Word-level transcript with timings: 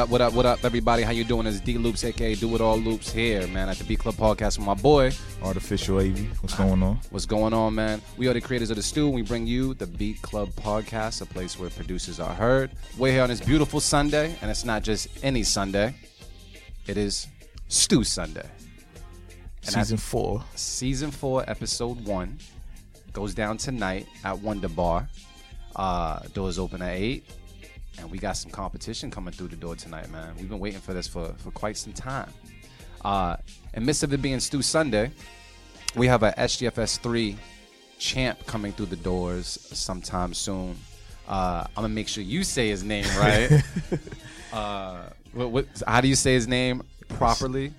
What 0.00 0.04
up, 0.06 0.10
what 0.12 0.20
up, 0.22 0.32
what 0.32 0.46
up, 0.46 0.64
everybody? 0.64 1.02
How 1.02 1.10
you 1.10 1.24
doing? 1.24 1.46
It's 1.46 1.60
D 1.60 1.76
Loops, 1.76 2.04
aka 2.04 2.34
Do 2.34 2.54
It 2.54 2.62
All 2.62 2.78
Loops 2.78 3.12
here, 3.12 3.46
man, 3.48 3.68
at 3.68 3.76
the 3.76 3.84
Beat 3.84 3.98
Club 3.98 4.14
Podcast 4.14 4.56
with 4.56 4.66
my 4.66 4.72
boy. 4.72 5.12
Artificial 5.42 5.98
AV. 5.98 6.20
What's 6.42 6.54
going 6.54 6.82
on? 6.82 6.98
What's 7.10 7.26
going 7.26 7.52
on, 7.52 7.74
man? 7.74 8.00
We 8.16 8.26
are 8.26 8.32
the 8.32 8.40
creators 8.40 8.70
of 8.70 8.76
the 8.76 8.82
Stew, 8.82 9.08
and 9.08 9.14
we 9.14 9.20
bring 9.20 9.46
you 9.46 9.74
the 9.74 9.86
Beat 9.86 10.22
Club 10.22 10.48
Podcast, 10.52 11.20
a 11.20 11.26
place 11.26 11.58
where 11.58 11.68
producers 11.68 12.18
are 12.18 12.32
heard. 12.32 12.70
We're 12.96 13.12
here 13.12 13.22
on 13.22 13.28
this 13.28 13.42
beautiful 13.42 13.78
Sunday, 13.78 14.34
and 14.40 14.50
it's 14.50 14.64
not 14.64 14.82
just 14.84 15.06
any 15.22 15.42
Sunday. 15.42 15.94
It 16.86 16.96
is 16.96 17.26
Stew 17.68 18.02
Sunday. 18.02 18.48
And 19.66 19.74
Season 19.74 19.98
four. 19.98 20.42
season 20.54 21.10
four, 21.10 21.44
episode 21.46 22.06
one, 22.06 22.38
goes 23.12 23.34
down 23.34 23.58
tonight 23.58 24.06
at 24.24 24.38
Wonder 24.38 24.70
Bar. 24.70 25.10
Uh, 25.76 26.20
doors 26.32 26.58
open 26.58 26.80
at 26.80 26.92
eight, 26.94 27.24
and 28.00 28.10
we 28.10 28.18
got 28.18 28.36
some 28.36 28.50
competition 28.50 29.10
coming 29.10 29.32
through 29.32 29.48
the 29.48 29.56
door 29.56 29.76
tonight, 29.76 30.10
man. 30.10 30.34
We've 30.36 30.48
been 30.48 30.58
waiting 30.58 30.80
for 30.80 30.94
this 30.94 31.06
for 31.06 31.32
for 31.38 31.50
quite 31.50 31.76
some 31.76 31.92
time. 31.92 32.32
Uh, 33.04 33.36
in 33.74 33.84
midst 33.84 34.02
of 34.02 34.12
it 34.12 34.20
being 34.20 34.40
Stew 34.40 34.62
Sunday, 34.62 35.10
we 35.94 36.06
have 36.06 36.22
a 36.22 36.32
SGFS 36.32 36.98
three 36.98 37.36
champ 37.98 38.44
coming 38.46 38.72
through 38.72 38.86
the 38.86 38.96
doors 38.96 39.46
sometime 39.72 40.34
soon. 40.34 40.76
Uh, 41.28 41.64
I'm 41.68 41.82
gonna 41.82 41.88
make 41.88 42.08
sure 42.08 42.24
you 42.24 42.42
say 42.42 42.68
his 42.68 42.82
name 42.82 43.06
right. 43.18 43.62
uh, 44.52 45.02
what, 45.32 45.50
what, 45.50 45.66
how 45.86 46.00
do 46.00 46.08
you 46.08 46.16
say 46.16 46.34
his 46.34 46.48
name 46.48 46.82
properly? 47.08 47.72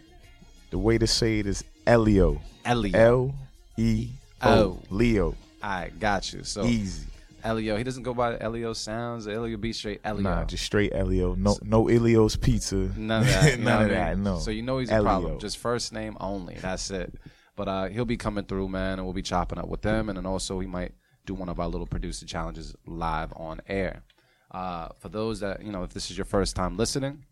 The 0.70 0.78
way 0.78 0.98
to 0.98 1.08
say 1.08 1.40
it 1.40 1.48
is 1.48 1.64
Ellio. 1.86 2.40
Ellio. 2.66 2.96
L 2.96 3.36
E 3.78 4.10
O. 4.42 4.50
Oh. 4.50 4.80
Leo. 4.90 5.36
I 5.62 5.90
got 6.00 6.32
you. 6.34 6.44
So 6.44 6.64
Easy. 6.64 7.08
Ellio. 7.44 7.78
He 7.78 7.84
doesn't 7.84 8.04
go 8.04 8.14
by 8.14 8.38
Ellio 8.40 8.74
Sounds. 8.74 9.28
Ellio 9.28 9.58
be 9.58 9.74
straight 9.74 10.02
Ellio. 10.04 10.24
Nah, 10.24 10.46
just 10.46 10.64
straight 10.64 10.94
Ellio. 10.94 11.36
No, 11.36 11.58
no 11.64 11.88
Elio's 11.88 12.36
pizza. 12.36 12.76
None 12.76 13.22
of 13.22 13.28
that. 13.28 13.60
know 13.60 13.66
None 13.66 13.84
of 13.84 13.90
that. 13.90 14.18
No. 14.18 14.40
So 14.40 14.52
you 14.52 14.62
know 14.62 14.80
he's 14.80 14.90
a 14.90 14.96
Ellio. 14.96 15.04
problem. 15.04 15.40
Just 15.40 15.58
first 15.58 15.94
name 15.94 16.18
only. 16.20 16.56
That's 16.56 16.90
it. 16.92 17.14
But 17.56 17.68
uh, 17.68 17.86
he'll 17.88 18.06
be 18.06 18.18
coming 18.18 18.46
through, 18.46 18.70
man, 18.70 18.94
and 19.00 19.04
we'll 19.04 19.14
be 19.14 19.22
chopping 19.22 19.60
up 19.60 19.68
with 19.68 19.82
them. 19.82 20.10
And 20.10 20.18
then 20.18 20.26
also 20.26 20.60
he 20.60 20.68
might 20.68 20.94
do 21.26 21.34
one 21.34 21.50
of 21.50 21.60
our 21.60 21.68
little 21.68 21.88
producer 21.88 22.26
challenges 22.26 22.76
live 22.86 23.34
on 23.36 23.62
air. 23.68 24.04
Uh, 24.50 24.90
for 25.00 25.10
those 25.10 25.40
that 25.40 25.64
you 25.64 25.72
know, 25.72 25.84
if 25.84 25.94
this 25.94 26.12
is 26.12 26.18
your 26.18 26.26
first 26.26 26.56
time 26.56 26.78
listening, 26.78 27.24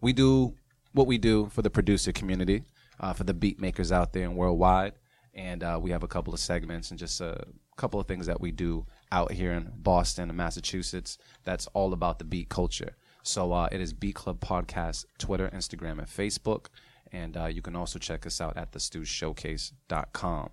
we 0.00 0.12
do 0.12 0.54
what 0.92 1.06
we 1.06 1.18
do 1.18 1.48
for 1.48 1.62
the 1.62 1.70
producer 1.70 2.12
community, 2.12 2.64
uh, 3.00 3.12
for 3.12 3.24
the 3.24 3.34
beat 3.34 3.60
makers 3.60 3.92
out 3.92 4.12
there 4.12 4.24
and 4.24 4.36
worldwide. 4.36 4.92
And 5.34 5.62
uh, 5.62 5.78
we 5.80 5.90
have 5.90 6.02
a 6.02 6.08
couple 6.08 6.34
of 6.34 6.40
segments 6.40 6.90
and 6.90 6.98
just 6.98 7.20
a 7.20 7.44
couple 7.82 7.98
of 7.98 8.06
things 8.06 8.26
that 8.26 8.40
we 8.40 8.52
do 8.52 8.86
out 9.10 9.32
here 9.32 9.52
in 9.52 9.68
Boston 9.74 10.30
and 10.30 10.36
Massachusetts 10.36 11.18
that's 11.42 11.66
all 11.74 11.92
about 11.92 12.20
the 12.20 12.24
beat 12.24 12.48
culture. 12.48 12.94
So 13.24 13.52
uh, 13.52 13.68
it 13.72 13.80
is 13.80 13.92
Beat 13.92 14.14
Club 14.14 14.38
Podcast, 14.38 15.04
Twitter, 15.18 15.50
Instagram, 15.52 15.98
and 15.98 16.06
Facebook. 16.06 16.66
And 17.10 17.36
uh, 17.36 17.46
you 17.46 17.60
can 17.60 17.74
also 17.74 17.98
check 17.98 18.24
us 18.24 18.40
out 18.40 18.56
at 18.56 18.70
thestewshowcase.com. 18.70 20.50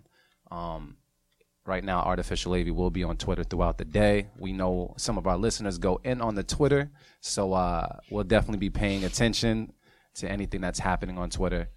Um, 0.50 0.98
right 1.68 1.84
now 1.84 2.00
artificial 2.00 2.56
AV 2.56 2.70
will 2.70 2.90
be 2.90 3.04
on 3.04 3.16
Twitter 3.16 3.44
throughout 3.44 3.78
the 3.78 3.86
day. 3.86 4.30
We 4.40 4.52
know 4.52 4.96
some 4.98 5.20
of 5.20 5.28
our 5.28 5.38
listeners 5.38 5.78
go 5.78 6.02
in 6.04 6.22
on 6.22 6.34
the 6.34 6.44
Twitter, 6.44 6.90
so 7.22 7.54
uh, 7.54 7.98
we'll 8.10 8.24
definitely 8.24 8.58
be 8.58 8.72
paying 8.72 9.04
attention 9.04 9.72
to 10.16 10.28
anything 10.28 10.62
that's 10.62 10.80
happening 10.80 11.20
on 11.20 11.30
Twitter. 11.30 11.70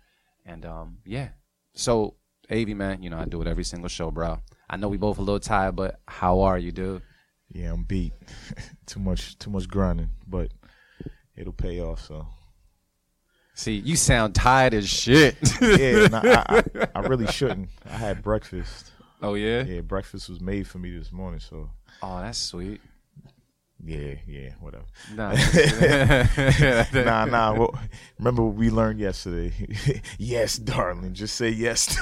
And 0.47 0.64
um, 0.64 0.97
yeah, 1.05 1.28
so 1.74 2.14
AV 2.51 2.68
man, 2.68 3.02
you 3.02 3.11
know 3.11 3.18
I 3.18 3.27
do 3.27 3.42
it 3.42 3.46
every 3.46 3.64
single 3.64 3.91
show, 3.91 4.11
bro. 4.11 4.41
I 4.72 4.77
know 4.77 4.88
we 4.88 4.96
both 4.96 5.18
a 5.18 5.20
little 5.22 5.38
tired, 5.38 5.77
but 5.77 6.00
how 6.08 6.40
are 6.40 6.58
you, 6.58 6.72
dude? 6.72 7.02
Yeah, 7.50 7.72
I'm 7.74 7.83
beat. 7.84 8.14
too 8.86 9.00
much, 9.00 9.38
too 9.38 9.50
much 9.50 9.68
grinding, 9.68 10.08
but 10.27 10.50
it'll 11.36 11.52
pay 11.52 11.78
off. 11.80 12.00
So 12.06 12.27
See, 13.52 13.74
you 13.77 13.96
sound 13.96 14.34
tired 14.34 14.72
as 14.72 14.88
shit. 14.88 15.36
yeah, 15.61 16.06
nah, 16.11 16.22
I, 16.24 16.64
I, 16.74 16.86
I 16.94 17.00
really 17.00 17.27
shouldn't. 17.27 17.68
I 17.84 17.98
had 17.98 18.22
breakfast. 18.22 18.92
oh 19.20 19.34
yeah? 19.34 19.62
Yeah, 19.62 19.82
breakfast 19.82 20.30
was 20.30 20.40
made 20.40 20.66
for 20.66 20.78
me 20.78 20.96
this 20.96 21.12
morning. 21.12 21.38
So 21.40 21.68
Oh, 22.02 22.20
that's 22.22 22.38
sweet. 22.38 22.80
Yeah, 23.84 24.14
yeah, 24.26 24.50
whatever. 24.60 24.84
Nah, 25.14 25.32
nah, 27.04 27.24
nah. 27.24 27.52
Well, 27.54 27.78
remember 28.18 28.42
what 28.44 28.54
we 28.54 28.70
learned 28.70 29.00
yesterday? 29.00 29.52
yes, 30.18 30.56
darling. 30.56 31.14
Just 31.14 31.36
say 31.36 31.48
yes. 31.50 31.98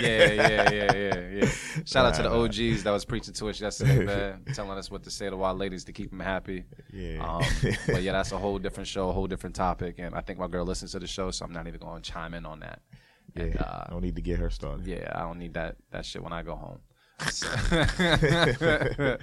yeah, 0.00 0.30
yeah, 0.32 0.70
yeah, 0.70 0.92
yeah, 0.94 1.28
yeah. 1.30 1.48
Shout 1.84 2.04
out 2.06 2.14
to 2.16 2.22
the 2.22 2.28
Nah, 2.28 2.36
nah. 2.36 2.44
OGs 2.44 2.82
that 2.82 2.90
was 2.90 3.04
preaching 3.04 3.34
to 3.34 3.48
us 3.48 3.60
yesterday, 3.60 4.04
man, 4.04 4.44
telling 4.52 4.76
us 4.78 4.90
what 4.90 5.02
to 5.04 5.10
say 5.10 5.30
to 5.30 5.42
our 5.42 5.54
ladies 5.54 5.84
to 5.84 5.92
keep 5.92 6.10
them 6.10 6.20
happy. 6.20 6.64
Yeah. 6.92 7.24
Um, 7.26 7.42
but 7.86 8.02
yeah, 8.02 8.12
that's 8.12 8.32
a 8.32 8.38
whole 8.38 8.58
different 8.58 8.86
show, 8.88 9.08
a 9.08 9.12
whole 9.12 9.26
different 9.26 9.56
topic, 9.56 9.96
and 9.98 10.14
I 10.14 10.20
think 10.20 10.38
my 10.38 10.48
girl 10.48 10.64
listens 10.66 10.92
to 10.92 10.98
the 10.98 11.06
show, 11.06 11.30
so 11.30 11.44
I'm 11.44 11.52
not 11.52 11.66
even 11.66 11.80
going 11.80 12.02
to 12.02 12.10
chime 12.12 12.34
in 12.34 12.44
on 12.44 12.60
that. 12.60 12.80
yeah. 13.34 13.42
And, 13.44 13.56
uh, 13.56 13.84
no 13.90 14.00
need 14.00 14.16
to 14.16 14.22
get 14.22 14.38
her 14.38 14.50
started. 14.50 14.86
yeah, 14.86 15.10
I 15.14 15.20
don't 15.20 15.38
need 15.38 15.54
that 15.54 15.76
that 15.92 16.04
shit 16.04 16.22
when 16.22 16.32
I 16.34 16.42
go 16.42 16.56
home. 16.56 16.80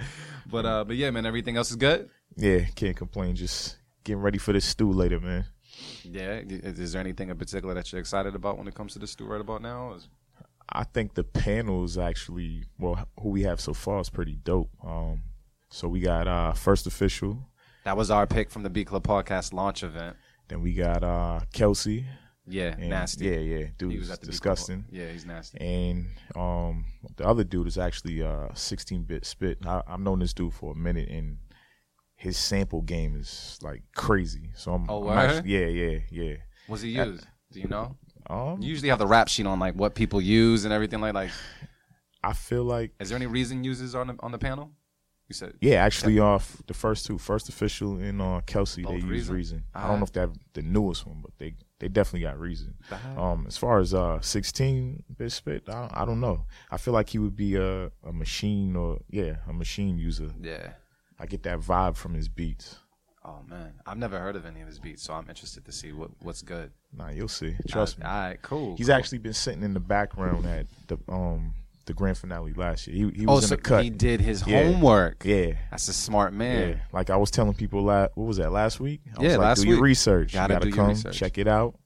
But 0.50 0.66
uh, 0.66 0.84
but 0.84 0.96
yeah, 0.96 1.10
man, 1.10 1.26
everything 1.26 1.56
else 1.56 1.70
is 1.70 1.76
good. 1.76 2.10
Yeah, 2.36 2.64
can't 2.74 2.96
complain. 2.96 3.36
Just 3.36 3.76
getting 4.04 4.20
ready 4.22 4.38
for 4.38 4.52
this 4.52 4.64
stew 4.64 4.90
later, 4.90 5.20
man. 5.20 5.44
Yeah, 6.02 6.40
is, 6.44 6.78
is 6.78 6.92
there 6.92 7.00
anything 7.00 7.30
in 7.30 7.36
particular 7.36 7.72
that 7.74 7.92
you're 7.92 8.00
excited 8.00 8.34
about 8.34 8.58
when 8.58 8.66
it 8.66 8.74
comes 8.74 8.94
to 8.94 8.98
the 8.98 9.06
stew 9.06 9.26
right 9.26 9.40
about 9.40 9.62
now? 9.62 9.96
I 10.68 10.84
think 10.84 11.14
the 11.14 11.24
panels 11.24 11.98
actually 11.98 12.64
well, 12.78 13.06
who 13.20 13.28
we 13.28 13.42
have 13.42 13.60
so 13.60 13.74
far 13.74 14.00
is 14.00 14.10
pretty 14.10 14.34
dope. 14.42 14.70
Um, 14.84 15.22
so 15.68 15.86
we 15.88 16.00
got 16.00 16.26
uh 16.26 16.52
first 16.52 16.86
official, 16.86 17.48
That 17.84 17.96
was 17.96 18.10
our 18.10 18.26
pick 18.26 18.50
from 18.50 18.62
the 18.64 18.70
Beat 18.70 18.88
Club 18.88 19.04
podcast 19.04 19.52
launch 19.52 19.82
event. 19.84 20.16
then 20.48 20.62
we 20.62 20.74
got 20.74 21.04
uh 21.04 21.40
Kelsey. 21.52 22.06
Yeah, 22.46 22.74
and- 22.78 22.90
nasty. 22.90 23.26
Yeah, 23.26 23.38
yeah, 23.38 23.66
dude, 23.78 23.92
He 23.92 23.98
was 23.98 24.10
at 24.10 24.20
the 24.20 24.26
Beat 24.26 24.40
Club- 24.40 24.56
disgusting. 24.56 24.84
Yeah, 24.90 25.10
he's 25.12 25.24
nasty. 25.26 25.58
And 25.60 26.06
um, 26.34 26.84
the 27.16 27.26
other 27.26 27.44
dude 27.44 27.66
is 27.66 27.78
actually 27.78 28.22
uh 28.22 28.48
16 28.54 29.04
bit 29.04 29.24
spit. 29.24 29.58
I, 29.66 29.82
I've 29.86 30.00
known 30.00 30.18
this 30.20 30.32
dude 30.34 30.54
for 30.54 30.72
a 30.72 30.76
minute, 30.76 31.08
and 31.08 31.38
his 32.16 32.36
sample 32.36 32.82
game 32.82 33.14
is 33.16 33.58
like 33.62 33.82
crazy. 33.94 34.50
So 34.54 34.72
I'm, 34.74 34.90
Oh, 34.90 35.08
I'm 35.08 35.18
actually- 35.30 35.50
yeah, 35.52 35.66
yeah, 35.66 35.98
yeah. 36.10 36.34
Was 36.68 36.82
he 36.82 36.90
used? 36.90 37.26
Do 37.52 37.60
you 37.60 37.68
know? 37.68 37.96
Um, 38.28 38.60
You 38.62 38.68
usually 38.68 38.90
have 38.90 38.98
the 38.98 39.06
rap 39.06 39.28
sheet 39.28 39.46
on 39.46 39.58
like 39.58 39.74
what 39.74 39.94
people 39.94 40.20
use 40.20 40.64
and 40.64 40.72
everything 40.72 41.00
like 41.00 41.14
like. 41.14 41.30
I 42.22 42.32
feel 42.34 42.64
like 42.64 42.92
Is 43.00 43.08
there 43.08 43.16
any 43.16 43.26
reason 43.26 43.64
uses 43.64 43.94
on 43.94 44.08
the 44.08 44.16
on 44.20 44.30
the 44.32 44.38
panel? 44.38 44.72
You 45.30 45.34
said 45.34 45.54
yeah, 45.60 45.76
actually, 45.76 46.18
off 46.18 46.60
the 46.66 46.74
first 46.74 47.06
two, 47.06 47.16
first 47.16 47.48
official 47.48 47.98
and 47.98 48.20
uh, 48.20 48.40
Kelsey, 48.46 48.82
Both 48.82 48.94
they 48.94 48.96
use 48.98 49.04
Reason? 49.04 49.34
reason. 49.36 49.64
I 49.72 49.86
don't 49.86 50.00
know 50.00 50.04
if 50.04 50.10
they 50.12 50.18
have 50.20 50.34
the 50.54 50.62
newest 50.62 51.06
one, 51.06 51.20
but 51.22 51.30
they 51.38 51.54
they 51.78 51.86
definitely 51.86 52.22
got 52.22 52.36
reason. 52.40 52.74
Um, 53.16 53.44
as 53.46 53.56
far 53.56 53.78
as 53.78 53.94
uh 53.94 54.20
16 54.20 55.04
bit 55.16 55.30
spit, 55.30 55.68
I, 55.68 55.88
I 55.92 56.04
don't 56.04 56.18
know. 56.20 56.46
I 56.72 56.78
feel 56.78 56.92
like 56.94 57.10
he 57.10 57.18
would 57.20 57.36
be 57.36 57.54
a 57.54 57.92
a 58.04 58.12
machine 58.12 58.74
or 58.74 58.98
yeah, 59.08 59.36
a 59.48 59.52
machine 59.52 59.98
user. 59.98 60.32
yeah. 60.42 60.72
I 61.22 61.26
get 61.26 61.42
that 61.44 61.60
vibe 61.60 61.96
from 61.96 62.14
his 62.14 62.28
beats. 62.28 62.78
Oh 63.24 63.40
man, 63.46 63.74
I've 63.86 63.98
never 63.98 64.18
heard 64.18 64.34
of 64.34 64.46
any 64.46 64.62
of 64.62 64.66
his 64.66 64.80
beats, 64.80 65.02
so 65.04 65.12
I'm 65.12 65.28
interested 65.28 65.64
to 65.66 65.70
see 65.72 65.92
what 65.92 66.10
what's 66.22 66.42
good. 66.42 66.72
Nah, 66.92 67.10
you'll 67.10 67.28
see. 67.28 67.54
Trust 67.68 67.98
me. 68.00 68.04
All 68.04 68.10
right, 68.10 68.42
cool. 68.42 68.74
He's 68.76 68.86
cool. 68.88 68.96
actually 68.96 69.18
been 69.18 69.34
sitting 69.34 69.62
in 69.62 69.74
the 69.74 69.80
background 69.80 70.44
at 70.46 70.66
the 70.88 70.98
um 71.08 71.54
the 71.90 71.94
grand 71.94 72.16
finale 72.16 72.52
last 72.54 72.86
year. 72.86 73.10
He 73.12 73.20
he 73.20 73.26
oh, 73.26 73.34
was 73.34 73.48
so 73.48 73.54
in 73.54 73.58
the 73.58 73.62
cut. 73.62 73.84
he 73.84 73.90
did 73.90 74.20
his 74.20 74.46
Yeah. 74.46 74.62
homework. 74.64 75.24
Yeah. 75.24 75.52
That's 75.70 75.88
a 75.88 75.92
smart 75.92 76.32
man. 76.32 76.68
Yeah, 76.70 76.74
like 76.92 77.10
I 77.10 77.16
was 77.16 77.30
telling 77.30 77.54
people 77.54 77.82
last 77.84 78.12
what 78.14 78.24
was 78.26 78.36
that 78.38 78.50
last 78.52 78.80
week? 78.80 79.00
I 79.18 79.22
Yeah, 79.22 79.28
was 79.28 79.36
like, 79.38 79.44
last 79.44 79.60
do 79.62 79.68
your 79.68 79.76
week. 79.78 79.84
research. 79.84 80.32
Gotta 80.32 80.54
you 80.54 80.56
gotta 80.60 80.64
do 80.64 80.68
your 80.70 80.76
come 80.76 80.88
research. 80.88 81.16
check 81.18 81.38
it 81.38 81.46
out, 81.48 81.78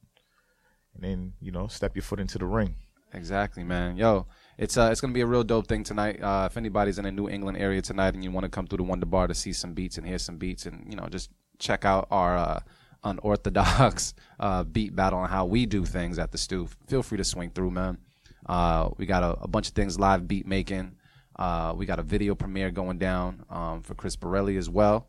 and 0.95 1.03
then 1.05 1.33
you 1.41 1.51
know 1.51 1.67
step 1.67 1.97
your 1.97 2.03
foot 2.03 2.21
into 2.21 2.39
the 2.39 2.47
ring. 2.47 2.77
Exactly, 3.13 3.63
man. 3.65 3.97
Yo, 3.97 4.27
it's 4.59 4.77
uh, 4.77 4.89
it's 4.93 5.01
gonna 5.01 5.13
be 5.13 5.21
a 5.21 5.27
real 5.27 5.45
dope 5.45 5.67
thing 5.69 5.85
tonight. 5.85 6.21
Uh, 6.23 6.49
if 6.51 6.57
anybody's 6.57 6.99
in 6.99 7.05
the 7.05 7.13
New 7.13 7.29
England 7.29 7.59
area 7.59 7.81
tonight 7.81 8.15
and 8.15 8.23
you 8.25 8.31
want 8.31 8.45
to 8.45 8.51
come 8.51 8.67
through 8.67 8.79
the 8.79 8.83
Wonder 8.85 9.07
Bar 9.07 9.29
to 9.29 9.35
see 9.35 9.53
some 9.53 9.73
beats 9.73 9.99
and 9.99 10.07
hear 10.07 10.19
some 10.19 10.37
beats 10.37 10.67
and 10.67 10.87
you 10.91 10.97
know 10.97 11.07
just 11.09 11.31
check 11.59 11.85
out 11.85 12.09
our 12.11 12.37
uh, 12.37 12.61
unorthodox 13.05 14.15
uh, 14.41 14.65
beat 14.65 14.95
battle 14.97 15.21
and 15.23 15.31
how 15.31 15.45
we 15.45 15.67
do 15.67 15.85
things 15.85 16.19
at 16.19 16.33
the 16.33 16.39
Stew, 16.39 16.69
feel 16.89 17.03
free 17.03 17.19
to 17.19 17.25
swing 17.25 17.51
through, 17.51 17.71
man. 17.71 17.99
Uh, 18.47 18.91
we 18.99 19.07
got 19.07 19.23
a, 19.23 19.37
a 19.43 19.49
bunch 19.49 19.69
of 19.69 19.75
things 19.75 19.99
live 19.99 20.27
beat 20.29 20.47
making. 20.47 20.97
Uh, 21.37 21.73
we 21.77 21.87
got 21.87 21.99
a 21.99 22.03
video 22.03 22.35
premiere 22.35 22.71
going 22.71 22.99
down 22.99 23.45
um, 23.51 23.83
for 23.83 23.95
Chris 23.95 24.17
Borelli 24.17 24.57
as 24.57 24.69
well. 24.71 25.09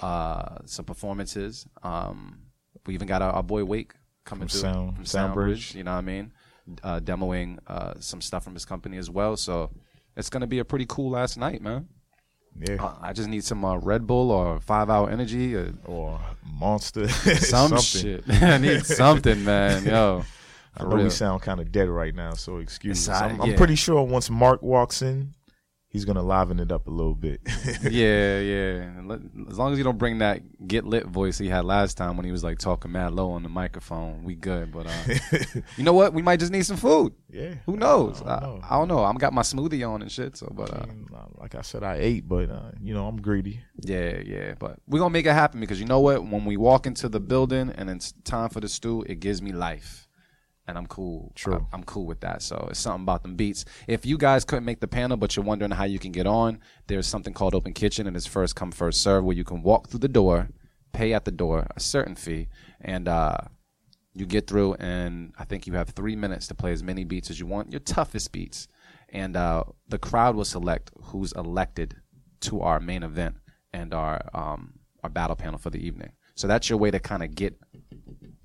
Uh, 0.00 0.56
some 0.64 0.84
performances. 0.84 1.66
Um, 1.82 2.38
we 2.86 2.94
even 2.94 3.06
got 3.06 3.22
our, 3.22 3.30
our 3.32 3.42
boy 3.42 3.64
Wake 3.64 3.92
coming 4.24 4.48
From 4.48 4.60
through 4.60 4.60
Sound- 4.72 4.96
from 4.96 5.04
Soundbridge. 5.04 5.74
You 5.74 5.84
know 5.84 5.92
what 5.92 5.98
I 5.98 6.02
mean? 6.02 6.32
Uh, 6.82 6.98
demoing 7.00 7.58
uh, 7.68 7.94
some 8.00 8.20
stuff 8.20 8.42
from 8.44 8.54
his 8.54 8.64
company 8.64 8.96
as 8.96 9.08
well. 9.08 9.36
So 9.36 9.70
it's 10.16 10.30
gonna 10.30 10.46
be 10.48 10.58
a 10.58 10.64
pretty 10.64 10.86
cool 10.88 11.10
last 11.10 11.36
night, 11.36 11.62
man. 11.62 11.88
Yeah, 12.58 12.82
Uh, 12.82 12.94
I 13.02 13.12
just 13.12 13.28
need 13.28 13.44
some 13.44 13.64
uh, 13.64 13.76
Red 13.76 14.06
Bull 14.06 14.30
or 14.32 14.58
Five 14.60 14.88
Hour 14.90 15.10
Energy 15.10 15.54
or 15.54 15.72
or 15.84 16.18
monster, 16.44 17.06
some 17.38 17.78
shit. 17.78 18.24
I 18.28 18.58
need 18.58 18.84
something, 18.86 19.44
man. 19.44 19.84
Yo, 19.84 20.24
I 20.76 20.84
know 20.84 20.90
real. 20.96 21.04
we 21.04 21.10
sound 21.10 21.42
kind 21.42 21.60
of 21.60 21.72
dead 21.72 21.88
right 21.88 22.14
now, 22.14 22.32
so 22.34 22.58
excuse 22.58 23.08
us. 23.08 23.20
I'm, 23.20 23.40
all- 23.40 23.48
I'm 23.48 23.56
pretty 23.56 23.74
sure 23.76 24.02
once 24.02 24.28
Mark 24.30 24.62
walks 24.62 25.02
in, 25.02 25.34
he's 25.88 26.04
gonna 26.04 26.22
liven 26.22 26.60
it 26.60 26.70
up 26.70 26.86
a 26.86 26.90
little 26.90 27.14
bit. 27.14 27.40
yeah, 27.90 28.38
yeah. 28.40 28.90
As 29.48 29.56
long 29.58 29.72
as 29.72 29.78
you 29.78 29.84
don't 29.84 29.96
bring 29.96 30.18
that 30.18 30.42
get 30.68 30.84
lit 30.84 31.06
voice 31.06 31.38
he 31.38 31.48
had 31.48 31.64
last 31.64 31.96
time 31.96 32.16
when 32.16 32.26
he 32.26 32.32
was 32.32 32.44
like 32.44 32.58
talking 32.58 32.92
mad 32.92 33.14
low 33.14 33.30
on 33.30 33.42
the 33.42 33.48
microphone, 33.48 34.22
we 34.24 34.34
good. 34.34 34.72
But 34.72 34.86
uh, 34.88 35.60
you 35.76 35.84
know 35.84 35.94
what? 35.94 36.12
We 36.12 36.20
might 36.20 36.40
just 36.40 36.52
need 36.52 36.66
some 36.66 36.76
food. 36.76 37.14
yeah. 37.30 37.54
Who 37.64 37.76
knows? 37.78 38.20
I 38.22 38.36
I, 38.36 38.40
don't 38.40 38.60
know. 38.60 38.66
I 38.68 38.78
don't 38.78 38.88
know. 38.88 39.04
I'm 39.04 39.16
got 39.16 39.32
my 39.32 39.42
smoothie 39.42 39.88
on 39.88 40.02
and 40.02 40.12
shit. 40.12 40.36
So, 40.36 40.52
but 40.54 40.70
uh, 40.70 40.86
uh, 41.14 41.24
like 41.38 41.54
I 41.54 41.62
said, 41.62 41.82
I 41.82 41.96
ate, 41.96 42.28
but 42.28 42.50
uh, 42.50 42.72
you 42.82 42.92
know 42.92 43.06
I'm 43.06 43.16
greedy. 43.22 43.60
yeah, 43.80 44.18
yeah. 44.18 44.54
But 44.58 44.78
we're 44.86 44.98
gonna 44.98 45.10
make 45.10 45.24
it 45.26 45.32
happen 45.32 45.60
because 45.60 45.80
you 45.80 45.86
know 45.86 46.00
what? 46.00 46.22
When 46.26 46.44
we 46.44 46.58
walk 46.58 46.86
into 46.86 47.08
the 47.08 47.20
building 47.20 47.70
and 47.70 47.88
it's 47.88 48.12
time 48.24 48.50
for 48.50 48.60
the 48.60 48.68
stew, 48.68 49.02
it 49.08 49.20
gives 49.20 49.40
me 49.40 49.52
life. 49.52 50.05
And 50.68 50.76
I'm 50.76 50.86
cool. 50.86 51.32
True. 51.34 51.66
I, 51.72 51.76
am 51.76 51.84
cool 51.84 52.06
with 52.06 52.20
that. 52.20 52.42
So 52.42 52.66
it's 52.70 52.80
something 52.80 53.04
about 53.04 53.22
them 53.22 53.36
beats. 53.36 53.64
If 53.86 54.04
you 54.04 54.18
guys 54.18 54.44
couldn't 54.44 54.64
make 54.64 54.80
the 54.80 54.88
panel, 54.88 55.16
but 55.16 55.36
you're 55.36 55.44
wondering 55.44 55.70
how 55.70 55.84
you 55.84 55.98
can 55.98 56.10
get 56.12 56.26
on, 56.26 56.58
there's 56.88 57.06
something 57.06 57.32
called 57.32 57.54
Open 57.54 57.72
Kitchen, 57.72 58.06
and 58.06 58.16
it's 58.16 58.26
first 58.26 58.56
come 58.56 58.72
first 58.72 59.00
serve, 59.00 59.24
where 59.24 59.36
you 59.36 59.44
can 59.44 59.62
walk 59.62 59.88
through 59.88 60.00
the 60.00 60.08
door, 60.08 60.48
pay 60.92 61.12
at 61.12 61.24
the 61.24 61.30
door 61.30 61.66
a 61.76 61.80
certain 61.80 62.16
fee, 62.16 62.48
and 62.80 63.06
uh, 63.06 63.38
you 64.12 64.26
get 64.26 64.48
through. 64.48 64.74
And 64.74 65.32
I 65.38 65.44
think 65.44 65.68
you 65.68 65.74
have 65.74 65.90
three 65.90 66.16
minutes 66.16 66.48
to 66.48 66.54
play 66.54 66.72
as 66.72 66.82
many 66.82 67.04
beats 67.04 67.30
as 67.30 67.38
you 67.38 67.46
want, 67.46 67.70
your 67.70 67.80
toughest 67.80 68.32
beats, 68.32 68.66
and 69.10 69.36
uh, 69.36 69.64
the 69.88 69.98
crowd 69.98 70.34
will 70.34 70.44
select 70.44 70.90
who's 71.00 71.32
elected 71.32 71.94
to 72.40 72.60
our 72.60 72.80
main 72.80 73.04
event 73.04 73.36
and 73.72 73.94
our 73.94 74.20
um, 74.34 74.80
our 75.04 75.10
battle 75.10 75.36
panel 75.36 75.58
for 75.58 75.70
the 75.70 75.84
evening. 75.84 76.10
So 76.34 76.48
that's 76.48 76.68
your 76.68 76.78
way 76.78 76.90
to 76.90 76.98
kind 76.98 77.22
of 77.22 77.34
get 77.34 77.56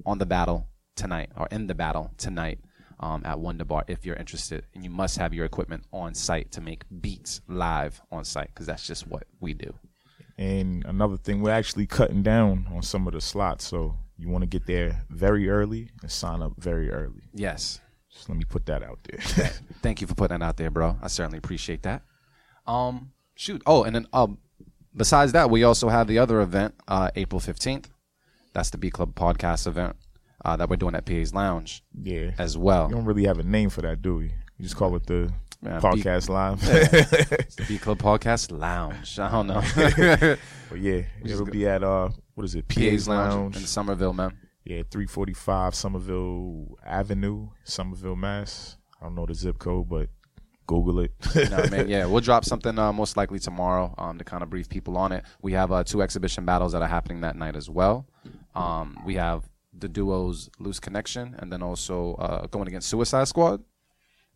on 0.06 0.18
the 0.18 0.26
battle 0.26 0.68
tonight 0.96 1.30
or 1.36 1.48
in 1.52 1.68
the 1.68 1.76
battle 1.76 2.12
tonight 2.18 2.60
um, 3.00 3.24
at 3.26 3.40
Wonder 3.40 3.66
Bar 3.66 3.84
if 3.88 4.06
you're 4.06 4.16
interested. 4.16 4.66
And 4.74 4.84
you 4.84 4.90
must 4.90 5.18
have 5.18 5.34
your 5.34 5.46
equipment 5.46 5.84
on 5.92 6.14
site 6.14 6.52
to 6.52 6.62
make 6.62 6.84
beats 7.02 7.42
live 7.48 8.02
on 8.12 8.24
site 8.24 8.48
because 8.48 8.68
that's 8.68 8.86
just 8.86 9.08
what 9.08 9.24
we 9.40 9.54
do. 9.54 9.74
And 10.38 10.86
another 10.86 11.18
thing, 11.18 11.42
we're 11.42 11.52
actually 11.52 11.86
cutting 11.86 12.24
down 12.24 12.68
on 12.74 12.82
some 12.82 13.06
of 13.06 13.14
the 13.14 13.22
slots, 13.22 13.66
so 13.68 13.96
you 14.18 14.30
want 14.30 14.42
to 14.42 14.48
get 14.48 14.66
there 14.66 15.04
very 15.10 15.50
early 15.50 15.92
and 16.02 16.10
sign 16.10 16.42
up 16.42 16.54
very 16.58 16.90
early. 16.90 17.24
Yes. 17.34 17.80
Just 18.12 18.28
let 18.28 18.38
me 18.38 18.46
put 18.46 18.66
that 18.66 18.82
out 18.82 19.00
there. 19.04 19.20
Thank 19.82 20.02
you 20.02 20.08
for 20.08 20.16
putting 20.16 20.40
that 20.40 20.46
out 20.46 20.58
there, 20.58 20.72
bro. 20.72 20.98
I 21.02 21.08
certainly 21.08 21.38
appreciate 21.38 21.84
that. 21.84 22.02
Um, 22.66 23.12
shoot. 23.36 23.62
Oh, 23.66 23.84
and 23.84 23.96
then 23.96 24.08
um, 24.14 24.38
besides 24.96 25.32
that, 25.34 25.50
we 25.50 25.64
also 25.64 25.90
have 25.90 26.08
the 26.08 26.20
other 26.20 26.42
event, 26.42 26.76
uh, 26.88 27.12
April 27.16 27.40
fifteenth. 27.40 27.90
That's 28.54 28.70
the 28.70 28.78
Beat 28.78 28.94
Club 28.94 29.16
podcast 29.16 29.66
event 29.66 29.96
uh, 30.44 30.58
that 30.58 30.70
we're 30.70 30.76
doing 30.76 30.96
at 30.96 31.06
PA's 31.06 31.34
Lounge 31.34 31.84
yeah. 32.02 32.32
as 32.38 32.58
well. 32.58 32.88
You 32.90 32.96
don't 32.96 33.06
really 33.06 33.26
have 33.26 33.40
a 33.40 33.44
name 33.44 33.70
for 33.70 33.82
that, 33.82 34.02
do 34.02 34.16
we? 34.16 34.26
You 34.26 34.64
just 34.64 34.76
call 34.76 34.96
it 34.96 35.06
the 35.06 35.32
Man, 35.62 35.80
podcast 35.80 36.30
live. 36.30 36.60
It's 36.64 37.56
the 37.56 37.66
Beat 37.66 37.82
Club 37.82 38.00
podcast 38.00 38.58
lounge. 38.58 39.20
I 39.20 39.32
don't 39.32 39.48
know. 39.48 39.62
but 40.70 40.80
yeah, 40.80 41.04
it'll 41.24 41.46
be 41.46 41.68
at 41.68 41.84
uh, 41.84 42.10
what 42.34 42.46
is 42.46 42.56
it? 42.56 42.68
PA's 42.68 42.78
PA's 42.78 43.08
Lounge 43.08 43.34
Lounge. 43.34 43.56
in 43.58 43.62
Somerville, 43.64 44.14
man. 44.14 44.38
Yeah, 44.64 44.82
three 44.90 45.06
forty 45.06 45.34
five 45.34 45.76
Somerville 45.76 46.80
Avenue, 46.84 47.50
Somerville, 47.64 48.16
Mass. 48.16 48.78
I 49.00 49.06
don't 49.06 49.16
know 49.16 49.28
the 49.28 49.36
zip 49.36 49.60
code, 49.60 49.88
but 49.88 50.10
Google 50.66 51.02
it. 51.02 51.12
You 51.36 51.50
know 51.50 51.58
what 51.58 51.74
I 51.74 51.78
mean? 51.78 51.88
Yeah, 51.90 52.06
we'll 52.06 52.22
drop 52.22 52.46
something 52.46 52.80
uh, 52.80 52.94
most 52.94 53.18
likely 53.18 53.38
tomorrow 53.38 53.94
um, 53.98 54.18
to 54.18 54.24
kind 54.24 54.42
of 54.42 54.50
brief 54.50 54.70
people 54.70 54.98
on 54.98 55.12
it. 55.12 55.26
We 55.42 55.54
have 55.54 55.72
uh, 55.72 55.84
two 55.84 56.02
exhibition 56.02 56.46
battles 56.46 56.72
that 56.72 56.82
are 56.82 56.88
happening 56.88 57.22
that 57.22 57.36
night 57.36 57.56
as 57.56 57.70
well. 57.70 58.08
Um, 58.56 58.98
we 59.06 59.16
have 59.16 59.48
the 59.82 59.90
duos 59.90 60.50
Loose 60.60 60.80
Connection 60.80 61.36
and 61.40 61.52
then 61.52 61.62
also 61.62 62.16
uh, 62.16 62.48
going 62.48 62.68
against 62.68 62.88
Suicide 62.90 63.28
Squad. 63.28 63.62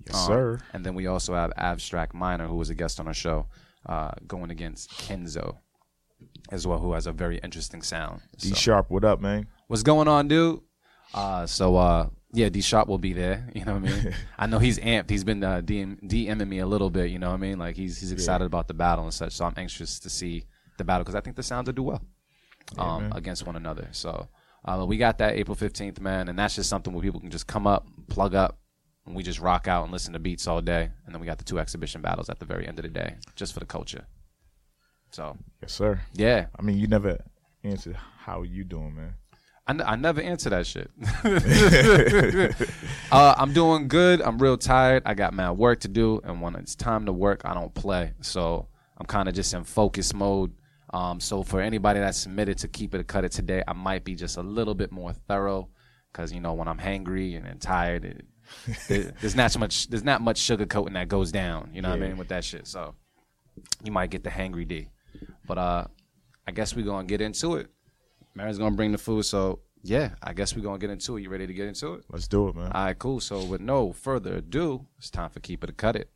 yes, 0.06 0.16
Um, 0.16 0.28
sir. 0.28 0.60
And 0.74 0.86
then 0.86 0.94
we 0.96 1.08
also 1.08 1.34
have 1.34 1.52
Abstract 1.58 2.14
Minor, 2.14 2.48
who 2.48 2.56
was 2.56 2.70
a 2.70 2.76
guest 2.76 3.00
on 3.00 3.08
our 3.08 3.14
show, 3.14 3.48
uh, 3.86 4.12
going 4.28 4.52
against 4.52 4.90
Kenzo 4.92 5.58
as 6.52 6.66
well, 6.68 6.80
who 6.80 6.94
has 6.94 7.08
a 7.08 7.12
very 7.12 7.38
interesting 7.40 7.82
sound. 7.82 8.22
D 8.38 8.50
So- 8.50 8.56
Sharp, 8.56 8.90
what 8.90 9.04
up, 9.06 9.22
man? 9.22 9.48
What's 9.68 9.84
going 9.84 10.08
on, 10.08 10.28
dude? 10.28 10.60
Uh, 11.14 11.46
so 11.46 11.76
uh, 11.78 12.10
yeah, 12.34 12.50
D 12.50 12.62
Sharp 12.62 12.88
will 12.88 12.98
be 12.98 13.14
there. 13.14 13.48
You 13.56 13.64
know 13.66 13.74
what 13.80 13.90
I 13.90 13.94
mean? 14.04 14.14
I 14.38 14.46
know 14.48 14.60
he's 14.60 14.80
amped. 14.80 15.10
He's 15.10 15.24
been 15.24 15.44
uh, 15.44 15.62
DM, 15.62 16.02
DMing 16.04 16.48
me 16.48 16.60
a 16.60 16.68
little 16.68 16.90
bit. 16.90 17.10
You 17.12 17.20
know 17.20 17.30
what 17.30 17.36
I 17.36 17.48
mean? 17.48 17.58
Like 17.60 17.76
he's 17.76 18.00
he's 18.00 18.12
excited 18.12 18.46
about 18.46 18.68
the 18.68 18.74
battle 18.74 19.06
and 19.06 19.14
such. 19.14 19.34
So 19.34 19.46
I'm 19.46 19.54
anxious 19.58 20.00
to 20.00 20.10
see 20.10 20.46
the 20.78 20.84
battle 20.84 21.04
because 21.04 21.16
I 21.16 21.22
think 21.22 21.36
the 21.38 21.44
sounds 21.44 21.68
will 21.68 21.74
do 21.74 21.84
well 21.84 22.02
um, 22.78 23.12
against 23.16 23.46
one 23.46 23.56
another. 23.56 23.88
So 23.92 24.28
uh, 24.66 24.86
we 24.88 24.98
got 24.98 25.18
that 25.20 25.36
April 25.36 25.56
15th, 25.56 26.00
man, 26.00 26.28
and 26.28 26.38
that's 26.38 26.56
just 26.56 26.70
something 26.70 26.92
where 26.94 27.02
people 27.04 27.20
can 27.20 27.30
just 27.32 27.48
come 27.48 27.68
up, 27.68 27.86
plug 28.10 28.34
up, 28.36 28.58
and 29.06 29.16
we 29.16 29.22
just 29.24 29.40
rock 29.40 29.68
out 29.68 29.84
and 29.84 29.92
listen 29.92 30.14
to 30.14 30.20
beats 30.20 30.48
all 30.48 30.62
day. 30.62 30.90
And 31.06 31.14
then 31.14 31.20
we 31.22 31.28
got 31.28 31.38
the 31.38 31.44
two 31.44 31.60
exhibition 31.60 32.02
battles 32.02 32.30
at 32.30 32.40
the 32.40 32.46
very 32.46 32.68
end 32.68 32.80
of 32.80 32.84
the 32.84 32.90
day, 32.90 33.16
just 33.36 33.54
for 33.54 33.60
the 33.60 33.66
culture. 33.68 34.06
So 35.12 35.38
Yes, 35.62 35.72
sir. 35.74 36.02
yeah, 36.14 36.48
I 36.58 36.62
mean, 36.64 36.78
you 36.78 36.88
never 36.88 37.20
answered 37.64 37.96
how 37.96 38.42
you 38.42 38.64
doing, 38.64 38.96
man. 38.96 39.14
I, 39.68 39.72
n- 39.72 39.84
I 39.86 39.96
never 39.96 40.22
answer 40.22 40.50
that 40.52 40.68
shit. 40.68 40.92
uh, 43.12 43.36
I'm 43.38 43.54
doing 43.54 43.88
good. 43.88 44.22
I'm 44.22 44.38
real 44.38 44.58
tired. 44.58 45.04
I 45.06 45.14
got 45.14 45.34
mad 45.34 45.52
work 45.52 45.80
to 45.82 45.88
do, 45.88 46.22
and 46.24 46.42
when 46.42 46.56
it's 46.56 46.76
time 46.76 47.06
to 47.06 47.14
work, 47.14 47.42
I 47.46 47.54
don't 47.54 47.74
play. 47.74 48.14
So 48.22 48.68
I'm 48.98 49.06
kind 49.06 49.28
of 49.28 49.36
just 49.36 49.54
in 49.54 49.64
focus 49.64 50.14
mode. 50.14 50.52
Um, 50.96 51.20
so 51.20 51.44
for 51.44 51.60
anybody 51.62 52.00
that's 52.00 52.18
submitted 52.18 52.58
to 52.60 52.68
keep 52.68 52.96
it 52.96 53.00
or 53.02 53.04
cut 53.04 53.26
it 53.26 53.32
today, 53.32 53.62
I 53.68 53.74
might 53.74 54.04
be 54.06 54.16
just 54.16 54.38
a 54.38 54.42
little 54.42 54.74
bit 54.74 54.92
more 54.92 55.12
thorough, 55.14 55.68
because 56.12 56.32
you 56.32 56.40
know 56.40 56.54
when 56.54 56.68
I'm 56.68 56.78
hangry 56.80 57.36
and, 57.38 57.46
and 57.46 57.60
tired, 57.62 58.06
it, 58.06 58.26
there- 58.88 59.12
there's 59.22 59.36
not 59.36 59.52
so 59.52 59.60
much 59.60 59.88
there's 59.90 60.04
not 60.04 60.22
much 60.22 60.40
sugarcoating 60.40 60.94
that 60.94 61.08
goes 61.10 61.32
down. 61.32 61.70
You 61.74 61.82
know 61.82 61.90
what 61.90 62.02
I 62.02 62.08
mean 62.08 62.18
with 62.18 62.30
that 62.30 62.44
shit. 62.44 62.66
So 62.68 62.96
you 63.84 63.92
might 63.92 64.10
get 64.10 64.24
the 64.24 64.30
hangry 64.30 64.68
D, 64.68 64.88
but 65.46 65.58
uh, 65.58 65.86
I 66.48 66.52
guess 66.52 66.76
we're 66.76 66.86
gonna 66.86 67.08
get 67.08 67.20
into 67.22 67.56
it. 67.56 67.68
Mary's 68.34 68.58
gonna 68.58 68.76
bring 68.76 68.92
the 68.94 68.98
food, 68.98 69.24
so 69.26 69.60
yeah, 69.84 70.12
I 70.24 70.32
guess 70.34 70.56
we're 70.56 70.64
gonna 70.64 70.80
get 70.80 70.90
into 70.92 71.18
it. 71.18 71.22
You 71.24 71.30
ready 71.30 71.46
to 71.48 71.54
get 71.54 71.68
into 71.68 71.94
it? 71.96 72.06
Let's 72.10 72.28
do 72.30 72.48
it, 72.48 72.56
man. 72.56 72.72
All 72.72 72.86
right, 72.86 72.98
cool. 72.98 73.20
So 73.20 73.44
with 73.44 73.60
no 73.62 73.92
further 73.92 74.36
ado, 74.38 74.86
it's 74.98 75.10
time 75.10 75.30
for 75.30 75.40
keep 75.42 75.64
it 75.64 75.70
or 75.70 75.74
cut 75.74 75.96
it. 75.98 76.10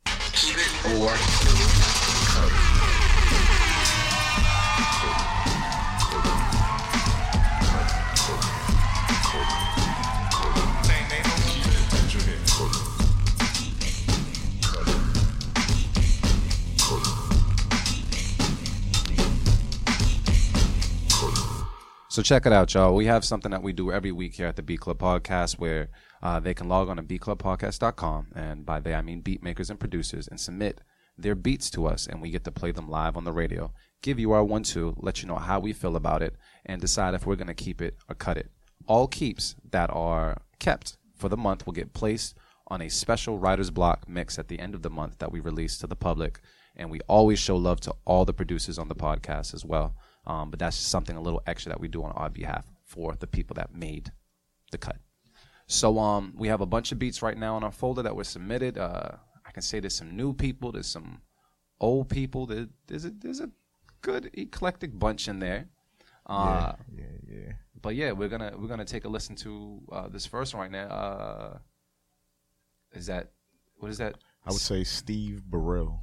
So 22.10 22.22
check 22.22 22.44
it 22.44 22.52
out, 22.52 22.74
y'all. 22.74 22.96
We 22.96 23.06
have 23.06 23.24
something 23.24 23.52
that 23.52 23.62
we 23.62 23.72
do 23.72 23.92
every 23.92 24.10
week 24.10 24.34
here 24.34 24.48
at 24.48 24.56
the 24.56 24.64
Beat 24.64 24.80
Club 24.80 24.98
Podcast 24.98 25.60
where 25.60 25.90
uh, 26.24 26.40
they 26.40 26.54
can 26.54 26.68
log 26.68 26.88
on 26.88 26.96
to 26.96 27.04
beatclubpodcast.com, 27.04 28.32
and 28.34 28.66
by 28.66 28.80
they 28.80 28.94
I 28.94 29.00
mean 29.00 29.20
beat 29.20 29.44
makers 29.44 29.70
and 29.70 29.78
producers, 29.78 30.26
and 30.26 30.40
submit 30.40 30.80
their 31.16 31.36
beats 31.36 31.70
to 31.70 31.86
us, 31.86 32.08
and 32.08 32.20
we 32.20 32.32
get 32.32 32.42
to 32.42 32.50
play 32.50 32.72
them 32.72 32.90
live 32.90 33.16
on 33.16 33.22
the 33.22 33.30
radio, 33.30 33.72
give 34.02 34.18
you 34.18 34.32
our 34.32 34.42
one-two, 34.42 34.96
let 34.98 35.22
you 35.22 35.28
know 35.28 35.36
how 35.36 35.60
we 35.60 35.72
feel 35.72 35.94
about 35.94 36.20
it, 36.20 36.34
and 36.66 36.80
decide 36.80 37.14
if 37.14 37.26
we're 37.26 37.36
going 37.36 37.46
to 37.46 37.54
keep 37.54 37.80
it 37.80 37.96
or 38.08 38.16
cut 38.16 38.36
it. 38.36 38.50
All 38.88 39.06
keeps 39.06 39.54
that 39.70 39.88
are 39.90 40.42
kept 40.58 40.96
for 41.14 41.28
the 41.28 41.36
month 41.36 41.64
will 41.64 41.74
get 41.74 41.92
placed 41.92 42.36
on 42.66 42.82
a 42.82 42.90
special 42.90 43.38
writer's 43.38 43.70
block 43.70 44.08
mix 44.08 44.36
at 44.36 44.48
the 44.48 44.58
end 44.58 44.74
of 44.74 44.82
the 44.82 44.90
month 44.90 45.18
that 45.18 45.30
we 45.30 45.38
release 45.38 45.78
to 45.78 45.86
the 45.86 45.94
public. 45.94 46.40
And 46.74 46.90
we 46.90 47.00
always 47.06 47.38
show 47.38 47.56
love 47.56 47.80
to 47.82 47.94
all 48.04 48.24
the 48.24 48.32
producers 48.32 48.80
on 48.80 48.88
the 48.88 48.96
podcast 48.96 49.54
as 49.54 49.64
well. 49.64 49.94
Um, 50.26 50.50
but 50.50 50.58
that's 50.58 50.76
just 50.76 50.90
something 50.90 51.16
a 51.16 51.20
little 51.20 51.42
extra 51.46 51.70
that 51.70 51.80
we 51.80 51.88
do 51.88 52.04
on 52.04 52.12
our 52.12 52.28
behalf 52.28 52.66
for 52.84 53.16
the 53.18 53.26
people 53.26 53.54
that 53.54 53.74
made 53.74 54.12
the 54.70 54.78
cut. 54.78 54.98
So 55.66 55.98
um, 55.98 56.34
we 56.36 56.48
have 56.48 56.60
a 56.60 56.66
bunch 56.66 56.92
of 56.92 56.98
beats 56.98 57.22
right 57.22 57.38
now 57.38 57.56
in 57.56 57.64
our 57.64 57.70
folder 57.70 58.02
that 58.02 58.16
were 58.16 58.24
submitted. 58.24 58.76
Uh, 58.76 59.12
I 59.46 59.52
can 59.52 59.62
say 59.62 59.80
there's 59.80 59.94
some 59.94 60.16
new 60.16 60.32
people, 60.32 60.72
there's 60.72 60.88
some 60.88 61.20
old 61.80 62.08
people. 62.08 62.46
There, 62.46 62.66
there's 62.86 63.04
a 63.04 63.10
there's 63.10 63.40
a 63.40 63.50
good 64.02 64.30
eclectic 64.34 64.98
bunch 64.98 65.28
in 65.28 65.38
there. 65.38 65.68
Uh, 66.26 66.72
yeah, 66.96 67.04
yeah. 67.28 67.52
but 67.80 67.94
yeah, 67.94 68.12
we're 68.12 68.28
gonna 68.28 68.52
we're 68.56 68.68
gonna 68.68 68.84
take 68.84 69.04
a 69.04 69.08
listen 69.08 69.34
to 69.36 69.80
uh, 69.90 70.08
this 70.08 70.26
first 70.26 70.54
one 70.54 70.62
right 70.62 70.70
now. 70.70 70.88
Uh, 70.88 71.58
is 72.92 73.06
that 73.06 73.30
what 73.76 73.90
is 73.90 73.98
that? 73.98 74.16
I 74.44 74.50
would 74.50 74.60
say 74.60 74.84
Steve 74.84 75.42
Baril. 75.48 75.98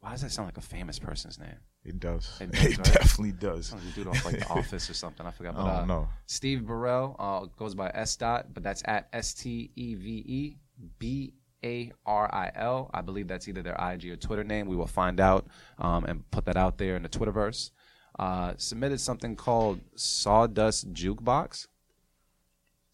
Why 0.00 0.10
does 0.12 0.22
that 0.22 0.32
sound 0.32 0.48
like 0.48 0.58
a 0.58 0.62
famous 0.62 0.98
person's 0.98 1.38
name? 1.38 1.58
It 1.84 1.98
does. 1.98 2.40
It 2.40 2.50
It, 2.52 2.78
right? 2.78 2.84
definitely 2.84 3.32
does. 3.32 3.66
Sounds 3.68 3.84
like 3.84 3.92
a 3.92 3.96
dude 3.96 4.06
off 4.06 4.24
like 4.24 4.38
The 4.38 4.48
Office 4.50 4.88
or 4.88 4.94
something. 4.94 5.26
I 5.26 5.30
forgot. 5.30 5.56
But, 5.56 5.62
I 5.62 5.70
uh, 5.70 5.78
don't 5.78 5.88
know. 5.88 6.08
Steve 6.26 6.60
Baril 6.60 7.16
uh, 7.18 7.46
goes 7.58 7.74
by 7.74 7.90
S 7.94 8.16
dot, 8.16 8.54
but 8.54 8.62
that's 8.62 8.82
at 8.86 9.08
S 9.12 9.34
T 9.34 9.70
E 9.74 9.94
V 9.94 10.24
E 10.26 10.56
B 10.98 11.34
A 11.64 11.92
R 12.06 12.32
I 12.32 12.52
L. 12.54 12.90
I 12.94 13.00
believe 13.00 13.26
that's 13.26 13.48
either 13.48 13.62
their 13.62 13.74
IG 13.74 14.06
or 14.06 14.16
Twitter 14.16 14.44
name. 14.44 14.66
We 14.68 14.76
will 14.76 14.86
find 14.86 15.18
out 15.18 15.46
um, 15.78 16.04
and 16.04 16.28
put 16.30 16.44
that 16.44 16.56
out 16.56 16.78
there 16.78 16.96
in 16.96 17.02
the 17.02 17.08
Twitterverse. 17.08 17.70
Uh, 18.18 18.52
submitted 18.58 19.00
something 19.00 19.34
called 19.34 19.80
Sawdust 19.96 20.92
Jukebox. 20.92 21.66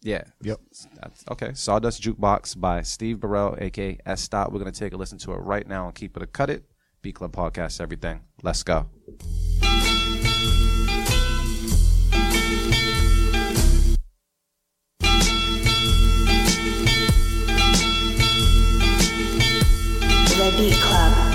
Yeah. 0.01 0.23
Yep. 0.41 0.61
That's, 1.01 1.25
okay. 1.29 1.51
Sawdust 1.53 2.01
Jukebox 2.01 2.59
by 2.59 2.81
Steve 2.81 3.17
Baril, 3.17 3.61
aka 3.61 3.97
S 4.05 4.27
dot. 4.27 4.51
We're 4.51 4.59
gonna 4.59 4.71
take 4.71 4.93
a 4.93 4.97
listen 4.97 5.17
to 5.19 5.33
it 5.33 5.37
right 5.37 5.67
now 5.67 5.85
and 5.85 5.93
keep 5.93 6.15
it 6.17 6.23
a 6.23 6.27
cut 6.27 6.49
it. 6.49 6.63
Beat 7.01 7.15
Club 7.15 7.31
Podcast, 7.31 7.79
everything. 7.81 8.21
Let's 8.43 8.63
go. 8.63 8.87
The 20.39 20.55
Beat 20.57 20.73
Club. 20.75 21.28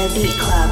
The 0.00 0.14
Beat 0.14 0.38
Club. 0.38 0.70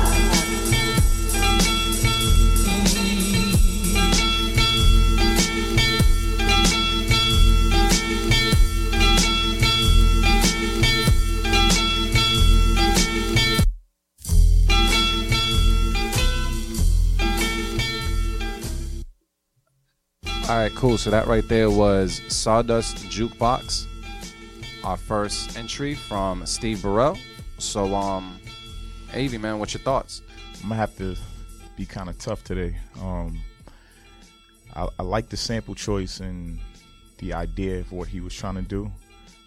All 20.48 20.56
right, 20.56 20.74
cool. 20.74 20.96
So 20.96 21.10
that 21.10 21.26
right 21.26 21.46
there 21.48 21.70
was 21.70 22.22
Sawdust 22.28 22.96
Jukebox, 23.10 23.84
our 24.84 24.96
first 24.96 25.58
entry 25.58 25.94
from 25.94 26.46
Steve 26.46 26.78
Baril. 26.78 27.18
So, 27.58 27.94
um, 27.94 28.40
Avi, 29.14 29.38
man, 29.38 29.58
what's 29.58 29.74
your 29.74 29.82
thoughts? 29.82 30.22
I'm 30.62 30.68
gonna 30.68 30.76
have 30.76 30.96
to 30.98 31.16
be 31.76 31.86
kind 31.86 32.08
of 32.08 32.18
tough 32.18 32.44
today. 32.44 32.76
Um, 33.00 33.40
I, 34.76 34.88
I 34.98 35.02
like 35.02 35.28
the 35.28 35.36
sample 35.36 35.74
choice 35.74 36.20
and 36.20 36.58
the 37.18 37.32
idea 37.32 37.80
of 37.80 37.90
what 37.92 38.08
he 38.08 38.20
was 38.20 38.34
trying 38.34 38.56
to 38.56 38.62
do, 38.62 38.90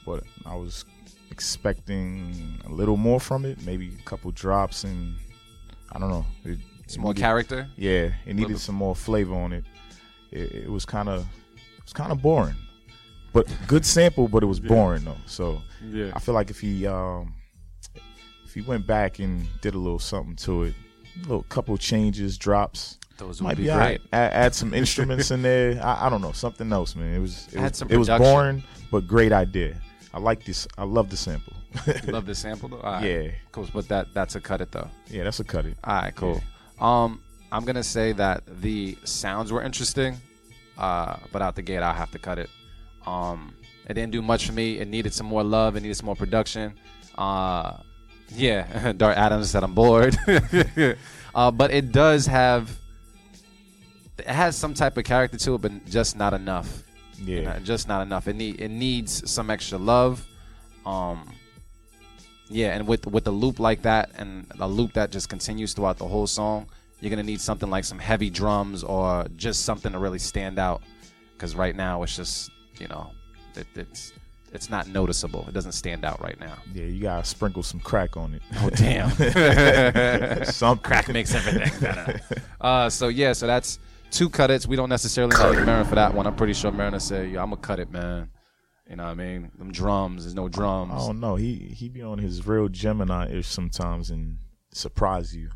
but 0.05 0.23
I 0.45 0.55
was 0.55 0.85
expecting 1.29 2.59
a 2.65 2.69
little 2.69 2.97
more 2.97 3.19
from 3.19 3.45
it. 3.45 3.61
Maybe 3.65 3.91
a 3.99 4.03
couple 4.03 4.31
drops 4.31 4.83
and 4.83 5.15
I 5.91 5.99
don't 5.99 6.09
know. 6.09 6.25
It, 6.43 6.59
Some 6.87 7.01
it 7.01 7.03
more 7.03 7.13
needed- 7.13 7.21
character. 7.21 7.67
Yeah, 7.77 8.09
it 8.25 8.35
needed 8.35 8.59
some 8.59 8.75
more 8.75 8.95
flavor 8.95 9.35
on 9.35 9.53
it. 9.53 9.65
It, 10.31 10.51
it 10.65 10.69
was 10.71 10.85
kind 10.85 11.07
of 11.09 11.21
it 11.77 11.83
was 11.83 11.93
kind 11.93 12.11
of 12.11 12.21
boring, 12.21 12.55
but 13.33 13.47
good 13.67 13.85
sample. 13.85 14.27
But 14.27 14.43
it 14.43 14.47
was 14.47 14.59
boring 14.59 15.03
though. 15.05 15.17
So 15.27 15.61
Yeah. 15.85 16.11
I 16.15 16.19
feel 16.19 16.33
like 16.33 16.49
if 16.49 16.59
he 16.59 16.87
um, 16.87 17.33
if 18.51 18.55
he 18.55 18.62
went 18.62 18.86
back 18.86 19.20
and 19.20 19.48
did 19.62 19.75
a 19.75 19.77
little 19.77 19.98
something 19.98 20.36
to 20.36 20.63
it, 20.63 20.74
a 21.15 21.20
little 21.22 21.43
couple 21.43 21.77
changes, 21.77 22.38
drops, 22.38 22.98
Those 23.17 23.41
would 23.41 23.48
might 23.48 23.55
be 23.55 23.63
be, 23.63 23.67
great. 23.67 23.74
alright. 23.74 24.01
Add, 24.12 24.34
add 24.34 24.55
some 24.55 24.74
instruments 24.74 25.31
in 25.31 25.41
there. 25.41 25.81
I, 25.84 26.08
I 26.08 26.10
don't 26.10 26.22
know 26.22 26.34
something 26.34 26.70
else, 26.74 26.93
man. 26.93 27.13
It 27.15 27.20
was 27.20 27.48
it 27.53 27.62
was, 27.62 27.81
it 27.84 27.96
was 27.96 28.10
boring, 28.10 28.62
but 28.91 29.08
great 29.08 29.31
idea. 29.31 29.77
I 30.13 30.20
like 30.20 30.43
this. 30.43 30.67
I 30.77 30.84
love 30.84 31.10
the 31.10 31.15
sample. 31.15 31.53
Love 32.08 32.25
the 32.25 32.36
sample 32.46 32.67
though. 32.67 32.81
Right. 32.81 33.05
Yeah. 33.05 33.31
Cool. 33.53 33.70
But 33.74 33.88
that 33.88 34.13
that's 34.13 34.36
a 34.36 34.41
cut 34.41 34.60
it 34.60 34.74
though. 34.74 34.89
yeah, 35.08 35.24
that's 35.24 35.39
a 35.39 35.46
cut 35.46 35.65
it. 35.65 35.77
All 35.86 36.01
right, 36.01 36.13
cool. 36.13 36.41
Um, 36.81 37.22
I'm 37.53 37.63
gonna 37.63 37.84
say 37.84 38.12
that 38.12 38.43
the 38.62 38.98
sounds 39.05 39.53
were 39.53 39.62
interesting, 39.63 40.17
uh, 40.77 41.15
but 41.31 41.41
out 41.41 41.55
the 41.55 41.62
gate 41.62 41.77
I'll 41.79 41.93
have 41.93 42.12
to 42.12 42.20
cut 42.20 42.38
it. 42.38 42.50
Um, 43.05 43.55
it 43.88 43.93
didn't 43.93 44.12
do 44.12 44.22
much 44.22 44.46
for 44.46 44.51
me. 44.51 44.79
It 44.79 44.89
needed 44.89 45.13
some 45.13 45.27
more 45.27 45.41
love. 45.41 45.77
It 45.77 45.84
needed 45.84 45.96
some 45.96 46.08
more 46.08 46.17
production. 46.17 46.74
Uh, 47.17 47.77
yeah, 48.35 48.91
Dart 48.97 49.17
Adams 49.17 49.50
said 49.50 49.63
I'm 49.63 49.73
bored, 49.73 50.17
uh, 51.35 51.51
but 51.51 51.71
it 51.71 51.91
does 51.91 52.25
have. 52.25 52.77
It 54.17 54.27
has 54.27 54.55
some 54.55 54.73
type 54.73 54.97
of 54.97 55.03
character 55.03 55.38
to 55.38 55.55
it, 55.55 55.61
but 55.61 55.85
just 55.85 56.15
not 56.15 56.33
enough. 56.33 56.83
Yeah. 57.17 57.35
You 57.35 57.41
know, 57.43 57.59
just 57.59 57.88
not 57.88 58.01
enough. 58.01 58.27
It 58.27 58.35
need 58.35 58.61
it 58.61 58.69
needs 58.69 59.29
some 59.29 59.50
extra 59.50 59.77
love. 59.77 60.25
Um, 60.85 61.33
yeah, 62.50 62.75
and 62.75 62.88
with 62.88 63.07
with 63.07 63.27
a 63.27 63.31
loop 63.31 63.59
like 63.59 63.81
that, 63.83 64.11
and 64.17 64.45
a 64.59 64.67
loop 64.67 64.93
that 64.93 65.11
just 65.11 65.29
continues 65.29 65.73
throughout 65.73 65.97
the 65.97 66.07
whole 66.07 66.27
song, 66.27 66.67
you're 67.00 67.09
gonna 67.09 67.23
need 67.23 67.41
something 67.41 67.69
like 67.69 67.83
some 67.83 68.00
heavy 68.00 68.29
drums 68.29 68.83
or 68.83 69.25
just 69.35 69.65
something 69.65 69.91
to 69.91 70.00
really 70.00 70.19
stand 70.19 70.59
out. 70.59 70.81
Because 71.33 71.55
right 71.55 71.75
now 71.75 72.03
it's 72.03 72.15
just 72.15 72.51
you 72.79 72.88
know, 72.88 73.11
it, 73.55 73.67
it's 73.75 74.13
it's 74.51 74.70
not 74.70 74.88
noticeable. 74.88 75.46
It 75.48 75.53
doesn't 75.53 75.72
stand 75.72 76.03
out 76.03 76.22
right 76.22 76.39
now. 76.39 76.58
Yeah, 76.74 76.84
you 76.84 77.01
gotta 77.01 77.25
sprinkle 77.25 77.63
some 77.63 77.79
crack 77.79 78.17
on 78.17 78.34
it. 78.34 78.41
Oh 78.58 78.70
damn! 78.70 80.46
some 80.46 80.77
Crack 80.79 81.08
makes 81.10 81.34
everything. 81.34 81.72
No, 81.81 81.91
no, 81.91 82.05
no. 82.05 82.15
Uh, 82.60 82.89
so 82.89 83.08
yeah, 83.08 83.34
so 83.34 83.48
that's 83.48 83.79
two 84.12 84.29
cut 84.29 84.51
it's. 84.51 84.67
We 84.67 84.75
don't 84.75 84.89
necessarily 84.89 85.36
like 85.36 85.58
Merren 85.60 85.88
for 85.88 85.96
that 85.96 86.13
one. 86.13 86.27
I'm 86.27 86.36
pretty 86.36 86.53
sure 86.53 86.72
Merren 86.72 87.00
say, 87.01 87.27
"Yeah, 87.27 87.43
I'm 87.43 87.50
gonna 87.50 87.62
cut 87.62 87.79
it, 87.79 87.91
man." 87.91 88.29
You 88.89 88.98
know 88.98 89.03
what 89.03 89.12
I 89.12 89.15
mean? 89.15 89.51
Them 89.58 89.72
drums. 89.72 90.24
There's 90.25 90.36
no 90.36 90.50
drums. 90.50 90.91
I 90.93 90.98
don't 90.98 91.22
know. 91.22 91.36
He 91.36 91.55
he 91.74 91.88
be 91.88 92.01
on 92.01 92.17
his 92.17 92.46
real 92.46 92.67
Gemini 92.67 93.31
ish 93.31 93.48
sometimes 93.48 94.10
and 94.10 94.38
surprise 94.74 95.36
you. 95.36 95.50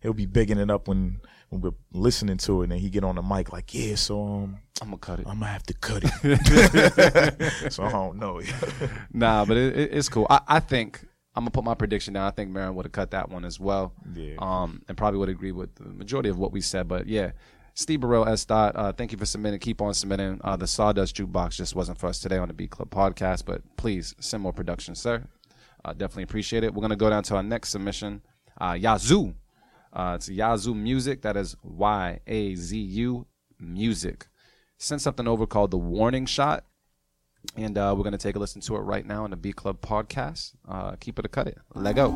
He'll 0.00 0.12
be 0.12 0.26
bigging 0.26 0.58
it 0.58 0.70
up 0.70 0.88
when 0.88 1.20
when 1.54 1.62
we're 1.62 1.98
listening 1.98 2.36
to 2.36 2.60
it, 2.60 2.64
and 2.64 2.72
then 2.72 2.78
he 2.80 2.90
get 2.90 3.04
on 3.04 3.14
the 3.14 3.22
mic 3.22 3.52
like, 3.52 3.72
"Yeah, 3.72 3.94
so 3.94 4.22
um, 4.22 4.58
I'm 4.82 4.88
gonna 4.88 4.98
cut 4.98 5.20
it. 5.20 5.26
I'm 5.26 5.38
gonna 5.38 5.52
have 5.52 5.62
to 5.64 5.74
cut 5.74 6.02
it." 6.04 7.72
so 7.72 7.84
I 7.84 7.92
don't 7.92 8.18
know. 8.18 8.40
Nah, 9.12 9.44
but 9.44 9.56
it, 9.56 9.76
it, 9.76 9.94
it's 9.94 10.08
cool. 10.08 10.26
I, 10.28 10.40
I 10.48 10.60
think 10.60 11.06
I'm 11.36 11.42
gonna 11.42 11.52
put 11.52 11.64
my 11.64 11.74
prediction 11.74 12.14
down. 12.14 12.26
I 12.26 12.30
think 12.32 12.50
Merren 12.50 12.74
would 12.74 12.84
have 12.86 12.92
cut 12.92 13.12
that 13.12 13.30
one 13.30 13.44
as 13.44 13.60
well. 13.60 13.92
Yeah. 14.14 14.34
Um, 14.38 14.82
and 14.88 14.96
probably 14.96 15.20
would 15.20 15.28
agree 15.28 15.52
with 15.52 15.74
the 15.76 15.84
majority 15.84 16.28
of 16.28 16.38
what 16.38 16.50
we 16.50 16.60
said. 16.60 16.88
But 16.88 17.06
yeah, 17.06 17.30
Steve 17.74 18.00
Baril 18.00 18.26
S. 18.26 18.44
Dot. 18.44 18.74
Uh, 18.74 18.92
thank 18.92 19.12
you 19.12 19.18
for 19.18 19.26
submitting. 19.26 19.60
Keep 19.60 19.80
on 19.80 19.94
submitting. 19.94 20.40
Uh, 20.42 20.56
the 20.56 20.66
Sawdust 20.66 21.16
Jukebox 21.16 21.52
just 21.52 21.76
wasn't 21.76 21.98
for 21.98 22.08
us 22.08 22.18
today 22.18 22.38
on 22.38 22.48
the 22.48 22.54
Beat 22.54 22.70
Club 22.70 22.90
podcast, 22.90 23.44
but 23.44 23.62
please 23.76 24.14
send 24.18 24.42
more 24.42 24.52
production, 24.52 24.96
sir. 24.96 25.22
Uh, 25.84 25.92
definitely 25.92 26.24
appreciate 26.24 26.64
it. 26.64 26.74
We're 26.74 26.82
gonna 26.82 26.96
go 26.96 27.10
down 27.10 27.22
to 27.24 27.36
our 27.36 27.42
next 27.44 27.68
submission. 27.70 28.22
Uh, 28.60 28.72
Yazu. 28.72 29.34
Uh, 29.94 30.14
it's 30.16 30.28
Yazu 30.28 30.74
Music. 30.74 31.22
That 31.22 31.36
is 31.36 31.56
Y 31.62 32.20
A 32.26 32.54
Z 32.56 32.76
U 32.76 33.26
Music. 33.60 34.26
Sent 34.76 35.00
something 35.00 35.28
over 35.28 35.46
called 35.46 35.70
the 35.70 35.78
Warning 35.78 36.26
Shot. 36.26 36.64
And 37.56 37.78
uh, 37.78 37.94
we're 37.96 38.02
going 38.02 38.12
to 38.12 38.18
take 38.18 38.36
a 38.36 38.38
listen 38.38 38.60
to 38.62 38.76
it 38.76 38.80
right 38.80 39.06
now 39.06 39.24
on 39.24 39.30
the 39.30 39.36
Beat 39.36 39.56
Club 39.56 39.80
podcast. 39.80 40.54
Uh, 40.66 40.96
keep 40.96 41.18
it 41.18 41.24
a 41.24 41.28
cut 41.28 41.46
it. 41.46 41.58
Let 41.74 41.94
go. 41.94 42.10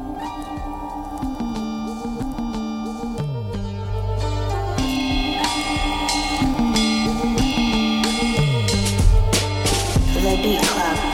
Beat 10.42 10.62
Club. 10.62 11.07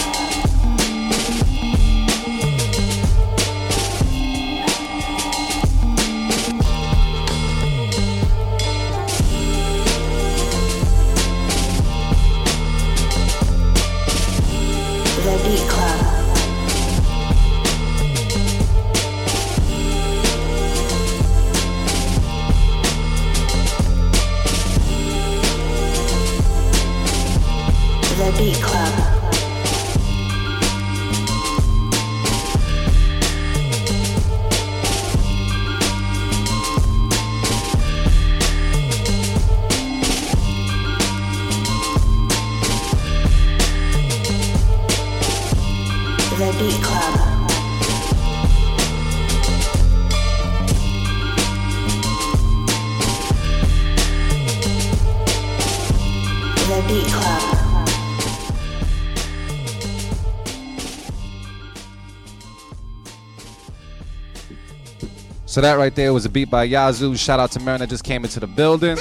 So 65.55 65.61
that 65.61 65.75
right 65.75 65.95
there 65.95 66.13
was 66.13 66.25
a 66.25 66.29
beat 66.29 66.51
by 66.51 66.67
Yazu. 66.67 67.17
Shout 67.17 67.39
out 67.39 67.53
to 67.53 67.61
Merren 67.61 67.79
that 67.79 67.89
just 67.89 68.03
came 68.03 68.25
into 68.25 68.41
the 68.41 68.47
building. 68.49 68.99
It's 68.99 69.01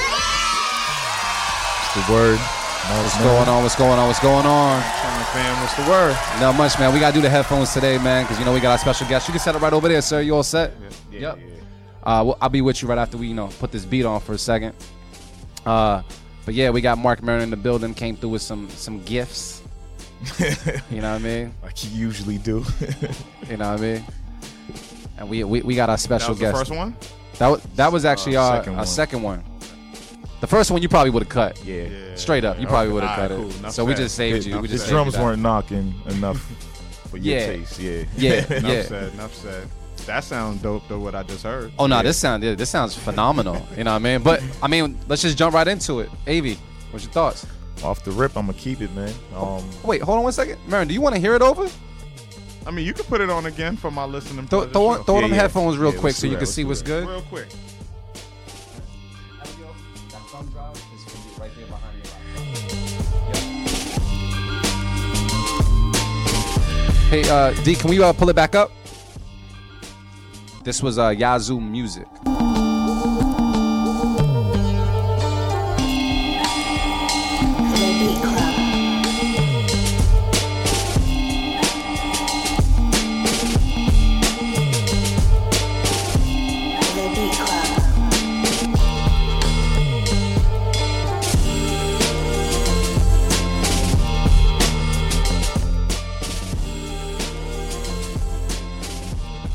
the 1.96 2.06
word. 2.14 2.38
What's 2.38 3.18
going 3.18 3.50
on? 3.50 3.64
What's 3.64 3.76
going 3.76 3.98
on? 3.98 4.06
What's 4.06 4.20
going 4.20 4.46
on? 4.46 4.84
Chilling 4.84 5.26
fam, 5.34 5.60
what's 5.62 5.74
the 5.74 5.90
word? 5.90 6.16
Not 6.40 6.54
much, 6.56 6.78
man. 6.78 6.94
We 6.94 7.00
gotta 7.00 7.16
do 7.16 7.22
the 7.22 7.30
headphones 7.32 7.74
today, 7.74 7.98
man, 7.98 8.26
because 8.26 8.38
you 8.38 8.46
know 8.46 8.54
we 8.54 8.60
got 8.60 8.74
our 8.74 8.78
special 8.78 9.08
guest. 9.08 9.28
You 9.28 9.32
can 9.32 9.42
set 9.42 9.56
it 9.56 9.64
right 9.64 9.74
over 9.74 9.88
there, 9.88 10.04
sir. 10.04 10.22
You 10.22 10.36
all 10.36 10.44
set? 10.44 10.76
Yeah, 11.12 11.20
Yep. 11.20 11.40
Uh, 12.04 12.24
well, 12.24 12.38
I'll 12.40 12.50
be 12.50 12.62
with 12.62 12.84
you 12.84 12.88
right 12.88 13.00
after 13.00 13.18
we, 13.18 13.30
you 13.30 13.34
know, 13.34 13.48
put 13.58 13.72
this 13.72 13.84
beat 13.84 14.06
on 14.06 14.20
for 14.20 14.34
a 14.34 14.38
second. 14.38 14.76
Uh, 15.66 16.04
but 16.46 16.54
yeah, 16.54 16.70
we 16.70 16.82
got 16.82 17.00
Mark 17.00 17.24
Maron 17.24 17.42
in 17.42 17.50
the 17.50 17.58
building. 17.58 17.96
Came 17.96 18.16
through 18.16 18.30
with 18.30 18.44
some 18.44 18.70
some 18.70 19.02
gifts. 19.06 19.64
you 20.40 21.02
know 21.02 21.14
what 21.14 21.16
I 21.16 21.18
mean? 21.18 21.56
like 21.64 21.84
you 21.84 21.90
usually 21.90 22.38
do. 22.38 22.64
You 23.50 23.58
know 23.58 23.72
what 23.72 23.80
I 23.80 23.82
mean? 23.82 24.06
And 25.18 25.30
we 25.30 25.44
we, 25.44 25.62
we 25.62 25.76
got 25.76 25.90
our 25.90 25.98
special 25.98 26.34
That 26.36 26.40
special 26.56 26.60
was 26.60 26.68
the 26.70 26.76
guest. 26.76 26.92
first 26.98 27.12
one? 27.32 27.38
That 27.40 27.48
was 27.48 27.62
that 27.76 27.92
was 27.92 28.06
actually 28.06 28.36
Uh, 28.38 28.42
our 28.42 28.58
second 28.58 28.74
our 28.74 28.78
one. 28.78 28.88
second 28.88 29.24
one. 29.24 29.44
The 30.42 30.48
first 30.48 30.72
one 30.72 30.82
you 30.82 30.90
probably 30.90 31.10
would 31.12 31.24
have 31.24 31.30
cut. 31.30 31.64
yeah. 31.66 31.84
Yeah. 31.84 32.16
Straight 32.16 32.44
up, 32.44 32.60
you 32.60 32.68
probably 32.68 32.88
Okay. 32.88 32.94
would 32.96 33.04
have 33.04 33.16
cut 33.18 33.32
Alright, 33.32 33.46
it. 33.48 33.50
cool. 33.52 33.60
Enough 33.60 33.72
So 33.74 33.86
we 33.86 33.94
just 33.94 34.16
saved 34.16 34.46
you. 34.46 34.52
Enough 34.54 34.62
We 34.64 34.68
The 34.68 34.74
just 34.74 34.84
said. 34.86 34.90
saved 34.90 34.92
you 34.92 35.04
drums 35.04 35.14
that. 35.14 35.24
weren't 35.24 35.42
knocking 35.42 35.94
enough 36.10 36.40
for 37.10 37.18
your 37.18 37.40
Yeah. 37.40 37.46
taste. 37.48 37.80
Yeah. 37.80 38.04
Yeah, 38.18 38.32
Enough 38.58 38.72
yeah. 38.72 38.84
said, 38.84 39.14
enough 39.14 39.34
said. 39.36 39.68
That 40.06 40.24
sounds 40.26 40.62
dope 40.62 40.84
though, 40.90 41.00
what 41.00 41.16
I 41.16 41.24
just 41.24 41.44
heard. 41.44 41.72
Oh 41.80 41.88
no, 41.88 41.96
Yeah. 41.98 42.02
this 42.04 42.18
sound 42.18 42.44
yeah, 42.44 42.56
this 42.56 42.70
sounds 42.70 42.94
phenomenal. 42.94 43.66
You 43.78 43.86
know 43.86 43.92
what 43.92 44.02
I 44.02 44.04
mean? 44.04 44.22
But 44.22 44.42
I 44.62 44.68
mean, 44.68 44.98
let's 45.08 45.22
just 45.22 45.38
jump 45.38 45.56
right 45.56 45.68
into 45.68 46.02
it. 46.02 46.10
Avi, 46.28 46.60
what's 46.92 47.06
your 47.06 47.14
thoughts? 47.14 47.46
Off 47.84 48.04
the 48.04 48.12
rip, 48.12 48.36
I'm 48.36 48.46
gonna 48.48 48.58
keep 48.58 48.82
it, 48.82 48.94
man. 48.94 49.14
Um, 49.36 49.64
Wait, 49.84 50.02
hold 50.02 50.18
on 50.18 50.24
one 50.26 50.34
second. 50.34 50.58
Merren, 50.68 50.88
do 50.90 50.94
you 50.94 51.00
want 51.02 51.16
to 51.16 51.22
hear 51.22 51.36
it 51.36 51.42
over? 51.42 51.70
I 52.66 52.72
mean, 52.72 52.86
you 52.86 52.94
can 52.94 53.06
put 53.06 53.22
it 53.22 53.30
on 53.30 53.46
again 53.46 53.76
for 53.76 53.92
my 53.92 54.06
listening 54.06 54.48
Throw, 54.48 54.66
throw, 54.68 55.04
throw 55.04 55.16
Yeah, 55.16 55.22
them 55.22 55.30
yeah. 55.32 55.36
headphones 55.42 55.78
real 55.78 55.94
Yeah, 55.94 56.00
quick 56.00 56.16
so 56.16 56.28
you 56.28 56.38
can 56.38 56.46
see 56.46 56.64
what's 56.64 56.82
good. 56.82 57.08
Real 57.08 57.22
quick. 57.22 57.48
Hey, 67.10 67.30
uh, 67.30 67.54
D, 67.64 67.76
can 67.76 67.92
we 67.92 68.02
uh, 68.02 68.12
pull 68.12 68.30
it 68.30 68.36
back 68.36 68.56
up? 68.56 68.72
This 70.64 70.82
was 70.82 70.98
uh, 70.98 71.10
Yazu 71.10 71.62
Music. 71.62 72.08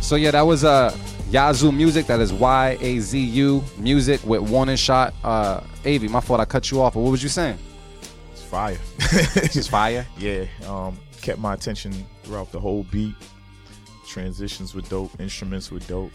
So 0.08 0.16
yeah, 0.16 0.30
that 0.30 0.40
was 0.40 0.64
uh, 0.64 0.90
Yazu 1.30 1.70
Music. 1.70 2.06
That 2.06 2.18
is 2.20 2.32
Y 2.32 2.78
A 2.80 2.98
Z 2.98 3.18
U 3.20 3.62
Music 3.76 4.24
with 4.24 4.40
Warning 4.40 4.76
Shot. 4.76 5.12
Uh, 5.22 5.60
Avi, 5.80 6.08
my 6.08 6.20
fault, 6.20 6.40
I 6.40 6.46
cut 6.46 6.70
you 6.70 6.80
off. 6.80 6.94
But 6.94 7.00
what 7.00 7.10
was 7.10 7.22
you 7.22 7.28
saying? 7.28 7.58
it's 8.32 8.42
fire. 8.42 8.78
It's 8.96 9.66
fire. 9.66 10.06
yeah. 10.18 10.46
Um, 10.66 10.98
kept 11.20 11.38
my 11.38 11.52
attention 11.52 11.92
throughout 12.22 12.50
the 12.52 12.58
whole 12.58 12.84
beat. 12.84 13.16
Transitions 14.06 14.74
were 14.74 14.80
dope. 14.80 15.10
Instruments 15.20 15.70
were 15.70 15.80
dope. 15.80 16.12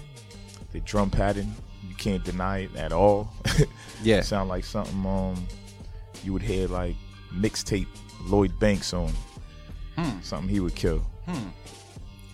The 0.72 0.80
drum 0.80 1.12
pattern, 1.12 1.54
you 1.88 1.94
can't 1.94 2.24
deny 2.24 2.62
it 2.62 2.76
at 2.76 2.94
all. 2.94 3.32
Yeah. 4.02 4.22
Sound 4.22 4.50
like 4.50 4.66
something 4.66 5.06
um 5.06 5.36
you 6.24 6.34
would 6.34 6.42
hear 6.42 6.68
like 6.68 6.96
mixtape 7.32 7.86
Lloyd 8.24 8.60
Banks 8.60 8.92
on. 8.92 9.12
Hmm. 9.96 10.20
Something 10.24 10.50
he 10.50 10.62
would 10.62 10.74
kill. 10.74 11.06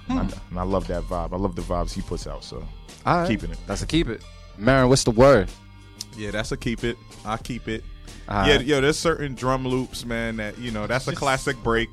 Hmm. 0.09 0.17
And, 0.17 0.33
I, 0.33 0.37
and 0.49 0.59
I 0.59 0.63
love 0.63 0.87
that 0.87 1.03
vibe. 1.03 1.33
I 1.33 1.37
love 1.37 1.55
the 1.55 1.61
vibes 1.61 1.93
he 1.93 2.01
puts 2.01 2.25
out. 2.27 2.43
So 2.43 2.65
All 3.05 3.17
right. 3.19 3.27
keeping 3.27 3.51
it. 3.51 3.57
That's 3.67 3.81
a 3.83 3.87
keep 3.87 4.07
it. 4.09 4.23
Merren, 4.59 4.89
what's 4.89 5.03
the 5.03 5.11
word? 5.11 5.49
Yeah, 6.17 6.31
that's 6.31 6.51
a 6.51 6.57
keep 6.57 6.83
it. 6.83 6.97
I 7.25 7.37
keep 7.37 7.67
it. 7.67 7.83
All 8.27 8.45
yeah, 8.47 8.59
yo, 8.59 8.81
there's 8.81 8.97
certain 8.97 9.33
drum 9.35 9.67
loops, 9.67 10.05
man, 10.05 10.37
that 10.37 10.57
you 10.57 10.71
know, 10.71 10.85
that's 10.87 11.07
a 11.07 11.15
classic 11.15 11.55
break. 11.63 11.89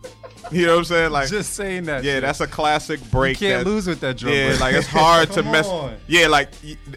You 0.50 0.66
know 0.66 0.72
what 0.74 0.78
I'm 0.80 0.84
saying? 0.84 1.10
Like 1.10 1.28
Just 1.28 1.54
saying 1.54 1.84
that. 1.84 2.04
Yeah, 2.04 2.14
shit. 2.14 2.22
that's 2.22 2.40
a 2.40 2.46
classic 2.46 3.00
break. 3.10 3.40
you 3.40 3.48
can't 3.48 3.64
that- 3.64 3.70
lose 3.70 3.86
with 3.86 4.00
that 4.00 4.16
drum. 4.18 4.32
Yeah, 4.34 4.48
break. 4.48 4.60
like 4.60 4.74
it's 4.74 4.86
hard 4.86 5.30
to 5.32 5.42
mess. 5.52 5.66
on. 5.66 5.96
Yeah, 6.06 6.28
like 6.28 6.50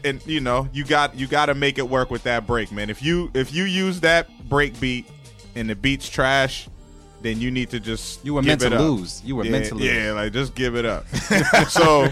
and 0.03 0.25
you 0.27 0.39
know 0.39 0.67
you 0.73 0.84
got 0.86 1.15
you 1.15 1.25
got 1.27 1.47
to 1.47 1.55
make 1.55 1.77
it 1.77 1.88
work 1.89 2.12
with 2.12 2.23
that 2.23 2.45
break, 2.47 2.71
man. 2.71 2.89
If 2.89 3.01
you 3.03 3.32
if 3.34 3.53
you 3.53 3.63
use 3.65 3.99
that 4.01 4.29
break 4.49 4.77
beat 4.79 5.08
and 5.55 5.69
the 5.69 5.75
beat's 5.75 6.10
trash, 6.10 6.67
then 7.21 7.39
you 7.39 7.51
need 7.51 7.69
to 7.71 7.79
just 7.79 8.23
You 8.25 8.34
were 8.34 8.41
meant 8.41 8.63
it 8.63 8.69
to 8.69 8.75
up. 8.75 8.82
lose. 8.82 9.21
You 9.25 9.36
were 9.36 9.45
yeah, 9.45 9.51
meant 9.51 9.65
to 9.65 9.75
lose. 9.75 9.86
Yeah, 9.86 10.12
like 10.13 10.34
just 10.34 10.55
give 10.55 10.75
it 10.75 10.86
up. 10.86 11.08
so 11.69 12.08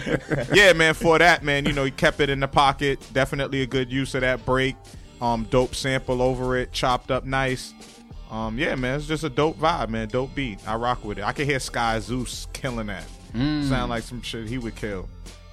yeah, 0.52 0.72
man. 0.72 0.94
For 0.94 1.18
that, 1.18 1.42
man, 1.42 1.64
you 1.66 1.72
know 1.72 1.84
he 1.84 1.90
kept 1.90 2.20
it 2.20 2.30
in 2.30 2.40
the 2.40 2.48
pocket. 2.48 2.98
Definitely 3.12 3.62
a 3.62 3.66
good 3.66 3.90
use 3.90 4.14
of 4.14 4.20
that 4.22 4.44
break. 4.44 4.76
Um, 5.20 5.46
dope 5.50 5.74
sample 5.74 6.22
over 6.22 6.56
it, 6.56 6.72
chopped 6.72 7.10
up 7.10 7.24
nice. 7.24 7.72
Um, 8.30 8.58
yeah, 8.58 8.74
man, 8.74 8.96
it's 8.98 9.06
just 9.06 9.24
a 9.24 9.30
dope 9.30 9.58
vibe, 9.58 9.88
man. 9.88 10.08
Dope 10.08 10.34
beat. 10.34 10.58
I 10.68 10.76
rock 10.76 11.04
with 11.04 11.18
it. 11.18 11.24
I 11.24 11.32
can 11.32 11.46
hear 11.46 11.58
Skyzoo 11.58 12.46
killing 12.52 12.86
that. 12.88 13.04
Sound 13.32 13.90
like 13.90 14.02
some 14.02 14.22
shit 14.22 14.48
he 14.48 14.58
would 14.58 14.76
kill. 14.76 15.08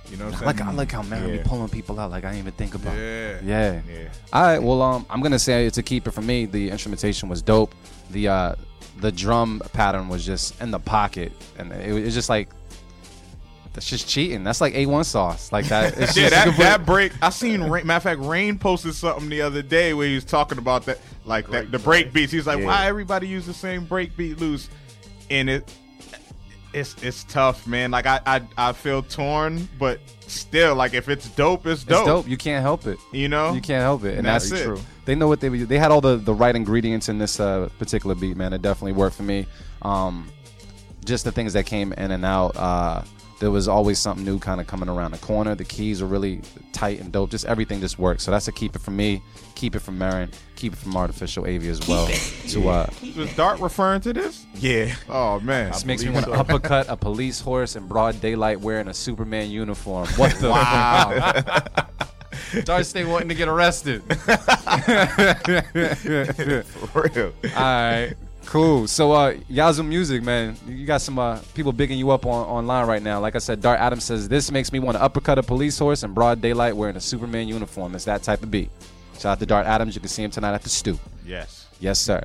You 0.09 0.17
know 0.17 0.25
what 0.25 0.35
I'm 0.35 0.45
like, 0.45 0.57
saying? 0.57 0.69
I 0.69 0.73
like 0.73 0.91
how 0.91 1.01
be 1.01 1.09
Yeah. 1.09 1.43
pulling 1.45 1.69
people 1.69 1.99
out 1.99 2.11
like 2.11 2.23
I 2.23 2.29
didn't 2.29 2.41
even 2.41 2.53
think 2.53 2.75
about. 2.75 2.95
Yeah. 2.95 3.39
Yeah. 3.43 3.81
Yeah. 3.89 4.07
All 4.31 4.43
right. 4.43 4.59
Well, 4.61 4.81
um, 4.81 5.05
I'm 5.09 5.21
gonna 5.21 5.39
say 5.39 5.65
it's 5.65 5.77
a 5.77 5.83
keeper 5.83 6.11
for 6.11 6.21
me. 6.21 6.45
The 6.45 6.69
instrumentation 6.69 7.27
was 7.27 7.41
dope. 7.41 7.73
The 8.11 8.27
uh, 8.27 8.55
the 8.97 9.11
drum 9.11 9.61
pattern 9.73 10.09
was 10.09 10.25
just 10.25 10.59
in 10.61 10.71
the 10.71 10.79
pocket, 10.79 11.31
and 11.57 11.71
it 11.71 11.91
was 11.93 12.13
just 12.13 12.29
like 12.29 12.49
that's 13.73 13.89
just 13.89 14.07
cheating. 14.07 14.43
That's 14.45 14.61
like 14.61 14.73
A1 14.73 15.03
sauce. 15.03 15.51
Like 15.51 15.65
that. 15.67 15.97
It's 15.99 16.15
Yeah, 16.17 16.29
just- 16.29 16.57
that, 16.57 16.57
that 16.57 16.85
break. 16.85 17.11
I 17.21 17.29
seen. 17.29 17.61
Rain, 17.63 17.85
matter 17.85 17.97
of 17.97 18.03
fact, 18.03 18.21
Rain 18.21 18.57
posted 18.57 18.95
something 18.95 19.27
the 19.27 19.41
other 19.41 19.61
day 19.61 19.93
where 19.93 20.07
he 20.07 20.15
was 20.15 20.23
talking 20.23 20.57
about 20.57 20.85
that, 20.85 20.99
like 21.25 21.49
that, 21.49 21.71
the 21.71 21.79
break 21.79 22.13
beats. 22.13 22.31
He's 22.31 22.47
like, 22.47 22.59
Yeah. 22.59 22.65
"Why 22.67 22.85
everybody 22.87 23.27
use 23.27 23.45
the 23.45 23.53
same 23.53 23.83
break 23.85 24.15
beat 24.15 24.39
loose?" 24.39 24.69
And 25.29 25.49
it, 25.49 25.69
it's 26.75 26.95
it's 27.01 27.23
tough, 27.23 27.65
man. 27.65 27.89
Like 27.91 28.05
I 28.05 28.19
I, 28.25 28.41
I 28.57 28.73
feel 28.73 29.01
torn, 29.01 29.67
but 29.79 29.99
still, 30.27 30.75
like 30.75 30.93
if 30.93 31.09
it's 31.09 31.29
dope, 31.29 31.65
it's 31.65 31.81
It's 31.81 31.89
dope. 31.89 32.05
dope. 32.05 32.27
You 32.27 32.37
can't 32.37 32.61
help 32.61 32.85
it. 32.85 32.99
You 33.11 33.29
know, 33.29 33.53
You 33.53 33.61
can't 33.61 33.81
help 33.81 34.03
it, 34.03 34.17
and 34.17 34.25
That's 34.27 34.49
that's, 34.49 34.61
it. 34.61 34.65
true. 34.65 34.79
They 35.05 35.15
know 35.15 35.27
what 35.27 35.39
they 35.39 35.49
they 35.49 35.77
had 35.79 35.91
all 35.91 36.01
the 36.01 36.17
the 36.17 36.33
right 36.33 36.55
ingredients 36.55 37.09
in 37.09 37.17
this 37.17 37.39
uh, 37.39 37.69
particular 37.79 38.15
beat, 38.15 38.35
man. 38.37 38.53
It 38.53 38.61
definitely 38.61 38.93
worked 38.93 39.15
for 39.15 39.23
me. 39.23 39.47
Um, 39.81 40.29
just 41.05 41.23
the 41.23 41.31
things 41.31 41.53
that 41.53 41.65
came 41.65 41.93
in 41.93 42.11
and 42.11 42.25
out. 42.25 42.55
Uh, 42.57 43.03
there 43.39 43.51
was 43.51 43.67
always 43.67 43.99
something 43.99 44.25
new 44.25 44.39
kind 44.39 44.61
of 44.61 44.67
coming 44.67 44.87
around 44.87 45.11
the 45.11 45.17
corner. 45.17 45.55
The 45.55 45.65
keys 45.65 46.01
are 46.01 46.05
really 46.05 46.41
tight 46.71 46.99
and 47.01 47.11
dope. 47.11 47.31
Just 47.31 47.45
everything 47.45 47.81
just 47.81 47.99
works. 47.99 48.23
So 48.23 48.31
that's 48.31 48.47
a 48.47 48.51
keep 48.51 48.75
it 48.75 48.81
from 48.81 48.95
me. 48.95 49.21
Keep 49.55 49.75
it 49.75 49.79
from 49.79 49.99
Merren. 49.99 50.33
Keep 50.55 50.73
it 50.73 50.77
from 50.77 50.95
Artificial 50.95 51.43
Avi 51.43 51.67
as 51.67 51.85
well. 51.87 52.07
To 52.07 52.69
uh, 52.69 52.89
was 53.17 53.35
Dart 53.35 53.59
referring 53.59 54.01
to 54.01 54.13
this? 54.13 54.45
Yeah. 54.55 54.95
Oh 55.09 55.39
man, 55.41 55.71
this 55.71 55.85
makes 55.85 56.03
me 56.03 56.11
want 56.11 56.25
to 56.25 56.31
so. 56.31 56.37
uppercut 56.37 56.87
a 56.89 56.95
police 56.95 57.41
horse 57.41 57.75
in 57.75 57.87
broad 57.87 58.21
daylight 58.21 58.61
wearing 58.61 58.87
a 58.87 58.93
Superman 58.93 59.49
uniform. 59.49 60.07
What 60.15 60.35
the 60.35 60.49
wow. 60.49 61.45
Dart 62.63 62.85
stay 62.85 63.03
wanting 63.05 63.29
to 63.29 63.35
get 63.35 63.47
arrested. 63.47 64.01
For 66.63 67.11
real. 67.13 67.33
All 67.55 67.61
right, 67.61 68.13
cool. 68.45 68.87
So, 68.87 69.11
uh, 69.11 69.33
Yazu 69.49 69.85
Music, 69.85 70.23
man, 70.23 70.55
you 70.67 70.85
got 70.85 71.01
some 71.01 71.19
uh, 71.19 71.39
people 71.53 71.71
bigging 71.71 71.97
you 71.99 72.11
up 72.11 72.25
on 72.25 72.45
online 72.47 72.87
right 72.87 73.01
now. 73.01 73.19
Like 73.19 73.35
I 73.35 73.39
said, 73.39 73.61
Dart 73.61 73.79
Adams 73.79 74.03
says 74.03 74.27
this 74.29 74.51
makes 74.51 74.71
me 74.71 74.79
want 74.79 74.97
to 74.97 75.03
uppercut 75.03 75.37
a 75.37 75.43
police 75.43 75.77
horse 75.77 76.03
in 76.03 76.13
broad 76.13 76.41
daylight 76.41 76.75
wearing 76.75 76.95
a 76.95 77.01
Superman 77.01 77.47
uniform. 77.47 77.95
It's 77.95 78.05
that 78.05 78.23
type 78.23 78.43
of 78.43 78.51
beat. 78.51 78.69
Shout 79.15 79.25
out 79.33 79.39
to 79.39 79.45
Dart 79.45 79.65
Adams. 79.65 79.95
You 79.95 80.01
can 80.01 80.09
see 80.09 80.23
him 80.23 80.31
tonight 80.31 80.53
at 80.53 80.63
the 80.63 80.69
Stew. 80.69 80.99
yes. 81.25 81.67
Yes, 81.79 81.99
sir. 81.99 82.23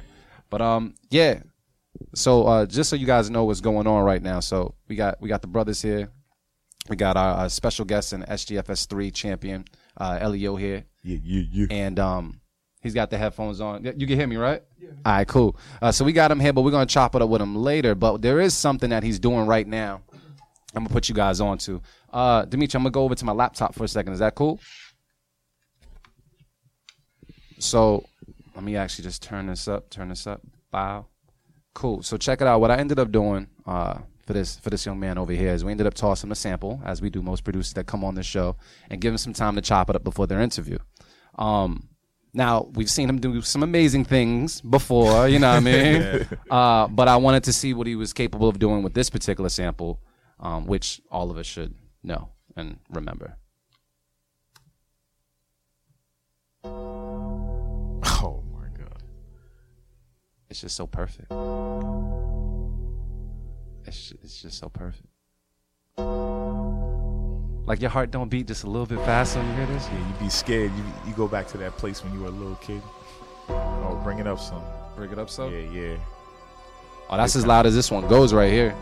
But 0.49 0.61
um, 0.63 0.95
yeah. 1.11 1.41
So 2.15 2.45
uh, 2.47 2.67
just 2.67 2.89
so 2.89 2.97
you 2.97 3.07
guys 3.07 3.31
know 3.31 3.45
what's 3.45 3.61
going 3.61 3.87
on 3.89 4.05
right 4.05 4.23
now, 4.23 4.39
so 4.41 4.75
we 4.89 4.95
got 4.97 5.21
we 5.21 5.29
got 5.29 5.43
the 5.43 5.49
brothers 5.49 5.83
here. 5.83 6.09
We 6.89 6.97
got 6.97 7.17
our, 7.17 7.35
our 7.35 7.49
special 7.49 7.85
guest 7.85 8.13
and 8.13 8.25
SGFS 8.27 8.89
three 8.89 9.11
champion, 9.11 9.65
uh, 9.97 10.27
Leo 10.29 10.57
here 10.57 10.85
Yeah, 11.03 11.19
yeah, 11.23 11.43
yeah. 11.51 11.67
and 11.71 11.99
um, 11.99 12.40
he's 12.81 12.95
got 12.95 13.11
the 13.11 13.19
headphones 13.19 13.61
on. 13.61 13.85
You 13.85 14.07
can 14.07 14.19
hear 14.19 14.27
me, 14.27 14.37
right? 14.37 14.63
Yeah. 14.79 14.89
All 15.05 15.13
right, 15.13 15.29
cool. 15.29 15.57
Uh, 15.81 15.93
so 15.93 16.05
we 16.05 16.13
got 16.13 16.31
him 16.31 16.41
here, 16.41 16.53
but 16.53 16.63
we're 16.63 16.71
gonna 16.71 16.87
chop 16.87 17.15
it 17.15 17.23
up 17.23 17.29
with 17.29 17.41
him 17.41 17.55
later. 17.55 17.95
But 17.95 18.23
there 18.23 18.41
is 18.41 18.55
something 18.55 18.91
that 18.91 19.03
he's 19.03 19.19
doing 19.19 19.47
right 19.47 19.67
now. 19.67 20.03
I'm 20.75 20.85
gonna 20.85 20.93
put 20.93 21.09
you 21.09 21.15
guys 21.15 21.41
on 21.41 21.59
to. 21.59 21.83
Uh, 22.13 22.45
Dimitri, 22.45 22.79
I'm 22.79 22.83
gonna 22.83 22.93
go 22.93 23.05
over 23.05 23.15
to 23.15 23.25
my 23.25 23.33
laptop 23.33 23.75
for 23.75 23.85
a 23.85 23.89
second. 23.89 24.13
Is 24.13 24.21
that 24.21 24.35
cool? 24.35 24.61
So 27.59 28.07
let 28.55 28.65
me 28.65 28.77
actually 28.77 29.05
just 29.05 29.23
turn 29.23 29.47
this 29.47 29.69
up. 29.69 29.91
Turn 29.91 30.09
this 30.09 30.27
up. 30.27 30.41
Bow. 30.71 31.07
Cool. 31.75 32.03
So 32.03 32.17
check 32.17 32.41
it 32.41 32.47
out. 32.47 32.61
What 32.61 32.71
I 32.71 32.77
ended 32.77 32.99
up 32.99 33.13
doing 33.13 33.49
uh, 33.67 33.99
for 34.27 34.33
this 34.33 34.57
for 34.57 34.71
this 34.71 34.87
young 34.87 34.99
man 34.99 35.19
over 35.19 35.33
here 35.33 35.53
is 35.53 35.65
we 35.65 35.71
ended 35.71 35.87
up 35.87 35.95
tossing 35.95 36.29
him 36.29 36.33
a 36.33 36.37
sample, 36.37 36.81
as 36.85 37.03
we 37.03 37.11
do 37.11 37.21
most 37.21 37.45
producers 37.45 37.75
that 37.75 37.87
come 37.87 38.05
on 38.05 38.15
this 38.15 38.27
show, 38.27 38.57
and 38.89 39.01
give 39.01 39.13
him 39.13 39.19
some 39.19 39.33
time 39.33 39.57
to 39.57 39.61
chop 39.61 39.91
it 39.91 39.97
up 39.97 40.05
before 40.05 40.27
their 40.27 40.41
interview. 40.41 40.79
Um, 41.39 41.90
Now 42.33 42.69
we've 42.75 42.91
seen 42.91 43.09
him 43.09 43.19
do 43.19 43.43
some 43.43 43.63
amazing 43.63 44.05
things 44.05 44.61
before, 44.61 45.29
you 45.29 45.39
know 45.39 45.51
what 45.51 45.57
I 45.57 45.61
mean? 45.61 46.29
uh, 46.51 46.87
but 46.89 47.09
I 47.09 47.17
wanted 47.17 47.45
to 47.45 47.53
see 47.53 47.75
what 47.75 47.87
he 47.87 47.97
was 47.97 48.13
capable 48.13 48.49
of 48.49 48.59
doing 48.59 48.83
with 48.83 48.95
this 48.95 49.11
particular 49.11 49.49
sample, 49.49 50.01
um, 50.39 50.67
which 50.67 51.01
all 51.11 51.31
of 51.31 51.39
us 51.39 51.47
should 51.47 51.75
know 52.03 52.29
and 52.57 52.79
remember. 52.91 53.37
Oh 58.23 58.45
my 58.53 58.69
god. 58.79 59.03
It's 60.49 60.61
just 60.61 60.77
so 60.77 60.87
perfect. 60.87 61.33
It's 63.87 64.13
it's 64.23 64.43
just 64.43 64.59
so 64.59 64.69
perfect. 64.69 65.10
Like 67.71 67.81
your 67.81 67.91
heart 67.91 68.11
don't 68.11 68.29
beat 68.29 68.49
just 68.49 68.65
a 68.65 68.67
little 68.67 68.85
bit 68.85 68.99
faster 69.07 69.39
when 69.39 69.49
you 69.51 69.55
hear 69.55 69.67
this. 69.67 69.87
Yeah, 69.93 69.99
you 69.99 70.15
be 70.19 70.29
scared. 70.29 70.73
You 70.77 70.83
you 71.07 71.13
go 71.15 71.29
back 71.29 71.47
to 71.53 71.59
that 71.59 71.77
place 71.77 72.03
when 72.03 72.13
you 72.13 72.19
were 72.19 72.27
a 72.27 72.31
little 72.33 72.57
kid. 72.57 72.83
Oh, 73.49 74.01
bring 74.03 74.19
it 74.19 74.27
up 74.27 74.41
some. 74.41 74.61
Bring 74.97 75.13
it 75.13 75.21
up, 75.21 75.31
some? 75.31 75.53
Yeah, 75.53 75.71
yeah. 75.71 75.97
Oh, 77.09 77.17
that's 77.17 77.37
as 77.37 77.47
loud 77.47 77.67
as 77.67 77.75
this 77.77 77.89
one 77.89 78.09
goes 78.09 78.35
right 78.35 78.51
here. 78.51 78.75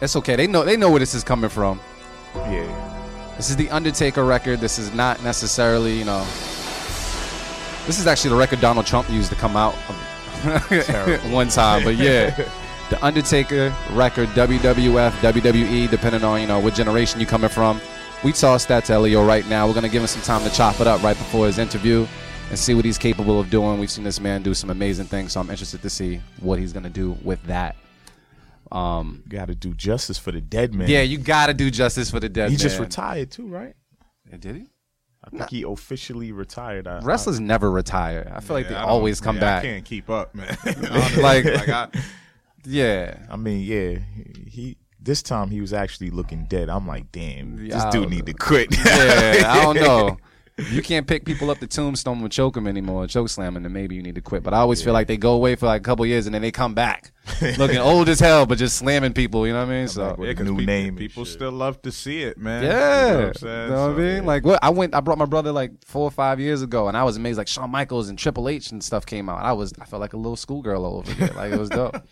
It's 0.00 0.14
okay. 0.14 0.36
They 0.36 0.46
know 0.46 0.64
they 0.64 0.76
know 0.76 0.90
where 0.90 1.00
this 1.00 1.12
is 1.12 1.24
coming 1.24 1.50
from. 1.50 1.80
Yeah. 2.36 3.34
This 3.36 3.50
is 3.50 3.56
the 3.56 3.68
Undertaker 3.70 4.24
record. 4.24 4.60
This 4.60 4.78
is 4.78 4.94
not 4.94 5.20
necessarily, 5.24 5.98
you 5.98 6.04
know. 6.04 6.20
This 7.84 7.98
is 7.98 8.06
actually 8.06 8.30
the 8.30 8.36
record 8.36 8.60
Donald 8.60 8.86
Trump 8.86 9.10
used 9.10 9.28
to 9.30 9.34
come 9.34 9.56
out 9.56 9.74
one 11.32 11.48
time, 11.48 11.82
but 11.82 11.96
yeah. 11.96 12.48
The 12.90 13.04
Undertaker 13.04 13.72
record, 13.92 14.28
WWF, 14.30 15.10
WWE, 15.12 15.88
depending 15.90 16.24
on, 16.24 16.40
you 16.40 16.46
know, 16.48 16.58
what 16.58 16.74
generation 16.74 17.20
you 17.20 17.26
coming 17.26 17.48
from. 17.48 17.80
We 18.24 18.32
tossed 18.32 18.66
that 18.68 18.84
to 18.86 18.92
Ellio 18.94 19.24
right 19.26 19.46
now. 19.48 19.66
We're 19.66 19.74
going 19.74 19.84
to 19.84 19.88
give 19.90 20.02
him 20.02 20.08
some 20.08 20.22
time 20.22 20.42
to 20.48 20.54
chop 20.54 20.80
it 20.80 20.86
up 20.88 21.02
right 21.02 21.16
before 21.16 21.46
his 21.46 21.58
interview 21.58 22.06
and 22.50 22.58
see 22.58 22.74
what 22.74 22.84
he's 22.84 22.98
capable 22.98 23.38
of 23.38 23.48
doing. 23.48 23.78
We've 23.78 23.90
seen 23.90 24.02
this 24.04 24.18
man 24.20 24.42
do 24.42 24.54
some 24.54 24.70
amazing 24.70 25.06
things, 25.06 25.32
so 25.32 25.40
I'm 25.40 25.50
interested 25.50 25.82
to 25.82 25.88
see 25.90 26.20
what 26.40 26.58
he's 26.58 26.72
going 26.72 26.82
to 26.82 26.90
do 26.90 27.16
with 27.22 27.40
that. 27.44 27.76
Um, 28.72 29.22
Got 29.28 29.46
to 29.46 29.54
do 29.54 29.72
justice 29.72 30.18
for 30.18 30.32
the 30.32 30.40
dead 30.40 30.74
man. 30.74 30.88
yeah, 30.88 31.02
you 31.02 31.18
got 31.18 31.46
to 31.46 31.54
do 31.54 31.70
justice 31.70 32.10
for 32.10 32.18
the 32.20 32.28
dead 32.28 32.42
man. 32.44 32.50
He 32.50 32.56
man. 32.56 32.60
just 32.62 32.78
retired 32.80 33.30
too, 33.30 33.46
right? 33.46 33.74
Did 34.38 34.56
he? 34.56 34.66
I 35.24 35.30
think 35.30 35.50
he 35.50 35.62
officially 35.62 36.32
retired. 36.32 36.86
I, 36.88 36.98
Wrestlers 37.00 37.40
never 37.40 37.70
retire. 37.70 38.32
I 38.34 38.40
feel 38.40 38.54
like 38.56 38.66
they 38.68 38.74
Yeah, 38.74 38.78
I 38.78 38.82
don't- 38.82 38.90
always 38.90 39.20
come 39.20 39.36
yeah, 39.36 39.40
back. 39.40 39.58
I 39.64 39.66
can't 39.66 39.84
keep 39.84 40.08
up, 40.10 40.34
man. 40.34 40.56
Honestly, 40.64 41.22
Like- 41.22 41.44
like 41.44 41.68
I, 41.68 41.88
Yeah. 42.64 43.18
I, 43.28 43.32
I 43.34 43.36
mean, 43.36 43.60
yeah, 43.60 43.98
he 44.46 44.76
this 45.02 45.22
time 45.22 45.50
he 45.50 45.60
was 45.60 45.72
actually 45.72 46.10
looking 46.10 46.44
dead. 46.44 46.68
I'm 46.68 46.86
like, 46.86 47.10
damn, 47.12 47.56
this 47.56 47.68
Yeah, 47.74 47.90
dude 47.90 48.10
need 48.10 48.26
to 48.26 48.34
quit. 48.34 48.68
Yeah, 48.76 49.44
I 49.46 49.62
don't 49.62 49.76
know. 49.80 50.18
You 50.70 50.82
can't 50.82 51.06
pick 51.06 51.24
people 51.24 51.50
up 51.50 51.58
the 51.58 51.66
tombstone 51.66 52.18
and 52.20 52.30
choke 52.30 52.52
them 52.52 52.66
anymore, 52.66 53.06
choke 53.06 53.30
slam 53.30 53.54
them, 53.54 53.62
then 53.62 53.72
maybe 53.72 53.94
you 53.94 54.02
need 54.02 54.16
to 54.16 54.20
quit. 54.20 54.42
But 54.42 54.52
I 54.52 54.58
always 54.58 54.82
feel 54.82 54.92
like 54.92 55.06
they 55.06 55.16
go 55.16 55.32
away 55.32 55.54
for 55.54 55.64
like 55.64 55.80
a 55.80 55.82
couple 55.82 56.04
years 56.04 56.26
and 56.26 56.34
then 56.34 56.42
they 56.42 56.50
come 56.50 56.74
back 56.74 57.12
looking 57.56 57.78
old 57.78 58.10
as 58.10 58.20
hell, 58.20 58.44
but 58.44 58.58
just 58.58 58.76
slamming 58.76 59.14
people. 59.14 59.46
You 59.46 59.54
know 59.54 59.60
what 59.64 59.72
I 59.72 59.78
mean? 59.78 59.88
So 59.88 60.14
with 60.18 60.28
yeah, 60.28 60.44
new 60.44 60.56
people, 60.56 60.64
name 60.66 60.96
people 60.96 61.24
still 61.24 61.52
love 61.52 61.80
to 61.80 61.90
see 61.90 62.20
it, 62.24 62.36
man. 62.36 62.62
yeah, 62.62 63.06
you 63.06 63.12
know 63.12 63.26
what 63.28 63.42
I'm 63.42 63.68
know 63.70 63.74
what 63.88 63.90
I 63.92 63.94
So, 63.94 63.96
mean? 63.96 64.26
Like 64.26 64.44
what 64.44 64.58
I 64.62 64.68
went, 64.68 64.94
I 64.94 65.00
brought 65.00 65.16
my 65.16 65.24
brother 65.24 65.50
like 65.50 65.72
four 65.86 66.02
or 66.02 66.10
five 66.10 66.38
years 66.38 66.60
ago, 66.60 66.88
and 66.88 66.96
I 66.96 67.04
was 67.04 67.16
amazed. 67.16 67.38
Like 67.38 67.48
Shawn 67.48 67.70
Michaels 67.70 68.10
and 68.10 68.18
Triple 68.18 68.46
H 68.46 68.70
and 68.70 68.84
stuff 68.84 69.06
came 69.06 69.30
out. 69.30 69.42
I 69.42 69.52
was, 69.54 69.72
I 69.80 69.86
felt 69.86 70.00
like 70.00 70.12
a 70.12 70.18
little 70.18 70.36
schoolgirl 70.36 70.84
all 70.84 70.98
over 70.98 71.10
there. 71.14 71.32
Like 71.32 71.52
it 71.54 71.58
was 71.58 71.70
dope. 71.70 71.96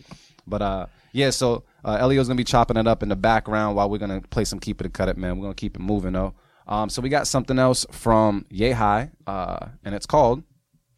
But 0.49 0.61
uh, 0.61 0.85
yeah. 1.13 1.29
So 1.29 1.63
uh, 1.83 1.97
Ellio's 1.99 2.27
gonna 2.27 2.37
be 2.37 2.43
chopping 2.43 2.77
it 2.77 2.87
up 2.87 3.03
in 3.03 3.09
the 3.09 3.15
background 3.15 3.75
while 3.75 3.89
we're 3.89 3.97
gonna 3.97 4.21
play 4.21 4.45
some 4.45 4.59
Keep 4.59 4.81
It 4.81 4.87
or 4.87 4.89
Cut 4.89 5.09
It, 5.09 5.17
man. 5.17 5.37
We're 5.37 5.43
gonna 5.43 5.55
keep 5.55 5.75
it 5.75 5.81
moving 5.81 6.13
though. 6.13 6.33
Um, 6.67 6.89
so 6.89 7.01
we 7.01 7.09
got 7.09 7.27
something 7.27 7.57
else 7.57 7.85
from 7.91 8.45
Yay 8.49 8.71
High, 8.71 9.09
uh, 9.25 9.67
and 9.83 9.95
it's 9.95 10.05
called 10.05 10.43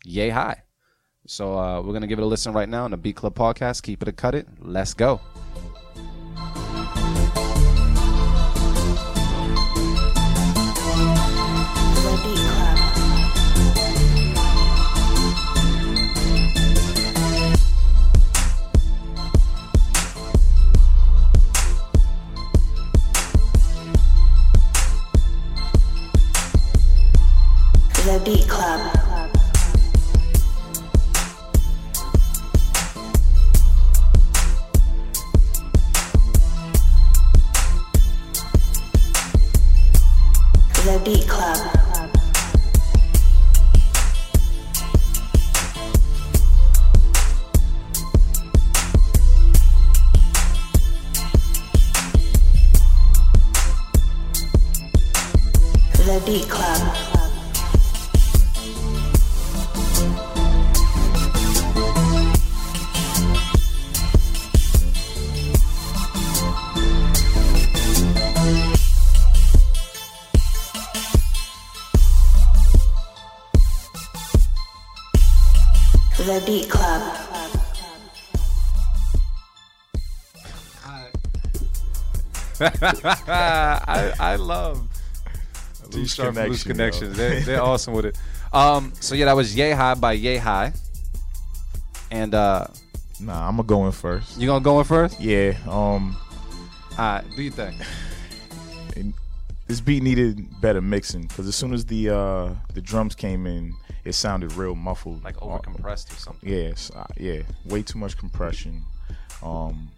Yay 0.03 0.29
High. 0.29 0.63
So 1.27 1.57
uh, 1.57 1.81
we're 1.81 1.93
gonna 1.93 2.07
give 2.07 2.19
it 2.19 2.23
a 2.23 2.25
listen 2.25 2.53
right 2.53 2.67
now 2.67 2.85
on 2.85 2.91
the 2.91 2.97
Beat 2.97 3.15
Club 3.15 3.35
podcast. 3.35 3.83
Keep 3.83 4.01
it 4.01 4.09
or 4.09 4.11
cut 4.11 4.35
it. 4.35 4.47
Let's 4.59 4.93
go. 4.93 5.21
Love 84.51 84.87
Too 85.91 85.97
Loose 85.99 86.13
sharp 86.13 86.35
loose 86.35 86.63
connection, 86.63 86.71
connections. 87.13 87.17
They're, 87.17 87.39
they're 87.41 87.61
awesome 87.71 87.93
with 87.93 88.05
it. 88.05 88.17
Um, 88.53 88.91
so 88.99 89.15
yeah, 89.15 89.25
that 89.25 89.35
was 89.35 89.55
Yay 89.55 89.71
High 89.71 89.95
by 89.95 90.13
Yay 90.13 90.37
High. 90.37 90.73
And 92.11 92.33
uh, 92.35 92.67
Nah, 93.19 93.47
I'm 93.47 93.55
gonna 93.57 93.67
go 93.67 93.85
in 93.85 93.91
first. 93.91 94.37
you 94.37 94.47
gonna 94.47 94.63
go 94.63 94.79
in 94.79 94.85
first? 94.85 95.19
Yeah. 95.19 95.53
Um, 95.67 96.17
All 96.91 96.97
right, 96.97 97.23
do 97.35 97.41
you 97.41 97.51
think? 97.51 97.75
and 98.97 99.13
this 99.67 99.79
beat 99.79 100.03
needed 100.03 100.45
better 100.59 100.81
mixing 100.81 101.21
because 101.27 101.47
as 101.47 101.55
soon 101.55 101.73
as 101.73 101.85
the 101.85 102.09
uh 102.09 102.49
the 102.73 102.81
drums 102.81 103.15
came 103.15 103.45
in, 103.47 103.73
it 104.03 104.13
sounded 104.13 104.51
real 104.53 104.75
muffled. 104.75 105.23
Like 105.23 105.41
Uh, 105.41 105.45
over 105.45 105.59
compressed 105.59 106.11
or 106.11 106.15
something? 106.15 106.49
Yes, 106.49 106.91
uh, 106.95 107.05
yeah, 107.17 107.43
way 107.65 107.81
too 107.83 107.97
much 107.99 108.17
compression. 108.17 108.81
Um, 109.43 109.89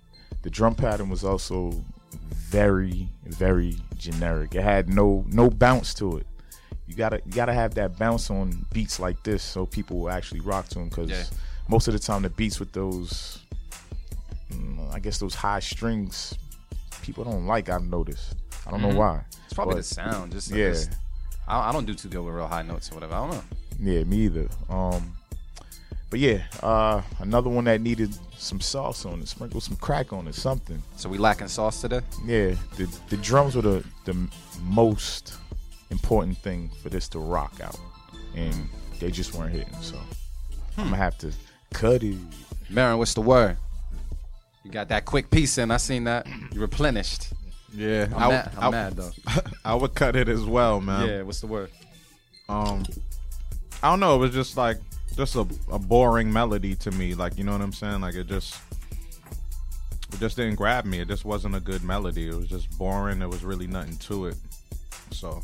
the 0.44 0.50
drum 0.50 0.76
pattern 0.76 1.10
was 1.10 1.24
also 1.24 1.74
very, 2.14 3.10
very 3.26 3.78
generic. 3.98 4.56
It 4.56 4.64
had 4.64 4.90
no 4.90 5.24
no 5.28 5.50
bounce 5.50 5.94
to 5.96 6.18
it. 6.18 6.28
You 6.88 6.96
gotta 6.96 7.22
you 7.26 7.32
gotta 7.32 7.54
have 7.54 7.74
that 7.76 7.98
bounce 7.98 8.30
on 8.30 8.66
beats 8.74 9.00
like 9.00 9.22
this 9.24 9.42
so 9.44 9.66
people 9.66 10.00
will 10.00 10.10
actually 10.10 10.42
rock 10.42 10.68
to 10.70 10.76
them. 10.80 10.90
Because 10.90 11.10
Yeah. 11.10 11.24
most 11.68 11.88
of 11.88 11.94
the 11.94 12.00
time 12.00 12.22
the 12.24 12.30
beats 12.30 12.60
with 12.60 12.72
those, 12.74 13.40
mm, 14.52 14.94
I 14.94 15.00
guess 15.00 15.18
those 15.20 15.36
high 15.36 15.60
strings, 15.60 16.34
people 17.02 17.24
don't 17.24 17.46
like. 17.48 17.70
I've 17.70 17.84
noticed. 17.86 18.36
I 18.66 18.72
don't 18.72 18.82
know 18.82 18.96
why. 18.96 19.24
It's 19.46 19.54
probably 19.54 19.76
But- 19.76 19.78
the 19.80 19.84
sound. 19.84 20.32
Just 20.32 20.52
Yeah. 20.52 20.70
just- 20.70 20.92
I, 21.48 21.70
I 21.70 21.72
don't 21.74 21.86
do 21.86 21.94
too 21.94 22.08
good 22.10 22.22
with 22.24 22.34
real 22.36 22.48
high 22.48 22.62
notes 22.62 22.90
or 22.92 22.96
whatever. 22.96 23.16
I 23.16 23.28
don't 23.28 23.32
know. 23.32 23.44
Yeah, 23.80 24.04
me 24.06 24.18
either. 24.26 24.48
Um, 24.70 25.16
but 26.14 26.20
yeah, 26.20 26.44
uh, 26.62 27.02
another 27.22 27.50
one 27.50 27.64
that 27.64 27.82
needed 27.82 28.16
some 28.38 28.62
sauce 28.62 29.04
on 29.04 29.20
it, 29.22 29.28
sprinkle 29.28 29.60
some 29.60 29.76
crack 29.78 30.14
on 30.14 30.28
it, 30.28 30.36
something. 30.36 30.80
So 30.96 31.10
we 31.10 31.18
lacking 31.18 31.48
sauce 31.48 31.82
today? 31.82 32.02
Yeah, 32.24 32.54
the 32.78 32.88
the 33.10 33.18
drums 33.18 33.56
were 33.56 33.64
the 33.64 33.84
the 34.06 34.30
most 34.62 35.34
important 35.90 36.38
thing 36.38 36.70
for 36.84 36.90
this 36.90 37.08
to 37.08 37.20
rock 37.20 37.56
out, 37.64 37.80
and 38.36 38.54
they 39.00 39.10
just 39.10 39.34
weren't 39.34 39.54
hitting. 39.54 39.74
So 39.82 39.98
I'm 40.78 40.84
gonna 40.84 40.98
have 40.98 41.18
to 41.18 41.32
cut 41.74 42.04
it. 42.04 42.18
Merren, 42.72 43.00
what's 43.00 43.16
the 43.16 43.22
word? 43.22 43.58
You 44.64 44.70
got 44.70 44.90
that 44.90 45.06
quick 45.06 45.32
piece 45.32 45.58
in. 45.58 45.72
I 45.72 45.78
seen 45.78 46.04
that. 46.04 46.28
You 46.54 46.62
replenished. 46.62 47.34
Yeah, 47.74 48.06
I'm, 48.16 48.22
I, 48.22 48.28
mad, 48.28 48.52
I'm 48.56 48.64
I- 48.66 48.70
mad 48.70 48.96
though. 48.98 49.12
I 49.66 49.74
would 49.74 49.96
cut 49.96 50.16
it 50.16 50.30
as 50.30 50.44
well, 50.44 50.80
man. 50.80 51.10
yeah, 51.10 51.22
what's 51.24 51.42
the 51.42 51.48
word? 51.48 51.72
Um, 52.48 52.84
I 53.82 53.90
don't 53.90 54.00
know. 54.00 54.14
It 54.18 54.20
was 54.20 54.32
just 54.36 54.58
like 54.58 54.78
just 55.16 55.36
a, 55.36 55.46
a 55.72 55.80
boring 55.80 56.32
melody 56.32 56.76
to 56.76 56.92
me. 56.92 57.14
Like 57.16 57.38
you 57.38 57.44
know 57.44 57.52
what 57.54 57.62
I'm 57.62 57.74
saying? 57.74 58.02
Like 58.02 58.16
it 58.16 58.28
just 58.28 58.60
it 60.14 60.20
just 60.20 60.36
didn't 60.38 60.56
grab 60.56 60.86
me. 60.86 61.00
It 61.00 61.08
just 61.08 61.26
wasn't 61.26 61.56
a 61.56 61.60
good 61.60 61.84
melody. 61.84 62.28
It 62.28 62.36
was 62.36 62.48
just 62.48 62.76
boring. 62.78 63.20
There 63.20 63.30
was 63.30 63.44
really 63.44 63.68
nothing 63.68 63.98
to 63.98 64.28
it. 64.28 64.36
So 65.12 65.42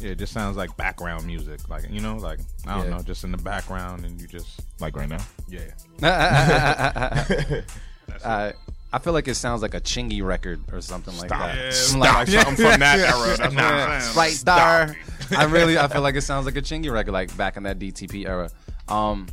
Yeah, 0.00 0.10
it 0.10 0.18
just 0.18 0.32
sounds 0.32 0.56
like 0.56 0.74
background 0.76 1.26
music, 1.26 1.68
like 1.68 1.84
you 1.90 2.00
know, 2.00 2.16
like 2.16 2.40
I 2.66 2.76
don't 2.76 2.84
Yeah. 2.90 2.96
know, 2.96 3.02
just 3.02 3.24
in 3.24 3.32
the 3.32 3.38
background, 3.38 4.04
and 4.04 4.20
you 4.20 4.26
just 4.26 4.60
Like 4.80 4.96
right 4.96 5.08
now. 5.08 5.24
yeah. 5.48 5.70
Uh, 8.24 8.50
I 8.92 8.98
feel 8.98 9.12
like 9.12 9.28
it 9.28 9.36
sounds 9.36 9.62
like 9.62 9.72
a 9.74 9.80
Chingy 9.80 10.20
record 10.22 10.60
or 10.72 10.80
something 10.80 11.16
like 11.16 11.28
that. 11.28 11.54
Yeah, 11.54 11.62
it's 11.62 11.94
like 11.94 12.26
something 12.26 12.56
from 12.56 12.80
that 12.80 12.98
era. 12.98 13.36
That's 13.36 13.54
what 13.54 13.62
I'm 13.62 14.00
saying. 14.00 14.16
right 14.16 14.42
there. 15.30 15.38
I 15.38 15.44
really, 15.44 15.78
I 15.78 15.86
feel 15.86 16.02
like 16.02 16.16
it 16.16 16.22
sounds 16.22 16.44
like 16.44 16.56
a 16.56 16.60
Chingy 16.62 16.90
record, 16.92 17.12
like 17.12 17.34
back 17.36 17.56
in 17.56 17.62
that 17.62 17.78
DTP 17.78 18.26
era. 18.26 18.50
Um, 18.90 19.28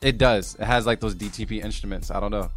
it 0.00 0.18
does. 0.18 0.54
It 0.56 0.64
has 0.64 0.86
like 0.86 1.00
those 1.00 1.14
DTP 1.14 1.64
instruments. 1.64 2.10
I 2.10 2.20
don't 2.20 2.30
know, 2.30 2.50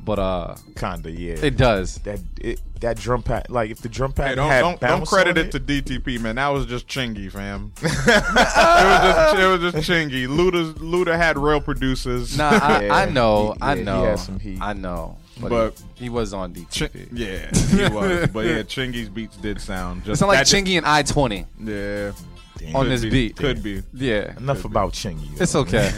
but 0.00 0.18
uh, 0.18 0.56
Kinda, 0.76 1.10
yeah. 1.10 1.34
it 1.40 1.56
does. 1.56 1.96
that 1.98 2.18
it, 2.40 2.60
that 2.80 2.96
drum 2.96 3.22
pad, 3.22 3.46
like 3.50 3.70
if 3.70 3.78
the 3.80 3.88
drum 3.88 4.12
pad 4.12 4.30
Hey, 4.30 4.34
don't 4.34 4.50
had 4.50 4.60
don't, 4.62 4.80
don't 4.80 5.06
credit 5.06 5.38
on 5.38 5.46
it 5.46 5.52
to 5.52 5.60
DTP, 5.60 6.20
man. 6.20 6.36
That 6.36 6.48
was 6.48 6.66
just 6.66 6.88
Chingy, 6.88 7.30
fam. 7.30 7.72
it 7.82 7.82
was 7.82 8.04
just 8.04 9.38
it 9.38 9.46
was 9.46 9.72
just 9.72 9.88
Chingy. 9.88 10.26
Luda 10.26 10.72
Luda 10.74 11.16
had 11.16 11.38
real 11.38 11.60
producers. 11.60 12.36
Nah, 12.36 12.50
I, 12.60 12.84
Yeah, 12.86 12.94
I 12.94 13.04
know, 13.06 13.52
he- 13.52 13.58
I 13.62 13.72
yeah, 13.74 13.78
he 13.78 13.84
know, 13.84 14.16
some 14.16 14.40
heat. 14.40 14.58
I 14.60 14.72
know, 14.72 15.16
but, 15.40 15.48
But- 15.50 15.82
he, 15.94 16.04
he 16.04 16.08
was 16.10 16.32
on 16.34 16.52
Chi- 16.54 16.60
DTP. 16.60 17.08
yeah, 17.12 17.86
he 17.88 17.94
was. 17.94 18.28
But 18.30 18.46
yeah, 18.46 18.62
Chingy's 18.62 19.08
beats 19.08 19.36
did 19.36 19.60
sound 19.60 20.04
just 20.04 20.14
It 20.14 20.16
sound 20.18 20.28
like 20.30 20.38
that 20.38 20.46
just- 20.48 20.64
Chingy 20.66 20.76
and 20.78 20.86
I 20.86 21.02
twenty 21.02 21.46
Yeah, 21.62 22.12
Damn. 22.58 22.76
on 22.76 22.84
Could 22.84 22.92
this 22.92 23.02
be. 23.02 23.10
beat. 23.10 23.36
could 23.36 23.62
be. 23.62 23.82
Yeah, 23.94 24.36
Enough 24.36 24.64
about 24.64 24.92
Chingy. 24.92 25.40
It's 25.40 25.54
okay. 25.54 25.88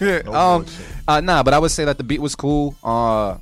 No 0.24 0.34
um, 0.34 0.66
uh, 1.08 1.20
nah, 1.20 1.42
but 1.42 1.54
I 1.54 1.58
would 1.58 1.70
say 1.70 1.84
that 1.84 1.96
the 1.98 2.04
beat 2.04 2.20
was 2.20 2.34
cool. 2.34 2.76
Uh, 2.84 3.38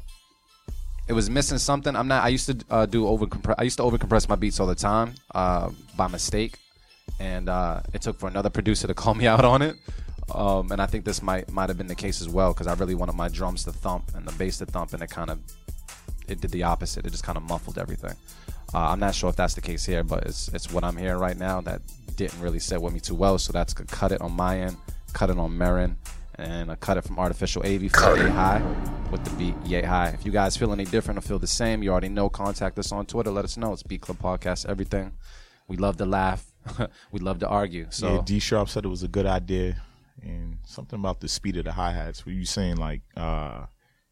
it 1.08 1.12
was 1.12 1.28
missing 1.28 1.58
something. 1.58 1.94
I'm 1.96 2.06
not. 2.06 2.22
I 2.24 2.28
used 2.28 2.46
to 2.46 2.56
uh, 2.70 2.86
do 2.86 3.06
over. 3.08 3.26
I 3.58 3.64
used 3.64 3.78
to 3.78 3.82
over 3.82 3.98
compress 3.98 4.28
my 4.28 4.36
beats 4.36 4.60
all 4.60 4.66
the 4.68 4.76
time 4.76 5.14
uh, 5.34 5.70
by 5.96 6.06
mistake, 6.06 6.56
and 7.18 7.48
uh, 7.48 7.80
it 7.92 8.00
took 8.02 8.18
for 8.18 8.28
another 8.28 8.48
producer 8.50 8.86
to 8.86 8.94
call 9.02 9.14
me 9.14 9.26
out 9.26 9.44
on 9.44 9.60
it. 9.62 9.76
Um, 10.32 10.70
and 10.70 10.80
I 10.80 10.86
think 10.86 11.04
this 11.04 11.20
might 11.20 11.50
might 11.50 11.68
have 11.68 11.76
been 11.78 11.88
the 11.88 11.96
case 11.96 12.20
as 12.20 12.28
well 12.28 12.52
because 12.52 12.68
I 12.68 12.74
really 12.74 12.94
wanted 12.94 13.16
my 13.16 13.28
drums 13.28 13.64
to 13.64 13.72
thump 13.72 14.12
and 14.14 14.24
the 14.24 14.32
bass 14.38 14.58
to 14.58 14.66
thump, 14.66 14.92
and 14.92 15.02
it 15.02 15.10
kind 15.10 15.30
of 15.30 15.40
it 16.28 16.40
did 16.40 16.52
the 16.52 16.62
opposite. 16.62 17.04
It 17.04 17.10
just 17.10 17.24
kind 17.24 17.36
of 17.36 17.42
muffled 17.42 17.76
everything. 17.76 18.14
Uh, 18.72 18.90
I'm 18.90 19.00
not 19.00 19.16
sure 19.16 19.28
if 19.30 19.34
that's 19.34 19.54
the 19.54 19.60
case 19.60 19.84
here, 19.84 20.04
but 20.04 20.24
it's 20.26 20.46
it's 20.54 20.70
what 20.72 20.84
I'm 20.84 20.96
hearing 20.96 21.18
right 21.18 21.36
now 21.36 21.60
that 21.62 21.82
didn't 22.20 22.40
really 22.40 22.58
sit 22.58 22.82
with 22.82 22.92
me 22.92 23.00
too 23.00 23.14
well. 23.14 23.38
So 23.38 23.50
that's 23.50 23.72
cut 23.72 24.12
it 24.12 24.20
on 24.20 24.32
my 24.32 24.60
end, 24.60 24.76
cut 25.14 25.30
it 25.30 25.38
on 25.38 25.52
Merren, 25.52 25.96
and 26.34 26.70
I 26.70 26.74
cut 26.74 26.98
it 26.98 27.04
from 27.04 27.18
Artificial 27.18 27.62
AV 27.64 27.90
for 27.90 28.14
Yay 28.14 28.28
High 28.28 28.62
with 29.10 29.24
the 29.24 29.30
beat 29.36 29.54
Yay 29.64 29.82
High. 29.82 30.08
If 30.08 30.26
you 30.26 30.30
guys 30.30 30.54
feel 30.54 30.70
any 30.72 30.84
different 30.84 31.16
or 31.16 31.22
feel 31.22 31.38
the 31.38 31.46
same, 31.46 31.82
you 31.82 31.90
already 31.90 32.10
know. 32.10 32.28
Contact 32.28 32.78
us 32.78 32.92
on 32.92 33.06
Twitter. 33.06 33.30
Let 33.30 33.46
us 33.46 33.56
know. 33.56 33.72
It's 33.72 33.82
Beat 33.82 34.02
Club 34.02 34.18
Podcast. 34.18 34.68
Everything. 34.68 35.12
We 35.66 35.78
love 35.78 35.96
to 35.96 36.04
laugh. 36.04 36.44
we 37.10 37.20
love 37.20 37.38
to 37.38 37.48
argue. 37.48 37.86
So 37.88 38.16
yeah, 38.16 38.22
D 38.22 38.38
Sharp 38.38 38.68
said 38.68 38.84
it 38.84 38.88
was 38.88 39.02
a 39.02 39.08
good 39.08 39.26
idea, 39.26 39.80
and 40.22 40.58
something 40.66 40.98
about 40.98 41.20
the 41.20 41.28
speed 41.28 41.56
of 41.56 41.64
the 41.64 41.72
hi 41.72 41.92
hats. 41.92 42.26
Were 42.26 42.32
you 42.32 42.44
saying 42.44 42.76
like 42.76 43.00
uh 43.16 43.64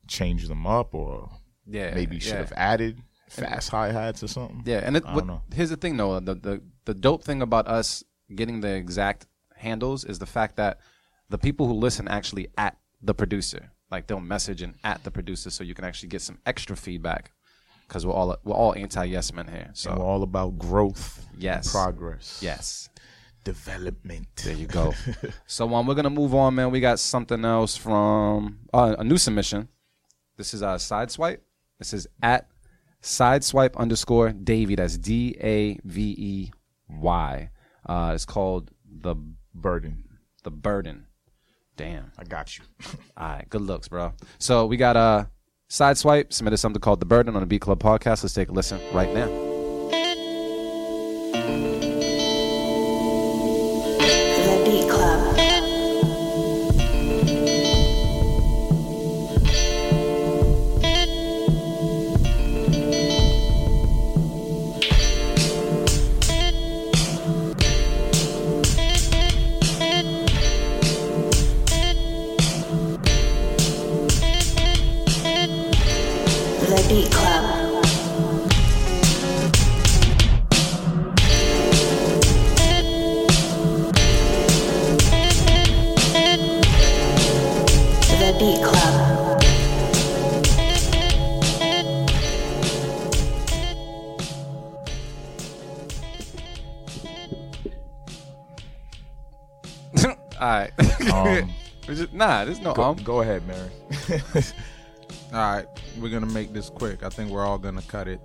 change 0.06 0.48
them 0.48 0.66
up, 0.66 0.94
or 0.94 1.28
yeah, 1.66 1.92
maybe 1.94 2.20
should 2.20 2.32
yeah. 2.32 2.38
have 2.38 2.52
added 2.56 3.02
fast 3.28 3.68
hi 3.68 3.92
hats 3.92 4.22
or 4.22 4.28
something? 4.28 4.62
Yeah, 4.64 4.80
and 4.82 4.96
it, 4.96 5.04
I 5.04 5.14
what, 5.14 5.20
don't 5.20 5.28
know. 5.28 5.42
here's 5.54 5.68
the 5.68 5.76
thing 5.76 5.98
though, 5.98 6.18
the, 6.20 6.34
the 6.34 6.62
the 6.88 6.94
dope 6.94 7.22
thing 7.22 7.42
about 7.42 7.68
us 7.68 8.02
getting 8.34 8.62
the 8.62 8.72
exact 8.74 9.26
handles 9.54 10.06
is 10.06 10.18
the 10.18 10.24
fact 10.24 10.56
that 10.56 10.80
the 11.28 11.36
people 11.36 11.66
who 11.66 11.74
listen 11.74 12.08
actually 12.08 12.48
at 12.56 12.78
the 13.02 13.12
producer, 13.12 13.70
like 13.90 14.06
they'll 14.06 14.20
message 14.20 14.62
and 14.62 14.74
at 14.82 15.04
the 15.04 15.10
producer, 15.10 15.50
so 15.50 15.62
you 15.62 15.74
can 15.74 15.84
actually 15.84 16.08
get 16.08 16.22
some 16.22 16.38
extra 16.46 16.74
feedback. 16.74 17.32
Because 17.86 18.06
we're 18.06 18.14
all 18.14 18.34
we're 18.42 18.54
all 18.54 18.74
anti 18.74 19.04
yes 19.04 19.34
men 19.34 19.48
here. 19.48 19.68
So 19.74 19.90
And 19.90 19.98
we're 19.98 20.06
all 20.06 20.22
about 20.22 20.58
growth, 20.58 21.26
Yes. 21.38 21.70
progress, 21.70 22.38
yes, 22.40 22.88
development. 23.44 24.28
there 24.42 24.54
you 24.54 24.66
go. 24.66 24.94
so 25.46 25.74
um, 25.74 25.86
we're 25.86 25.94
gonna 25.94 26.08
move 26.22 26.34
on, 26.34 26.54
man. 26.54 26.70
We 26.70 26.80
got 26.80 26.98
something 26.98 27.44
else 27.44 27.76
from 27.76 28.60
uh, 28.72 28.96
a 28.98 29.04
new 29.04 29.18
submission. 29.18 29.68
This 30.38 30.54
is 30.54 30.62
a 30.62 30.68
uh, 30.68 30.78
sideswipe. 30.78 31.40
This 31.78 31.92
is 31.92 32.06
at 32.22 32.48
sideswipe 33.02 33.76
underscore 33.76 34.30
Davey. 34.32 34.74
That's 34.74 34.96
D 34.96 35.36
A 35.38 35.78
V 35.84 36.00
E 36.16 36.50
Y. 36.88 37.50
Uh, 37.86 38.12
it's 38.14 38.24
called 38.24 38.70
the 38.84 39.14
Burden. 39.54 40.04
the 40.44 40.50
burden. 40.50 41.06
Damn. 41.76 42.12
I 42.18 42.24
got 42.24 42.58
you. 42.58 42.64
All 43.16 43.28
right, 43.28 43.46
good 43.48 43.62
looks, 43.62 43.88
bro. 43.88 44.12
So 44.38 44.66
we 44.66 44.76
got 44.76 44.96
a 44.96 44.98
uh, 44.98 45.24
sideswipe 45.70 46.32
submitted 46.32 46.58
something 46.58 46.80
called 46.80 47.00
the 47.00 47.06
burden 47.06 47.34
on 47.34 47.40
the 47.40 47.46
Beat 47.46 47.60
Club 47.60 47.80
podcast. 47.80 48.22
Let's 48.22 48.34
take 48.34 48.48
a 48.48 48.52
listen 48.52 48.80
right 48.92 49.12
now. 49.14 49.57
Nah, 102.18 102.44
there's 102.44 102.60
no 102.60 102.74
go, 102.74 102.82
um. 102.82 102.96
go 102.96 103.20
ahead, 103.22 103.42
Mary. 103.46 103.70
All 105.32 105.38
right, 105.54 105.66
we're 106.00 106.10
gonna 106.10 106.26
make 106.26 106.52
this 106.52 106.68
quick. 106.70 107.02
I 107.02 107.08
think 107.08 107.30
we're 107.30 107.44
all 107.46 107.58
gonna 107.58 107.82
cut 107.82 108.08
it. 108.08 108.20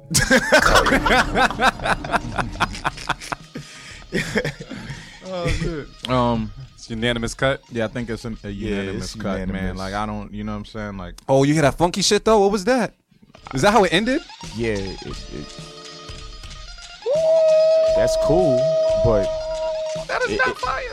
oh, 5.25 5.85
Um, 6.09 6.51
It's 6.75 6.89
unanimous 6.89 7.33
cut. 7.33 7.61
yeah, 7.71 7.85
I 7.85 7.87
think 7.87 8.09
it's 8.09 8.25
an, 8.25 8.37
a 8.43 8.49
unanimous 8.49 9.13
it's 9.15 9.21
cut, 9.21 9.47
man. 9.47 9.75
Like 9.77 9.93
I 9.93 10.05
don't, 10.05 10.33
you 10.33 10.43
know 10.43 10.51
what 10.53 10.59
I'm 10.59 10.65
saying? 10.65 10.97
Like 10.97 11.15
Oh, 11.29 11.43
you 11.43 11.53
hear 11.53 11.61
that 11.63 11.77
funky 11.77 12.01
shit 12.01 12.25
though? 12.25 12.39
What 12.39 12.51
was 12.51 12.65
that? 12.65 12.93
Is 13.53 13.61
that 13.61 13.71
how 13.71 13.83
it 13.83 13.93
ended? 13.93 14.21
yeah, 14.55 14.73
it, 14.75 15.01
it, 15.07 15.59
that's 17.95 18.15
cool, 18.23 18.57
but 19.05 19.25
That 20.07 20.21
is 20.23 20.31
It- 20.31 20.37
not 20.37 20.47
it- 20.49 20.57
fire. 20.57 20.89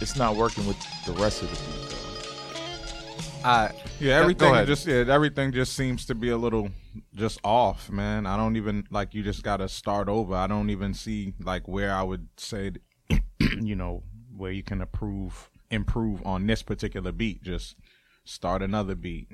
It's 0.00 0.16
not 0.16 0.36
working 0.36 0.66
with 0.66 0.78
the 1.04 1.12
rest 1.12 1.42
of 1.42 1.50
the 1.50 1.56
beat. 1.56 1.90
Though. 1.90 3.48
All 3.48 3.66
right. 3.66 3.74
Yeah, 3.98 4.16
everything 4.16 4.66
just 4.66 4.86
yeah, 4.86 5.04
everything 5.08 5.52
just 5.52 5.74
seems 5.74 6.04
to 6.06 6.14
be 6.14 6.28
a 6.30 6.36
little 6.36 6.70
just 7.14 7.40
off, 7.42 7.90
man. 7.90 8.26
I 8.26 8.36
don't 8.36 8.56
even 8.56 8.86
like 8.90 9.14
you 9.14 9.22
just 9.22 9.42
got 9.42 9.58
to 9.58 9.68
start 9.68 10.08
over. 10.08 10.34
I 10.34 10.46
don't 10.46 10.70
even 10.70 10.92
see 10.92 11.34
like 11.40 11.66
where 11.66 11.94
I 11.94 12.02
would 12.02 12.28
say, 12.36 12.72
you 13.60 13.76
know, 13.76 14.02
where 14.36 14.52
you 14.52 14.62
can 14.62 14.80
improve 14.82 15.50
improve 15.70 16.24
on 16.26 16.46
this 16.46 16.62
particular 16.62 17.12
beat. 17.12 17.42
Just 17.42 17.76
start 18.24 18.62
another 18.62 18.94
beat 18.94 19.30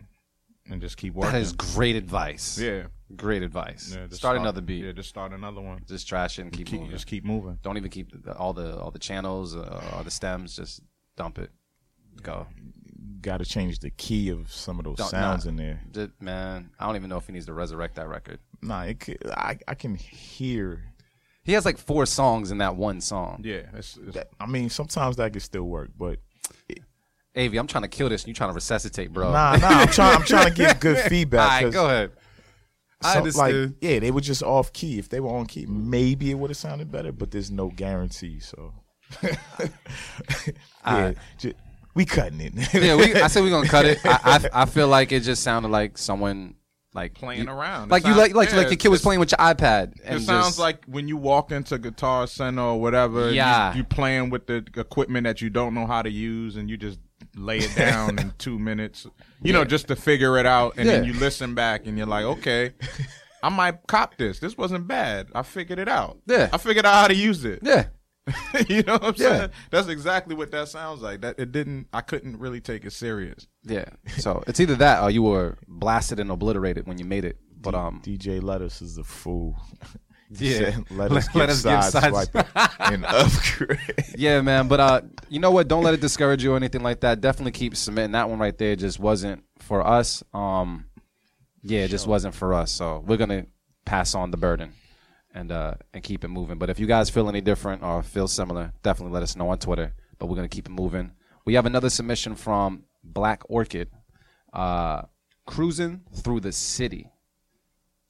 and 0.70 0.80
just 0.80 0.96
keep 0.96 1.14
working. 1.14 1.32
That 1.32 1.42
is 1.42 1.52
great 1.52 1.96
advice. 1.96 2.58
yeah. 2.58 2.84
Great 3.14 3.42
advice. 3.42 3.94
yeah 3.96 4.06
just 4.06 4.16
start, 4.20 4.36
another 4.36 4.60
beat. 4.60 4.84
Yeah, 4.84 4.92
just 4.92 5.08
start 5.08 5.32
another 5.32 5.60
one. 5.60 5.82
Just 5.86 6.08
trash 6.08 6.38
it 6.38 6.42
and 6.42 6.52
keep, 6.52 6.66
Keep, 6.66 6.80
moving. 6.80 6.90
just 6.92 7.06
keep 7.06 7.24
moving. 7.24 7.58
Don't 7.62 7.76
even 7.76 7.90
keep 7.90 8.10
the, 8.24 8.34
all 8.36 8.52
the 8.52 8.76
all 8.80 8.90
the 8.90 8.98
channels 8.98 9.54
uh, 9.54 9.92
or 9.96 10.02
the 10.02 10.10
stems. 10.10 10.56
Just 10.56 10.80
dump 11.16 11.38
it. 11.38 11.50
Go. 12.22 12.46
Got 13.20 13.38
to 13.38 13.44
change 13.44 13.78
the 13.78 13.90
key 13.90 14.30
of 14.30 14.50
some 14.52 14.78
of 14.80 14.84
those 14.84 14.96
Don't- 14.96 15.08
sounds 15.10 15.44
nah. 15.44 15.50
in 15.50 15.56
there. 15.56 15.80
Just- 15.92 16.20
man, 16.20 16.70
I 16.80 16.86
don't 16.86 16.96
even 16.96 17.08
know 17.08 17.16
if 17.18 17.26
he 17.26 17.32
needs 17.32 17.46
to 17.46 17.52
resurrect 17.52 17.94
that 17.96 18.08
record. 18.08 18.38
Nah, 18.62 18.82
it, 18.82 19.06
I 19.36 19.58
I 19.68 19.74
can 19.74 19.94
hear. 19.94 20.82
He 21.44 21.52
has 21.52 21.64
like 21.64 21.78
four 21.78 22.06
songs 22.06 22.50
in 22.50 22.58
that 22.58 22.74
one 22.74 23.00
song. 23.00 23.42
Yeah, 23.44 23.62
it's, 23.74 23.96
it's, 24.04 24.14
That, 24.16 24.30
I 24.40 24.46
mean, 24.46 24.68
sometimes 24.68 25.14
that 25.16 25.30
can 25.32 25.40
still 25.40 25.62
work, 25.62 25.90
but 25.96 26.18
Av, 27.38 27.52
I'm 27.54 27.66
trying 27.66 27.82
to 27.82 27.88
kill 27.88 28.08
this 28.08 28.22
and 28.22 28.28
you're 28.28 28.34
trying 28.34 28.50
to 28.50 28.54
resuscitate, 28.54 29.12
bro. 29.12 29.30
nah, 29.30 29.56
nah. 29.56 29.68
I'm 29.68 29.88
trying. 29.88 30.16
I'm 30.16 30.22
trying 30.24 30.46
to 30.48 30.54
give 30.54 30.80
good 30.80 30.98
feedback. 31.10 31.48
right, 31.50 31.64
'cause 31.64 31.74
go 31.74 31.84
ahead. 31.86 32.12
I 33.02 33.12
some- 33.12 33.18
understood. 33.18 33.68
Like, 33.70 33.76
yeah, 33.80 33.98
they 33.98 34.10
were 34.10 34.20
just 34.20 34.42
off 34.42 34.72
key. 34.72 34.98
If 34.98 35.08
they 35.08 35.20
were 35.20 35.30
on 35.30 35.46
key, 35.46 35.66
maybe 35.66 36.30
it 36.30 36.34
would 36.34 36.50
have 36.50 36.56
sounded 36.56 36.90
better. 36.90 37.12
But 37.12 37.30
there's 37.30 37.50
no 37.50 37.68
guarantee. 37.70 38.40
So, 38.40 38.72
yeah, 39.22 39.36
Alright. 40.86 41.16
ju- 41.38 41.54
we 41.94 42.04
cutting 42.04 42.40
it. 42.40 42.52
yeah, 42.74 42.96
we, 42.96 43.14
I 43.14 43.26
said 43.28 43.42
we're 43.42 43.50
gonna 43.50 43.68
cut 43.68 43.86
it. 43.86 43.98
I, 44.04 44.48
I 44.52 44.62
I 44.62 44.64
feel 44.66 44.88
like 44.88 45.12
it 45.12 45.20
just 45.20 45.42
sounded 45.42 45.68
like 45.68 45.98
someone 45.98 46.54
like 46.94 47.14
Playing 47.14 47.44
you- 47.44 47.50
around. 47.52 47.88
It 47.88 47.90
like 47.90 48.04
you 48.04 48.08
sound- 48.14 48.18
like 48.18 48.34
like 48.34 48.50
yeah, 48.50 48.56
like 48.56 48.68
your 48.68 48.76
kid 48.76 48.88
was 48.88 49.02
playing 49.02 49.20
with 49.20 49.30
your 49.32 49.38
iPad. 49.38 49.94
And 50.04 50.16
It 50.20 50.22
sounds 50.24 50.46
just- 50.46 50.58
like 50.58 50.84
when 50.86 51.08
you 51.08 51.16
walk 51.16 51.52
into 51.52 51.78
Guitar 51.78 52.26
Center 52.26 52.62
or 52.62 52.80
whatever. 52.80 53.28
you- 53.28 53.36
Yeah. 53.36 53.74
You, 53.74 53.84
playing 53.84 54.30
with 54.30 54.46
the 54.46 54.64
equipment 54.76 55.24
that 55.24 55.40
you 55.42 55.50
don't 55.50 55.74
know 55.74 55.86
how 55.86 56.02
to 56.02 56.10
use, 56.10 56.56
and 56.56 56.68
you 56.70 56.76
just 56.76 56.98
lay 57.36 57.58
it 57.58 57.74
down 57.76 58.18
in 58.18 58.32
two 58.38 58.58
minutes. 58.58 59.06
You 59.42 59.52
know, 59.52 59.64
just 59.64 59.88
to 59.88 59.96
figure 59.96 60.38
it 60.38 60.46
out, 60.46 60.74
and 60.76 60.88
then 60.88 61.04
you 61.04 61.12
listen 61.12 61.54
back, 61.54 61.86
and 61.86 61.96
you're 61.96 62.06
like, 62.06 62.24
okay. 62.24 62.72
I 63.42 63.48
might 63.50 63.86
cop 63.86 64.16
this. 64.16 64.40
This 64.40 64.56
wasn't 64.56 64.88
bad. 64.88 65.28
I 65.34 65.42
figured 65.42 65.78
it 65.78 65.88
out. 65.88 66.18
Yeah. 66.26 66.48
I 66.52 66.58
figured 66.58 66.84
out 66.86 66.94
how 67.02 67.06
to 67.08 67.14
use 67.14 67.44
it. 67.44 67.60
yeah. 67.62 67.86
you 68.68 68.82
know 68.82 68.94
what 68.94 69.04
I'm 69.04 69.14
Yeah. 69.18 69.38
saying? 69.38 69.50
That's 69.70 69.86
exactly 69.88 70.34
what 70.34 70.50
that 70.50 70.66
sounds 70.68 71.00
like. 71.00 71.20
That 71.20 71.38
it 71.38 71.52
didn't. 71.52 71.86
I 71.92 72.00
couldn't 72.00 72.38
really 72.40 72.60
take 72.60 72.84
it 72.84 72.92
serious. 72.92 73.46
Yeah. 73.62 73.84
So 74.18 74.42
it's 74.48 74.58
either 74.58 74.74
that 74.76 75.02
or 75.02 75.10
you 75.10 75.22
were 75.22 75.58
blasted 75.68 76.18
and 76.18 76.30
obliterated 76.30 76.88
when 76.88 76.98
you 76.98 77.04
made 77.04 77.24
it. 77.24 77.36
But 77.60 77.74
um, 77.76 78.00
DJ 78.04 78.42
Lettuce 78.42 78.82
is 78.82 78.98
a 78.98 79.04
fool. 79.04 79.54
Yeah. 80.30 80.78
let 80.90 81.12
us 81.12 81.32
Let- 81.34 81.48
us 81.50 81.62
give 81.62 81.84
side 81.84 82.14
sides- 82.14 82.30
and 82.80 83.04
upgrade. 83.06 83.78
yeah, 84.16 84.40
man. 84.40 84.66
But 84.68 84.80
uh, 84.80 85.00
you 85.28 85.38
know 85.40 85.50
what? 85.52 85.68
Don't 85.68 85.84
let 85.84 85.94
it 85.94 86.00
discourage 86.08 86.42
you 86.42 86.52
or 86.52 86.56
anything 86.56 86.82
like 86.82 87.00
that. 87.00 87.20
Definitely 87.20 87.52
keep 87.52 87.76
submitting. 87.76 88.12
That 88.12 88.28
one 88.28 88.38
right 88.38 88.56
there 88.56 88.74
just 88.76 88.98
wasn't 88.98 89.44
for 89.60 89.86
us. 89.86 90.22
Um, 90.34 90.86
yeah, 91.62 91.80
it 91.80 91.88
just 91.88 92.06
wasn't 92.06 92.34
for 92.34 92.54
us. 92.54 92.72
So 92.72 93.02
we're 93.06 93.16
gonna 93.18 93.46
pass 93.84 94.14
on 94.16 94.30
the 94.32 94.36
burden 94.36 94.72
and 95.34 95.52
uh 95.52 95.74
and 95.94 96.02
keep 96.02 96.24
it 96.24 96.28
moving. 96.28 96.58
But 96.58 96.70
if 96.70 96.78
you 96.80 96.86
guys 96.86 97.08
feel 97.10 97.28
any 97.28 97.40
different 97.40 97.82
or 97.82 98.02
feel 98.02 98.26
similar, 98.28 98.72
definitely 98.82 99.12
let 99.14 99.22
us 99.22 99.36
know 99.36 99.48
on 99.50 99.58
Twitter. 99.58 99.94
But 100.18 100.26
we're 100.26 100.36
gonna 100.36 100.48
keep 100.48 100.66
it 100.66 100.72
moving. 100.72 101.12
We 101.44 101.54
have 101.54 101.66
another 101.66 101.90
submission 101.90 102.34
from 102.34 102.84
Black 103.04 103.42
Orchid, 103.48 103.90
uh, 104.52 105.02
cruising 105.46 106.00
through 106.16 106.40
the 106.40 106.50
city. 106.52 107.10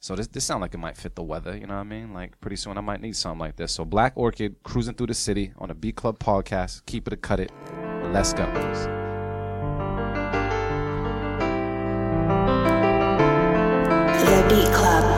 So 0.01 0.15
this 0.15 0.27
this 0.29 0.45
sound 0.45 0.61
like 0.61 0.75
it 0.75 0.79
might 0.79 0.97
fit 0.97 1.15
the 1.15 1.23
weather, 1.23 1.57
you 1.57 1.67
know 1.67 1.75
what 1.75 1.81
I 1.81 1.85
mean? 1.85 2.13
Like 2.13 2.41
pretty 2.41 2.57
soon 2.57 2.79
I 2.79 2.81
might 2.81 3.01
need 3.01 3.17
something 3.17 3.41
like 3.41 3.57
this. 3.57 3.73
So 3.73 3.85
Black 3.85 4.13
Orchid 4.15 4.57
cruising 4.63 4.95
through 4.95 5.09
the 5.09 5.15
city 5.15 5.53
on 5.59 5.71
a 5.71 5.75
Beat 5.75 5.97
Club 5.97 6.19
podcast. 6.19 6.85
Keep 6.87 7.09
it 7.09 7.15
or 7.15 7.17
cut 7.17 7.41
it. 7.41 7.51
Let's 8.13 8.33
go. 8.33 8.45
The 14.23 14.47
Beat 14.49 14.73
Club. 14.75 15.16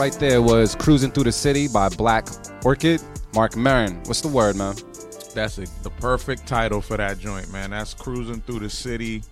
Right 0.00 0.14
there 0.14 0.40
was 0.40 0.74
Cruising 0.74 1.10
Through 1.10 1.24
the 1.24 1.32
City 1.32 1.68
by 1.68 1.90
Black 1.90 2.26
Orchid. 2.64 3.02
Mark 3.34 3.52
Merren. 3.52 3.98
What's 4.08 4.22
the 4.22 4.28
word, 4.28 4.56
man? 4.56 4.74
That's 5.34 5.58
a, 5.58 5.66
the 5.82 5.90
perfect 6.00 6.46
title 6.46 6.80
for 6.80 6.96
that 6.96 7.18
joint, 7.18 7.52
man. 7.52 7.68
That's 7.68 7.92
cruising 7.92 8.40
through 8.40 8.60
the 8.60 8.70
city, 8.70 9.22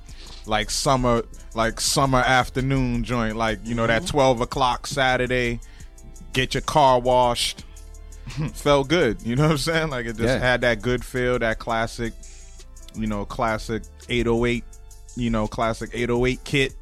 like 0.44 0.68
summer, 0.68 1.22
like 1.54 1.80
summer 1.80 2.18
afternoon 2.18 3.02
joint. 3.02 3.36
Like 3.36 3.60
you 3.64 3.74
know 3.74 3.86
that 3.86 4.02
mm-hmm. 4.02 4.10
twelve 4.10 4.42
o'clock 4.42 4.86
Saturday, 4.86 5.58
get 6.34 6.52
your 6.52 6.60
car 6.60 7.00
washed. 7.00 7.64
Felt 8.52 8.88
good, 8.88 9.22
you 9.22 9.36
know 9.36 9.44
what 9.44 9.52
I'm 9.52 9.56
saying? 9.56 9.88
Like 9.88 10.04
it 10.04 10.16
just 10.16 10.28
Yeah. 10.28 10.38
had 10.38 10.60
that 10.60 10.82
good 10.82 11.02
feel, 11.02 11.38
that 11.38 11.58
classic, 11.58 12.12
you 12.94 13.06
know, 13.06 13.24
classic 13.24 13.84
808, 14.10 14.64
you 15.16 15.30
know, 15.30 15.48
classic 15.48 15.92
808 15.94 16.44
kit. 16.44 16.74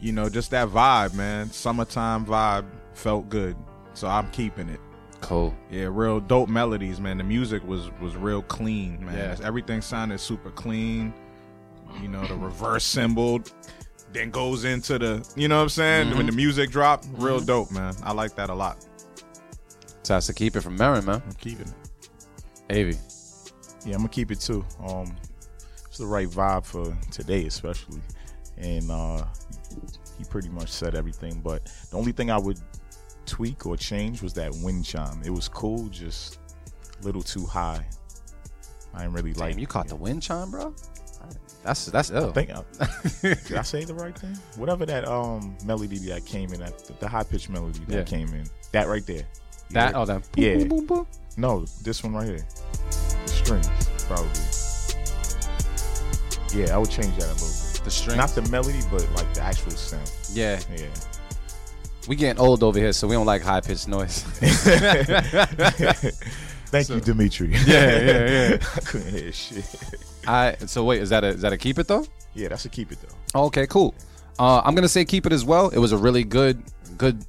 You 0.00 0.10
know, 0.10 0.28
just 0.28 0.50
that 0.50 0.68
vibe, 0.68 1.14
man. 1.14 1.50
Summertime 1.52 2.26
vibe 2.26 2.64
felt 2.98 3.28
good, 3.28 3.56
so 3.94 4.08
I'm 4.08 4.30
keeping 4.30 4.68
it. 4.68 4.80
Cool. 5.20 5.54
Yeah, 5.70 5.88
real 5.90 6.20
dope 6.20 6.48
melodies, 6.48 7.00
man. 7.00 7.18
The 7.18 7.24
music 7.24 7.66
was 7.66 7.90
was 8.00 8.16
real 8.16 8.42
clean, 8.42 9.04
man. 9.04 9.16
Yeah. 9.16 9.46
Everything 9.46 9.80
sounded 9.80 10.18
super 10.20 10.50
clean. 10.50 11.12
You 12.00 12.08
know, 12.08 12.26
the 12.26 12.36
reverse 12.36 12.84
cymbal 12.96 13.40
then 14.12 14.30
goes 14.30 14.64
into 14.64 14.98
the, 14.98 15.28
you 15.36 15.48
know 15.48 15.56
what 15.56 15.64
I'm 15.64 15.68
saying? 15.68 16.16
When 16.16 16.26
the 16.26 16.32
music 16.32 16.70
drop, 16.70 17.04
real 17.12 17.40
dope, 17.40 17.70
man. 17.70 17.94
I 18.02 18.12
like 18.12 18.34
that 18.36 18.48
a 18.48 18.54
lot. 18.54 18.82
So 20.02 20.14
that's 20.14 20.26
to 20.28 20.34
keep 20.34 20.56
it 20.56 20.62
from 20.62 20.78
Merren, 20.78 21.04
man. 21.04 21.22
I'm 21.26 21.34
keeping 21.34 21.66
it. 21.68 22.70
Avi. 22.70 22.96
Yeah, 23.84 23.94
I'm 23.94 24.00
gonna 24.00 24.08
keep 24.08 24.30
it 24.30 24.40
too. 24.40 24.64
Um, 24.86 25.14
it's 25.86 25.98
the 25.98 26.06
right 26.06 26.28
vibe 26.28 26.64
for 26.64 26.96
today, 27.10 27.46
especially, 27.46 28.00
and 28.56 28.90
uh, 28.90 29.24
he 30.16 30.24
pretty 30.24 30.48
much 30.48 30.68
said 30.70 30.94
everything. 30.94 31.40
But 31.40 31.64
the 31.90 31.96
only 31.96 32.12
thing 32.12 32.30
I 32.30 32.38
would 32.38 32.58
tweak 33.28 33.66
or 33.66 33.76
change 33.76 34.22
was 34.22 34.32
that 34.34 34.52
wind 34.62 34.84
chime. 34.84 35.20
It 35.24 35.30
was 35.30 35.48
cool, 35.48 35.86
just 35.88 36.38
a 37.00 37.04
little 37.04 37.22
too 37.22 37.44
high. 37.46 37.86
I 38.94 39.02
didn't 39.02 39.12
really 39.14 39.34
like. 39.34 39.52
Damn, 39.52 39.58
you 39.60 39.66
caught 39.66 39.86
the 39.88 39.96
wind 39.96 40.22
chime, 40.22 40.50
bro? 40.50 40.74
That's 41.62 41.86
that's 41.86 42.10
ill. 42.10 42.30
I 42.30 42.32
think 42.32 42.50
I, 42.50 42.62
did 43.22 43.56
I 43.56 43.62
say 43.62 43.84
the 43.84 43.92
right 43.94 44.16
thing? 44.16 44.34
Whatever 44.56 44.86
that 44.86 45.06
um 45.06 45.56
melody 45.64 45.98
that 46.08 46.24
came 46.24 46.52
in, 46.52 46.60
that 46.60 46.78
the 47.00 47.08
high 47.08 47.24
pitched 47.24 47.50
melody 47.50 47.80
that 47.88 47.94
Yeah. 47.96 48.02
came 48.04 48.28
in, 48.28 48.44
that 48.72 48.86
right 48.88 49.04
there. 49.06 49.24
That 49.70 49.94
oh 49.94 50.06
that 50.06 50.22
Yeah. 50.36 50.56
boom, 50.58 50.68
boom, 50.68 50.86
boom. 50.86 51.06
No, 51.36 51.66
this 51.82 52.02
one 52.02 52.14
right 52.14 52.26
here. 52.26 52.46
The 53.26 53.28
strings, 53.28 53.68
probably. 54.06 54.30
Yeah, 56.54 56.74
I 56.74 56.78
would 56.78 56.90
change 56.90 57.14
that 57.18 57.26
a 57.26 57.32
little 57.34 57.48
bit. 57.48 57.82
The 57.84 57.90
string. 57.90 58.16
Not 58.16 58.30
the 58.30 58.42
melody, 58.50 58.80
but 58.90 59.06
like 59.14 59.32
the 59.34 59.42
actual 59.42 59.72
sound. 59.72 60.10
yeah. 60.32 60.58
Yeah. 60.74 60.86
We 62.08 62.16
getting 62.16 62.40
old 62.40 62.62
over 62.62 62.78
here, 62.78 62.92
so 62.94 63.06
we 63.06 63.14
don't 63.14 63.26
like 63.26 63.42
high 63.42 63.60
pitched 63.60 63.86
noise. 63.86 64.22
Thank 66.70 66.88
you, 66.88 67.00
Dimitri. 67.00 67.50
yeah, 67.50 67.58
yeah, 67.66 68.28
yeah. 68.28 68.56
I 68.76 68.80
couldn't 68.84 69.10
hear 69.10 69.30
shit. 69.30 69.64
I 70.26 70.56
so 70.66 70.84
wait, 70.84 71.02
is 71.02 71.10
that 71.10 71.22
a 71.22 71.28
is 71.28 71.42
that 71.42 71.52
a 71.52 71.58
keep 71.58 71.78
it 71.78 71.86
though? 71.86 72.06
Yeah, 72.34 72.48
that's 72.48 72.64
a 72.64 72.70
keep 72.70 72.92
it 72.92 72.98
though. 73.02 73.42
Okay, 73.46 73.66
cool. 73.66 73.94
Uh, 74.38 74.62
I'm 74.64 74.74
gonna 74.74 74.88
say 74.88 75.04
keep 75.04 75.26
it 75.26 75.32
as 75.32 75.44
well. 75.44 75.68
It 75.68 75.78
was 75.78 75.92
a 75.92 75.98
really 75.98 76.24
good, 76.24 76.62
good. 76.96 77.22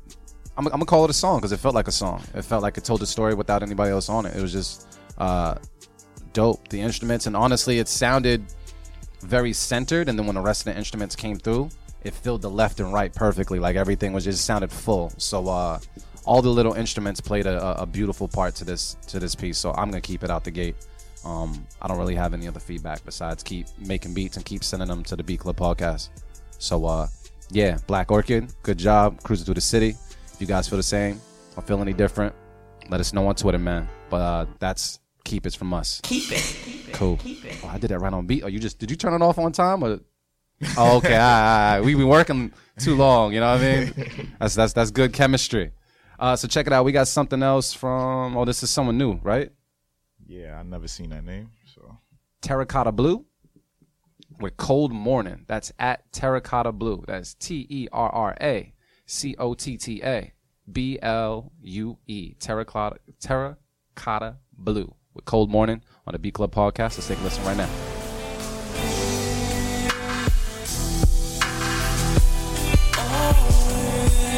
I'm, 0.57 0.65
I'm 0.67 0.71
gonna 0.71 0.85
call 0.85 1.03
it 1.03 1.09
a 1.09 1.13
song 1.13 1.39
because 1.39 1.51
it 1.51 1.57
felt 1.57 1.75
like 1.75 1.89
a 1.89 1.91
song. 1.91 2.23
It 2.33 2.43
felt 2.43 2.63
like 2.63 2.77
it 2.77 2.85
told 2.85 3.01
the 3.01 3.07
story 3.07 3.33
without 3.33 3.63
anybody 3.63 3.91
else 3.91 4.07
on 4.07 4.25
it. 4.25 4.35
It 4.35 4.41
was 4.41 4.53
just 4.53 4.97
uh, 5.17 5.55
dope. 6.31 6.69
The 6.69 6.79
instruments 6.79 7.25
and 7.27 7.35
honestly, 7.35 7.79
it 7.79 7.89
sounded 7.89 8.45
very 9.21 9.51
centered. 9.53 10.09
And 10.09 10.17
then 10.17 10.25
when 10.25 10.35
the 10.35 10.41
rest 10.41 10.61
of 10.61 10.73
the 10.73 10.77
instruments 10.77 11.15
came 11.15 11.37
through, 11.37 11.69
it 12.03 12.13
filled 12.13 12.41
the 12.41 12.49
left 12.49 12.79
and 12.79 12.93
right 12.93 13.13
perfectly. 13.13 13.59
Like 13.59 13.75
everything 13.75 14.13
was 14.13 14.23
just 14.23 14.45
sounded 14.45 14.71
full. 14.71 15.11
So 15.17 15.47
uh, 15.47 15.79
all 16.25 16.41
the 16.41 16.49
little 16.49 16.73
instruments 16.73 17.19
played 17.21 17.45
a, 17.45 17.81
a- 17.81 17.85
beautiful 17.85 18.27
part 18.27 18.55
to 18.55 18.65
this 18.65 18.95
to 19.07 19.19
this 19.19 19.35
piece. 19.35 19.57
So 19.57 19.71
I'm 19.71 19.89
gonna 19.89 20.01
keep 20.01 20.23
it 20.23 20.29
out 20.29 20.43
the 20.43 20.51
gate. 20.51 20.75
Um, 21.25 21.65
I 21.81 21.87
don't 21.87 21.97
really 21.97 22.15
have 22.15 22.33
any 22.33 22.47
other 22.47 22.61
feedback 22.61 23.03
besides 23.03 23.43
keep 23.43 23.67
making 23.77 24.13
beats 24.13 24.37
and 24.37 24.45
keep 24.45 24.63
sending 24.63 24.87
them 24.87 25.03
to 25.03 25.15
the 25.17 25.23
Beat 25.23 25.41
Club 25.41 25.57
podcast. 25.57 26.09
So 26.59 26.85
uh, 26.85 27.07
yeah, 27.51 27.77
Black 27.87 28.11
Orchid, 28.11 28.53
good 28.63 28.77
job 28.77 29.21
cruising 29.23 29.45
through 29.45 29.55
the 29.55 29.61
city. 29.61 29.95
If 30.33 30.37
you 30.39 30.47
guys 30.47 30.69
feel 30.69 30.77
the 30.77 30.83
same 30.83 31.19
or 31.57 31.63
feel 31.63 31.81
any 31.81 31.91
different, 31.93 32.33
let 32.89 33.01
us 33.01 33.11
know 33.11 33.27
on 33.27 33.35
Twitter, 33.35 33.59
man. 33.59 33.89
But 34.09 34.21
uh, 34.21 34.45
that's 34.59 34.99
keep 35.25 35.45
it 35.45 35.55
from 35.55 35.73
us. 35.73 35.99
Keep 36.03 36.31
it. 36.31 36.93
Cool. 36.93 37.19
Oh, 37.63 37.67
I 37.67 37.77
did 37.77 37.89
that 37.89 37.99
right 37.99 38.11
on 38.13 38.25
beat. 38.25 38.43
Oh, 38.43 38.47
you 38.47 38.59
just 38.59 38.79
did 38.79 38.89
you 38.89 38.95
turn 38.97 39.13
it 39.13 39.21
off 39.21 39.37
on 39.37 39.51
time 39.51 39.83
or? 39.83 39.99
Oh, 40.77 40.97
okay. 40.97 41.15
all 41.15 41.19
right, 41.19 41.71
all 41.73 41.77
right. 41.77 41.85
We've 41.85 41.97
been 41.97 42.07
working 42.07 42.51
too 42.79 42.95
long. 42.95 43.33
You 43.33 43.39
know 43.39 43.53
what 43.53 43.61
I 43.61 43.63
mean? 43.63 44.33
That's 44.39 44.55
that's 44.55 44.73
that's 44.73 44.91
good 44.91 45.13
chemistry. 45.13 45.71
Uh, 46.19 46.35
so 46.35 46.47
check 46.47 46.67
it 46.67 46.73
out. 46.73 46.83
We 46.83 46.91
got 46.91 47.07
something 47.07 47.41
else 47.41 47.73
from. 47.73 48.35
Oh, 48.35 48.45
this 48.45 48.61
is 48.61 48.69
someone 48.69 48.97
new, 48.97 49.19
right? 49.23 49.51
Yeah, 50.27 50.59
I 50.59 50.63
never 50.63 50.87
seen 50.87 51.09
that 51.11 51.23
name. 51.23 51.51
So 51.73 51.97
Terracotta 52.41 52.91
Blue 52.91 53.25
with 54.39 54.57
Cold 54.57 54.91
Morning. 54.91 55.45
That's 55.47 55.71
at 55.79 56.11
Terracotta 56.11 56.71
Blue. 56.71 57.03
That's 57.07 57.33
T 57.35 57.65
E 57.69 57.87
R 57.91 58.09
R 58.09 58.37
A 58.41 58.73
C 59.05 59.35
O 59.39 59.53
T 59.53 59.77
T 59.77 60.01
A 60.03 60.33
B 60.71 60.99
L 61.01 61.51
U 61.61 61.97
E. 62.07 62.33
Terracotta 62.39 62.97
Terracotta 63.21 64.37
Blue 64.53 64.93
with 65.13 65.25
Cold 65.25 65.49
Morning 65.49 65.81
on 66.05 66.11
the 66.13 66.19
B 66.19 66.31
Club 66.31 66.53
podcast. 66.53 66.97
Let's 66.97 67.07
take 67.07 67.19
a 67.19 67.23
listen 67.23 67.43
right 67.45 67.57
now. 67.57 67.88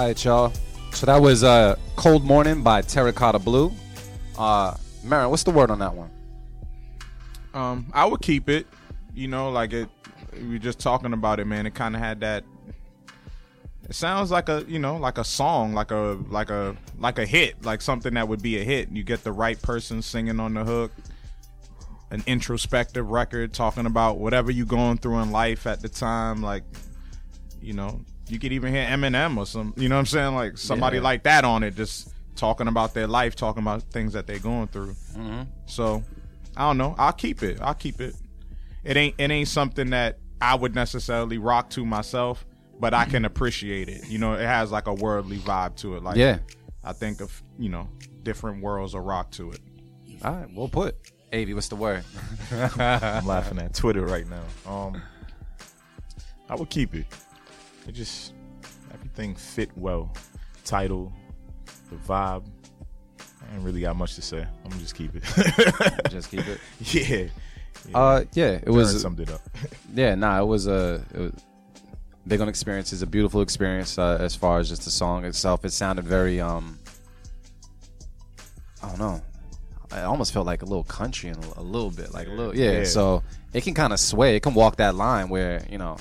All 0.00 0.06
right, 0.06 0.24
y'all. 0.24 0.50
So 0.92 1.04
that 1.04 1.20
was 1.20 1.44
uh, 1.44 1.76
Cold 1.96 2.24
Morning 2.24 2.62
by 2.62 2.80
Terracotta 2.80 3.38
Blue. 3.38 3.70
Uh, 4.38 4.72
Merren, 5.04 5.28
what's 5.28 5.42
the 5.42 5.50
word 5.50 5.70
on 5.70 5.78
that 5.80 5.94
one? 5.94 6.10
Um, 7.52 7.86
I 7.92 8.06
would 8.06 8.22
keep 8.22 8.48
it. 8.48 8.66
You 9.14 9.28
know, 9.28 9.50
like 9.50 9.74
it. 9.74 9.90
We 10.32 10.52
were 10.52 10.58
just 10.58 10.80
talking 10.80 11.12
about 11.12 11.38
it, 11.38 11.44
man. 11.44 11.66
It 11.66 11.74
kind 11.74 11.94
of 11.94 12.00
had 12.00 12.20
that. 12.20 12.44
It 13.90 13.94
sounds 13.94 14.30
like 14.30 14.48
a, 14.48 14.64
you 14.66 14.78
know, 14.78 14.96
like 14.96 15.18
a 15.18 15.24
song, 15.24 15.74
like 15.74 15.90
a, 15.90 16.18
like 16.30 16.48
a, 16.48 16.74
like 16.98 17.18
a 17.18 17.26
hit, 17.26 17.62
like 17.66 17.82
something 17.82 18.14
that 18.14 18.26
would 18.26 18.40
be 18.40 18.58
a 18.58 18.64
hit. 18.64 18.88
You 18.90 19.02
get 19.02 19.22
the 19.22 19.32
right 19.32 19.60
person 19.60 20.00
singing 20.00 20.40
on 20.40 20.54
the 20.54 20.64
hook. 20.64 20.92
An 22.10 22.24
introspective 22.26 23.10
record 23.10 23.52
talking 23.52 23.84
about 23.84 24.16
whatever 24.16 24.50
you're 24.50 24.64
going 24.64 24.96
through 24.96 25.18
in 25.18 25.30
life 25.30 25.66
at 25.66 25.82
the 25.82 25.90
time, 25.90 26.40
like, 26.40 26.64
you 27.60 27.74
know, 27.74 28.00
you 28.30 28.38
could 28.38 28.52
even 28.52 28.72
hear 28.72 28.84
Eminem 28.86 29.36
or 29.36 29.46
some, 29.46 29.74
you 29.76 29.88
know 29.88 29.96
what 29.96 30.00
I'm 30.00 30.06
saying, 30.06 30.34
like 30.34 30.58
somebody 30.58 30.96
Yeah. 30.98 31.02
like 31.02 31.22
that 31.24 31.44
on 31.44 31.62
it, 31.62 31.74
just 31.76 32.12
talking 32.36 32.68
about 32.68 32.94
their 32.94 33.06
life, 33.06 33.34
talking 33.36 33.62
about 33.62 33.82
things 33.84 34.12
that 34.14 34.26
they're 34.26 34.38
going 34.38 34.68
through. 34.68 34.94
So 35.66 36.02
I 36.56 36.62
don't 36.62 36.78
know. 36.78 36.94
I'll 36.98 37.12
keep 37.12 37.42
it. 37.42 37.60
I'll 37.60 37.74
keep 37.74 38.00
it. 38.00 38.14
It 38.84 38.96
ain't 38.96 39.14
it 39.18 39.30
ain't 39.30 39.48
something 39.48 39.90
that 39.90 40.18
I 40.40 40.54
would 40.54 40.74
necessarily 40.74 41.38
rock 41.38 41.68
to 41.70 41.84
myself, 41.84 42.46
but 42.80 42.94
I 42.94 43.04
can 43.04 43.24
appreciate 43.24 43.88
it. 43.88 44.08
You 44.08 44.18
know, 44.18 44.34
it 44.34 44.40
has 44.46 44.72
like 44.72 44.86
a 44.86 44.94
worldly 44.94 45.38
vibe 45.38 45.76
to 45.76 45.96
it. 45.96 46.02
Like 46.02 46.16
Yeah. 46.16 46.38
I 46.82 46.92
think 46.94 47.20
of 47.20 47.42
you 47.58 47.68
know 47.68 47.88
different 48.22 48.62
worlds 48.62 48.94
of 48.94 49.04
rock 49.04 49.30
to 49.32 49.50
it. 49.52 49.60
All 50.24 50.32
right, 50.34 50.48
well 50.54 50.68
put. 50.68 50.96
Avi, 51.32 51.54
what's 51.54 51.68
the 51.68 51.76
word? 51.76 52.04
I'm 52.50 53.26
laughing 53.26 53.58
at 53.58 53.74
Twitter 53.74 54.04
right 54.04 54.26
now. 54.28 54.42
Um, 54.66 55.00
I 56.48 56.56
would 56.56 56.70
keep 56.70 56.94
it. 56.94 57.06
It 57.90 57.94
just 57.94 58.34
everything 58.94 59.34
fit 59.34 59.68
well. 59.76 60.14
Title, 60.64 61.12
the 61.90 61.96
vibe. 61.96 62.46
I 63.18 63.52
ain't 63.52 63.64
really 63.64 63.80
got 63.80 63.96
much 63.96 64.14
to 64.14 64.22
say. 64.22 64.42
I'm 64.42 64.70
gonna 64.70 64.80
just 64.80 64.94
keep 64.94 65.10
it. 65.12 65.24
Just 66.08 66.30
keep 66.30 66.46
it. 66.46 66.60
yeah. 66.94 67.26
yeah. 67.88 67.98
Uh, 67.98 68.24
yeah, 68.32 68.50
it 68.50 68.66
Turn 68.66 68.74
was. 68.74 69.02
summed 69.02 69.18
it 69.18 69.32
up. 69.32 69.40
Yeah, 69.92 70.14
nah, 70.14 70.40
it 70.40 70.44
was 70.44 70.68
a. 70.68 71.04
It 71.12 71.18
was, 71.18 71.32
Big 72.28 72.40
on 72.40 72.48
experience 72.48 72.92
is 72.92 73.02
a 73.02 73.08
beautiful 73.08 73.40
experience 73.40 73.98
uh, 73.98 74.18
as 74.20 74.36
far 74.36 74.60
as 74.60 74.68
just 74.68 74.84
the 74.84 74.90
song 74.92 75.24
itself. 75.24 75.64
It 75.64 75.72
sounded 75.72 76.04
very 76.04 76.40
um. 76.40 76.78
I 78.84 78.88
don't 78.90 79.00
know. 79.00 79.20
I 79.90 80.02
almost 80.02 80.32
felt 80.32 80.46
like 80.46 80.62
a 80.62 80.66
little 80.66 80.84
country 80.84 81.30
and 81.30 81.44
a, 81.44 81.58
a 81.58 81.64
little 81.64 81.90
bit 81.90 82.14
like 82.14 82.28
a 82.28 82.30
little 82.30 82.54
yeah. 82.54 82.70
Yeah. 82.70 82.84
So 82.84 83.24
it 83.52 83.64
can 83.64 83.74
kind 83.74 83.92
of 83.92 83.98
sway. 83.98 84.36
It 84.36 84.44
can 84.44 84.54
walk 84.54 84.76
that 84.76 84.94
line 84.94 85.28
where 85.28 85.66
you 85.68 85.78
know 85.78 85.96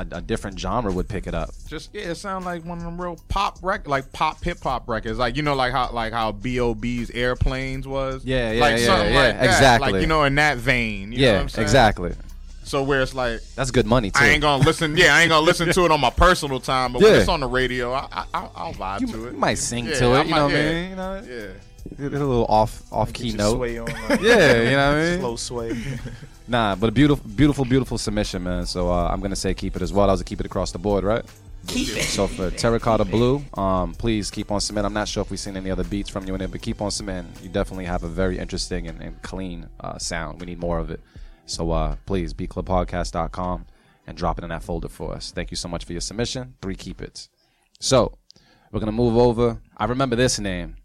a, 0.00 0.16
a 0.16 0.20
different 0.20 0.58
genre 0.58 0.92
would 0.92 1.08
pick 1.08 1.26
it 1.26 1.34
up. 1.34 1.50
Just 1.68 1.90
yeah, 1.94 2.02
it 2.10 2.14
sounds 2.16 2.44
like 2.44 2.64
one 2.64 2.78
of 2.78 2.84
them 2.84 3.00
real 3.00 3.18
pop 3.28 3.58
rec 3.62 3.86
like 3.88 4.12
pop 4.12 4.42
hip 4.42 4.58
hop 4.62 4.88
records. 4.88 5.18
Like 5.18 5.36
you 5.36 5.42
know, 5.42 5.54
like 5.54 5.72
how 5.72 5.90
like 5.92 6.12
how 6.12 6.32
B.O.B.'s 6.32 7.10
Airplanes 7.10 7.86
was. 7.86 8.24
Yeah, 8.24 8.52
yeah, 8.52 8.60
like 8.60 8.78
yeah, 8.80 8.86
something 8.86 9.12
yeah, 9.12 9.20
like 9.22 9.34
that. 9.38 9.44
exactly. 9.44 9.92
Like 9.92 10.00
you 10.00 10.06
know, 10.06 10.24
in 10.24 10.34
that 10.36 10.58
vein. 10.58 11.12
You 11.12 11.18
know 11.18 11.26
what 11.26 11.54
yeah, 11.54 11.58
I'm 11.58 11.62
exactly. 11.64 12.14
So 12.62 12.84
where 12.84 13.02
it's 13.02 13.14
like 13.14 13.40
That's 13.56 13.72
good 13.72 13.86
money 13.86 14.10
too. 14.12 14.20
I 14.22 14.28
ain't 14.28 14.42
gonna 14.42 14.64
listen. 14.64 14.96
Yeah, 14.96 15.14
I 15.16 15.22
ain't 15.22 15.30
gonna 15.30 15.44
listen 15.44 15.72
to 15.72 15.84
it 15.86 15.90
on 15.90 16.00
my 16.00 16.10
personal 16.10 16.60
time, 16.60 16.92
but 16.92 17.02
when 17.02 17.14
it's 17.16 17.28
on 17.28 17.40
the 17.40 17.48
radio, 17.48 17.92
I, 17.92 18.06
I, 18.12 18.24
I'll, 18.32 18.52
I'll 18.54 18.74
vibe 18.74 19.00
you, 19.00 19.06
to 19.08 19.26
it. 19.26 19.32
you 19.32 19.38
might 19.38 19.58
sing 19.58 19.86
Yeah, 19.86 19.94
to 19.98 20.04
I 20.06 20.20
it. 20.20 20.26
You 20.26 20.30
might- 20.30 20.36
know 20.36 20.44
what 20.44 20.54
I 20.54 20.72
mean? 20.72 20.90
You 20.90 20.96
know, 20.96 21.22
Yeah. 21.26 22.08
get 22.08 22.20
a 22.20 22.24
little 22.24 22.46
off 22.46 22.82
off 22.92 23.12
key 23.12 23.32
note. 23.32 23.56
sway 23.56 23.78
on, 23.78 23.90
uh, 23.90 24.06
like, 24.10 24.20
Yeah, 24.22 24.62
you 24.62 24.70
know 24.70 24.88
what 24.92 24.98
I 24.98 25.02
mean. 25.10 25.18
Slow 25.20 25.36
sway. 25.36 25.82
Nah, 26.50 26.74
but 26.74 26.88
a 26.88 26.92
beautiful, 26.92 27.30
beautiful, 27.30 27.64
beautiful 27.64 27.96
submission, 27.96 28.42
man. 28.42 28.66
So 28.66 28.90
uh, 28.90 29.06
I'm 29.06 29.20
gonna 29.20 29.36
say 29.36 29.54
keep 29.54 29.76
it 29.76 29.82
as 29.82 29.92
well. 29.92 30.08
I 30.08 30.12
was 30.12 30.20
a 30.20 30.24
keep 30.24 30.40
it 30.40 30.46
across 30.46 30.72
the 30.72 30.80
board, 30.80 31.04
right? 31.04 31.24
Keep 31.68 31.96
it. 31.96 32.02
So 32.02 32.26
for 32.26 32.50
Terracotta 32.50 33.04
Blue, 33.04 33.44
um, 33.54 33.94
please 33.94 34.32
keep 34.32 34.50
on 34.50 34.60
submitting. 34.60 34.86
I'm 34.86 34.92
not 34.92 35.06
sure 35.06 35.20
if 35.20 35.30
we've 35.30 35.38
seen 35.38 35.56
any 35.56 35.70
other 35.70 35.84
beats 35.84 36.10
from 36.10 36.26
you 36.26 36.34
in 36.34 36.40
it, 36.40 36.50
but 36.50 36.60
keep 36.60 36.82
on 36.82 36.90
submitting. 36.90 37.32
You 37.40 37.50
definitely 37.50 37.84
have 37.84 38.02
a 38.02 38.08
very 38.08 38.36
interesting 38.36 38.88
and, 38.88 39.00
and 39.00 39.22
clean 39.22 39.68
uh, 39.78 39.98
sound. 39.98 40.40
We 40.40 40.46
need 40.46 40.58
more 40.58 40.80
of 40.80 40.90
it. 40.90 40.98
So 41.46 41.70
uh, 41.70 41.94
please, 42.04 42.34
beatclubpodcast.com 42.34 43.66
and 44.08 44.18
drop 44.18 44.38
it 44.38 44.42
in 44.42 44.50
that 44.50 44.64
folder 44.64 44.88
for 44.88 45.14
us. 45.14 45.30
Thank 45.30 45.52
you 45.52 45.56
so 45.56 45.68
much 45.68 45.84
for 45.84 45.92
your 45.92 46.00
submission. 46.00 46.54
Three 46.60 46.74
keep 46.74 47.00
it. 47.00 47.28
So 47.78 48.18
we're 48.72 48.80
gonna 48.80 48.90
move 48.90 49.16
over. 49.16 49.60
I 49.76 49.84
remember 49.84 50.16
this 50.16 50.40
name, 50.40 50.78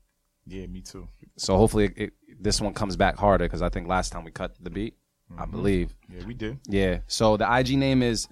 yeah, 0.46 0.68
me 0.68 0.82
too. 0.82 1.08
so 1.38 1.58
hopefully 1.58 1.86
it, 1.86 1.94
it, 1.98 2.14
this 2.40 2.62
one 2.62 2.76
comes 2.76 2.96
back 2.96 3.18
harder 3.18 3.46
because 3.46 3.64
I 3.64 3.70
think 3.70 3.88
last 3.88 4.12
time 4.12 4.24
we 4.26 4.30
cut 4.30 4.56
the 4.62 4.70
beat, 4.70 4.94
I 5.38 5.46
believe. 5.46 5.94
Yeah, 6.10 6.26
we 6.26 6.34
did. 6.34 6.60
Yeah. 6.68 7.00
So 7.08 7.38
the 7.38 7.52
IG 7.58 7.78
name 7.78 8.02
is 8.04 8.28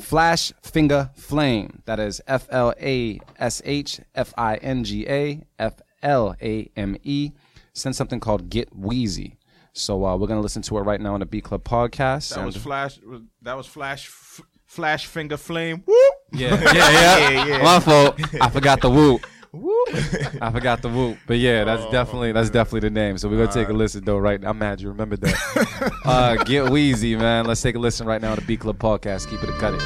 Flash 0.00 0.52
Finger 0.62 1.10
Flame. 1.14 1.82
That 1.86 2.00
is 2.00 2.20
F 2.26 2.46
L 2.50 2.74
A 2.80 3.20
S 3.38 3.62
H 3.64 4.00
F 4.14 4.32
I 4.36 4.56
N 4.56 4.84
G 4.84 5.06
A 5.08 5.42
F 5.58 5.74
L 6.02 6.34
A 6.42 6.70
M 6.76 6.96
E. 7.02 7.32
Send 7.72 7.94
something 7.94 8.20
called 8.20 8.48
Get 8.50 8.74
Wheezy. 8.74 9.36
So 9.72 10.04
uh, 10.04 10.16
we're 10.16 10.26
gonna 10.26 10.40
listen 10.40 10.62
to 10.62 10.78
it 10.78 10.82
right 10.82 11.00
now 11.00 11.14
on 11.14 11.20
the 11.20 11.26
B 11.26 11.40
Club 11.40 11.62
podcast. 11.64 12.34
That 12.34 12.44
was 12.44 12.56
flash. 12.56 12.98
That 13.42 13.56
was 13.56 13.66
flash. 13.66 14.08
F- 14.08 14.40
flash 14.66 15.06
finger 15.06 15.36
flame. 15.36 15.82
Whoop. 15.86 16.14
yeah, 16.32 16.60
yeah, 16.60 16.72
yeah, 17.30 17.46
yeah. 17.46 17.62
My 17.62 17.80
fault. 17.80 18.20
I 18.40 18.50
forgot 18.50 18.80
the 18.80 18.90
whoop. 18.90 19.24
I 20.40 20.50
forgot 20.52 20.82
the 20.82 20.88
whoop. 20.88 21.18
But 21.26 21.38
yeah, 21.38 21.64
that's 21.64 21.90
definitely 21.90 22.32
that's 22.32 22.50
definitely 22.50 22.88
the 22.88 22.90
name. 22.90 23.18
So 23.18 23.28
we're 23.28 23.38
gonna 23.38 23.52
take 23.52 23.68
a 23.68 23.72
listen 23.72 24.04
though. 24.04 24.18
Right, 24.18 24.40
now. 24.40 24.50
I'm 24.50 24.58
mad 24.58 24.80
you 24.80 24.88
remembered 24.88 25.20
that. 25.22 26.00
uh, 26.04 26.36
Get 26.44 26.70
Wheezy, 26.70 27.16
man. 27.16 27.46
Let's 27.46 27.62
take 27.62 27.74
a 27.74 27.78
listen 27.78 28.06
right 28.06 28.20
now 28.20 28.30
on 28.30 28.36
the 28.36 28.42
B 28.42 28.56
Club 28.56 28.78
podcast. 28.78 29.28
Keep 29.28 29.42
it 29.42 29.50
a 29.50 29.58
cut 29.58 29.74
it. 29.74 29.80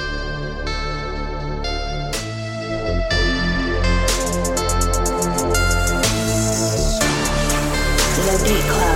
The 8.23 8.45
Beat 8.45 8.71
Club. 8.71 8.92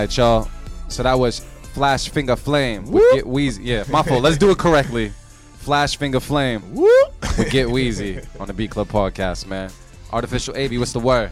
Right, 0.00 0.16
y'all. 0.16 0.48
So 0.88 1.02
that 1.02 1.18
was 1.18 1.40
Flash 1.74 2.08
Finger 2.08 2.36
Flame 2.36 2.90
with 2.90 3.02
Get 3.14 3.26
Wheezy. 3.26 3.64
Yeah, 3.64 3.84
my 3.90 4.02
fault. 4.02 4.22
Let's 4.22 4.38
do 4.38 4.50
it 4.50 4.58
correctly. 4.58 5.12
Flash 5.56 5.96
Finger 5.96 6.20
Flame 6.20 6.62
with 6.74 7.50
Get 7.50 7.68
Wheezy 7.68 8.20
on 8.38 8.46
the 8.46 8.52
B 8.52 8.68
Club 8.68 8.88
podcast, 8.88 9.46
man. 9.46 9.70
Artificial 10.12 10.56
AB, 10.56 10.78
what's 10.78 10.92
the 10.92 11.00
word? 11.00 11.30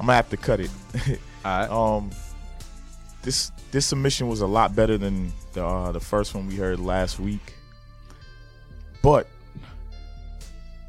I'm 0.00 0.06
gonna 0.06 0.14
have 0.16 0.30
to 0.30 0.36
cut 0.36 0.60
it. 0.60 0.70
All 1.44 1.60
right. 1.60 1.70
um, 1.70 2.10
this 3.22 3.52
this 3.70 3.86
submission 3.86 4.28
was 4.28 4.40
a 4.40 4.46
lot 4.46 4.74
better 4.74 4.98
than 4.98 5.32
the 5.52 5.64
uh, 5.64 5.92
the 5.92 6.00
first 6.00 6.34
one 6.34 6.48
we 6.48 6.56
heard 6.56 6.80
last 6.80 7.20
week, 7.20 7.54
but 9.02 9.28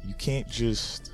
you 0.06 0.14
can't 0.14 0.48
just 0.48 1.12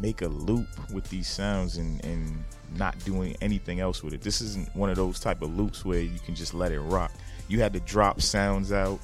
make 0.00 0.22
a 0.22 0.28
loop 0.28 0.66
with 0.92 1.08
these 1.10 1.28
sounds 1.28 1.76
and 1.76 2.04
and 2.04 2.42
not 2.76 2.98
doing 3.04 3.34
anything 3.40 3.80
else 3.80 4.02
with 4.02 4.12
it. 4.14 4.20
This 4.20 4.40
isn't 4.40 4.74
one 4.76 4.90
of 4.90 4.96
those 4.96 5.18
type 5.20 5.40
of 5.42 5.56
loops 5.56 5.84
where 5.84 6.00
you 6.00 6.18
can 6.24 6.34
just 6.34 6.52
let 6.54 6.70
it 6.72 6.80
rock. 6.80 7.10
You 7.48 7.60
had 7.60 7.72
to 7.72 7.80
drop 7.80 8.20
sounds 8.20 8.72
out 8.72 9.00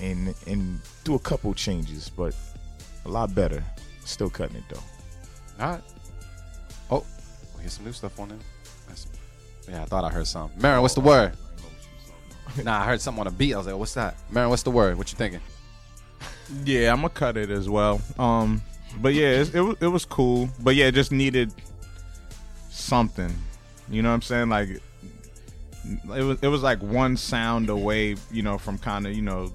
and 0.00 0.34
and 0.46 0.80
do 1.04 1.14
a 1.14 1.18
couple 1.18 1.52
changes, 1.54 2.08
but 2.08 2.34
a 3.04 3.08
lot 3.08 3.34
better. 3.34 3.62
Still 4.04 4.30
cutting 4.30 4.56
it 4.56 4.64
though. 4.68 4.82
All 5.64 5.70
right. 5.72 5.82
Oh, 6.90 7.04
here's 7.60 7.74
some 7.74 7.84
new 7.84 7.92
stuff 7.92 8.18
on 8.18 8.28
there. 8.30 8.38
That's- 8.86 9.06
Yeah, 9.68 9.82
I 9.82 9.84
thought 9.84 10.04
I 10.04 10.08
heard 10.10 10.26
something. 10.26 10.58
Merren, 10.60 10.80
what's 10.82 10.94
the 10.94 11.00
word? 11.00 11.36
Nah, 12.64 12.80
I 12.82 12.84
heard 12.84 13.00
something 13.00 13.20
on 13.22 13.26
a 13.28 13.30
beat. 13.30 13.54
I 13.54 13.56
was 13.56 13.66
like, 13.66 13.76
what's 13.76 13.94
that? 13.94 14.14
Merren, 14.30 14.50
what's 14.50 14.62
the 14.62 14.70
word? 14.70 14.98
What 14.98 15.10
you 15.10 15.16
thinking? 15.16 15.40
Yeah, 16.66 16.90
I'm 16.92 16.96
gonna 16.98 17.08
cut 17.08 17.38
it 17.38 17.48
as 17.48 17.66
well. 17.66 17.98
Um, 18.18 18.60
but 19.00 19.14
yeah, 19.14 19.40
it, 19.40 19.54
it 19.54 19.60
was 19.60 19.76
it 19.80 19.86
was 19.86 20.04
cool. 20.04 20.48
But 20.60 20.74
yeah, 20.74 20.86
it 20.86 20.94
just 20.94 21.12
needed 21.12 21.52
something. 22.70 23.32
You 23.88 24.02
know 24.02 24.08
what 24.08 24.16
I'm 24.16 24.22
saying? 24.22 24.48
Like 24.48 24.68
it 26.14 26.22
was 26.22 26.38
it 26.42 26.48
was 26.48 26.62
like 26.62 26.82
one 26.82 27.16
sound 27.16 27.68
away. 27.68 28.16
You 28.30 28.42
know, 28.42 28.58
from 28.58 28.78
kind 28.78 29.06
of 29.06 29.14
you 29.14 29.22
know 29.22 29.52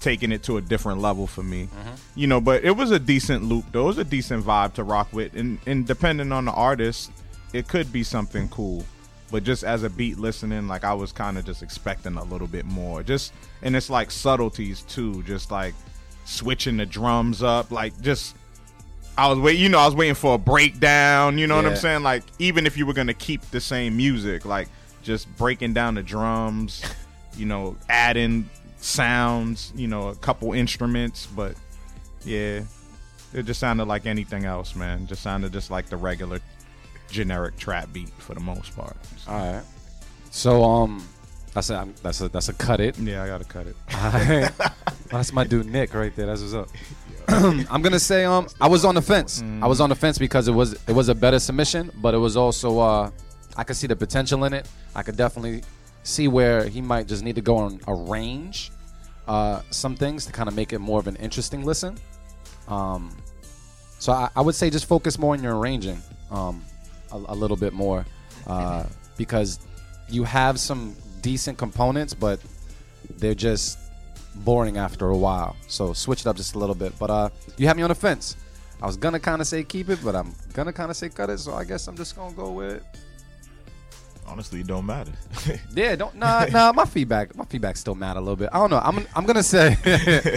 taking 0.00 0.32
it 0.32 0.42
to 0.42 0.56
a 0.56 0.60
different 0.60 1.00
level 1.00 1.26
for 1.26 1.42
me. 1.42 1.64
Mm-hmm. 1.64 1.94
You 2.16 2.26
know, 2.26 2.40
but 2.40 2.64
it 2.64 2.76
was 2.76 2.90
a 2.90 2.98
decent 2.98 3.44
loop. 3.44 3.64
Though 3.72 3.84
it 3.84 3.86
was 3.86 3.98
a 3.98 4.04
decent 4.04 4.44
vibe 4.44 4.74
to 4.74 4.84
rock 4.84 5.08
with, 5.12 5.34
and 5.34 5.58
and 5.66 5.86
depending 5.86 6.32
on 6.32 6.44
the 6.44 6.52
artist, 6.52 7.10
it 7.52 7.68
could 7.68 7.92
be 7.92 8.02
something 8.02 8.48
cool. 8.48 8.84
But 9.30 9.44
just 9.44 9.64
as 9.64 9.82
a 9.82 9.88
beat 9.88 10.18
listening, 10.18 10.68
like 10.68 10.84
I 10.84 10.92
was 10.92 11.10
kind 11.10 11.38
of 11.38 11.46
just 11.46 11.62
expecting 11.62 12.16
a 12.16 12.24
little 12.24 12.46
bit 12.46 12.66
more. 12.66 13.02
Just 13.02 13.32
and 13.62 13.74
it's 13.74 13.88
like 13.88 14.10
subtleties 14.10 14.82
too. 14.82 15.22
Just 15.22 15.50
like 15.50 15.74
switching 16.24 16.76
the 16.76 16.86
drums 16.86 17.42
up, 17.42 17.70
like 17.70 17.98
just 18.02 18.36
I 19.16 19.28
was 19.28 19.38
wait, 19.38 19.58
you 19.58 19.68
know, 19.68 19.78
I 19.78 19.86
was 19.86 19.94
waiting 19.94 20.14
for 20.14 20.34
a 20.34 20.38
breakdown. 20.38 21.38
You 21.38 21.46
know 21.46 21.56
what 21.56 21.66
I'm 21.66 21.76
saying? 21.76 22.02
Like 22.02 22.24
even 22.38 22.66
if 22.66 22.76
you 22.76 22.86
were 22.86 22.94
gonna 22.94 23.14
keep 23.14 23.42
the 23.50 23.60
same 23.60 23.96
music, 23.96 24.44
like 24.44 24.68
just 25.02 25.34
breaking 25.36 25.74
down 25.74 25.94
the 25.94 26.02
drums, 26.02 26.82
you 27.36 27.46
know, 27.46 27.76
adding 27.88 28.48
sounds, 28.78 29.72
you 29.76 29.88
know, 29.88 30.08
a 30.08 30.14
couple 30.14 30.52
instruments, 30.52 31.26
but 31.26 31.54
yeah, 32.24 32.62
it 33.34 33.44
just 33.44 33.60
sounded 33.60 33.86
like 33.86 34.06
anything 34.06 34.44
else, 34.44 34.74
man. 34.74 35.06
Just 35.06 35.22
sounded 35.22 35.52
just 35.52 35.70
like 35.70 35.86
the 35.86 35.96
regular 35.96 36.40
generic 37.08 37.56
trap 37.58 37.92
beat 37.92 38.08
for 38.18 38.34
the 38.34 38.40
most 38.40 38.74
part. 38.76 38.96
So, 39.18 39.30
All 39.30 39.52
right. 39.52 39.64
So 40.30 40.64
um, 40.64 41.06
that's 41.52 41.68
a 41.68 41.86
that's 42.02 42.20
a 42.22 42.28
that's 42.28 42.48
a 42.48 42.54
cut 42.54 42.80
it. 42.80 42.98
yeah, 42.98 43.22
I 43.22 43.26
gotta 43.26 43.44
cut 43.44 43.66
it. 43.66 43.76
Alright. 43.94 44.50
That's 45.10 45.30
my 45.30 45.44
dude 45.44 45.66
Nick 45.66 45.92
right 45.92 46.14
there. 46.16 46.24
That's 46.24 46.40
what's 46.40 46.54
up. 46.54 46.70
I'm 47.28 47.82
gonna 47.82 47.98
say 47.98 48.24
um 48.24 48.46
I 48.60 48.68
was 48.68 48.84
on 48.84 48.94
the 48.94 49.02
fence. 49.02 49.42
I 49.60 49.66
was 49.66 49.80
on 49.80 49.88
the 49.88 49.94
fence 49.94 50.18
because 50.18 50.48
it 50.48 50.52
was 50.52 50.72
it 50.88 50.92
was 50.92 51.08
a 51.08 51.14
better 51.14 51.38
submission, 51.38 51.90
but 51.96 52.14
it 52.14 52.18
was 52.18 52.36
also 52.36 52.78
uh 52.78 53.10
I 53.56 53.64
could 53.64 53.76
see 53.76 53.86
the 53.86 53.96
potential 53.96 54.44
in 54.44 54.52
it. 54.52 54.66
I 54.94 55.02
could 55.02 55.16
definitely 55.16 55.62
see 56.02 56.26
where 56.28 56.66
he 56.68 56.80
might 56.80 57.06
just 57.06 57.22
need 57.22 57.34
to 57.36 57.40
go 57.40 57.66
and 57.66 57.80
arrange 57.86 58.70
uh 59.28 59.60
some 59.70 59.94
things 59.94 60.26
to 60.26 60.32
kind 60.32 60.48
of 60.48 60.54
make 60.54 60.72
it 60.72 60.78
more 60.80 60.98
of 60.98 61.06
an 61.06 61.16
interesting 61.16 61.64
listen. 61.64 61.96
Um 62.68 63.16
so 63.98 64.12
I, 64.12 64.28
I 64.34 64.40
would 64.40 64.54
say 64.54 64.68
just 64.70 64.86
focus 64.86 65.18
more 65.18 65.34
on 65.34 65.42
your 65.42 65.56
arranging 65.58 66.02
um 66.30 66.62
a, 67.12 67.16
a 67.16 67.34
little 67.34 67.56
bit 67.56 67.72
more 67.72 68.04
uh 68.46 68.84
because 69.16 69.60
you 70.08 70.24
have 70.24 70.58
some 70.58 70.96
decent 71.20 71.56
components 71.56 72.14
but 72.14 72.40
they're 73.18 73.34
just 73.34 73.78
boring 74.34 74.76
after 74.78 75.08
a 75.08 75.16
while. 75.16 75.56
So 75.68 75.92
switch 75.92 76.20
it 76.20 76.26
up 76.26 76.36
just 76.36 76.54
a 76.54 76.58
little 76.58 76.74
bit. 76.74 76.98
But 76.98 77.10
uh, 77.10 77.28
you 77.56 77.66
have 77.66 77.76
me 77.76 77.82
on 77.82 77.88
the 77.88 77.94
fence. 77.94 78.36
I 78.80 78.86
was 78.86 78.96
gonna 78.96 79.20
kind 79.20 79.40
of 79.40 79.46
say 79.46 79.62
keep 79.62 79.88
it, 79.90 80.00
but 80.02 80.16
I'm 80.16 80.34
gonna 80.52 80.72
kind 80.72 80.90
of 80.90 80.96
say 80.96 81.08
cut 81.08 81.30
it. 81.30 81.38
So 81.38 81.54
I 81.54 81.64
guess 81.64 81.86
I'm 81.86 81.96
just 81.96 82.16
gonna 82.16 82.34
go 82.34 82.50
with 82.50 82.82
Honestly, 84.26 84.60
it 84.60 84.66
don't 84.66 84.86
matter. 84.86 85.12
yeah. 85.74 85.96
Don't 85.96 86.14
nah 86.14 86.46
nah. 86.46 86.72
My 86.72 86.84
feedback 86.84 87.34
my 87.36 87.44
feedback 87.44 87.76
still 87.76 87.94
mad 87.94 88.16
a 88.16 88.20
little 88.20 88.36
bit. 88.36 88.48
I 88.52 88.58
don't 88.58 88.70
know. 88.70 88.80
I'm 88.82 89.06
I'm 89.14 89.26
gonna 89.26 89.42
say 89.42 89.76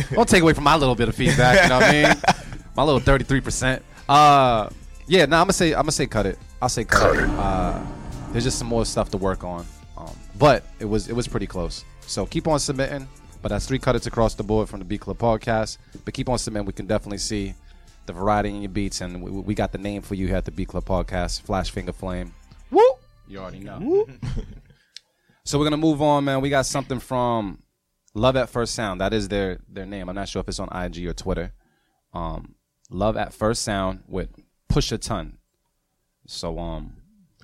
don't 0.12 0.28
take 0.28 0.42
away 0.42 0.54
from 0.54 0.64
my 0.64 0.76
little 0.76 0.96
bit 0.96 1.08
of 1.08 1.16
feedback. 1.16 1.64
You 1.64 1.70
know 1.70 1.76
what 1.76 1.90
I 1.90 1.92
mean? 1.92 2.46
My 2.76 2.84
little 2.84 3.00
33 3.00 3.42
percent. 3.42 3.84
Uh, 4.10 4.70
yeah. 5.08 5.26
Nah. 5.26 5.38
I'm 5.38 5.46
gonna 5.46 5.54
say 5.54 5.72
I'm 5.74 5.84
gonna 5.84 5.92
say 5.92 6.08
cut 6.08 6.26
it. 6.26 6.40
I'll 6.62 6.70
say 6.70 6.84
cut 6.84 7.16
it. 7.16 7.30
Uh, 7.30 7.80
there's 8.32 8.44
just 8.44 8.58
some 8.58 8.68
more 8.68 8.86
stuff 8.86 9.10
to 9.12 9.18
work 9.18 9.44
on. 9.44 9.66
Um, 9.98 10.12
but 10.38 10.64
it 10.80 10.86
was 10.86 11.08
it 11.08 11.14
was 11.14 11.28
pretty 11.28 11.48
close. 11.48 11.86
So 12.02 12.26
keep 12.26 12.48
on 12.48 12.60
submitting. 12.60 13.08
But 13.46 13.50
that's 13.50 13.68
three 13.68 13.78
cuts 13.78 14.08
across 14.08 14.34
the 14.34 14.42
board 14.42 14.70
from 14.70 14.80
the 14.80 14.86
Beat 14.86 15.02
Club 15.02 15.20
podcast. 15.20 15.78
But 16.04 16.16
keep 16.16 16.30
on 16.30 16.40
submitting. 16.40 16.66
We 16.66 16.74
can 16.74 16.88
definitely 16.88 17.20
see 17.20 17.54
the 18.08 18.14
variety 18.14 18.50
in 18.50 18.64
your 18.64 18.72
beats, 18.72 19.02
and 19.02 19.22
we, 19.22 19.30
we 19.30 19.54
got 19.54 19.72
the 19.72 19.78
name 19.78 20.02
for 20.02 20.16
you 20.16 20.26
here 20.26 20.38
at 20.38 20.46
the 20.46 20.52
Beat 20.52 20.70
Club 20.70 20.84
podcast, 20.84 21.44
Flash 21.44 21.70
Finger 21.70 21.94
Flame. 21.94 22.34
Woo! 22.72 22.82
You 23.28 23.38
already 23.38 23.60
know. 23.60 24.08
so 25.44 25.60
we're 25.60 25.66
gonna 25.66 25.78
move 25.78 26.02
on, 26.02 26.24
man. 26.24 26.42
We 26.42 26.50
got 26.50 26.66
something 26.66 27.00
from 27.00 27.62
Love 28.16 28.36
at 28.36 28.50
First 28.50 28.74
Sound. 28.74 29.00
That 29.00 29.14
is 29.14 29.28
their 29.28 29.60
their 29.70 29.86
name. 29.86 30.10
I'm 30.10 30.16
not 30.16 30.28
sure 30.28 30.40
if 30.40 30.48
it's 30.50 30.60
on 30.60 30.76
IG 30.76 31.06
or 31.06 31.14
Twitter. 31.14 31.54
Um, 32.16 32.56
Love 32.90 33.16
at 33.16 33.32
First 33.32 33.62
Sound 33.62 34.06
with 34.08 34.30
Push 34.70 34.92
a 34.92 34.98
Ton. 34.98 35.38
So 36.26 36.58
um, 36.58 36.96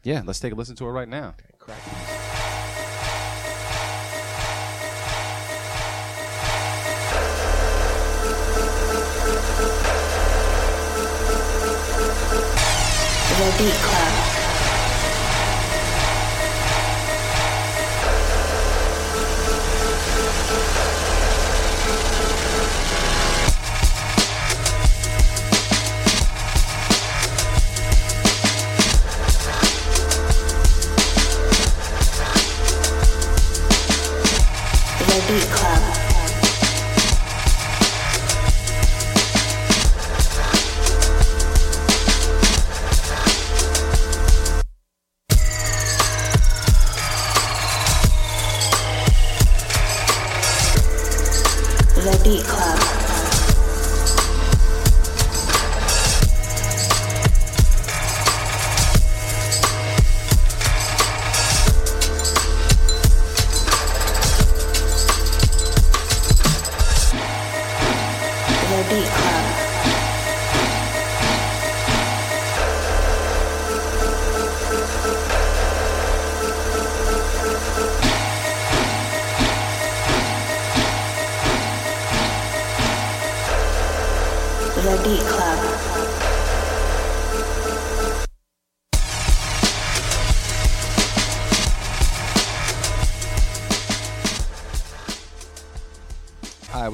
yeah, 0.03 0.23
let's 0.25 0.39
take 0.39 0.51
a 0.51 0.55
listen 0.55 0.75
to 0.77 0.85
it 0.87 0.89
right 0.89 1.07
now. 1.07 1.35
The 13.41 13.47
Beat 13.57 13.73
Club. 13.73 14.20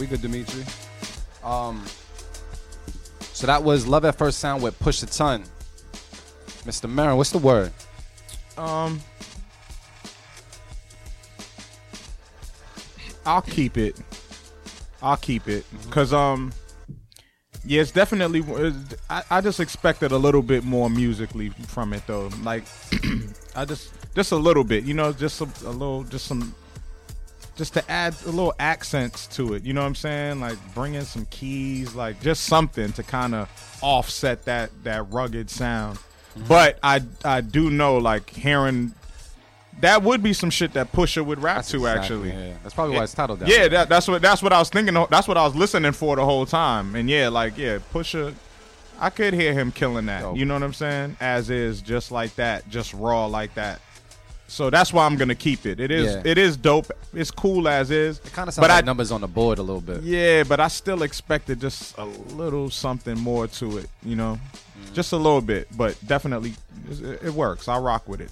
Good, 0.10 0.22
Dimitri. 0.22 0.64
Um, 1.44 1.84
so 3.34 3.48
that 3.48 3.64
was 3.64 3.86
Love 3.88 4.06
at 4.06 4.16
First 4.16 4.40
Sound 4.40 4.64
with 4.64 4.78
Push 4.80 5.02
the 5.02 5.06
Ton. 5.08 5.44
Mr. 6.66 6.92
Merren, 6.92 7.18
what's 7.18 7.32
the 7.32 7.38
word? 7.38 7.72
Um, 8.58 9.00
I'll 13.26 13.42
keep 13.42 13.78
it. 13.78 13.96
I'll 15.02 15.18
keep 15.18 15.48
it 15.48 15.66
because 15.86 16.12
um, 16.14 16.52
yeah, 17.66 17.82
it's 17.82 17.92
definitely. 17.92 18.40
it's- 18.40 18.96
I, 19.10 19.24
I 19.30 19.42
just 19.42 19.60
expected 19.60 20.12
a 20.12 20.18
little 20.18 20.42
bit 20.42 20.64
more 20.64 20.90
musically 20.90 21.50
from 21.50 21.94
it 21.94 22.04
though. 22.08 22.30
Like, 22.44 22.64
I 23.56 23.66
just 23.66 23.92
just 24.16 24.32
a 24.32 24.36
little 24.38 24.64
bit, 24.64 24.84
you 24.84 24.94
know, 24.94 25.14
just 25.14 25.40
a, 25.42 25.48
a 25.66 25.70
little, 25.70 26.04
just 26.04 26.26
some, 26.26 26.56
just 27.58 27.74
to 27.74 27.92
add 27.92 28.16
a 28.26 28.30
little 28.30 28.54
accents 28.60 29.28
to 29.28 29.56
it. 29.56 29.64
You 29.64 29.74
know 29.74 29.82
what 29.82 29.88
I'm 29.88 29.96
saying? 29.96 30.40
Like 30.40 30.58
bring 30.74 30.94
in 30.94 31.04
some 31.04 31.26
keys, 31.26 31.96
like 31.96 32.22
just 32.22 32.44
something 32.44 32.94
to 32.94 33.04
kind 33.04 33.36
of 33.36 33.50
offset 33.82 34.46
that 34.46 34.70
that 34.84 35.12
rugged 35.12 35.50
sound. 35.50 35.98
Mm-hmm. 35.98 36.48
But 36.48 36.80
I 36.84 37.02
I 37.26 37.42
do 37.42 37.70
know 37.70 37.98
like 37.98 38.30
hearing 38.30 38.94
that 39.82 40.02
would 40.04 40.24
be 40.24 40.34
some 40.34 40.50
shit 40.50 40.74
that 40.74 40.92
Pusha 40.92 41.24
would 41.26 41.42
rap 41.42 41.66
to 41.66 41.78
Exactly, 41.78 42.00
actually. 42.00 42.30
Yeah, 42.30 42.54
that's 42.64 42.74
probably 42.74 42.96
why 42.96 43.04
it's 43.04 43.14
titled 43.14 43.40
that. 43.40 43.50
Yeah, 43.50 43.68
that, 43.68 43.90
that's 43.90 44.08
what 44.08 44.22
that's 44.22 44.42
what 44.42 44.54
I 44.54 44.60
was 44.60 44.70
thinking. 44.70 44.94
That's 45.10 45.28
what 45.28 45.38
I 45.38 45.44
was 45.44 45.56
listening 45.56 45.92
for 45.92 46.16
the 46.16 46.26
whole 46.26 46.46
time. 46.46 46.96
And 46.96 47.10
yeah, 47.10 47.30
like 47.30 47.58
yeah, 47.58 47.80
Pusha, 47.94 48.34
I 49.00 49.10
could 49.10 49.34
hear 49.34 49.54
him 49.54 49.72
killing 49.72 50.08
that. 50.08 50.36
You 50.36 50.46
know 50.46 50.56
what 50.56 50.64
I'm 50.64 50.74
saying? 50.74 51.18
As 51.20 51.50
is, 51.50 51.82
just 51.82 52.12
like 52.12 52.36
that, 52.36 52.68
just 52.70 52.94
raw 52.94 53.26
like 53.26 53.54
that. 53.56 53.82
So 54.50 54.70
that's 54.70 54.94
why 54.94 55.06
I'm 55.06 55.18
gonna 55.18 55.36
keep 55.36 55.66
it. 55.66 55.80
It 55.80 55.92
is 55.92 56.14
Yeah. 56.16 56.22
it 56.24 56.38
is 56.38 56.56
dope. 56.56 56.90
It's 57.14 57.32
cool 57.32 57.68
as 57.68 57.92
is. 57.92 58.20
It 58.20 58.32
kind 58.34 58.48
of 58.48 58.54
sounds 58.54 58.64
but 58.64 58.70
like 58.70 58.84
I, 58.84 58.86
numbers 58.86 59.12
on 59.12 59.22
the 59.22 59.28
board 59.28 59.60
a 59.60 59.62
little 59.62 59.82
bit. 59.82 60.04
Yeah, 60.04 60.44
but 60.44 60.60
I 60.62 60.70
still 60.70 61.04
expected 61.04 61.60
just 61.60 61.98
a 61.98 62.06
little 62.06 62.70
something 62.70 63.20
more 63.20 63.48
to 63.48 63.78
it. 63.80 63.90
You 64.04 64.16
know, 64.16 64.40
Mm-hmm. 64.80 64.94
just 64.94 65.12
a 65.12 65.18
little 65.18 65.42
bit, 65.42 65.68
but 65.76 65.98
definitely 66.06 66.54
it, 66.90 67.24
it 67.26 67.34
works. 67.34 67.68
I'll 67.68 67.82
rock 67.82 68.08
with 68.08 68.22
it. 68.22 68.32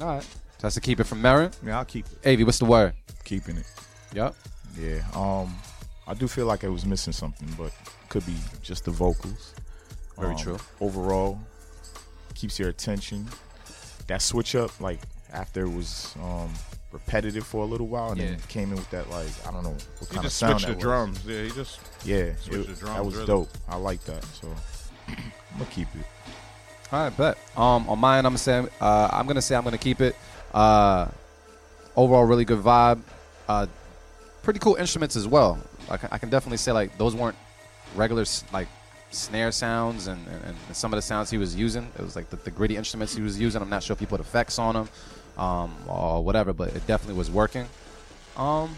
All 0.00 0.06
right. 0.06 0.22
So 0.22 0.28
that's 0.68 0.74
to 0.76 0.80
keep 0.80 1.00
it 1.00 1.04
from 1.04 1.20
Merren. 1.20 1.52
Yeah, 1.66 1.78
I'll 1.78 1.84
keep 1.84 2.06
it. 2.06 2.32
Avi, 2.32 2.44
what's 2.44 2.58
the 2.60 2.64
word? 2.66 2.94
Keeping 3.24 3.56
it. 3.56 3.66
Yep. 4.14 4.34
Yeah. 4.80 5.02
Um, 5.14 5.54
I 6.06 6.14
do 6.14 6.28
feel 6.28 6.46
like 6.46 6.62
I 6.64 6.68
was 6.68 6.86
missing 6.86 7.12
something, 7.12 7.48
but 7.58 7.72
could 8.08 8.24
be 8.24 8.36
just 8.62 8.84
the 8.84 8.90
vocals. 8.92 9.54
Very 10.18 10.32
Um, 10.34 10.38
true. 10.38 10.58
Overall, 10.80 11.40
keeps 12.34 12.58
your 12.58 12.68
attention. 12.68 13.28
That 14.06 14.22
switch 14.22 14.54
up, 14.54 14.78
like 14.80 15.00
after 15.32 15.64
it 15.64 15.70
was 15.70 16.14
um, 16.22 16.52
repetitive 16.92 17.46
for 17.46 17.62
a 17.64 17.66
little 17.66 17.86
while, 17.88 18.10
and 18.12 18.20
Yeah. 18.20 18.26
then 18.30 18.38
came 18.48 18.70
in 18.70 18.76
with 18.76 18.90
that, 18.90 19.08
like 19.10 19.28
I 19.46 19.50
don't 19.50 19.62
know 19.64 19.70
what 19.70 19.82
He 20.00 20.06
kind 20.06 20.18
of 20.18 20.24
just 20.24 20.36
sound 20.38 20.60
switched 20.60 20.66
the 20.66 20.74
was. 20.74 20.82
drums. 20.82 21.20
Yeah, 21.26 21.42
he 21.42 21.50
just 21.50 21.80
Yeah, 22.04 22.32
Switch 22.40 22.56
it- 22.60 22.66
the 22.68 22.74
drums, 22.74 22.96
that 22.96 23.04
was 23.04 23.14
really. 23.14 23.26
dope. 23.26 23.50
I 23.68 23.76
like 23.76 24.02
that. 24.04 24.24
So 24.40 24.48
I'm 25.08 25.16
gonna 25.58 25.64
keep 25.70 25.88
it. 25.94 26.06
All 26.92 27.00
right, 27.04 27.16
bet. 27.16 27.38
Um, 27.56 27.88
on 27.88 27.98
mine, 27.98 28.18
I'm 28.26 28.32
gonna 28.32 28.38
say 28.38 28.66
uh, 28.80 29.08
I'm 29.12 29.26
gonna 29.26 29.40
say 29.42 29.56
I'm 29.56 29.64
gonna 29.64 29.78
keep 29.78 30.00
it. 30.00 30.14
Uh, 30.52 31.08
overall, 31.96 32.24
really 32.24 32.44
good 32.44 32.60
vibe. 32.62 33.00
Uh, 33.48 33.66
pretty 34.42 34.58
cool 34.60 34.74
instruments 34.76 35.16
as 35.16 35.26
well. 35.26 35.58
Like 35.88 36.00
I 36.12 36.18
can 36.18 36.28
definitely 36.30 36.58
say 36.58 36.72
like 36.72 36.96
those 36.98 37.14
weren't 37.14 37.36
regular 37.94 38.22
s- 38.22 38.44
like 38.52 38.68
snare 39.10 39.52
sounds 39.52 40.06
and, 40.06 40.26
and, 40.26 40.44
and 40.68 40.76
some 40.76 40.92
of 40.92 40.96
the 40.96 41.02
sounds 41.02 41.30
he 41.30 41.38
was 41.38 41.54
using. 41.54 41.90
It 41.98 42.02
was 42.02 42.16
like 42.16 42.30
the, 42.30 42.36
the 42.36 42.50
gritty 42.50 42.76
instruments 42.76 43.14
he 43.14 43.22
was 43.22 43.38
using. 43.38 43.60
I'm 43.62 43.68
not 43.70 43.82
sure 43.82 43.92
if 43.94 44.00
he 44.00 44.06
put 44.06 44.20
effects 44.20 44.58
on 44.58 44.74
them 44.74 44.88
um, 45.42 45.74
or 45.88 46.22
whatever, 46.24 46.52
but 46.52 46.68
it 46.76 46.86
definitely 46.86 47.18
was 47.18 47.30
working. 47.30 47.66
Um, 48.36 48.74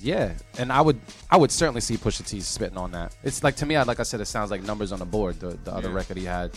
yeah, 0.00 0.34
and 0.58 0.72
I 0.72 0.80
would 0.80 1.00
I 1.30 1.36
would 1.36 1.50
certainly 1.50 1.80
see 1.80 1.96
Pusha 1.96 2.24
T 2.26 2.40
spitting 2.40 2.76
on 2.78 2.92
that. 2.92 3.16
It's 3.24 3.42
like 3.42 3.56
to 3.56 3.66
me, 3.66 3.74
I 3.76 3.82
like 3.82 3.98
I 4.00 4.04
said, 4.04 4.20
it 4.20 4.26
sounds 4.26 4.50
like 4.50 4.62
numbers 4.62 4.92
on 4.92 4.98
the 5.00 5.04
board. 5.04 5.40
The 5.40 5.58
the 5.64 5.72
other 5.74 5.88
Yeah. 5.88 5.94
record 5.94 6.16
he 6.18 6.24
had, 6.24 6.52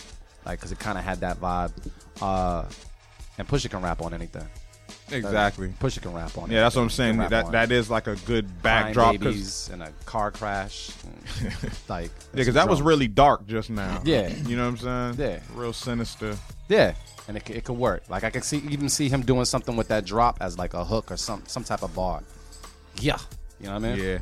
like 0.46 0.58
because 0.58 0.70
it 0.72 0.78
kind 0.78 0.96
of 0.98 1.04
had 1.04 1.20
that 1.20 1.40
vibe. 1.40 1.72
Uh, 2.20 2.64
and 3.38 3.48
Pusha 3.48 3.68
can 3.70 3.82
rap 3.82 4.00
on 4.02 4.14
anything. 4.14 4.46
Exactly. 5.12 5.68
Pusha 5.80 6.02
can 6.02 6.12
rap 6.12 6.36
on. 6.38 6.50
It. 6.50 6.54
Yeah, 6.54 6.62
that's 6.62 6.76
what 6.76 6.82
I'm 6.82 6.90
saying. 6.90 7.18
That 7.18 7.52
that 7.52 7.70
is 7.72 7.90
like 7.90 8.06
a 8.06 8.16
good 8.26 8.62
backdrop. 8.62 9.12
babies 9.18 9.70
and 9.72 9.82
a 9.82 9.92
car 10.06 10.30
crash. 10.30 10.90
like 11.88 12.10
Yeah, 12.10 12.36
because 12.36 12.54
that 12.54 12.68
was 12.68 12.82
really 12.82 13.08
dark 13.08 13.46
just 13.46 13.70
now. 13.70 14.00
Yeah. 14.04 14.28
you 14.46 14.56
know 14.56 14.70
what 14.70 14.82
I'm 14.82 15.16
saying. 15.16 15.30
Yeah. 15.30 15.40
real 15.54 15.72
sinister. 15.72 16.36
yeah, 16.68 16.94
and 17.28 17.36
it, 17.36 17.48
it 17.50 17.64
could 17.64 17.76
work. 17.76 18.02
Like 18.08 18.24
I 18.24 18.30
could 18.30 18.44
see 18.44 18.58
even 18.70 18.88
see 18.88 19.08
him 19.08 19.22
doing 19.22 19.44
something 19.44 19.76
with 19.76 19.88
that 19.88 20.04
drop 20.04 20.38
as 20.40 20.58
like 20.58 20.74
a 20.74 20.84
hook 20.84 21.10
or 21.10 21.16
some 21.16 21.42
some 21.46 21.64
type 21.64 21.82
of 21.82 21.94
bar. 21.94 22.22
Yeah, 23.00 23.18
you 23.60 23.66
know 23.66 23.74
what 23.74 23.84
I 23.84 23.94
mean? 23.94 24.04
Yeah. 24.04 24.18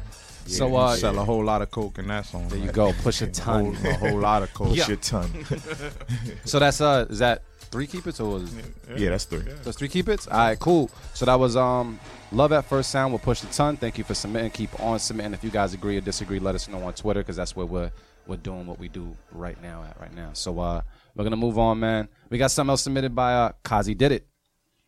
So, 0.46 0.66
Yeah, 0.68 0.76
uh, 0.78 0.92
you 0.92 0.98
sell 0.98 1.18
a 1.18 1.24
whole 1.24 1.44
lot 1.44 1.60
of 1.62 1.70
coke 1.70 1.98
in 1.98 2.08
that 2.08 2.24
song. 2.26 2.48
There 2.48 2.58
you 2.58 2.64
right? 2.64 2.74
go. 2.74 2.92
Push 3.02 3.20
a 3.22 3.24
A 3.26 3.30
ton. 3.30 3.74
whole, 3.74 3.90
a 3.90 3.94
whole 3.94 4.18
lot 4.18 4.42
of 4.42 4.52
coke. 4.54 4.74
Yeah. 4.74 4.84
Shit 4.84 5.02
ton. 5.02 5.30
So 6.44 6.58
that's 6.58 6.80
uh, 6.80 7.06
is 7.10 7.18
that 7.20 7.42
three 7.70 7.86
keep 7.86 8.06
it 8.06 8.20
or 8.20 8.30
was 8.30 8.54
yeah, 8.96 9.10
that's 9.10 9.24
three. 9.24 9.42
That's 9.62 9.76
three 9.76 9.88
keep 9.88 10.08
it? 10.08 10.26
All 10.30 10.38
right, 10.38 10.58
cool. 10.58 10.90
So 11.14 11.24
that 11.24 11.38
was 11.38 11.56
um, 11.56 12.00
love 12.32 12.52
at 12.52 12.64
first 12.64 12.90
sound. 12.90 13.12
We'll 13.12 13.18
push 13.20 13.40
the 13.40 13.52
ton. 13.52 13.76
Thank 13.76 13.98
you 13.98 14.04
for 14.04 14.14
submitting. 14.14 14.50
Keep 14.50 14.80
on 14.80 14.98
submitting. 14.98 15.34
If 15.34 15.44
you 15.44 15.50
guys 15.50 15.74
agree 15.74 15.96
or 15.96 16.00
disagree, 16.00 16.38
let 16.38 16.54
us 16.54 16.68
know 16.68 16.82
on 16.82 16.92
Twitter 16.94 17.20
because 17.20 17.36
that's 17.36 17.54
where 17.54 17.66
we're 17.66 17.90
we're 18.26 18.36
doing 18.36 18.66
what 18.66 18.78
we 18.78 18.88
do 18.88 19.16
right 19.32 19.60
now 19.62 19.84
at 19.84 19.98
right 20.00 20.14
now. 20.14 20.30
So 20.32 20.58
uh, 20.58 20.82
we're 21.14 21.24
gonna 21.24 21.36
move 21.36 21.58
on, 21.58 21.80
man. 21.80 22.08
We 22.28 22.38
got 22.38 22.50
something 22.50 22.70
else 22.70 22.82
submitted 22.82 23.14
by 23.14 23.34
uh, 23.34 23.52
Kazi 23.62 23.94
did 23.94 24.12
it. 24.12 24.26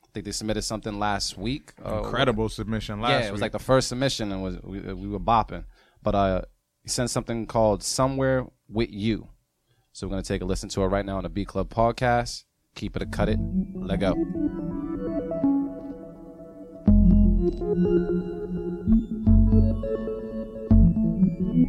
I 0.05 0.09
think 0.13 0.27
they 0.27 0.33
submitted 0.33 0.63
something 0.63 0.99
last 0.99 1.39
week. 1.39 1.73
Uh, 1.85 2.03
Incredible 2.03 2.49
submission 2.49 3.01
last 3.01 3.11
yeah, 3.11 3.29
it 3.29 3.33
was 3.33 3.39
week. 3.39 3.43
like 3.43 3.53
the 3.53 3.59
first 3.59 3.89
submission, 3.89 4.31
and 4.33 4.43
was 4.43 4.59
we, 4.63 4.81
we 4.81 5.09
were 5.09 5.21
bopping. 5.21 5.65
But 6.03 6.15
uh, 6.15 6.43
he 6.83 6.89
sent 6.89 7.11
something 7.11 7.47
called 7.47 7.83
"Somewhere 7.83 8.47
with 8.69 8.91
You." 8.91 9.29
So 9.93 10.07
we're 10.07 10.13
gonna 10.13 10.23
take 10.23 10.43
a 10.43 10.45
listen 10.45 10.69
to 10.71 10.83
it 10.83 10.87
right 10.87 11.05
now 11.05 11.17
on 11.17 11.23
the 11.23 11.29
B 11.29 11.45
Club 11.45 11.69
podcast. 11.69 12.45
Keep 12.75 12.97
it 12.97 13.03
or 13.03 13.07
cut 13.07 13.29
it. 13.29 13.39
Let 13.75 14.01
go. 14.01 14.15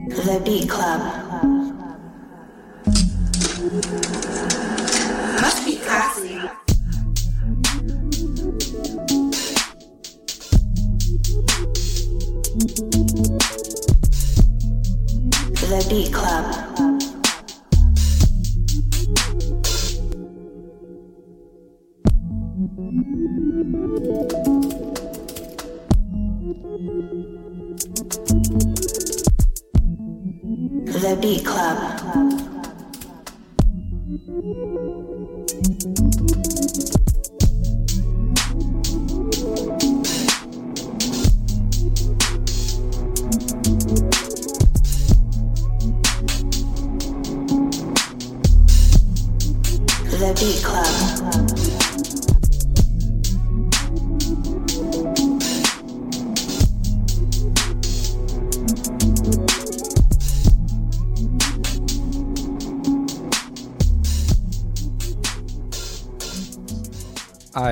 The 0.10 0.41
Beat 0.45 0.70
Club. 0.70 1.01
Must 5.41 5.66
be 5.66 5.76
classy. 5.78 6.39
The 15.60 15.86
Beat 15.89 16.14
Club. 16.14 16.72
Beat 31.24 31.45
Club. 31.45 31.93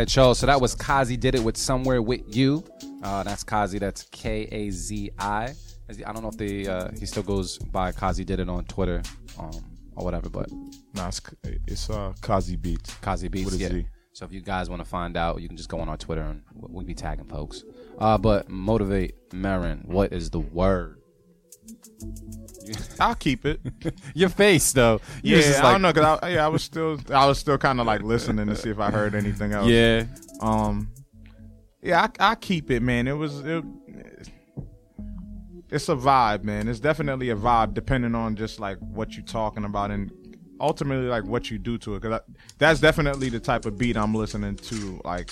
Right, 0.01 0.15
y'all. 0.15 0.33
So 0.33 0.47
that 0.47 0.59
was 0.59 0.73
Kazi 0.73 1.15
did 1.15 1.35
it 1.35 1.43
with 1.43 1.55
"Somewhere 1.55 2.01
with 2.01 2.35
You." 2.35 2.63
Uh, 3.03 3.21
that's 3.21 3.43
Kazi. 3.43 3.77
That's 3.77 4.01
K 4.11 4.47
A 4.51 4.71
Z 4.71 5.11
I. 5.19 5.53
I 5.89 6.11
don't 6.11 6.23
know 6.23 6.29
if 6.29 6.37
they 6.37 6.65
uh, 6.65 6.89
he 6.99 7.05
still 7.05 7.21
goes 7.21 7.59
by 7.59 7.91
Kazi 7.91 8.25
did 8.25 8.39
it 8.39 8.49
on 8.49 8.65
Twitter 8.65 9.03
um, 9.37 9.63
or 9.95 10.03
whatever, 10.03 10.27
but 10.27 10.49
Nah, 10.95 11.09
it's, 11.09 11.21
it's 11.67 11.87
uh, 11.91 12.13
Kazi 12.19 12.55
Beats. 12.55 12.95
Kazi 12.95 13.27
Beats. 13.27 13.55
Yeah. 13.57 13.69
he? 13.69 13.85
So 14.13 14.25
if 14.25 14.33
you 14.33 14.41
guys 14.41 14.71
want 14.71 14.81
to 14.81 14.89
find 14.89 15.15
out, 15.15 15.39
you 15.39 15.47
can 15.47 15.55
just 15.55 15.69
go 15.69 15.79
on 15.79 15.87
our 15.87 15.97
Twitter 15.97 16.23
and 16.23 16.41
we 16.55 16.79
we 16.79 16.83
be 16.83 16.95
tagging 16.95 17.25
folks. 17.25 17.63
Uh, 17.99 18.17
but 18.17 18.49
motivate 18.49 19.29
Merren, 19.29 19.85
what 19.85 20.13
is 20.13 20.31
the 20.31 20.39
word? 20.39 20.99
I'll 22.99 23.15
keep 23.15 23.45
it. 23.45 23.59
Your 24.13 24.29
face 24.29 24.71
though. 24.73 25.01
You 25.23 25.37
Yeah, 25.37 25.43
I 25.45 25.49
like- 25.63 25.63
don't 25.73 25.81
know 25.81 25.93
because 25.93 26.19
I, 26.23 26.29
yeah, 26.29 26.45
I 26.45 26.47
was 26.49 26.63
still 26.63 26.99
I 27.11 27.25
was 27.25 27.37
still 27.39 27.57
kind 27.57 27.79
of 27.79 27.85
like 27.87 28.01
listening 28.03 28.47
to 28.47 28.55
see 28.55 28.69
if 28.69 28.79
I 28.79 28.91
heard 28.91 29.15
anything 29.15 29.53
else. 29.53 29.67
Yeah. 29.67 30.05
Um, 30.41 30.89
yeah, 31.81 32.07
I, 32.19 32.31
I 32.31 32.35
keep 32.35 32.69
it, 32.71 32.81
man. 32.81 33.07
It 33.07 33.13
was 33.13 33.39
it, 33.41 33.63
it's 35.69 35.87
a 35.89 35.95
vibe, 35.95 36.43
man. 36.43 36.67
It's 36.67 36.79
definitely 36.79 37.29
a 37.29 37.35
vibe, 37.35 37.73
depending 37.73 38.13
on 38.15 38.35
just 38.35 38.59
like 38.59 38.77
what 38.79 39.15
you're 39.15 39.25
talking 39.25 39.63
about 39.63 39.89
and 39.91 40.11
ultimately 40.59 41.07
like 41.07 41.23
what 41.23 41.49
you 41.49 41.57
do 41.57 41.77
to 41.79 41.95
it. 41.95 42.01
Because 42.01 42.19
that's 42.57 42.79
definitely 42.79 43.29
the 43.29 43.39
type 43.39 43.65
of 43.65 43.77
beat 43.77 43.95
I'm 43.97 44.13
listening 44.13 44.57
to, 44.57 45.01
like 45.05 45.29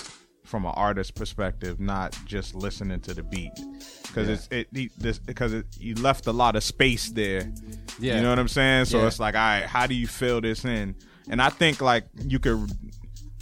from 0.50 0.66
an 0.66 0.74
artist 0.76 1.14
perspective, 1.14 1.80
not 1.80 2.18
just 2.26 2.56
listening 2.56 3.00
to 3.02 3.14
the 3.14 3.22
beat. 3.22 3.52
Because 4.08 4.28
it's 4.28 4.48
it 4.50 4.68
this 4.98 5.20
because 5.20 5.54
it, 5.54 5.68
you 5.78 5.94
left 5.96 6.26
a 6.26 6.32
lot 6.32 6.56
of 6.56 6.64
space 6.64 7.12
there. 7.12 7.52
Yeah. 8.00 8.16
You 8.16 8.24
know 8.24 8.30
what 8.32 8.40
I'm 8.40 8.48
saying? 8.48 8.86
So 8.86 9.00
Yeah. 9.00 9.08
it's 9.08 9.20
like, 9.20 9.36
all 9.36 9.42
right, 9.42 9.64
how 9.66 9.86
do 9.86 9.94
you 9.94 10.08
fill 10.08 10.42
this 10.42 10.66
in? 10.66 10.96
And 11.30 11.40
I 11.40 11.50
think 11.50 11.82
like 11.82 12.06
you 12.26 12.40
could, 12.40 12.68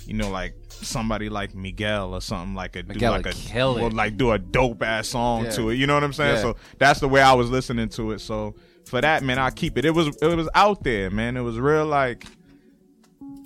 you 0.06 0.16
know, 0.16 0.30
like 0.30 0.54
somebody 0.70 1.30
like 1.30 1.56
Miguel 1.56 2.14
or 2.14 2.20
something 2.20 2.54
like 2.56 2.76
a 2.76 2.84
Miguel 2.84 3.18
do 3.18 3.24
like 3.24 3.36
a 3.56 3.74
would, 3.82 3.94
like 3.94 4.18
do 4.18 4.32
a 4.32 4.38
dope 4.38 4.84
ass 4.84 5.08
song 5.08 5.46
Yeah. 5.46 5.52
to 5.52 5.70
it. 5.70 5.76
You 5.76 5.88
know 5.88 5.94
what 5.94 6.04
I'm 6.04 6.12
saying? 6.14 6.36
Yeah. 6.36 6.42
So 6.42 6.56
that's 6.78 7.00
the 7.00 7.08
way 7.08 7.22
I 7.22 7.34
was 7.34 7.50
listening 7.50 7.88
to 7.90 8.12
it. 8.12 8.20
So 8.20 8.56
for 8.86 9.00
that, 9.00 9.24
man, 9.24 9.40
I 9.40 9.50
keep 9.52 9.78
it. 9.78 9.86
It 9.86 9.92
was 9.92 10.08
it 10.22 10.36
was 10.36 10.50
out 10.54 10.84
there, 10.84 11.10
man. 11.10 11.38
It 11.38 11.42
was 11.42 11.58
real 11.58 11.86
like. 11.86 12.26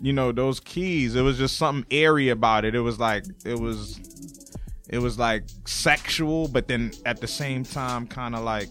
You 0.01 0.13
know 0.13 0.31
those 0.31 0.59
keys. 0.59 1.15
It 1.15 1.21
was 1.21 1.37
just 1.37 1.57
something 1.57 1.85
airy 1.91 2.29
about 2.29 2.65
it. 2.65 2.73
It 2.75 2.79
was 2.79 2.99
like 2.99 3.23
it 3.45 3.59
was, 3.59 3.99
it 4.89 4.97
was 4.97 5.19
like 5.19 5.43
sexual, 5.65 6.47
but 6.47 6.67
then 6.67 6.91
at 7.05 7.21
the 7.21 7.27
same 7.27 7.63
time, 7.63 8.07
kind 8.07 8.35
of 8.35 8.43
like 8.43 8.69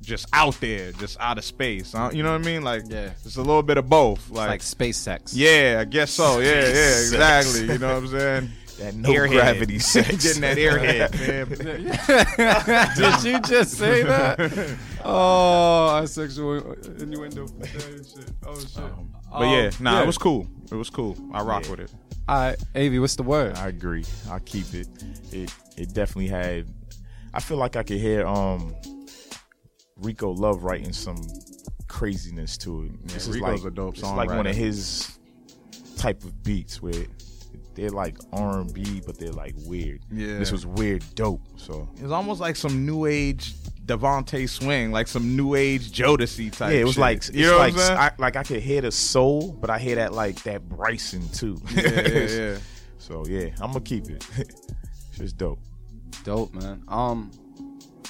just 0.00 0.26
out 0.32 0.58
there, 0.60 0.90
just 0.92 1.20
out 1.20 1.38
of 1.38 1.44
space. 1.44 1.92
huh? 1.92 2.10
You 2.12 2.22
know 2.24 2.32
what 2.32 2.40
I 2.40 2.44
mean? 2.44 2.62
Like, 2.62 2.82
Yeah. 2.88 3.10
it's 3.24 3.36
a 3.36 3.40
little 3.42 3.62
bit 3.62 3.76
of 3.78 3.88
both. 3.88 4.30
Like 4.30 4.48
Like, 4.48 4.62
space 4.62 4.96
sex. 4.96 5.32
yeah, 5.34 5.76
I 5.80 5.84
guess 5.84 6.10
so. 6.10 6.40
Yeah, 6.40 6.54
yeah, 6.66 6.72
Sex. 6.72 7.12
exactly. 7.12 7.72
You 7.72 7.78
know 7.78 7.94
what 7.94 8.02
I'm 8.04 8.08
saying? 8.08 8.48
That 8.78 8.94
no 8.96 9.10
Airhead. 9.10 9.28
gravity 9.32 9.78
sex. 9.94 10.08
Getting 10.24 10.40
that 10.40 10.56
airhead, 10.56 11.12
man. 11.28 12.96
Did 12.96 13.22
you 13.22 13.40
just 13.40 13.74
say 13.76 14.02
that? 14.02 14.76
Oh, 15.04 15.98
a 15.98 16.06
sexual 16.08 16.72
innuendo. 16.98 17.46
Oh 18.46 18.58
shit. 18.58 18.78
Um, 18.78 19.10
But 19.32 19.44
yeah, 19.48 19.66
Um, 19.66 19.72
nah, 19.80 19.92
yeah. 19.98 20.02
it 20.02 20.06
was 20.06 20.18
cool. 20.18 20.46
It 20.70 20.74
was 20.74 20.90
cool. 20.90 21.16
I 21.32 21.42
rock 21.42 21.64
Yeah. 21.64 21.70
with 21.70 21.80
it. 21.80 21.92
All 22.28 22.36
right, 22.36 22.56
Avi, 22.76 22.98
what's 22.98 23.16
the 23.16 23.22
word? 23.24 23.56
I 23.56 23.68
agree. 23.68 24.04
I 24.30 24.38
keep 24.38 24.72
it. 24.74 24.88
It 25.32 25.52
it 25.76 25.92
definitely 25.94 26.28
had. 26.28 26.66
I 27.34 27.40
feel 27.40 27.56
like 27.56 27.76
I 27.76 27.82
could 27.82 27.98
hear 27.98 28.26
um 28.26 28.74
Rico 29.96 30.30
Love 30.30 30.62
writing 30.64 30.92
some 30.92 31.20
craziness 31.88 32.56
to 32.58 32.84
it. 32.84 33.08
this 33.08 33.26
is 33.28 33.34
Rico's 33.36 33.62
like 33.64 33.72
a 33.72 33.74
dope 33.74 33.94
It's 33.94 34.02
like 34.02 34.30
one 34.30 34.46
of 34.46 34.56
his 34.56 35.18
type 35.96 36.24
of 36.24 36.42
beats 36.42 36.80
where 36.82 37.04
they're 37.74 37.90
like 37.90 38.16
R 38.32 38.60
and 38.60 38.72
B, 38.72 39.02
but 39.06 39.18
they're 39.18 39.32
like 39.32 39.54
weird. 39.66 40.00
Yeah. 40.10 40.38
this 40.38 40.52
was 40.52 40.66
weird, 40.66 41.04
dope. 41.14 41.40
So 41.56 41.88
It's 41.96 42.10
almost 42.12 42.40
like 42.40 42.56
some 42.56 42.84
new 42.86 43.06
age 43.06 43.54
DeVante 43.84 44.48
Swing, 44.48 44.92
like 44.92 45.08
some 45.08 45.36
new 45.36 45.54
age 45.54 45.92
Jodeci 45.92 46.52
type. 46.52 46.72
yeah, 46.72 46.80
it 46.80 46.84
was 46.84 46.94
shit. 46.94 47.00
like 47.00 47.16
it's 47.18 47.30
you 47.30 47.46
know 47.46 47.58
like 47.58 47.74
what 47.74 47.82
I'm 47.82 47.86
saying? 47.86 47.98
I, 47.98 48.10
like 48.18 48.36
I 48.36 48.42
could 48.42 48.62
hear 48.62 48.80
the 48.80 48.92
soul, 48.92 49.52
but 49.52 49.70
I 49.70 49.78
hear 49.78 49.96
that 49.96 50.12
like 50.12 50.42
that 50.44 50.68
Bryson 50.68 51.28
too. 51.30 51.60
yeah, 51.74 51.82
yeah, 51.90 52.18
yeah. 52.28 52.58
So 52.98 53.24
yeah, 53.26 53.48
I'm 53.60 53.72
gonna 53.72 53.80
keep 53.80 54.08
it. 54.08 54.26
It's 55.12 55.18
just 55.18 55.36
dope. 55.36 55.58
Dope, 56.24 56.54
man. 56.54 56.82
Um, 56.88 57.30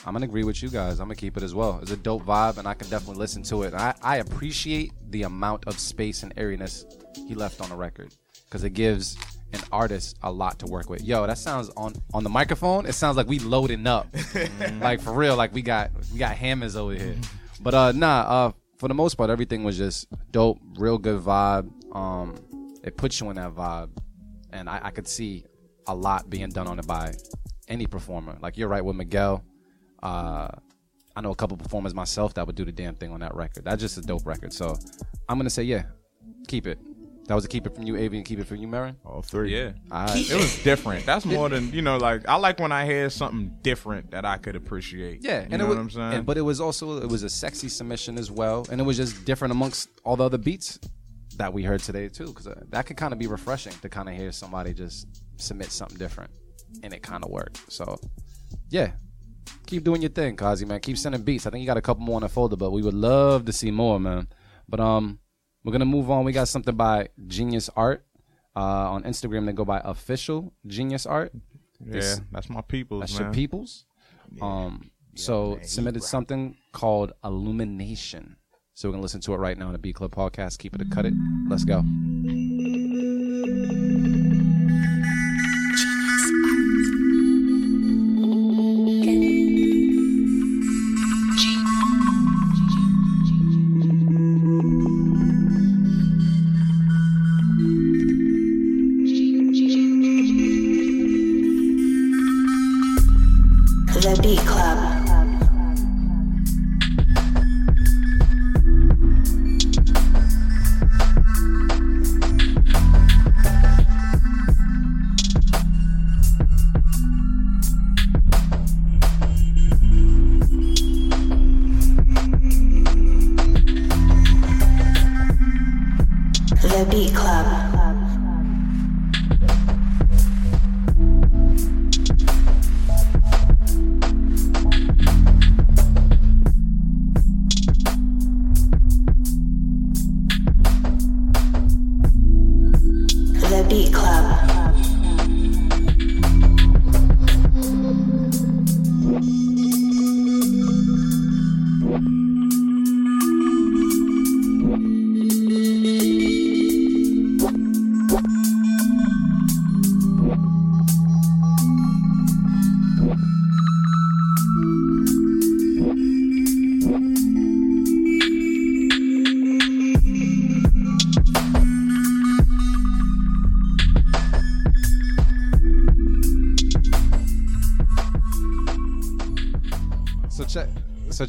I'm 0.06 0.12
gonna 0.12 0.24
agree 0.24 0.44
with 0.44 0.62
you 0.62 0.68
guys. 0.68 1.00
I'm 1.00 1.06
gonna 1.06 1.16
keep 1.16 1.36
it 1.36 1.42
as 1.42 1.52
well. 1.52 1.80
It's 1.82 1.90
a 1.90 1.96
dope 1.96 2.22
vibe, 2.24 2.58
and 2.58 2.68
I 2.68 2.74
can 2.74 2.88
definitely 2.88 3.18
listen 3.18 3.42
to 3.44 3.64
it. 3.64 3.74
I, 3.74 3.92
I 4.02 4.18
appreciate 4.18 4.92
the 5.10 5.24
amount 5.24 5.66
of 5.66 5.80
space 5.80 6.22
and 6.22 6.32
airiness 6.36 6.86
he 7.26 7.34
left 7.34 7.60
on 7.60 7.70
the 7.70 7.76
record 7.76 8.14
because 8.44 8.62
it 8.62 8.70
gives 8.70 9.16
an 9.52 9.60
artist 9.70 10.18
a 10.22 10.32
lot 10.32 10.58
to 10.60 10.66
work 10.66 10.88
with. 10.88 11.02
Yo, 11.02 11.26
that 11.26 11.38
sounds 11.38 11.70
on 11.76 11.94
on 12.14 12.24
the 12.24 12.30
microphone. 12.30 12.86
It 12.86 12.94
sounds 12.94 13.16
like 13.16 13.26
we 13.26 13.38
loading 13.38 13.86
up, 13.86 14.08
like 14.80 15.00
for 15.00 15.12
real. 15.12 15.36
Like 15.36 15.52
we 15.52 15.62
got 15.62 15.90
we 16.12 16.18
got 16.18 16.36
hammers 16.36 16.76
over 16.76 16.94
here. 16.94 17.16
But 17.60 17.74
uh, 17.74 17.92
nah. 17.92 18.20
Uh, 18.22 18.52
for 18.78 18.88
the 18.88 18.94
most 18.94 19.14
part, 19.14 19.30
everything 19.30 19.62
was 19.62 19.78
just 19.78 20.08
dope. 20.32 20.58
Real 20.76 20.98
good 20.98 21.20
vibe. 21.20 21.70
Um, 21.94 22.34
it 22.82 22.96
puts 22.96 23.20
you 23.20 23.30
in 23.30 23.36
that 23.36 23.54
vibe, 23.54 23.90
and 24.52 24.68
I, 24.68 24.80
I 24.82 24.90
could 24.90 25.06
see 25.06 25.44
a 25.86 25.94
lot 25.94 26.28
being 26.28 26.48
done 26.48 26.66
on 26.66 26.80
it 26.80 26.86
by 26.88 27.14
any 27.68 27.86
performer. 27.86 28.36
Like 28.42 28.58
you're 28.58 28.66
right 28.66 28.84
with 28.84 28.96
Miguel. 28.96 29.44
Uh, 30.02 30.48
I 31.14 31.20
know 31.20 31.30
a 31.30 31.36
couple 31.36 31.56
performers 31.56 31.94
myself 31.94 32.34
that 32.34 32.44
would 32.44 32.56
do 32.56 32.64
the 32.64 32.72
damn 32.72 32.96
thing 32.96 33.12
on 33.12 33.20
that 33.20 33.36
record. 33.36 33.64
That's 33.64 33.80
just 33.80 33.98
a 33.98 34.02
dope 34.02 34.26
record. 34.26 34.52
So 34.52 34.76
I'm 35.28 35.38
gonna 35.38 35.48
say 35.48 35.62
yeah, 35.62 35.84
keep 36.48 36.66
it. 36.66 36.80
That 37.28 37.34
was 37.36 37.44
a 37.44 37.48
keep 37.48 37.66
it 37.66 37.74
from 37.74 37.84
you, 37.84 37.94
Avi, 37.94 38.16
and 38.16 38.26
keep 38.26 38.40
it 38.40 38.46
from 38.46 38.56
you, 38.58 38.66
Merren. 38.66 38.96
All 39.06 39.22
three. 39.22 39.54
Yeah. 39.56 39.72
All 39.92 40.06
right. 40.06 40.16
It 40.30 40.34
was 40.34 40.62
different. 40.64 41.06
That's 41.06 41.24
more 41.24 41.48
than 41.48 41.72
you 41.72 41.80
know. 41.80 41.96
Like 41.96 42.28
I 42.28 42.34
like 42.36 42.58
when 42.58 42.72
I 42.72 42.84
hear 42.84 43.08
something 43.10 43.56
different 43.62 44.10
that 44.10 44.24
I 44.24 44.38
could 44.38 44.56
appreciate. 44.56 45.20
Yeah, 45.22 45.40
you 45.42 45.48
and 45.50 45.58
know 45.58 45.66
it 45.66 45.68
what 45.68 45.76
was, 45.78 45.78
I'm 45.78 45.90
saying. 45.90 46.12
and- 46.14 46.26
but 46.26 46.36
it 46.36 46.40
was 46.42 46.60
also 46.60 47.00
it 47.00 47.08
was 47.08 47.22
a 47.22 47.28
sexy 47.30 47.68
submission 47.68 48.18
as 48.18 48.30
well, 48.30 48.66
and 48.70 48.80
it 48.80 48.84
was 48.84 48.96
just 48.96 49.24
different 49.24 49.52
amongst 49.52 49.88
all 50.04 50.16
the 50.16 50.24
other 50.24 50.38
beats 50.38 50.80
that 51.36 51.52
we 51.52 51.62
heard 51.62 51.80
today 51.80 52.08
too, 52.08 52.26
because 52.26 52.46
uh, 52.48 52.60
that 52.70 52.86
could 52.86 52.96
kind 52.96 53.12
of 53.12 53.18
be 53.18 53.26
refreshing 53.28 53.72
to 53.82 53.88
kind 53.88 54.08
of 54.08 54.14
hear 54.16 54.32
somebody 54.32 54.74
just 54.74 55.06
submit 55.36 55.70
something 55.70 55.96
different, 55.98 56.30
and 56.82 56.92
it 56.92 57.02
kind 57.02 57.24
of 57.24 57.30
worked. 57.30 57.72
So, 57.72 57.98
yeah, 58.68 58.90
keep 59.66 59.84
doing 59.84 60.02
your 60.02 60.10
thing, 60.10 60.34
Kazi 60.36 60.64
man. 60.66 60.80
Keep 60.80 60.98
sending 60.98 61.22
beats. 61.22 61.46
I 61.46 61.50
think 61.50 61.60
you 61.60 61.66
got 61.66 61.76
a 61.76 61.82
couple 61.82 62.02
more 62.04 62.18
in 62.18 62.22
the 62.22 62.28
folder, 62.28 62.56
but 62.56 62.72
we 62.72 62.82
would 62.82 62.94
love 62.94 63.44
to 63.46 63.52
see 63.52 63.70
more, 63.70 63.98
man. 64.00 64.26
But 64.68 64.80
um, 64.80 65.20
we're 65.64 65.72
gonna 65.72 65.84
move 65.84 66.10
on. 66.10 66.24
We 66.24 66.32
got 66.32 66.48
something 66.48 66.74
by 66.74 67.08
Genius 67.26 67.70
Art. 67.76 68.04
Uh, 68.54 68.60
on 68.92 69.02
Instagram, 69.04 69.46
they 69.46 69.52
go 69.52 69.64
by 69.64 69.80
official 69.82 70.52
Genius 70.66 71.06
Art. 71.06 71.32
yeah, 71.84 72.16
that's 72.30 72.50
my 72.50 72.60
people's 72.60 73.00
That's 73.00 73.14
man. 73.14 73.22
your 73.22 73.32
peoples. 73.32 73.86
Um, 74.40 74.90
so 75.14 75.58
submitted 75.62 76.02
something 76.02 76.56
called 76.72 77.12
Illumination. 77.24 78.36
So 78.74 78.88
we're 78.88 78.92
gonna 78.92 79.02
listen 79.02 79.20
to 79.22 79.34
it 79.34 79.36
right 79.36 79.56
now 79.56 79.66
on 79.66 79.72
the 79.72 79.78
B 79.78 79.92
Club 79.92 80.14
podcast. 80.14 80.58
Keep 80.58 80.74
it 80.74 80.82
a 80.82 80.84
cut 80.86 81.06
it. 81.06 81.14
Let's 81.48 81.64
go. 81.64 81.82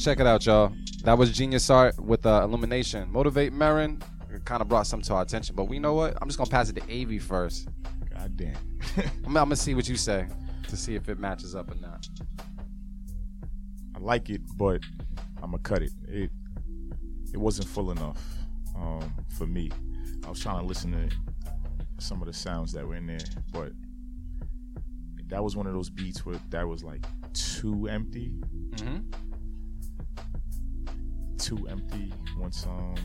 Check 0.04 0.20
it 0.20 0.28
out, 0.28 0.46
y'all. 0.46 0.74
That 1.06 1.18
was 1.18 1.32
Genius 1.32 1.70
Art 1.70 1.98
with 1.98 2.26
uh, 2.26 2.42
Illumination. 2.44 3.10
Motivate 3.10 3.54
Merren. 3.54 4.04
It 4.30 4.44
kind 4.44 4.62
of 4.62 4.68
brought 4.68 4.86
some 4.86 5.02
to 5.02 5.14
our 5.14 5.22
attention, 5.22 5.56
but 5.56 5.70
we 5.70 5.80
know 5.80 5.94
what? 5.94 6.18
I'm 6.22 6.28
just 6.28 6.38
gonna 6.38 6.50
pass 6.50 6.68
it 6.68 6.76
to 6.76 6.82
Av 6.82 7.22
first. 7.24 7.70
God 8.14 8.36
damn. 8.36 8.58
I'm, 8.98 9.06
I'm 9.28 9.34
gonna 9.34 9.56
see 9.56 9.76
what 9.76 9.88
you 9.88 9.96
say 9.96 10.28
to 10.68 10.76
see 10.76 10.96
if 10.96 11.08
it 11.08 11.20
matches 11.20 11.56
up 11.56 11.72
or 11.72 11.76
not. 11.76 12.06
I 13.96 14.00
like 14.00 14.30
it, 14.30 14.42
but 14.58 14.82
I'm 15.42 15.52
gonna 15.52 15.60
cut 15.60 15.82
it. 15.82 15.94
It 16.10 16.32
it 17.34 17.38
wasn't 17.38 17.70
full 17.70 17.90
enough 17.90 18.22
um, 18.76 19.10
for 19.38 19.48
me. 19.48 19.72
I 20.26 20.30
was 20.30 20.42
trying 20.42 20.60
to 20.60 20.66
listen 20.66 20.92
to 20.92 21.16
some 22.00 22.22
of 22.22 22.28
the 22.28 22.34
sounds 22.34 22.74
that 22.74 22.86
were 22.86 22.96
in 22.96 23.08
there, 23.08 23.20
but 23.54 23.72
that 25.30 25.42
was 25.42 25.56
one 25.56 25.66
of 25.66 25.74
those 25.74 25.90
beats 25.90 26.26
where 26.26 26.36
that 26.50 26.68
was 26.68 26.84
like 26.84 27.06
too 27.32 27.88
empty, 27.88 28.34
Mm-hmm. 28.76 28.98
Too 31.44 31.68
empty. 31.68 32.14
Once 32.40 32.66
um 32.66 32.96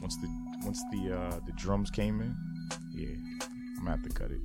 once 0.00 0.16
the 0.16 0.28
once 0.64 0.82
the 0.92 1.14
uh 1.14 1.40
the 1.46 1.52
drums 1.56 1.90
came 1.90 2.20
in, 2.20 2.34
yeah, 2.94 3.08
I'm 3.78 3.84
gonna 3.84 3.90
have 3.90 4.02
to 4.02 4.08
cut 4.08 4.30
it. 4.30 4.40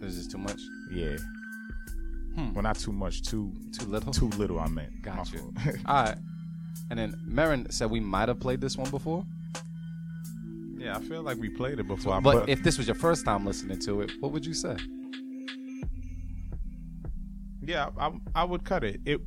This 0.00 0.14
is 0.16 0.26
too 0.26 0.38
much. 0.38 0.60
Yeah. 0.90 1.16
Hmm. 2.34 2.52
Well, 2.54 2.62
not 2.62 2.76
too 2.78 2.92
much. 2.92 3.22
Too 3.22 3.52
Too 3.78 3.86
little. 3.86 4.12
too 4.12 4.28
little. 4.30 4.58
I 4.58 4.66
meant. 4.68 4.92
My 5.04 5.14
Got 5.16 5.32
you. 5.32 5.52
All 5.86 6.04
right. 6.04 6.16
And 6.90 6.98
then 6.98 7.14
Merren 7.28 7.72
said 7.72 7.90
we 7.90 8.00
might 8.00 8.28
have 8.28 8.40
played 8.40 8.60
this 8.60 8.76
one 8.76 8.90
before. 8.90 9.24
Yeah, 10.78 10.96
I 10.96 11.00
feel 11.00 11.22
like 11.22 11.36
we 11.38 11.48
played 11.48 11.78
it 11.78 11.86
before. 11.86 12.20
But 12.20 12.40
but 12.40 12.48
if 12.48 12.64
this 12.64 12.76
was 12.76 12.88
your 12.88 12.96
first 12.96 13.24
time 13.24 13.46
listening 13.46 13.78
to 13.80 14.00
it, 14.00 14.10
what 14.20 14.32
would 14.32 14.44
you 14.44 14.54
say? 14.54 14.76
yeah, 17.64 17.90
I, 17.98 18.10
I 18.34 18.44
would 18.44 18.64
cut 18.64 18.82
it. 18.82 19.00
It, 19.04 19.20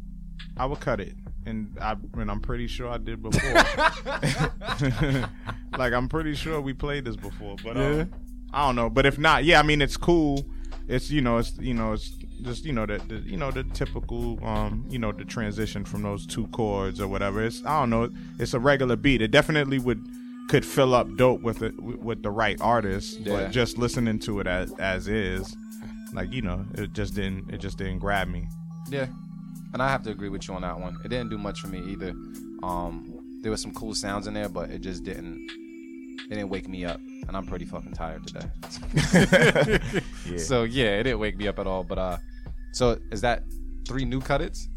I 0.57 0.65
would 0.65 0.81
cut 0.81 0.99
it, 0.99 1.15
and 1.45 1.77
I 1.81 1.95
and 2.13 2.29
I'm 2.31 2.39
pretty 2.41 2.67
sure 2.67 2.89
I 2.89 2.97
did 2.97 3.21
before. 3.21 3.53
like 5.77 5.93
I'm 5.93 6.07
pretty 6.09 6.35
sure 6.35 6.59
we 6.61 6.73
played 6.73 7.05
this 7.05 7.15
before, 7.15 7.55
but 7.63 7.77
um, 7.77 8.11
I 8.53 8.65
don't 8.65 8.75
know. 8.75 8.89
But 8.89 9.05
if 9.05 9.17
not, 9.17 9.43
yeah, 9.45 9.59
I 9.59 9.63
mean 9.63 9.81
it's 9.81 9.97
cool. 9.97 10.45
It's 10.87 11.09
you 11.09 11.21
know 11.21 11.37
it's 11.37 11.57
you 11.59 11.73
know 11.73 11.93
it's 11.93 12.09
just 12.41 12.65
you 12.65 12.73
know 12.73 12.85
the, 12.85 12.99
the 13.07 13.15
you 13.19 13.37
know 13.37 13.49
the 13.51 13.63
typical 13.63 14.43
um 14.45 14.85
you 14.89 14.99
know 14.99 15.11
the 15.11 15.25
transition 15.25 15.83
from 15.85 16.03
those 16.03 16.25
two 16.27 16.47
chords 16.47 17.01
or 17.01 17.07
whatever. 17.07 17.43
It's 17.43 17.63
I 17.65 17.79
don't 17.81 17.89
know. 17.89 18.09
It's 18.39 18.53
a 18.53 18.59
regular 18.59 18.95
beat. 18.95 19.21
It 19.21 19.31
definitely 19.31 19.79
would 19.79 20.05
could 20.49 20.63
fill 20.65 20.93
up 20.93 21.07
dope 21.17 21.41
with 21.41 21.63
it 21.63 21.73
with 21.81 22.21
the 22.21 22.29
right 22.29 22.59
artist, 22.61 23.19
Yeah. 23.21 23.33
but 23.33 23.51
just 23.51 23.77
listening 23.79 24.19
to 24.19 24.39
it 24.41 24.47
as 24.47 24.71
as 24.79 25.07
is, 25.07 25.55
like 26.13 26.31
you 26.31 26.41
know, 26.43 26.65
it 26.75 26.93
just 26.93 27.15
didn't 27.15 27.51
it 27.51 27.57
just 27.57 27.77
didn't 27.79 27.99
grab 27.99 28.27
me. 28.27 28.47
Yeah, 28.89 29.07
and 29.75 29.83
I 29.83 29.89
have 29.89 30.03
to 30.03 30.09
agree 30.09 30.29
with 30.29 30.47
you 30.47 30.53
on 30.53 30.61
that 30.61 30.79
one. 30.79 30.97
It 31.03 31.09
didn't 31.09 31.29
do 31.29 31.37
much 31.37 31.59
for 31.59 31.67
me 31.67 31.79
either. 31.91 32.11
Um, 32.63 33.39
there 33.41 33.51
was 33.51 33.61
some 33.61 33.73
cool 33.73 33.93
sounds 33.93 34.25
in 34.25 34.33
there, 34.33 34.47
but 34.47 34.69
it 34.69 34.79
just 34.79 35.03
didn't. 35.03 35.49
It 36.21 36.29
didn't 36.29 36.47
wake 36.47 36.69
me 36.69 36.85
up, 36.85 37.01
and 37.27 37.35
I'm 37.35 37.45
pretty 37.45 37.65
fucking 37.65 37.91
tired 37.91 38.25
today. 38.25 38.47
Yeah. 40.25 40.37
So 40.37 40.63
yeah, 40.63 40.97
it 40.97 41.03
didn't 41.03 41.19
wake 41.19 41.37
me 41.37 41.49
up 41.49 41.59
at 41.59 41.67
all. 41.67 41.83
But 41.83 41.97
uh, 41.99 42.17
so 42.71 42.97
is 43.11 43.19
that 43.21 43.43
three 43.85 44.05
new 44.05 44.21
cuttits? 44.21 44.67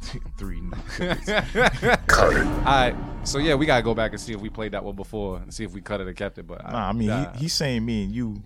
Three. 0.38 0.60
new 0.60 0.70
All 0.70 2.30
right. 2.64 2.94
So 3.24 3.38
yeah, 3.38 3.54
we 3.54 3.64
gotta 3.64 3.82
go 3.82 3.94
back 3.94 4.10
and 4.10 4.20
see 4.20 4.32
if 4.32 4.40
we 4.40 4.48
played 4.48 4.72
that 4.72 4.84
one 4.84 4.96
before 4.96 5.38
and 5.38 5.54
see 5.54 5.64
if 5.64 5.72
we 5.72 5.80
cut 5.80 6.00
it 6.00 6.06
or 6.08 6.12
kept 6.12 6.38
it. 6.38 6.46
But 6.46 6.68
Nah, 6.70 6.88
I 6.88 6.92
mean, 6.92 7.08
nah, 7.08 7.32
he, 7.32 7.38
he's 7.40 7.52
saying 7.54 7.84
me 7.84 8.04
and 8.04 8.12
you 8.12 8.42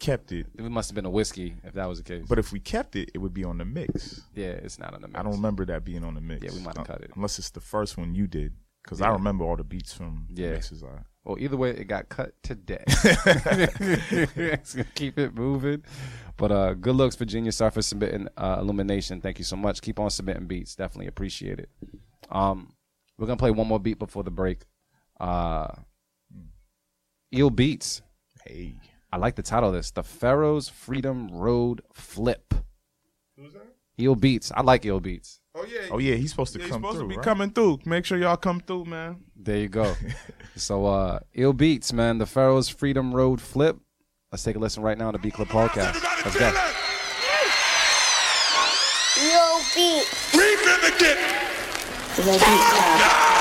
kept 0.00 0.32
it, 0.32 0.46
it 0.58 0.62
must 0.70 0.90
have 0.90 0.94
been 0.94 1.06
a 1.06 1.10
whiskey 1.10 1.54
if 1.64 1.74
that 1.74 1.86
was 1.86 1.98
the 1.98 2.04
case. 2.04 2.24
but 2.28 2.38
if 2.38 2.52
we 2.52 2.60
kept 2.60 2.96
it, 2.96 3.10
it 3.14 3.18
would 3.18 3.34
be 3.34 3.44
on 3.44 3.58
the 3.58 3.64
mix. 3.64 4.22
yeah, 4.34 4.46
it's 4.48 4.78
not 4.78 4.94
on 4.94 5.00
the 5.02 5.08
mix. 5.08 5.18
I 5.18 5.22
don't 5.22 5.32
remember 5.32 5.64
that 5.66 5.84
being 5.84 6.04
on 6.04 6.14
the 6.14 6.20
mix. 6.20 6.44
Yeah, 6.44 6.52
we 6.52 6.60
might 6.60 6.76
have 6.76 6.88
Uh, 6.88 6.92
cut 6.94 7.00
it. 7.02 7.10
Unless 7.16 7.38
it's 7.38 7.50
the 7.50 7.60
first 7.60 7.96
one 7.96 8.14
you 8.14 8.26
did, 8.26 8.52
because 8.82 9.00
I 9.00 9.10
remember 9.10 9.44
all 9.44 9.56
the 9.56 9.64
beats 9.64 9.92
from 9.92 10.26
Yeah. 10.34 10.48
the 10.48 10.52
mixes. 10.54 10.82
I, 10.82 10.88
Well, 11.24 11.38
either 11.38 11.56
way, 11.56 11.70
it 11.70 11.84
got 11.88 12.08
cut 12.10 12.34
today. 12.42 12.84
keep 14.94 15.18
it 15.18 15.34
moving. 15.34 15.82
But 16.36 16.52
uh, 16.52 16.74
good 16.74 16.96
looks, 16.96 17.16
Virginia. 17.16 17.52
Sorry 17.52 17.70
for 17.70 17.82
submitting 17.82 18.28
uh, 18.36 18.56
Illumination. 18.60 19.20
Thank 19.20 19.38
you 19.38 19.44
so 19.44 19.56
much. 19.56 19.80
Keep 19.80 20.00
on 20.00 20.10
submitting 20.10 20.46
beats. 20.46 20.74
Definitely 20.74 21.06
appreciate 21.06 21.60
it. 21.60 21.68
Um, 22.30 22.74
we're 23.16 23.26
gonna 23.26 23.36
play 23.36 23.52
one 23.52 23.68
more 23.68 23.78
beat 23.78 23.98
before 23.98 24.24
the 24.24 24.30
break. 24.30 24.62
Uh, 25.20 25.68
Eel 27.32 27.50
Beats. 27.50 28.02
hey, 28.44 28.74
I 29.14 29.16
like 29.16 29.36
the 29.36 29.44
title 29.44 29.68
of 29.68 29.74
this. 29.76 29.92
The 29.92 30.02
Pharaoh's 30.02 30.68
Freedom 30.68 31.28
Road 31.30 31.82
Flip. 31.92 32.52
Who's 33.38 33.52
that? 33.52 33.62
Eel 33.96 34.16
Beats. 34.16 34.50
I 34.52 34.62
like 34.62 34.84
Eel 34.84 34.98
Beats. 34.98 35.38
Oh 35.54 35.64
yeah. 35.64 35.86
oh 35.92 35.98
yeah, 35.98 36.16
he's 36.16 36.30
supposed 36.30 36.52
to 36.54 36.58
he's 36.58 36.68
come 36.68 36.82
he's 36.82 36.88
supposed 36.90 36.98
through. 36.98 37.10
to 37.10 37.12
be 37.12 37.16
right? 37.18 37.24
coming 37.24 37.50
through. 37.50 37.78
Make 37.84 38.06
sure 38.06 38.18
y'all 38.18 38.36
come 38.36 38.58
through, 38.58 38.86
man. 38.86 39.20
There 39.36 39.58
you 39.58 39.68
go. 39.68 39.94
so 40.56 40.86
uh 40.86 41.20
Ill 41.32 41.52
Beats, 41.52 41.92
man, 41.92 42.18
the 42.18 42.26
Pharaoh's 42.26 42.68
Freedom 42.68 43.14
Road 43.14 43.40
Flip. 43.40 43.78
Let's 44.32 44.42
take 44.42 44.56
a 44.56 44.58
listen 44.58 44.82
right 44.82 44.98
now 44.98 45.06
on 45.06 45.12
the 45.12 45.20
B 45.20 45.30
Club 45.30 45.46
Podcast. 45.46 46.02
Let's 46.24 46.36
go. 46.36 46.50
Yo, 49.22 49.60
beat. 49.76 50.08
The 52.16 52.22
Beat 52.24 53.33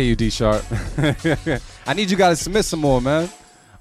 hear 0.00 0.08
you, 0.08 0.16
D 0.16 0.30
Sharp. 0.30 0.64
I 1.86 1.94
need 1.94 2.10
you 2.10 2.16
guys 2.16 2.38
to 2.38 2.44
submit 2.44 2.64
some 2.64 2.80
more, 2.80 3.00
man. 3.00 3.28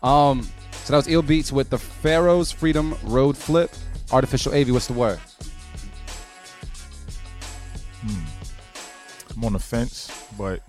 Um, 0.04 0.44
so 0.84 0.94
that 0.94 0.98
was 0.98 1.08
Ill 1.08 1.22
Beats 1.22 1.52
with 1.52 1.70
the 1.70 1.78
Pharaoh's 1.78 2.52
Freedom 2.52 2.96
Road 3.04 3.38
Flip. 3.38 3.72
Artificial 4.12 4.54
AV, 4.54 4.72
what's 4.72 4.88
the 4.88 4.94
word? 4.94 5.20
I'm 9.36 9.46
on 9.46 9.54
the 9.54 9.60
fence, 9.60 10.12
but 10.38 10.62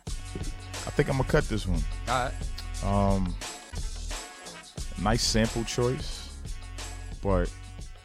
I 0.86 0.90
think 0.90 1.08
I'm 1.08 1.16
gonna 1.16 1.28
cut 1.28 1.48
this 1.48 1.66
one. 1.66 1.82
All 2.08 2.30
right. 2.84 2.84
Um, 2.84 3.34
nice 5.02 5.22
sample 5.22 5.64
choice, 5.64 6.28
but 7.22 7.50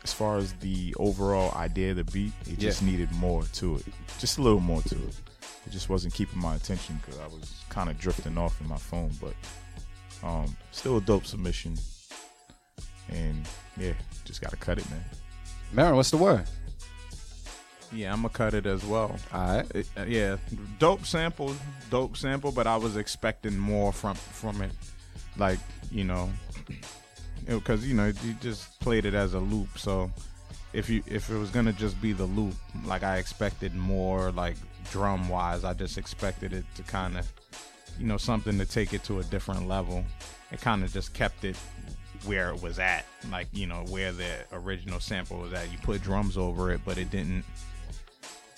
as 0.04 0.12
far 0.12 0.38
as 0.38 0.54
the 0.54 0.96
overall 0.98 1.54
idea 1.56 1.92
of 1.92 1.98
the 1.98 2.04
beat, 2.06 2.34
it 2.48 2.58
just 2.58 2.82
needed 2.82 3.12
more 3.14 3.44
to 3.54 3.76
it. 3.76 3.86
Just 4.18 4.40
a 4.40 4.42
little 4.42 4.60
more 4.60 4.82
to 4.84 4.96
it. 4.96 5.16
It 5.66 5.72
just 5.72 5.90
wasn't 5.90 6.14
keeping 6.14 6.40
my 6.40 6.56
attention 6.56 7.00
because 7.04 7.20
I 7.20 7.28
was 7.28 7.64
kind 7.70 7.90
of 7.90 7.98
drifting 7.98 8.38
off 8.38 8.60
in 8.62 8.68
my 8.68 8.78
phone. 8.78 9.12
But 9.22 9.34
um, 10.28 10.56
still 10.72 10.98
a 10.98 11.02
dope 11.02 11.26
submission, 11.26 11.76
and 13.10 13.48
yeah, 13.78 13.94
just 14.26 14.42
gotta 14.42 14.58
cut 14.58 14.78
it, 14.78 14.90
man. 14.90 15.04
Merren, 15.74 15.96
what's 15.96 16.12
the 16.12 16.18
word? 16.18 16.46
Yeah, 17.92 18.12
I'm 18.12 18.18
gonna 18.22 18.30
cut 18.30 18.54
it 18.54 18.66
as 18.66 18.84
well. 18.86 19.16
All 19.34 19.58
right. 19.58 19.66
It- 19.76 19.88
uh, 19.98 20.04
yeah, 20.08 20.38
dope 20.80 21.06
sample, 21.06 21.56
dope 21.90 22.18
sample, 22.18 22.52
but 22.52 22.68
I 22.68 22.78
was 22.78 22.98
expecting 22.98 23.58
more 23.58 23.92
from 23.94 24.16
from 24.16 24.62
it, 24.62 24.72
like 25.38 25.60
you 25.92 26.04
know, 26.04 26.30
because 27.48 27.86
you 27.88 27.94
know 27.96 28.08
you 28.24 28.34
just 28.42 28.80
played 28.80 29.06
it 29.06 29.14
as 29.14 29.34
a 29.34 29.40
loop. 29.40 29.78
So 29.78 30.12
if 30.74 30.90
you 30.90 31.04
if 31.08 31.30
it 31.30 31.38
was 31.38 31.50
gonna 31.52 31.74
just 31.74 32.00
be 32.02 32.12
the 32.12 32.26
loop, 32.26 32.56
like 32.86 33.04
I 33.04 33.18
expected 33.18 33.76
more, 33.76 34.32
like 34.32 34.58
drum 34.92 35.30
wise, 35.30 35.64
I 35.64 35.74
just 35.74 35.98
expected 35.98 36.54
it 36.54 36.66
to 36.76 36.84
kind 36.84 37.18
of, 37.18 37.32
you 38.00 38.08
know, 38.08 38.18
something 38.18 38.58
to 38.58 38.66
take 38.66 38.94
it 38.94 39.04
to 39.06 39.20
a 39.20 39.24
different 39.24 39.68
level. 39.68 40.04
It 40.52 40.62
kind 40.62 40.84
of 40.84 40.94
just 40.94 41.14
kept 41.14 41.44
it 41.44 41.58
where 42.26 42.50
it 42.50 42.62
was 42.62 42.80
at, 42.80 43.06
like 43.32 43.48
you 43.52 43.68
know 43.68 43.84
where 43.90 44.12
the 44.12 44.32
original 44.54 45.00
sample 45.00 45.38
was 45.40 45.54
at. 45.54 45.72
You 45.72 45.78
put 45.80 46.02
drums 46.02 46.38
over 46.38 46.72
it, 46.72 46.82
but 46.86 46.98
it 46.98 47.10
didn't 47.12 47.44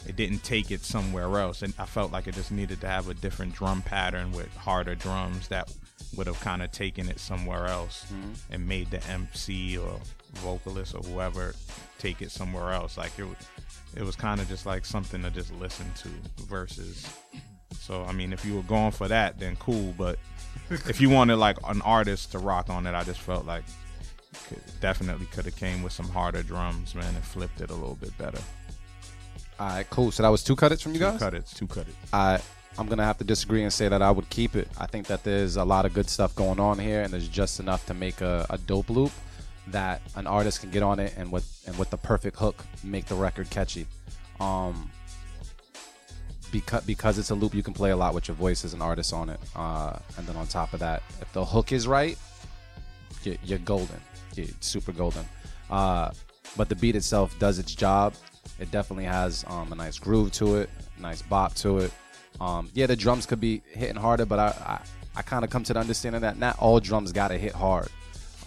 it 0.06 0.16
didn't 0.16 0.44
take 0.44 0.72
it 0.72 0.84
somewhere 0.84 1.40
else, 1.40 1.62
and 1.62 1.74
I 1.78 1.86
felt 1.86 2.12
like 2.12 2.28
it 2.28 2.36
just 2.36 2.52
needed 2.52 2.82
to 2.82 2.88
have 2.88 3.10
a 3.10 3.14
different 3.14 3.54
drum 3.54 3.82
pattern 3.82 4.32
with 4.32 4.56
harder 4.56 4.96
drums 4.96 5.48
that 5.50 5.74
would 6.16 6.28
have 6.28 6.40
kind 6.40 6.64
of 6.64 6.72
taken 6.72 7.10
it 7.10 7.20
somewhere 7.20 7.68
else 7.68 8.06
mm-hmm. 8.06 8.54
and 8.54 8.68
made 8.68 8.90
the 8.92 9.06
MC 9.08 9.78
or 9.78 10.00
vocalist 10.36 10.96
or 10.96 11.02
whoever 11.02 11.54
take 12.00 12.22
it 12.22 12.32
somewhere 12.32 12.72
else. 12.72 12.98
Like 12.98 13.18
it, 13.18 13.28
it 13.96 14.04
was 14.04 14.16
kind 14.16 14.40
of 14.40 14.48
just 14.48 14.66
like 14.66 14.86
something 14.86 15.22
to 15.24 15.30
just 15.32 15.54
listen 15.54 15.92
to 15.98 16.10
versus. 16.46 17.08
So 17.80 18.04
I 18.04 18.12
mean, 18.12 18.34
if 18.34 18.46
you 18.46 18.56
were 18.56 18.64
going 18.64 18.92
for 18.92 19.08
that, 19.08 19.40
then 19.40 19.56
cool. 19.58 19.94
But 19.98 20.20
if 20.70 21.00
you 21.02 21.10
wanted 21.10 21.38
like 21.38 21.58
an 21.68 21.82
artist 21.82 22.32
to 22.34 22.40
rock 22.40 22.70
on 22.70 22.86
it, 22.88 22.94
I 22.94 23.04
just 23.04 23.20
felt 23.22 23.46
like 23.46 23.64
could, 24.50 24.62
definitely 24.82 25.26
could 25.28 25.46
have 25.46 25.56
came 25.56 25.82
with 25.84 25.94
some 25.94 26.08
harder 26.10 26.44
drums, 26.44 26.96
man, 26.96 27.16
and 27.16 27.24
flipped 27.24 27.62
it 27.62 27.70
a 27.70 27.74
little 27.74 27.96
bit 27.96 28.16
better. 28.18 28.40
All 29.60 29.68
right, 29.70 29.90
cool. 29.90 30.12
So 30.12 30.22
that 30.24 30.30
was 30.30 30.44
two 30.44 30.56
cut 30.56 30.72
it 30.72 30.80
from 30.82 30.94
you 30.94 31.00
Two 31.00 31.06
guys. 31.06 31.20
cut 31.20 31.34
it, 31.34 31.46
two 31.48 31.68
cut 31.68 31.88
it. 31.88 31.96
I 32.14 32.40
I'm 32.78 32.88
gonna 32.88 33.06
have 33.06 33.18
to 33.18 33.24
disagree 33.24 33.64
and 33.64 33.74
say 33.74 33.88
that 33.88 34.02
I 34.02 34.12
would 34.12 34.30
keep 34.30 34.56
it. 34.56 34.68
I 34.78 34.86
think 34.86 35.08
that 35.08 35.24
there's 35.24 35.56
a 35.56 35.66
lot 35.66 35.86
of 35.86 35.94
good 35.94 36.10
stuff 36.10 36.36
going 36.36 36.60
on 36.60 36.78
here, 36.78 37.02
and 37.02 37.12
there's 37.12 37.28
just 37.28 37.60
enough 37.60 37.86
to 37.88 37.94
make 37.94 38.22
a, 38.22 38.46
a 38.52 38.58
dope 38.60 38.90
loop 38.90 39.12
that 39.68 40.02
an 40.16 40.28
artist 40.28 40.62
can 40.62 40.72
get 40.72 40.84
on 40.84 41.00
it 41.00 41.14
and 41.18 41.32
with 41.32 41.64
and 41.68 41.78
with 41.78 41.90
the 41.90 41.98
perfect 41.98 42.38
hook 42.38 42.66
make 42.84 43.06
the 43.06 43.16
record 43.16 43.50
catchy. 43.50 43.86
Um, 44.40 44.92
because 46.52 46.84
because 46.86 47.18
it's 47.18 47.30
a 47.30 47.36
loop, 47.36 47.54
you 47.54 47.64
can 47.64 47.74
play 47.74 47.92
a 47.92 47.96
lot 47.96 48.14
with 48.14 48.28
your 48.28 48.36
voice 48.36 48.64
as 48.64 48.74
an 48.74 48.82
artist 48.82 49.14
on 49.14 49.30
it. 49.30 49.40
Uh, 49.56 49.98
and 50.18 50.26
then 50.28 50.36
on 50.36 50.48
top 50.48 50.74
of 50.74 50.80
that, 50.80 51.04
if 51.22 51.32
the 51.34 51.44
hook 51.44 51.72
is 51.72 51.88
right, 51.88 52.18
you're, 53.24 53.36
you're 53.44 53.60
golden. 53.60 54.00
You're 54.36 54.48
super 54.60 54.92
golden. 54.92 55.26
Uh, 55.70 56.12
but 56.56 56.70
the 56.70 56.76
beat 56.76 56.96
itself 56.96 57.38
does 57.40 57.60
its 57.60 57.76
job. 57.76 58.14
It 58.60 58.72
definitely 58.72 59.06
has 59.06 59.44
um, 59.48 59.72
a 59.74 59.76
nice 59.76 60.00
groove 60.00 60.32
to 60.34 60.58
it, 60.58 60.70
nice 61.00 61.22
bop 61.22 61.54
to 61.56 61.80
it. 61.80 61.92
Um, 62.40 62.70
yeah, 62.74 62.86
the 62.88 62.96
drums 62.96 63.26
could 63.26 63.42
be 63.42 63.62
hitting 63.72 63.96
harder, 63.96 64.26
but 64.26 64.40
I 64.40 64.48
I, 64.48 64.80
I 65.18 65.22
kind 65.24 65.44
of 65.44 65.50
come 65.50 65.64
to 65.66 65.74
the 65.74 65.80
understanding 65.80 66.22
that 66.22 66.38
not 66.38 66.58
all 66.60 66.80
drums 66.80 67.12
gotta 67.12 67.38
hit 67.38 67.54
hard, 67.54 67.90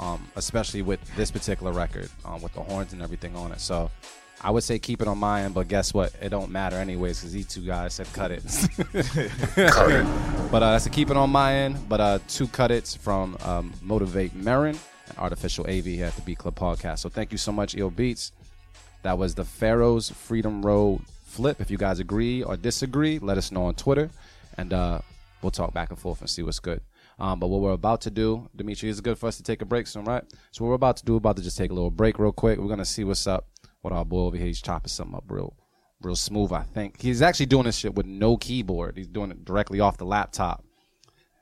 um, 0.01 0.27
especially 0.35 0.83
with 0.83 0.99
this 1.15 1.31
particular 1.31 1.73
record 1.73 2.09
um, 2.25 2.43
with 2.43 2.53
the 2.55 2.61
horns 2.61 2.93
and 2.93 3.03
everything 3.03 3.37
on 3.37 3.53
it. 3.53 3.61
So 3.61 3.91
I 4.41 4.51
would 4.51 4.65
say 4.65 4.79
keep 4.79 5.03
it 5.03 5.09
on 5.09 5.19
my 5.19 5.43
end, 5.43 5.55
but 5.55 5.69
guess 5.69 5.93
what? 5.93 6.13
It 6.21 6.31
don't 6.31 6.51
matter 6.51 6.77
anyways 6.77 7.21
because 7.21 7.33
these 7.33 7.47
two 7.47 7.61
guys 7.61 7.95
said 7.95 8.11
cut 8.15 8.31
it. 8.31 8.43
cut 9.71 9.91
it. 9.91 10.51
But 10.51 10.63
uh, 10.63 10.73
that's 10.73 10.87
a 10.87 10.91
keep 10.91 11.11
it 11.11 11.17
on 11.17 11.29
my 11.31 11.55
end. 11.55 11.89
But 11.89 12.01
uh, 12.01 12.19
two 12.27 12.49
cut 12.49 12.71
it's 12.71 12.97
from 12.97 13.37
um, 13.45 13.75
Motivate 13.83 14.35
Merren 14.35 14.79
and 15.09 15.19
Artificial 15.19 15.67
AV 15.69 15.85
here 15.85 16.07
at 16.07 16.17
the 16.17 16.23
Beat 16.23 16.39
Club 16.39 16.55
Podcast. 16.55 17.01
So 17.01 17.11
thank 17.11 17.31
you 17.31 17.39
so 17.39 17.53
much, 17.53 17.77
Eel 17.77 17.91
Beats. 17.91 18.33
That 19.03 19.19
was 19.19 19.35
the 19.35 19.45
Pharaohs 19.45 20.11
Freedom 20.11 20.65
Road 20.65 21.03
flip. 21.25 21.61
If 21.61 21.71
you 21.71 21.77
guys 21.77 22.01
agree 22.01 22.43
or 22.43 22.57
disagree, 22.57 23.19
let 23.19 23.37
us 23.37 23.53
know 23.53 23.65
on 23.65 23.75
Twitter, 23.75 24.11
and 24.57 24.73
uh, 24.73 25.01
we'll 25.43 25.51
talk 25.51 25.75
back 25.75 25.91
and 25.91 25.99
forth 25.99 26.21
and 26.21 26.29
see 26.29 26.43
what's 26.43 26.59
good. 26.59 26.81
Um, 27.21 27.39
but 27.39 27.49
what 27.49 27.61
we're 27.61 27.73
about 27.73 28.01
to 28.03 28.11
do, 28.11 28.49
Dimitri, 28.57 28.89
is 28.89 28.99
it 28.99 29.05
good 29.05 29.19
for 29.19 29.27
us 29.27 29.37
to 29.37 29.43
take 29.43 29.61
a 29.61 29.67
break 29.67 29.87
soon, 29.87 30.05
right? 30.05 30.25
So 30.53 30.65
what 30.65 30.71
we're 30.71 30.77
about 30.77 30.97
to 30.97 31.05
do, 31.05 31.13
we're 31.13 31.19
about 31.19 31.37
to 31.37 31.43
just 31.43 31.59
take 31.59 31.71
a 31.71 31.75
little 31.75 31.91
break 31.91 32.19
real 32.19 32.33
quick. 32.33 32.59
We're 32.59 32.69
gonna 32.69 32.85
see 32.87 33.05
what's 33.05 33.27
up 33.27 33.47
with 33.83 33.93
our 33.93 34.07
boy 34.07 34.21
over 34.21 34.37
here. 34.39 34.47
He's 34.47 34.63
chopping 34.63 34.89
something 34.89 35.15
up 35.15 35.25
real, 35.29 35.55
real 36.01 36.17
smooth. 36.17 36.51
I 36.51 36.63
think 36.63 37.01
he's 37.01 37.21
actually 37.21 37.47
doing 37.47 37.65
this 37.65 37.77
shit 37.77 37.95
with 37.95 38.07
no 38.07 38.39
keyboard. 38.39 38.97
He's 38.97 39.07
doing 39.07 39.31
it 39.31 39.45
directly 39.45 39.81
off 39.81 39.99
the 39.99 40.07
laptop. 40.07 40.65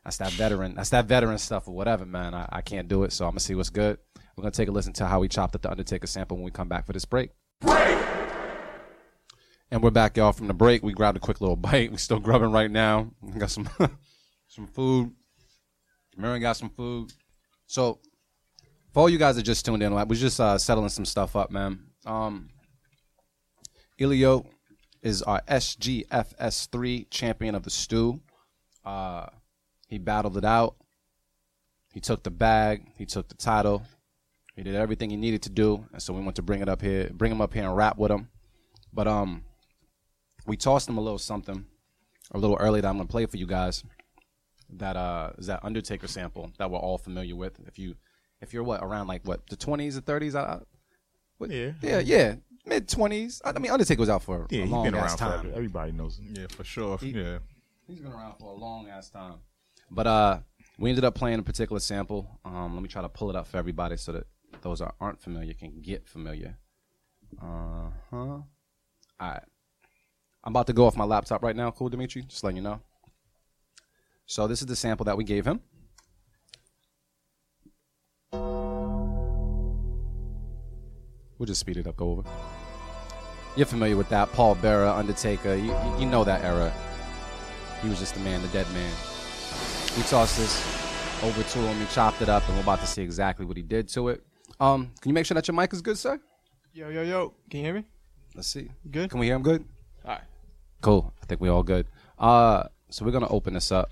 That's 0.03 0.17
that 0.17 0.33
veteran. 0.33 0.75
That's 0.75 0.91
that 0.91 1.07
veteran 1.07 1.39
stuff 1.39 1.69
or 1.69 1.75
whatever, 1.75 2.05
man. 2.05 2.35
I, 2.35 2.49
I 2.51 2.61
can't 2.61 2.89
do 2.89 3.05
it, 3.05 3.13
so 3.13 3.25
I'm 3.27 3.33
gonna 3.33 3.41
see 3.41 3.55
what's 3.55 3.71
good. 3.71 3.99
We're 4.37 4.43
gonna 4.43 4.51
take 4.51 4.69
a 4.69 4.73
listen 4.73 4.93
to 4.95 5.07
how 5.07 5.21
we 5.21 5.29
chopped 5.29 5.55
up 5.55 5.63
the 5.63 5.71
Undertaker 5.71 6.09
sample 6.09 6.39
when 6.39 6.45
we 6.45 6.51
come 6.51 6.69
back 6.69 6.87
for 6.87 6.93
this 6.93 7.05
break. 7.05 7.31
And 9.71 9.83
we're 9.83 9.91
back, 9.91 10.17
y'all, 10.17 10.33
from 10.33 10.47
the 10.47 10.55
break. 10.55 10.83
We 10.83 10.93
grabbed 10.93 11.19
a 11.19 11.21
quick 11.21 11.41
little 11.41 11.57
bite. 11.69 11.93
We're 11.93 11.99
still 11.99 12.19
grubbing 12.19 12.51
right 12.51 12.71
now. 12.71 13.13
We 13.21 13.39
got 13.39 13.51
some 13.51 13.69
some 14.49 14.67
food. 14.67 15.13
Merren 16.19 16.41
got 16.41 16.57
some 16.57 16.71
food. 16.71 17.13
So, 17.67 18.01
for 18.93 19.01
all 19.01 19.09
you 19.09 19.19
guys 19.19 19.37
that 19.37 19.43
just 19.43 19.65
tuned 19.65 19.83
in, 19.83 19.93
we're 19.93 20.15
just 20.15 20.41
uh, 20.41 20.59
settling 20.59 20.89
some 20.89 21.05
stuff 21.05 21.37
up, 21.37 21.51
man. 21.51 21.81
Um, 22.05 22.49
Ellio 24.01 24.47
is 25.03 25.23
our 25.23 25.41
SGFS3 25.49 27.11
champion 27.11 27.55
of 27.55 27.63
the 27.63 27.71
stew. 27.71 28.21
Uh, 28.85 29.27
he 29.87 29.99
battled 29.99 30.37
it 30.37 30.45
out. 30.45 30.77
He 31.93 32.01
took 32.01 32.23
the 32.23 32.31
bag. 32.31 32.87
He 32.97 33.07
took 33.07 33.29
the 33.29 33.35
title. 33.35 33.83
He 34.57 34.63
did 34.63 34.75
everything 34.75 35.11
he 35.11 35.17
needed 35.17 35.43
to 35.43 35.51
do, 35.51 35.87
and 35.93 36.03
so 36.03 36.13
we 36.13 36.21
went 36.21 36.35
to 36.37 36.43
bring 36.43 36.61
it 36.61 36.69
up 36.69 36.83
here, 36.83 37.11
bring 37.13 37.31
him 37.31 37.41
up 37.41 37.55
here 37.55 37.63
and 37.63 37.77
rap 37.77 37.97
with 37.97 38.11
him. 38.11 38.29
But 38.93 39.07
um, 39.07 39.45
we 40.47 40.57
tossed 40.57 40.89
him 40.89 40.99
a 40.99 41.01
little 41.01 41.19
something 41.19 41.65
a 42.33 42.39
little 42.39 42.57
early 42.57 42.81
that 42.81 42.89
I'm 42.89 42.97
gonna 42.97 43.09
play 43.09 43.27
for 43.27 43.37
you 43.37 43.47
guys. 43.47 43.85
That 44.71 44.97
uh 44.97 45.31
is 45.39 45.47
that 45.47 45.65
Undertaker 45.65 46.07
sample 46.09 46.53
that 46.59 46.71
we're 46.71 46.79
all 46.79 46.99
familiar 46.99 47.35
with. 47.37 47.59
If 47.67 47.79
you 47.79 47.95
if 48.41 48.53
you're 48.53 48.63
what 48.63 48.83
around 48.83 49.07
like 49.07 49.23
what 49.27 49.47
the 49.49 49.57
20s 49.57 49.97
or 49.97 50.01
30s, 50.03 50.35
uh, 50.35 50.61
what, 51.39 51.51
Yeah. 51.51 51.73
yeah, 51.83 51.99
yeah, 52.01 52.35
mid 52.67 52.87
20s. 52.89 53.41
I 53.45 53.59
mean, 53.59 53.73
Undertaker 53.73 54.01
was 54.01 54.11
out 54.11 54.23
for 54.23 54.47
Yeah, 54.51 54.61
a 54.61 54.63
he's 54.63 54.71
long 54.71 54.85
been 54.85 54.95
ass 54.95 55.11
around 55.11 55.17
time. 55.19 55.41
forever. 55.41 55.57
Everybody 55.57 55.93
knows 55.93 56.19
him. 56.19 56.35
Yeah, 56.37 56.47
for 56.51 56.65
sure. 56.65 56.99
He- 56.99 57.11
yeah. 57.11 57.39
He's 57.87 58.01
been 58.01 58.13
around 58.13 58.35
for 58.39 58.53
a 58.53 58.55
long 58.55 58.89
ass 58.89 59.09
time. 59.09 59.37
But 59.91 60.07
uh, 60.07 60.41
we 60.79 60.91
ended 60.91 61.05
up 61.05 61.15
playing 61.15 61.39
a 61.39 61.43
particular 61.43 61.81
sample. 61.81 62.39
Um, 62.45 62.75
let 62.75 62.83
me 62.83 62.89
try 62.89 63.01
to 63.01 63.09
pull 63.09 63.31
it 63.31 63.37
up 63.37 63.47
for 63.47 63.57
everybody 63.57 63.97
so 63.97 64.13
that 64.13 64.27
those 64.61 64.81
that 64.81 64.95
aren't 65.01 65.21
familiar 65.23 65.55
can 65.55 65.81
get 65.81 66.07
familiar. 66.07 66.59
Uh 67.41 67.91
huh. 68.11 68.17
All 68.17 68.45
right. 69.21 69.43
I'm 70.45 70.53
about 70.53 70.67
to 70.69 70.73
go 70.75 70.87
off 70.87 70.97
my 70.97 71.05
laptop 71.05 71.43
right 71.43 71.57
now. 71.57 71.71
Cool, 71.71 71.89
Dimitri. 71.89 72.23
Just 72.23 72.45
letting 72.45 72.59
you 72.59 72.63
know. 72.63 72.81
So 74.29 74.47
this 74.47 74.61
is 74.61 74.67
the 74.67 74.77
sample 74.77 75.05
that 75.05 75.17
we 75.17 75.25
gave 75.25 75.47
him. 75.47 75.61
We'll 81.39 81.47
just 81.47 81.61
speed 81.61 81.79
it 81.79 81.87
up. 81.87 81.97
Go 81.97 82.11
over. 82.11 82.25
You're 83.57 83.65
familiar 83.65 83.97
with 83.97 84.11
that, 84.11 84.31
Paul 84.35 84.55
Bearer, 84.57 84.87
Undertaker. 84.87 85.55
You, 85.55 85.75
you, 85.99 86.05
know 86.05 86.25
that 86.25 86.45
era. 86.45 86.71
He 87.81 87.89
was 87.89 87.99
just 87.99 88.13
the 88.13 88.21
man, 88.21 88.43
the 88.43 88.49
dead 88.49 88.67
man. 88.75 88.93
We 89.97 90.03
tossed 90.03 90.37
this 90.37 90.63
over 91.23 91.43
to 91.43 91.59
him. 91.61 91.81
He 91.81 91.87
chopped 91.95 92.21
it 92.21 92.29
up, 92.29 92.47
and 92.49 92.57
we're 92.57 92.63
about 92.63 92.81
to 92.81 92.87
see 92.87 93.01
exactly 93.01 93.47
what 93.47 93.57
he 93.57 93.63
did 93.63 93.89
to 93.91 94.09
it. 94.09 94.23
Um, 94.61 94.91
can 95.01 95.09
you 95.09 95.15
make 95.15 95.25
sure 95.25 95.37
that 95.37 95.49
your 95.49 95.55
mic 95.55 95.73
is 95.73 95.81
good, 95.81 95.97
sir? 95.97 96.21
Yo, 96.75 96.91
yo, 96.91 97.03
yo. 97.03 97.33
Can 97.49 97.61
you 97.61 97.65
hear 97.65 97.75
me? 97.75 97.85
Let's 98.35 98.49
see. 98.49 98.71
Good? 98.91 99.09
Can 99.09 99.21
we 99.21 99.27
hear 99.27 99.37
him 99.37 99.43
good? 99.43 99.65
All 100.05 100.11
right. 100.11 100.21
Cool. 100.83 101.15
I 101.23 101.27
think 101.27 101.41
we're 101.41 101.51
all 101.51 101.63
good. 101.63 101.87
Uh, 102.19 102.65
so 102.91 103.05
we're 103.05 103.13
gonna 103.13 103.29
open 103.29 103.55
this 103.55 103.73
up. 103.73 103.91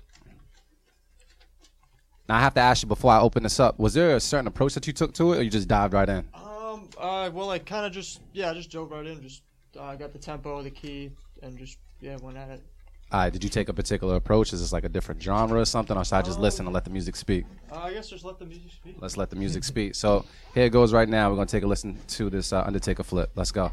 Now 2.27 2.35
I 2.35 2.39
have 2.41 2.53
to 2.55 2.59
ask 2.59 2.83
you 2.83 2.87
before 2.87 3.11
I 3.11 3.19
open 3.19 3.43
this 3.43 3.59
up. 3.59 3.79
Was 3.79 3.93
there 3.93 4.15
a 4.15 4.19
certain 4.19 4.47
approach 4.47 4.73
that 4.73 4.85
you 4.85 4.93
took 4.93 5.13
to 5.13 5.33
it, 5.33 5.39
or 5.39 5.43
you 5.43 5.49
just 5.49 5.67
dived 5.67 5.93
right 5.93 6.09
in? 6.09 6.27
Um, 6.33 6.89
uh, 6.99 7.29
well, 7.33 7.49
I 7.49 7.59
kind 7.59 7.85
of 7.85 7.91
just, 7.91 8.21
yeah, 8.33 8.51
I 8.51 8.53
just 8.53 8.69
dove 8.71 8.91
right 8.91 9.05
in. 9.05 9.21
Just 9.21 9.43
uh, 9.79 9.95
got 9.95 10.11
the 10.11 10.19
tempo, 10.19 10.61
the 10.61 10.69
key, 10.69 11.11
and 11.41 11.57
just, 11.57 11.77
yeah, 12.01 12.17
went 12.21 12.37
at 12.37 12.49
it. 12.49 12.61
All 13.09 13.21
right. 13.21 13.31
Did 13.31 13.41
you 13.43 13.49
take 13.49 13.69
a 13.69 13.73
particular 13.73 14.15
approach? 14.15 14.51
Is 14.51 14.59
this 14.59 14.73
like 14.73 14.83
a 14.83 14.89
different 14.89 15.21
genre 15.21 15.61
or 15.61 15.65
something, 15.65 15.95
or 15.95 16.03
should 16.03 16.15
I 16.15 16.21
just 16.21 16.39
listen 16.39 16.65
and 16.65 16.73
let 16.73 16.83
the 16.83 16.89
music 16.89 17.15
speak? 17.15 17.45
Uh, 17.71 17.77
I 17.79 17.93
guess 17.93 18.09
just 18.09 18.25
let 18.25 18.37
the 18.37 18.45
music 18.45 18.71
speak. 18.73 18.97
Let's 18.99 19.15
let 19.15 19.29
the 19.29 19.37
music 19.37 19.63
speak. 19.63 19.95
So 19.95 20.25
here 20.53 20.65
it 20.65 20.71
goes 20.71 20.91
right 20.91 21.07
now. 21.07 21.29
We're 21.29 21.37
gonna 21.37 21.45
take 21.45 21.63
a 21.63 21.67
listen 21.67 21.97
to 22.07 22.29
this 22.29 22.51
uh, 22.51 22.63
Undertaker 22.63 23.03
flip. 23.03 23.31
Let's 23.35 23.51
go. 23.53 23.71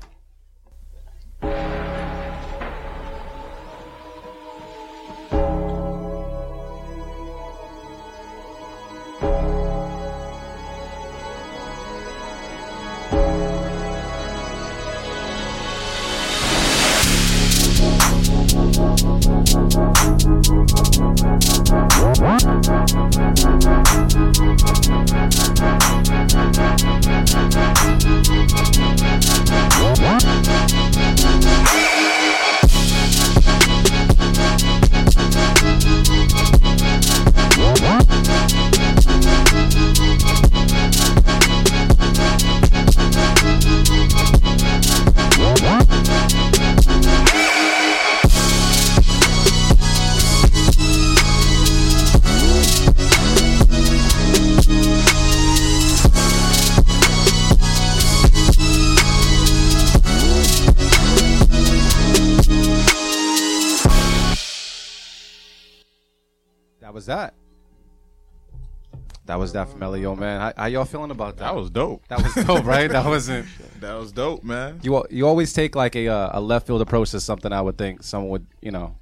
That 69.55 69.61
was 69.61 69.73
that 69.73 69.79
from 69.79 69.83
Ellio, 69.83 70.15
man. 70.19 70.41
How, 70.41 70.53
how 70.57 70.67
y'all 70.67 70.85
feeling 70.85 71.11
about 71.13 71.37
that? 71.37 71.45
That 71.45 71.55
was 71.55 71.71
dope. 71.71 72.07
that 72.09 72.23
was 72.23 72.35
dope, 72.45 72.65
right? 72.65 72.91
That 72.91 73.07
wasn't. 73.07 73.47
That 73.81 73.99
was 73.99 74.13
dope, 74.13 74.43
man. 74.43 74.81
You 74.83 75.05
you 75.11 75.27
always 75.27 75.53
take 75.53 75.77
like 75.77 75.95
a 75.95 76.09
uh, 76.09 76.39
a 76.39 76.41
left 76.41 76.67
field 76.67 76.81
approach 76.81 77.11
to 77.11 77.21
something. 77.21 77.53
I 77.53 77.61
would 77.61 77.77
think 77.77 78.03
someone 78.03 78.31
would 78.31 78.47
you 78.63 78.71
know 78.71 78.97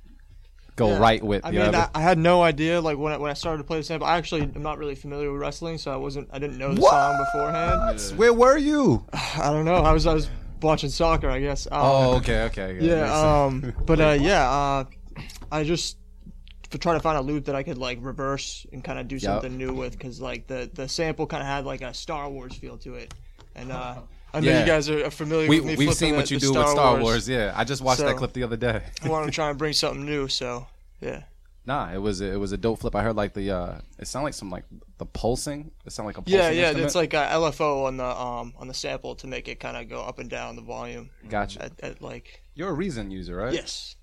go 0.74 0.88
Yeah. 0.88 0.98
right 0.98 1.22
with. 1.22 1.44
I 1.44 1.50
you 1.50 1.60
mean, 1.60 1.70
know? 1.70 1.78
I, 1.78 1.88
I 1.94 2.02
had 2.02 2.18
no 2.18 2.42
idea. 2.42 2.80
Like 2.80 2.98
when 2.98 3.12
I, 3.12 3.16
when 3.16 3.30
I 3.30 3.34
started 3.34 3.58
to 3.58 3.64
play 3.64 3.78
the 3.78 3.84
sample, 3.84 4.08
I 4.08 4.16
actually 4.16 4.42
am 4.42 4.62
not 4.62 4.78
really 4.78 4.96
familiar 4.96 5.30
with 5.30 5.40
wrestling, 5.40 5.78
so 5.78 5.92
I 5.92 5.96
wasn't. 5.96 6.28
I 6.32 6.40
didn't 6.40 6.58
know 6.58 6.74
the 6.74 6.80
What? 6.80 6.90
song 6.90 7.24
beforehand. 7.24 8.18
Where 8.18 8.32
were 8.32 8.56
you? 8.58 9.06
I 9.12 9.50
don't 9.52 9.64
know. 9.64 9.76
I 9.76 9.92
was 9.92 10.04
I 10.06 10.14
was 10.14 10.28
watching 10.60 10.90
soccer, 10.90 11.30
I 11.30 11.38
guess. 11.38 11.66
Um, 11.70 11.80
Oh, 11.80 12.16
okay, 12.16 12.42
okay. 12.44 12.78
yeah. 12.80 13.44
Um, 13.44 13.72
but 13.86 14.00
uh, 14.08 14.16
yeah. 14.20 14.50
Uh, 14.50 14.84
I 15.52 15.62
just 15.62 15.96
for 15.96 16.01
trying 16.80 16.96
to 16.96 17.02
find 17.02 17.18
a 17.18 17.20
loop 17.20 17.44
that 17.46 17.54
I 17.54 17.62
could 17.62 17.78
like 17.78 17.98
reverse 18.00 18.66
and 18.72 18.82
kind 18.82 18.98
of 18.98 19.08
do 19.08 19.18
something 19.18 19.56
new 19.56 19.72
with, 19.74 19.92
because 19.92 20.20
like 20.20 20.46
the 20.46 20.70
the 20.72 20.88
sample 20.88 21.26
kind 21.26 21.42
of 21.42 21.46
had 21.48 21.64
like 21.64 21.82
a 21.82 21.92
Star 21.94 22.28
Wars 22.30 22.54
feel 22.54 22.78
to 22.78 22.94
it, 22.94 23.12
and 23.54 23.70
uh, 23.72 24.00
I 24.34 24.40
know 24.40 24.48
Yeah. 24.50 24.60
you 24.60 24.66
guys 24.66 24.88
are 24.90 25.10
familiar 25.10 25.48
we 25.48 25.60
with 25.60 25.78
me. 25.78 25.86
we've 25.86 25.94
seen 25.94 26.12
the- 26.12 26.16
what 26.18 26.30
you 26.30 26.38
the 26.38 26.46
do 26.46 26.52
with 26.52 26.60
Star 26.62 26.74
Star 26.74 27.00
Wars. 27.00 27.28
Yeah, 27.28 27.52
I 27.54 27.64
just 27.64 27.82
watched 27.82 28.00
that 28.00 28.16
clip 28.16 28.32
the 28.32 28.42
other 28.44 28.56
day. 28.56 28.82
I 29.02 29.08
want 29.08 29.26
to 29.26 29.32
try 29.32 29.48
and 29.50 29.58
bring 29.62 29.72
something 29.72 30.04
new, 30.04 30.28
so 30.28 30.66
yeah. 31.00 31.24
Nah, 31.64 31.92
it 31.92 31.98
was 31.98 32.20
a, 32.20 32.24
it 32.32 32.36
was 32.38 32.50
a 32.50 32.56
dope 32.56 32.80
flip. 32.80 32.96
I 32.96 33.04
heard 33.04 33.14
like 33.14 33.34
the 33.34 33.52
uh, 33.52 33.78
it 33.96 34.08
sounded 34.08 34.24
like 34.24 34.34
some 34.34 34.50
like 34.50 34.64
the 34.98 35.06
pulsing. 35.06 35.70
It 35.86 35.92
sounded 35.92 36.08
like 36.08 36.18
a 36.18 36.22
pulsing 36.22 36.40
Yeah, 36.40 36.50
yeah, 36.50 36.62
instrument. 36.70 36.86
it's 36.86 36.94
like 36.96 37.14
a 37.14 37.18
LFO 37.18 37.84
on 37.86 37.98
the 37.98 38.04
um 38.04 38.52
on 38.58 38.66
the 38.66 38.74
sample 38.74 39.14
to 39.16 39.28
make 39.28 39.46
it 39.46 39.60
kind 39.60 39.76
of 39.76 39.88
go 39.88 40.00
up 40.02 40.18
and 40.18 40.28
down 40.28 40.56
the 40.56 40.62
volume. 40.62 41.10
Gotcha. 41.28 41.62
At, 41.66 41.72
at 41.80 42.02
like 42.02 42.42
You're 42.56 42.70
a 42.70 42.72
Reason 42.72 43.12
user, 43.12 43.36
right? 43.36 43.52
yes, 43.54 43.94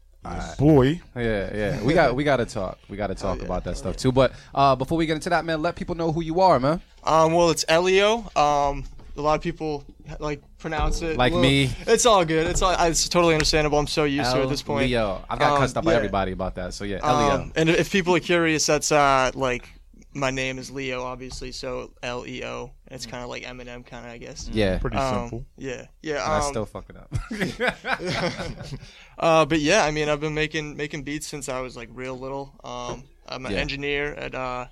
Boy, 0.57 1.01
Yeah, 1.15 1.55
yeah. 1.55 1.81
We 1.83 1.93
got 1.93 2.15
we 2.15 2.23
got 2.23 2.37
to 2.37 2.45
talk. 2.45 2.77
We 2.89 2.97
got 2.97 3.07
to 3.07 3.15
talk 3.15 3.37
Oh, 3.37 3.39
yeah. 3.39 3.45
about 3.45 3.63
that 3.63 3.77
stuff 3.77 3.95
too. 3.97 4.11
But 4.11 4.33
uh, 4.53 4.75
before 4.75 4.97
we 4.97 5.05
get 5.05 5.13
into 5.15 5.29
that, 5.29 5.45
man, 5.45 5.61
let 5.61 5.75
people 5.75 5.95
know 5.95 6.11
who 6.11 6.21
you 6.21 6.41
are, 6.41 6.59
man. 6.59 6.81
um, 7.03 7.33
well, 7.33 7.49
it's 7.49 7.63
Ellio. 7.69 8.25
Um, 8.37 8.83
a 9.17 9.21
lot 9.21 9.35
of 9.35 9.41
people 9.41 9.83
like 10.19 10.41
pronounce 10.59 11.01
it 11.01 11.17
Like 11.17 11.33
me. 11.33 11.71
It's 11.87 12.05
all 12.05 12.23
good. 12.25 12.47
It's 12.47 12.61
all 12.61 12.75
it's 12.87 13.07
totally 13.09 13.33
understandable. 13.33 13.77
I'm 13.79 13.87
so 13.87 14.03
used 14.05 14.31
to 14.31 14.39
it 14.39 14.43
at 14.43 14.49
this 14.49 14.61
point. 14.61 14.87
Leo. 14.89 15.23
I've 15.29 15.39
got 15.39 15.53
Um, 15.53 15.59
cussed 15.59 15.77
up 15.77 15.85
by 15.85 15.93
everybody 15.95 16.31
about 16.31 16.55
that. 16.55 16.73
So 16.73 16.83
yeah, 16.83 16.99
Ellio. 16.99 17.31
Um, 17.35 17.51
and 17.55 17.69
if 17.69 17.91
people 17.91 18.15
are 18.15 18.19
curious, 18.19 18.65
that's 18.65 18.91
uh 18.91 19.31
like 19.35 19.67
my 20.13 20.31
name 20.31 20.57
is 20.57 20.71
Leo, 20.71 21.03
obviously. 21.03 21.51
So 21.51 21.91
L 22.03 22.25
E 22.27 22.43
O. 22.43 22.71
It's 22.91 23.05
kind 23.05 23.23
of 23.23 23.29
like 23.29 23.43
Eminem, 23.43 23.85
kind 23.85 24.05
of 24.05 24.11
I 24.11 24.17
guess. 24.17 24.49
yeah, 24.51 24.77
pretty 24.79 24.97
Um, 24.97 25.21
simple. 25.29 25.45
Yeah, 25.57 25.85
yeah. 26.01 26.23
and 26.25 26.33
I 26.33 26.37
Um, 26.39 26.43
still 26.51 26.65
fuck 26.65 26.85
it 26.89 26.97
up. 26.97 27.13
Uh, 29.17 29.45
but 29.45 29.59
yeah, 29.59 29.83
I 29.83 29.91
mean, 29.91 30.07
I've 30.07 30.21
been 30.21 30.33
making 30.33 30.77
making 30.77 31.03
beats 31.03 31.27
since 31.27 31.49
I 31.49 31.59
was 31.59 31.75
like 31.75 31.89
real 31.91 32.17
little. 32.17 32.53
Um, 32.63 33.03
I'm 33.27 33.45
an 33.45 33.51
Yeah. 33.51 33.57
engineer 33.57 34.13
at 34.13 34.33
uh, 34.33 34.67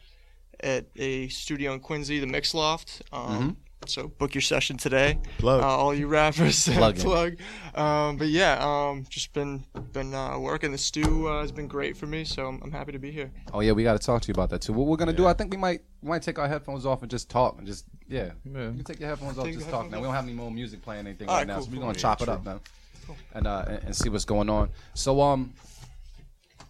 at 0.62 0.86
a 0.96 1.28
studio 1.28 1.74
in 1.74 1.82
Quincy, 1.82 2.20
the 2.20 2.28
Mix 2.28 2.54
Loft. 2.54 3.02
Um, 3.12 3.58
So 3.90 4.08
book 4.10 4.36
your 4.36 4.42
session 4.42 4.78
today, 4.78 5.18
Plug. 5.38 5.62
uh, 5.62 5.66
all 5.68 5.94
you 5.94 6.08
rappers. 6.08 6.68
Plug 6.74 6.98
plug. 6.98 7.38
Um, 7.74 8.18
but 8.18 8.28
yeah, 8.28 8.58
um, 8.62 9.06
just 9.10 9.34
been 9.34 9.64
been 9.94 10.14
uh, 10.14 10.38
working. 10.40 10.72
The 10.72 10.78
stew 10.78 11.28
uh, 11.28 11.42
has 11.42 11.52
been 11.52 11.68
great 11.68 11.96
for 11.98 12.06
me, 12.06 12.24
so 12.24 12.48
I'm, 12.48 12.62
I'm 12.64 12.72
happy 12.72 12.92
to 12.92 13.00
be 13.00 13.12
here. 13.12 13.32
oh 13.54 13.62
yeah, 13.62 13.72
we 13.72 13.84
got 13.84 14.00
to 14.00 14.06
talk 14.06 14.22
to 14.24 14.28
you 14.28 14.34
about 14.34 14.50
that 14.50 14.62
too. 14.62 14.74
What 14.74 14.88
we're 14.88 14.98
gonna 14.98 15.14
do? 15.14 15.26
I 15.28 15.34
think 15.34 15.52
we 15.52 15.58
might 15.58 15.82
we 16.02 16.10
might 16.10 16.22
take 16.22 16.38
our 16.40 16.48
headphones 16.48 16.86
off 16.86 17.02
and 17.02 17.10
just 17.12 17.30
talk 17.30 17.58
and 17.58 17.66
just 17.68 17.86
yeah. 18.08 18.32
Yeah. 18.46 18.62
You 18.70 18.74
can 18.76 18.84
take 18.84 19.00
your 19.00 19.10
headphones 19.10 19.38
off, 19.38 19.46
Take 19.46 19.56
just 19.56 19.66
talk. 19.70 19.84
headphones 19.84 19.92
Now 19.92 20.00
we 20.00 20.04
don't 20.06 20.16
have 20.16 20.24
any 20.26 20.34
more 20.34 20.52
music 20.52 20.82
playing 20.82 21.08
anything 21.08 21.28
All 21.30 21.36
right 21.36 21.40
right, 21.42 21.48
now, 21.48 21.56
cool, 21.56 21.66
so 21.66 21.72
we're 21.72 21.80
gonna 21.80 21.94
Yeah, 21.94 22.00
chop 22.00 22.22
it 22.22 22.26
true. 22.26 22.34
up, 22.34 22.46
man, 22.46 22.60
and 23.34 23.48
uh 23.48 23.66
and, 23.68 23.84
and 23.86 23.96
see 23.96 24.10
what's 24.10 24.26
going 24.26 24.50
on. 24.50 24.70
So 24.94 25.22
um, 25.22 25.54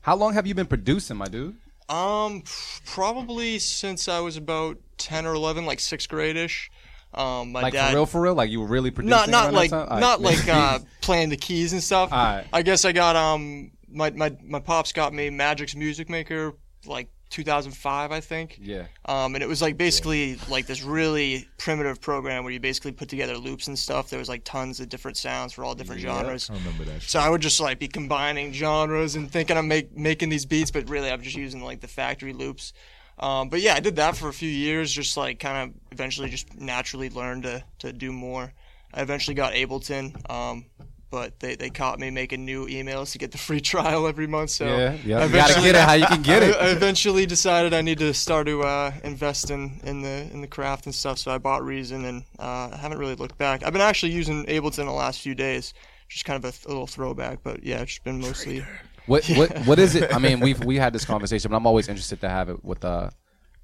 how 0.01 0.15
long 0.15 0.33
have 0.33 0.47
you 0.47 0.53
been 0.55 0.67
producing, 0.67 1.17
my 1.17 1.25
dude? 1.27 1.55
Um, 1.89 2.43
probably 2.85 3.59
since 3.59 4.07
I 4.07 4.19
was 4.19 4.35
about 4.37 4.77
ten 4.97 5.25
or 5.25 5.33
eleven, 5.33 5.65
like 5.65 5.79
sixth 5.79 6.09
grade 6.09 6.35
ish. 6.37 6.69
Um, 7.17 7.51
my 7.51 7.61
Like 7.61 7.73
dad. 7.73 7.89
for 7.89 7.95
real, 7.95 8.05
for 8.05 8.21
real? 8.21 8.35
Like 8.35 8.49
you 8.51 8.59
were 8.61 8.67
really 8.67 8.91
producing? 8.91 9.09
not 9.09 9.29
not 9.29 9.53
like? 9.53 9.73
All 9.73 9.99
not 9.99 10.21
like 10.21 10.47
uh, 10.47 10.79
playing 11.01 11.29
the 11.29 11.37
keys 11.37 11.73
and 11.73 11.81
stuff. 11.83 12.09
I 12.13 12.61
guess 12.63 12.85
I 12.85 12.91
got 12.91 13.15
um 13.15 13.71
my 13.89 14.11
my 14.11 14.35
my 14.43 14.59
pops 14.59 14.91
got 14.91 15.13
me 15.13 15.29
Magix 15.29 15.75
Music 15.75 16.09
Maker 16.09 16.53
like 16.85 17.09
2005 17.29 18.11
I 18.13 18.21
think. 18.21 18.57
yeah. 18.61 18.85
Um, 19.05 19.35
and 19.35 19.43
it 19.43 19.47
was 19.47 19.61
like 19.61 19.75
basically 19.77 20.37
like 20.49 20.65
this 20.65 20.81
really 20.83 21.45
primitive 21.57 21.99
program 21.99 22.43
where 22.45 22.53
you 22.53 22.59
basically 22.59 22.93
put 22.93 23.09
together 23.09 23.37
loops 23.37 23.67
and 23.67 23.77
stuff. 23.77 24.09
There 24.09 24.19
was 24.19 24.29
like 24.29 24.43
tons 24.45 24.79
of 24.79 24.87
different 24.87 25.17
sounds 25.17 25.51
for 25.53 25.65
all 25.65 25.75
different 25.75 26.01
Yep. 26.01 26.09
genres. 26.11 26.49
I 26.49 26.53
remember 26.53 26.85
that. 26.85 27.01
So 27.01 27.19
I 27.19 27.29
would 27.29 27.41
just 27.41 27.59
like 27.59 27.79
be 27.79 27.87
combining 27.89 28.53
genres 28.53 29.15
and 29.15 29.29
thinking 29.29 29.57
I'm 29.57 29.67
make, 29.67 29.95
making 29.97 30.29
these 30.29 30.45
beats, 30.45 30.71
but 30.71 30.89
really 30.89 31.11
I'm 31.11 31.21
just 31.21 31.35
using 31.35 31.61
like 31.61 31.81
the 31.81 31.87
factory 31.89 32.31
loops. 32.33 32.71
Um, 33.19 33.49
but 33.49 33.61
yeah, 33.61 33.73
I 33.75 33.79
did 33.79 33.95
that 33.95 34.15
for 34.15 34.29
a 34.29 34.33
few 34.33 34.49
years, 34.49 34.91
just 34.91 35.17
like 35.17 35.39
kind 35.39 35.69
of 35.69 35.75
eventually 35.91 36.29
just 36.29 36.55
naturally 36.59 37.09
learned 37.09 37.43
to, 37.43 37.63
to 37.79 37.91
do 37.93 38.11
more. 38.11 38.53
I 38.93 39.01
eventually 39.01 39.33
got 39.35 39.53
Ableton, 39.53 40.15
um, 40.31 40.65
but 41.09 41.39
they, 41.39 41.55
they 41.55 41.69
caught 41.69 41.99
me 41.99 42.09
making 42.11 42.45
new 42.45 42.67
emails 42.67 43.13
to 43.13 43.17
get 43.17 43.31
the 43.31 43.37
free 43.47 43.59
trial 43.59 44.07
every 44.07 44.27
month. 44.27 44.51
So 44.51 44.65
Yeah, 44.65 44.75
yeah. 44.75 44.87
I 44.91 44.93
You 44.93 45.09
gotta 45.09 45.25
eventually- 45.25 45.65
get 45.65 45.75
it 45.75 45.81
how 45.81 45.93
you 45.93 46.05
can 46.05 46.21
get 46.21 46.43
it. 46.43 46.55
I, 46.55 46.59
I 46.67 46.69
eventually 46.69 47.25
decided 47.25 47.73
I 47.73 47.81
need 47.81 47.97
to 47.99 48.13
start 48.13 48.45
to 48.47 48.61
uh, 48.63 48.91
invest 49.03 49.49
in, 49.49 49.79
in 49.83 50.01
the 50.03 50.29
in 50.31 50.41
the 50.41 50.47
craft 50.47 50.85
and 50.85 50.93
stuff. 50.93 51.17
So 51.17 51.31
I 51.31 51.37
bought 51.39 51.63
Reason, 51.65 52.05
and 52.05 52.23
uh, 52.37 52.69
I 52.71 52.77
haven't 52.77 52.99
really 52.99 53.15
looked 53.15 53.37
back. 53.37 53.63
I've 53.63 53.73
been 53.73 53.81
actually 53.81 54.11
using 54.11 54.45
Ableton 54.45 54.85
the 54.85 54.91
last 54.91 55.21
few 55.21 55.33
days, 55.33 55.73
just 56.07 56.23
kind 56.25 56.37
of 56.37 56.45
a, 56.47 56.51
th- 56.51 56.65
a 56.65 56.69
little 56.69 56.87
throwback. 56.87 57.39
But 57.43 57.63
yeah, 57.63 57.81
it's 57.81 57.93
just 57.93 58.03
been 58.03 58.19
mostly. 58.21 58.63
What 59.07 59.25
what 59.29 59.57
what 59.65 59.79
is 59.79 59.95
it? 59.95 60.13
I 60.13 60.19
mean, 60.19 60.39
we've 60.41 60.63
we 60.63 60.75
had 60.75 60.93
this 60.93 61.05
conversation, 61.05 61.49
but 61.49 61.57
I'm 61.57 61.65
always 61.65 61.87
interested 61.87 62.21
to 62.21 62.29
have 62.29 62.49
it 62.49 62.63
with 62.63 62.85
uh, 62.85 63.09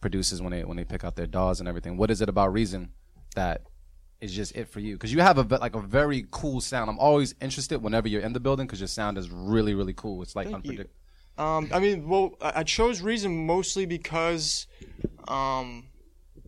producers 0.01 0.41
when 0.41 0.51
they 0.51 0.63
when 0.63 0.77
they 0.77 0.85
pick 0.85 1.03
out 1.03 1.15
their 1.15 1.27
DAWs 1.27 1.59
and 1.59 1.69
everything. 1.69 1.97
What 1.97 2.09
is 2.09 2.21
it 2.21 2.29
about 2.29 2.53
Reason 2.53 2.91
that 3.35 3.61
is 4.21 4.33
just 4.33 4.55
it 4.55 4.69
for 4.69 4.79
you? 4.79 4.95
Because 4.95 5.13
you 5.13 5.21
have 5.21 5.37
a 5.37 5.57
like 5.57 5.75
a 5.75 5.81
very 5.81 6.25
cool 6.31 6.61
sound. 6.61 6.89
I'm 6.89 6.99
always 6.99 7.35
interested 7.41 7.81
whenever 7.83 8.07
you're 8.07 8.21
in 8.21 8.33
the 8.33 8.39
building 8.39 8.65
because 8.65 8.79
your 8.79 8.87
sound 8.87 9.17
is 9.17 9.29
really 9.29 9.73
really 9.73 9.93
cool. 9.93 10.21
It's 10.21 10.35
like 10.35 10.47
unpredictable. 10.47 10.89
Um, 11.37 11.69
I 11.73 11.79
mean, 11.79 12.07
well, 12.07 12.35
I 12.41 12.59
I 12.59 12.63
chose 12.63 13.01
Reason 13.01 13.45
mostly 13.45 13.85
because 13.85 14.67
um, 15.27 15.87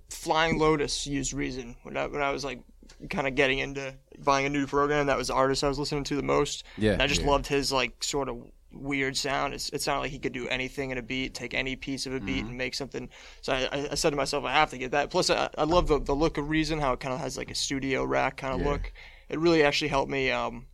Flying 0.09 0.59
Lotus 0.59 1.07
used 1.07 1.33
Reason 1.33 1.75
when 1.83 1.97
I, 1.97 2.07
when 2.07 2.21
I 2.21 2.31
was 2.31 2.45
like 2.45 2.61
kind 3.09 3.27
of 3.27 3.35
getting 3.35 3.59
into 3.59 3.95
buying 4.19 4.45
a 4.45 4.49
new 4.49 4.67
program. 4.67 5.07
That 5.07 5.17
was 5.17 5.27
the 5.27 5.33
artist 5.33 5.63
I 5.63 5.67
was 5.67 5.79
listening 5.79 6.03
to 6.05 6.15
the 6.15 6.23
most. 6.23 6.63
Yeah, 6.77 6.93
and 6.93 7.01
I 7.01 7.07
just 7.07 7.21
yeah. 7.21 7.27
loved 7.27 7.47
his 7.47 7.71
like 7.71 8.03
sort 8.03 8.29
of 8.29 8.37
weird 8.75 9.15
sound. 9.17 9.53
It's, 9.53 9.69
it 9.69 9.81
sounded 9.81 10.01
like 10.01 10.11
he 10.11 10.19
could 10.19 10.33
do 10.33 10.47
anything 10.49 10.91
in 10.91 10.97
a 10.97 11.01
beat, 11.01 11.33
take 11.33 11.53
any 11.53 11.75
piece 11.75 12.05
of 12.05 12.13
a 12.13 12.19
beat 12.19 12.39
Mm-hmm. 12.39 12.47
and 12.49 12.57
make 12.57 12.75
something. 12.75 13.09
So 13.41 13.53
I, 13.53 13.67
I- 13.71 13.87
I 13.91 13.95
said 13.95 14.09
to 14.11 14.15
myself, 14.15 14.43
I 14.45 14.51
have 14.53 14.69
to 14.71 14.77
get 14.77 14.91
that. 14.91 15.09
Plus, 15.09 15.29
I, 15.29 15.49
I 15.57 15.63
love 15.63 15.87
the, 15.87 15.99
the 15.99 16.13
look 16.15 16.37
of 16.37 16.49
Reason, 16.49 16.79
how 16.79 16.93
it 16.93 16.99
kind 16.99 17.13
of 17.13 17.19
has 17.19 17.37
like 17.37 17.49
a 17.51 17.55
studio 17.55 18.03
rack 18.03 18.37
kind 18.37 18.53
of 18.53 18.59
Yeah. 18.61 18.71
look. 18.73 18.91
It 19.29 19.39
really 19.39 19.63
actually 19.63 19.87
helped 19.87 20.11
me 20.11 20.29
um, 20.31 20.65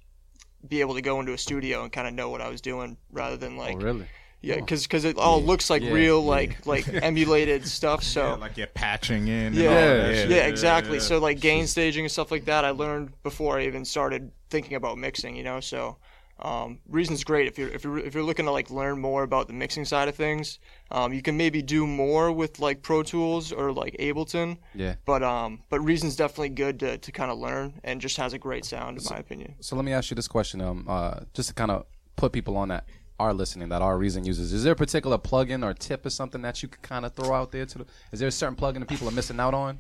be 0.68 0.82
able 0.82 0.96
to 0.96 1.02
go 1.02 1.20
into 1.20 1.34
a 1.34 1.38
studio 1.38 1.84
and 1.84 1.92
kind 1.92 2.08
of 2.08 2.14
know 2.14 2.30
what 2.30 2.42
I 2.42 2.50
was 2.50 2.62
doing 2.62 2.98
rather 3.12 3.38
than 3.38 3.56
like 3.58 3.76
oh 3.78 3.80
really? 3.82 4.06
yeah, 4.42 4.56
because 4.56 4.84
because 4.84 5.06
it 5.06 5.18
all 5.18 5.42
looks 5.42 5.70
like 5.70 5.82
Yeah, 5.84 5.92
real, 5.92 6.22
yeah. 6.22 6.28
like 6.30 6.66
like 6.66 6.88
emulated 6.94 7.66
stuff. 7.68 8.04
So 8.04 8.22
Yeah, 8.24 8.34
like 8.36 8.58
you're 8.58 8.68
patching 8.68 9.28
in. 9.28 9.48
and 9.48 9.56
yeah, 9.56 9.68
all 9.70 9.74
yeah, 9.76 9.98
that 9.98 10.16
shit. 10.30 10.50
exactly. 10.50 10.96
yeah. 10.98 11.04
So 11.04 11.20
like 11.20 11.40
gain 11.40 11.66
staging 11.68 12.04
and 12.06 12.12
stuff 12.12 12.30
like 12.32 12.46
that, 12.46 12.66
I 12.66 12.72
learned 12.72 13.14
before 13.24 13.58
I 13.60 13.66
even 13.66 13.86
started 13.86 14.32
thinking 14.50 14.76
about 14.76 14.98
mixing. 14.98 15.36
You 15.36 15.44
know, 15.44 15.60
so 15.62 15.98
um, 16.42 16.80
Reason's 16.88 17.24
great 17.24 17.48
if 17.48 17.58
you're 17.58 17.70
if 17.70 17.84
you're 17.84 18.00
if 18.00 18.14
you're 18.14 18.24
looking 18.24 18.46
to 18.46 18.52
like 18.52 18.70
learn 18.70 19.00
more 19.00 19.24
about 19.24 19.48
the 19.48 19.54
mixing 19.54 19.86
side 19.86 20.08
of 20.08 20.16
things. 20.16 20.60
Um, 20.90 21.14
you 21.14 21.22
can 21.22 21.38
maybe 21.38 21.62
do 21.62 21.86
more 21.88 22.32
with 22.32 22.60
like 22.60 22.82
Pro 22.82 23.04
Tools 23.04 23.52
or 23.52 23.72
like 23.72 23.96
Ableton, 24.00 24.58
Yeah. 24.74 24.96
but 25.06 25.24
um, 25.24 25.62
but 25.70 25.80
Reason's 25.82 26.16
definitely 26.16 26.50
good 26.50 26.80
to, 26.80 26.98
to 26.98 27.12
kind 27.12 27.32
of 27.32 27.38
learn 27.38 27.80
and 27.84 28.02
just 28.02 28.18
has 28.18 28.34
a 28.34 28.38
great 28.38 28.66
sound 28.66 28.98
in 28.98 29.04
my 29.10 29.18
opinion. 29.18 29.56
So 29.62 29.76
let 29.76 29.86
me 29.86 29.94
ask 29.94 30.10
you 30.12 30.16
this 30.16 30.28
question, 30.28 30.62
um, 30.62 30.86
uh, 30.88 31.22
just 31.34 31.50
to 31.50 31.56
kind 31.56 31.72
of 31.72 31.86
put 32.16 32.32
people 32.32 32.58
on 32.58 32.70
that 32.70 32.86
are 33.20 33.34
listening 33.34 33.70
that 33.70 33.82
are 33.82 33.98
Reason 33.98 34.24
users. 34.26 34.52
Is 34.52 34.64
there 34.64 34.74
a 34.74 34.76
particular 34.76 35.18
plugin 35.18 35.64
or 35.64 35.74
tip 35.76 36.06
or 36.06 36.10
something 36.10 36.42
that 36.42 36.64
you 36.64 36.70
could 36.70 36.82
kind 36.82 37.06
of 37.06 37.14
throw 37.14 37.34
out 37.34 37.52
there 37.52 37.66
to? 37.68 37.78
The, 37.80 37.86
is 38.12 38.20
there 38.20 38.28
a 38.28 38.32
certain 38.32 38.56
plugin 38.56 38.80
that 38.80 38.88
people 38.90 39.08
are 39.08 39.12
missing 39.12 39.40
out 39.40 39.54
on? 39.54 39.80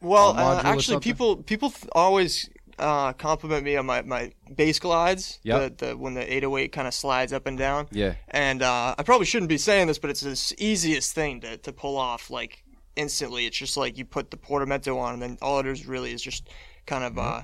Well, 0.00 0.36
uh, 0.36 0.60
actually, 0.62 1.00
people 1.00 1.36
people 1.38 1.70
th- 1.70 1.88
always 1.92 2.50
uh, 2.78 3.12
compliment 3.14 3.64
me 3.64 3.76
on 3.76 3.86
my, 3.86 4.02
my 4.02 4.32
bass 4.54 4.78
glides. 4.78 5.38
Yep. 5.42 5.78
The, 5.78 5.86
the 5.86 5.96
when 5.96 6.14
the 6.14 6.22
808 6.22 6.72
kind 6.72 6.86
of 6.86 6.94
slides 6.94 7.32
up 7.32 7.46
and 7.46 7.56
down. 7.56 7.88
Yeah. 7.90 8.14
And 8.28 8.62
uh, 8.62 8.94
I 8.96 9.02
probably 9.02 9.26
shouldn't 9.26 9.48
be 9.48 9.58
saying 9.58 9.86
this, 9.86 9.98
but 9.98 10.10
it's 10.10 10.20
the 10.20 10.54
easiest 10.58 11.14
thing 11.14 11.40
to, 11.40 11.56
to 11.58 11.72
pull 11.72 11.96
off 11.96 12.30
like 12.30 12.62
instantly. 12.96 13.46
It's 13.46 13.56
just 13.56 13.76
like 13.76 13.96
you 13.96 14.04
put 14.04 14.30
the 14.30 14.36
portamento 14.36 14.98
on, 14.98 15.14
and 15.14 15.22
then 15.22 15.38
all 15.40 15.60
it 15.60 15.66
is 15.66 15.86
really 15.86 16.12
is 16.12 16.22
just 16.22 16.48
kind 16.86 17.04
of 17.04 17.18
uh, 17.18 17.42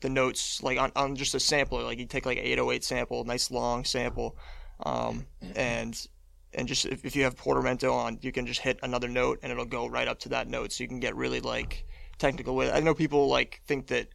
the 0.00 0.08
notes 0.08 0.62
like 0.62 0.78
on, 0.78 0.92
on 0.96 1.16
just 1.16 1.34
a 1.34 1.40
sampler. 1.40 1.82
Like 1.82 1.98
you 1.98 2.06
take 2.06 2.26
like 2.26 2.38
an 2.38 2.44
808 2.44 2.84
sample, 2.84 3.24
nice 3.24 3.50
long 3.50 3.84
sample, 3.84 4.36
um, 4.84 5.26
and 5.54 6.06
and 6.52 6.68
just 6.68 6.86
if, 6.86 7.04
if 7.04 7.14
you 7.14 7.24
have 7.24 7.36
portamento 7.36 7.92
on, 7.92 8.18
you 8.22 8.32
can 8.32 8.46
just 8.46 8.60
hit 8.60 8.78
another 8.82 9.08
note 9.08 9.40
and 9.42 9.52
it'll 9.52 9.64
go 9.64 9.86
right 9.86 10.08
up 10.08 10.18
to 10.20 10.28
that 10.30 10.48
note, 10.48 10.72
so 10.72 10.82
you 10.82 10.88
can 10.88 11.00
get 11.00 11.14
really 11.14 11.40
like 11.40 11.86
technical 12.18 12.54
with 12.54 12.68
it. 12.68 12.74
I 12.74 12.80
know 12.80 12.94
people 12.94 13.28
like 13.28 13.60
think 13.66 13.88
that 13.88 14.08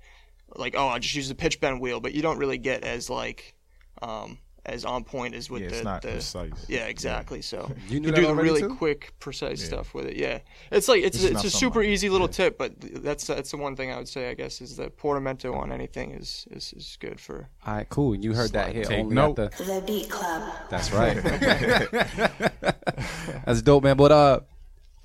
like 0.56 0.76
oh 0.78 0.88
I 0.88 1.00
just 1.00 1.16
use 1.16 1.30
the 1.30 1.36
pitch 1.36 1.60
bend 1.60 1.80
wheel, 1.82 2.00
but 2.00 2.14
you 2.14 2.22
don't 2.22 2.38
really 2.38 2.58
get 2.58 2.84
as 2.84 3.10
like 3.10 3.56
um, 4.02 4.38
as 4.66 4.86
on 4.86 5.04
point 5.04 5.34
as 5.36 5.50
with 5.50 5.62
Yeah, 5.64 5.70
the, 5.70 5.76
it's 5.76 5.84
not 5.84 6.02
the 6.02 6.10
precise. 6.12 6.66
yeah 6.68 6.86
exactly. 6.88 7.42
So 7.42 7.72
You 7.88 7.96
you 7.96 8.00
knew 8.02 8.06
can 8.08 8.16
that 8.16 8.22
do 8.22 8.28
the 8.36 8.36
really 8.44 8.62
too? 8.62 8.76
quick, 8.76 9.14
precise 9.20 9.64
stuff 9.64 9.94
with 9.94 10.06
it. 10.06 10.16
Yeah, 10.18 10.40
it's 10.72 10.88
like 10.88 11.02
it's 11.04 11.24
It's 11.24 11.34
it's 11.36 11.44
a 11.46 11.50
super 11.50 11.80
like- 11.80 11.90
easy 11.90 12.10
little 12.10 12.28
tip, 12.28 12.58
but 12.58 12.74
that's 12.80 13.26
that's 13.28 13.52
the 13.52 13.58
one 13.58 13.76
thing 13.76 13.92
I 13.92 13.98
would 13.98 14.08
say. 14.10 14.30
I 14.30 14.34
guess 14.34 14.62
is 14.62 14.76
that 14.78 14.98
portamento 14.98 15.54
on 15.54 15.72
anything 15.72 16.12
is 16.12 16.46
is, 16.52 16.74
is 16.74 16.98
good 17.00 17.20
for. 17.20 17.50
All 17.66 17.74
right, 17.76 17.90
cool. 17.90 18.16
You 18.16 18.34
heard 18.34 18.52
that 18.52 18.74
here 18.74 18.84
Take 18.86 19.00
only 19.00 19.16
note. 19.16 19.40
at 19.40 19.52
the 19.58 19.64
The 19.64 19.82
Beat 19.86 20.10
Club. 20.10 20.52
That's 20.70 20.92
right. 20.92 21.18
That's 23.46 23.62
dope, 23.62 23.84
man. 23.84 23.98
But 23.98 24.12
uh, 24.12 24.40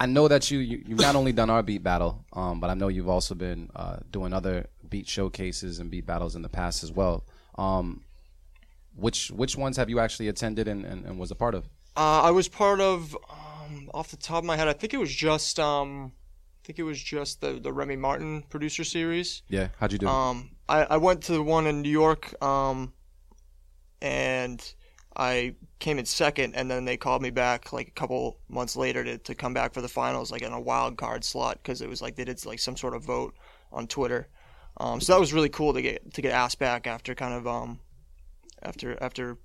I 0.01 0.07
know 0.07 0.29
that 0.29 0.51
you, 0.51 0.59
you 0.59 0.83
you've 0.87 1.01
not 1.01 1.17
only 1.17 1.33
done 1.33 1.51
our 1.51 1.63
beat 1.63 1.83
battle, 1.83 2.25
um, 2.33 2.61
but 2.61 2.71
I 2.71 2.75
know 2.75 2.89
you've 2.89 3.09
also 3.09 3.35
been 3.35 3.71
uh, 3.75 3.97
doing 4.11 4.33
other 4.33 4.67
beat 4.95 5.09
showcases 5.09 5.81
and 5.81 5.91
beat 5.91 6.07
battles 6.07 6.37
in 6.37 6.43
the 6.43 6.49
past 6.49 6.85
as 6.85 6.93
well. 6.93 7.25
Um, 7.59 8.05
which 8.95 9.33
which 9.33 9.57
ones 9.57 9.77
have 9.77 9.91
you 9.91 9.99
actually 9.99 10.29
attended 10.29 10.69
and, 10.69 10.85
and, 10.85 11.05
and 11.05 11.19
was 11.19 11.33
a 11.33 11.35
part 11.35 11.57
of? 11.57 11.65
Uh, 11.97 12.23
I 12.23 12.31
was 12.31 12.49
part 12.49 12.81
of, 12.81 13.17
um, 13.29 13.91
off 13.93 14.09
the 14.13 14.17
top 14.17 14.39
of 14.39 14.45
my 14.45 14.57
head, 14.57 14.69
I 14.69 14.73
think 14.73 14.95
it 14.95 14.99
was 14.99 15.13
just, 15.13 15.59
um, 15.59 16.13
I 16.59 16.61
think 16.65 16.79
it 16.79 16.85
was 16.85 17.03
just 17.03 17.41
the 17.41 17.59
the 17.59 17.73
Remy 17.73 17.97
Martin 17.97 18.45
producer 18.49 18.85
series. 18.85 19.43
Yeah, 19.49 19.67
how'd 19.81 19.91
you 19.91 19.99
do? 19.99 20.07
Um, 20.07 20.51
I, 20.69 20.85
I 20.85 20.97
went 20.99 21.23
to 21.25 21.33
the 21.33 21.43
one 21.43 21.67
in 21.67 21.83
New 21.83 21.97
York, 22.05 22.41
um, 22.41 22.93
and 24.01 24.61
I 25.17 25.57
came 25.81 25.99
in 25.99 26.05
second, 26.05 26.55
and 26.55 26.71
then 26.71 26.85
they 26.85 26.97
called 26.97 27.21
me 27.21 27.31
back 27.31 27.73
like 27.73 27.89
a 27.89 27.99
couple 28.01 28.39
months 28.49 28.77
later 28.77 29.03
to, 29.03 29.19
to 29.19 29.35
come 29.35 29.55
back 29.55 29.75
for 29.75 29.83
the 29.83 29.89
finals, 29.89 30.31
like 30.31 30.43
in 30.47 30.53
a 30.53 30.61
wild 30.61 30.97
card 30.97 31.25
slot, 31.25 31.59
because 31.63 31.83
it 31.83 31.89
was 31.89 32.01
like 32.01 32.15
they 32.15 32.25
did 32.25 32.47
like 32.47 32.61
some 32.61 32.77
sort 32.77 32.95
of 32.95 33.03
vote 33.05 33.35
on 33.73 33.89
Twitter. 33.89 34.29
Um, 34.77 35.01
so 35.01 35.13
that 35.15 35.21
was 35.21 35.33
really 35.33 35.49
cool 35.49 35.73
to 35.75 35.83
get 35.83 36.15
to 36.15 36.23
get 36.23 36.33
asked 36.33 36.59
back 36.59 36.87
after 36.87 37.15
kind 37.15 37.35
of 37.35 37.47
um, 37.47 37.81
after 38.63 39.01
after 39.03 39.39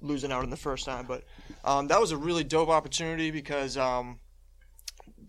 losing 0.00 0.30
out 0.32 0.44
in 0.44 0.50
the 0.50 0.56
first 0.56 0.84
time. 0.84 1.06
But 1.06 1.24
um, 1.64 1.88
that 1.88 2.00
was 2.00 2.10
a 2.12 2.16
really 2.16 2.44
dope 2.44 2.68
opportunity 2.68 3.30
because 3.30 3.76
um, 3.76 4.18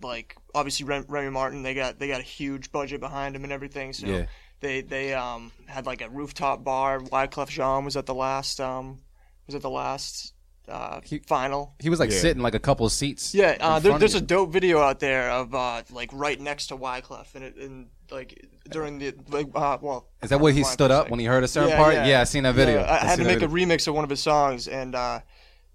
like 0.01 0.35
obviously 0.53 0.85
Rem- 0.85 1.05
Remy 1.07 1.29
Martin 1.29 1.63
they 1.63 1.73
got 1.73 1.99
they 1.99 2.07
got 2.07 2.19
a 2.19 2.23
huge 2.23 2.71
budget 2.71 2.99
behind 2.99 3.35
him 3.35 3.43
and 3.43 3.53
everything. 3.53 3.93
So 3.93 4.07
Yeah. 4.07 4.25
they 4.59 4.81
they 4.81 5.13
um, 5.13 5.51
had 5.67 5.85
like 5.85 6.01
a 6.01 6.09
rooftop 6.09 6.63
bar. 6.63 6.99
Wyclef 6.99 7.47
Jean 7.49 7.85
was 7.85 7.95
at 7.95 8.05
the 8.05 8.13
last 8.15 8.59
um, 8.59 8.99
was 9.45 9.55
at 9.55 9.61
the 9.61 9.69
last 9.69 10.33
uh, 10.67 11.01
he, 11.03 11.19
final. 11.19 11.75
he 11.79 11.89
was 11.89 11.99
like 11.99 12.11
yeah. 12.11 12.17
sitting 12.17 12.43
like 12.43 12.55
a 12.55 12.59
couple 12.59 12.85
of 12.85 12.91
seats. 12.91 13.33
Yeah, 13.33 13.57
uh, 13.59 13.79
there, 13.79 13.97
there's 13.97 14.15
a 14.15 14.21
dope 14.21 14.51
video 14.51 14.79
out 14.79 14.99
there 14.99 15.29
of 15.29 15.53
uh, 15.53 15.83
like 15.91 16.09
right 16.13 16.39
next 16.39 16.67
to 16.67 16.77
Wyclef 16.77 17.35
and 17.35 17.43
it 17.43 17.55
and 17.57 17.87
like 18.11 18.45
during 18.69 18.99
the 18.99 19.13
like 19.29 19.47
uh, 19.55 19.77
well. 19.81 20.07
Is 20.21 20.29
that 20.29 20.39
where 20.39 20.53
he 20.53 20.63
stood 20.63 20.91
up 20.91 21.05
like- 21.05 21.11
when 21.11 21.19
he 21.19 21.25
heard 21.25 21.43
a 21.43 21.47
certain 21.47 21.75
part? 21.77 21.93
Yeah, 21.93 22.07
yeah. 22.07 22.21
I 22.21 22.23
seen 22.25 22.43
that 22.43 22.55
video. 22.55 22.81
Yeah, 22.81 22.91
I, 22.91 23.05
had 23.05 23.17
seen 23.17 23.25
to 23.25 23.33
that 23.33 23.39
make 23.41 23.49
a 23.49 23.51
remix 23.51 23.87
of 23.87 23.95
one 23.95 24.03
of 24.03 24.09
his 24.09 24.21
songs, 24.21 24.67
and 24.67 24.95
uh, 24.95 25.19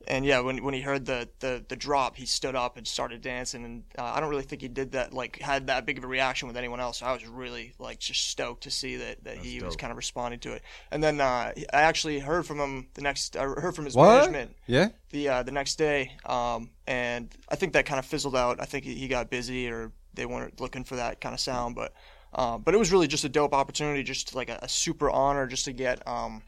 and 0.09 0.25
yeah, 0.25 0.41
when 0.41 0.63
when 0.63 0.75
he 0.75 0.81
heard 0.81 1.07
the, 1.07 1.29
the 1.41 1.65
the 1.69 1.77
drop, 1.77 2.17
he 2.17 2.27
stood 2.27 2.55
up 2.55 2.77
and 2.77 2.87
started 2.87 3.21
dancing. 3.21 3.65
And 3.65 3.85
uh, 3.99 4.05
I 4.05 4.21
don't 4.21 4.31
really 4.31 4.43
think 4.43 4.63
he 4.63 4.69
did 4.69 4.93
that 4.93 5.13
like 5.13 5.41
had 5.41 5.67
that 5.69 5.87
big 5.87 5.99
of 5.99 6.05
a 6.05 6.07
reaction 6.07 6.49
with 6.49 6.57
anyone 6.57 6.81
else. 6.81 6.99
So 6.99 7.07
I 7.07 7.13
was 7.13 7.27
really 7.27 7.75
like 7.79 7.99
just 7.99 8.29
stoked 8.29 8.65
to 8.65 8.71
see 8.71 8.97
that 8.97 9.25
that 9.25 9.37
he 9.37 9.61
was 9.61 9.77
kind 9.77 9.91
of 9.91 9.97
responding 9.97 10.41
to 10.41 10.53
it. 10.53 10.63
And 10.91 11.03
then 11.03 11.21
uh, 11.21 11.53
I 11.73 11.83
actually 11.83 12.19
heard 12.19 12.47
from 12.47 12.59
him 12.59 12.89
the 12.95 13.03
next. 13.03 13.37
I 13.37 13.45
heard 13.45 13.75
from 13.75 13.85
his 13.85 13.95
What? 13.95 14.31
management 14.31 14.57
Yeah. 14.67 14.89
the 15.11 15.29
uh, 15.29 15.43
the 15.43 15.53
next 15.53 15.77
day, 15.77 16.13
um, 16.27 16.71
and 16.87 17.35
I 17.49 17.57
think 17.57 17.73
that 17.75 17.87
kind 17.87 17.99
of 17.99 18.07
fizzled 18.07 18.37
out. 18.37 18.61
I 18.61 18.65
think 18.65 18.85
he, 18.85 18.95
he 18.95 19.09
got 19.09 19.31
busy, 19.31 19.69
or 19.69 19.93
they 20.15 20.27
weren't 20.27 20.61
looking 20.61 20.85
for 20.85 20.97
that 20.97 21.21
kind 21.21 21.35
of 21.35 21.41
sound. 21.41 21.75
But 21.75 21.93
um, 22.35 22.63
but 22.63 22.75
it 22.75 22.79
was 22.79 22.91
really 22.91 23.07
just 23.09 23.25
a 23.25 23.29
dope 23.29 23.53
opportunity, 23.55 24.03
just 24.03 24.35
like 24.35 24.49
a, 24.49 24.59
a 24.63 24.69
super 24.69 25.11
honor, 25.11 25.47
just 25.47 25.67
to 25.67 25.73
get 25.73 26.07
um, 26.09 26.43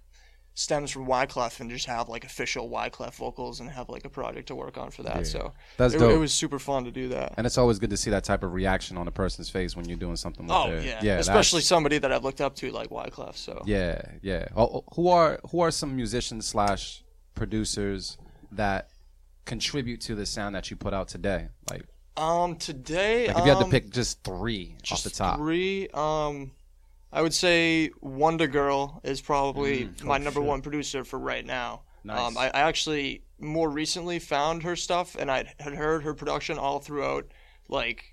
stems 0.57 0.91
from 0.91 1.05
Wyclef 1.07 1.59
and 1.59 1.69
just 1.69 1.87
have 1.87 2.09
like 2.09 2.25
official 2.25 2.71
Wyclef 2.71 3.15
vocals 3.15 3.59
and 3.59 3.69
have 3.69 3.89
like 3.89 4.05
a 4.05 4.09
project 4.09 4.47
to 4.49 4.55
work 4.55 4.79
on 4.79 4.91
for 4.91 5.03
that. 5.03 5.27
So 5.27 5.53
That's 5.77 5.95
it, 5.95 5.99
dope. 5.99 6.13
it 6.13 6.17
was 6.19 6.33
super 6.33 6.61
fun 6.61 6.85
to 6.85 6.93
do 6.93 7.09
that. 7.09 7.35
And 7.37 7.45
it's 7.47 7.59
always 7.59 7.81
good 7.81 7.91
to 7.91 7.97
see 7.97 8.11
that 8.11 8.23
type 8.23 8.45
of 8.45 8.53
reaction 8.55 8.97
on 8.97 9.09
a 9.09 9.11
person's 9.11 9.51
face 9.51 9.75
when 9.77 9.89
you're 9.89 9.99
doing 9.99 10.15
something. 10.17 10.47
Like 10.47 10.67
Oh 10.67 10.71
their, 10.71 10.81
yeah, 10.81 11.01
yeah, 11.03 11.19
especially 11.19 11.59
that's- 11.59 11.67
somebody 11.67 11.99
that 11.99 12.13
I've 12.13 12.23
looked 12.23 12.41
up 12.41 12.55
to 12.57 12.71
like 12.71 12.91
Wyclef. 12.91 13.37
So 13.37 13.63
Yeah, 13.67 14.01
yeah. 14.23 14.47
Oh, 14.57 14.85
who 14.95 15.09
are 15.09 15.41
who 15.51 15.61
are 15.61 15.73
some 15.73 15.97
musicians 15.97 16.47
slash 16.47 17.03
producers 17.35 18.17
that 18.53 18.91
contribute 19.45 20.01
to 20.03 20.15
the 20.15 20.25
sound 20.25 20.55
that 20.55 20.71
you 20.71 20.77
put 20.77 20.95
out 20.95 21.09
today? 21.09 21.49
Like, 21.69 21.83
um, 22.17 22.55
today, 22.57 23.27
like 23.27 23.39
if 23.39 23.45
you 23.45 23.51
had 23.51 23.59
to 23.59 23.65
um, 23.65 23.71
pick 23.73 23.91
just 23.91 24.23
three 24.23 24.75
off 24.77 24.83
just 24.85 25.05
the 25.05 25.11
top. 25.11 25.37
Three. 25.39 25.89
Um, 25.93 26.53
I 27.15 27.23
would 27.23 27.33
say 27.33 27.91
WondaGurl 28.03 29.07
is 29.07 29.21
probably 29.21 29.89
my 30.03 30.19
number 30.19 30.41
one 30.41 30.63
producer 30.63 31.05
for 31.05 31.19
right 31.19 31.47
now. 31.47 31.77
Mm, 31.77 32.07
Nice. 32.07 32.21
Um, 32.21 32.37
I, 32.37 32.47
I 32.49 32.61
actually 32.63 33.23
more 33.39 33.71
recently 33.71 34.19
found 34.19 34.65
her 34.65 34.77
stuff, 34.77 35.17
and 35.19 35.31
I 35.31 35.55
had 35.59 35.73
heard 35.75 36.03
her 36.03 36.13
production 36.13 36.59
all 36.59 36.81
throughout, 36.81 37.29
like, 37.69 38.13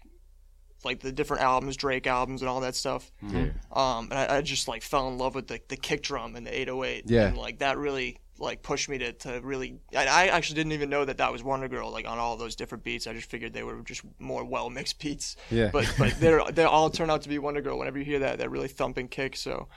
like 0.86 1.02
the 1.02 1.12
different 1.12 1.44
albums, 1.44 1.76
Drake 1.76 2.08
albums, 2.08 2.42
and 2.42 2.48
all 2.48 2.62
that 2.62 2.76
stuff. 2.76 3.12
Mm-hmm. 3.22 3.78
Um, 3.78 4.08
and 4.12 4.14
I, 4.14 4.38
I 4.38 4.42
just 4.42 4.70
like 4.70 4.82
fell 4.82 5.10
in 5.10 5.18
love 5.18 5.36
with 5.36 5.48
the, 5.48 5.60
the 5.68 5.76
kick 5.76 6.04
drum 6.04 6.38
and 6.38 6.48
the 6.48 6.58
808. 6.58 7.04
Yeah. 7.08 7.28
And 7.28 7.38
like 7.38 7.60
that 7.60 7.78
really 7.78 8.21
like 8.42 8.64
pushed 8.64 8.90
me 8.90 8.98
to, 8.98 9.14
to 9.14 9.40
really. 9.42 9.80
I, 9.96 10.08
I 10.08 10.28
actually 10.28 10.56
didn't 10.56 10.74
even 10.74 10.90
know 10.90 11.06
that 11.06 11.18
that 11.18 11.32
was 11.32 11.44
WondaGurl 11.44 11.92
like 11.92 12.08
on 12.08 12.18
all 12.18 12.36
those 12.36 12.56
different 12.56 12.84
beats. 12.84 13.08
I 13.08 13.14
just 13.14 13.30
figured 13.30 13.54
they 13.54 13.64
were 13.64 13.82
just 13.82 14.02
more 14.20 14.44
well 14.44 14.70
mixed 14.70 15.00
beats. 15.00 15.38
Yeah. 15.50 15.70
But 15.72 15.94
but 15.98 16.20
they're 16.20 16.44
they 16.52 16.64
all 16.64 16.90
turn 16.90 17.10
out 17.10 17.22
to 17.22 17.30
be 17.30 17.38
WondaGurl 17.38 17.78
whenever 17.78 18.00
you 18.00 18.06
hear 18.06 18.20
that 18.20 18.40
that 18.40 18.50
really 18.52 18.68
thumping 18.68 19.08
kick. 19.08 19.38
So, 19.38 19.68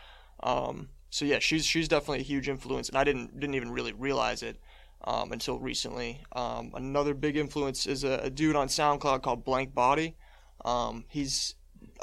um, 0.42 0.88
so 1.10 1.24
yeah, 1.24 1.38
she's 1.38 1.64
she's 1.64 1.86
definitely 1.88 2.20
a 2.20 2.22
huge 2.24 2.48
influence, 2.48 2.88
and 2.88 2.98
I 2.98 3.04
didn't 3.04 3.38
didn't 3.38 3.54
even 3.54 3.70
really 3.70 3.92
realize 3.92 4.42
it. 4.42 4.58
Um, 5.06 5.32
until 5.32 5.58
recently, 5.58 6.22
um, 6.34 6.72
another 6.74 7.12
big 7.12 7.36
influence 7.36 7.86
is 7.86 8.04
a, 8.04 8.20
a 8.22 8.30
dude 8.30 8.56
on 8.56 8.68
SoundCloud 8.68 9.20
called 9.20 9.44
Blank 9.44 9.74
Body. 9.74 10.16
Um, 10.64 11.04
he's 11.10 11.56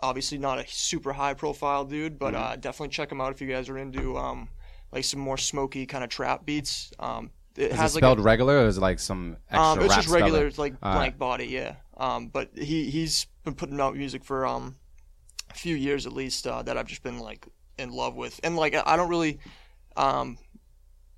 obviously 0.03 0.37
not 0.37 0.59
a 0.59 0.67
super 0.67 1.13
high 1.13 1.33
profile 1.33 1.83
dude, 1.83 2.19
but 2.19 2.35
Mm-hmm. 2.35 2.43
uh, 2.43 2.55
definitely 2.57 2.89
check 2.89 3.11
him 3.11 3.19
out 3.19 3.31
if 3.31 3.41
you 3.41 3.47
guys 3.47 3.69
are 3.69 3.77
into 3.79 4.17
um, 4.17 4.49
like 4.91 5.03
some 5.03 5.19
more 5.19 5.37
smoky 5.37 5.85
kind 5.85 6.03
of 6.03 6.09
trap 6.09 6.45
beats. 6.45 6.91
Um, 6.99 7.31
it 7.55 7.71
Is 7.71 7.77
has 7.77 7.91
it 7.91 7.95
like 7.95 8.03
a- 8.03 8.05
spelled 8.05 8.19
regular 8.19 8.63
or 8.63 8.67
is 8.67 8.77
it 8.77 8.81
like 8.81 8.99
some 8.99 9.37
extra 9.49 9.61
um, 9.61 9.81
it's 9.81 9.95
just 9.95 10.07
regular, 10.07 10.47
it's 10.47 10.57
like 10.57 10.75
All 10.81 10.93
blank 10.93 11.17
body, 11.17 11.47
yeah. 11.47 11.75
Um, 11.97 12.27
but 12.27 12.49
he 12.55 12.89
he's 12.89 13.27
been 13.43 13.55
putting 13.55 13.79
out 13.79 13.95
music 13.95 14.23
for 14.23 14.45
um 14.45 14.75
a 15.49 15.53
few 15.53 15.75
years 15.75 16.05
at 16.05 16.13
least 16.13 16.47
uh, 16.47 16.61
that 16.63 16.77
I've 16.77 16.87
just 16.87 17.03
been 17.03 17.19
like 17.19 17.45
in 17.77 17.91
love 17.91 18.15
with, 18.15 18.39
and 18.43 18.55
like 18.55 18.75
I 18.75 18.95
don't 18.95 19.09
really 19.09 19.39
um 19.97 20.37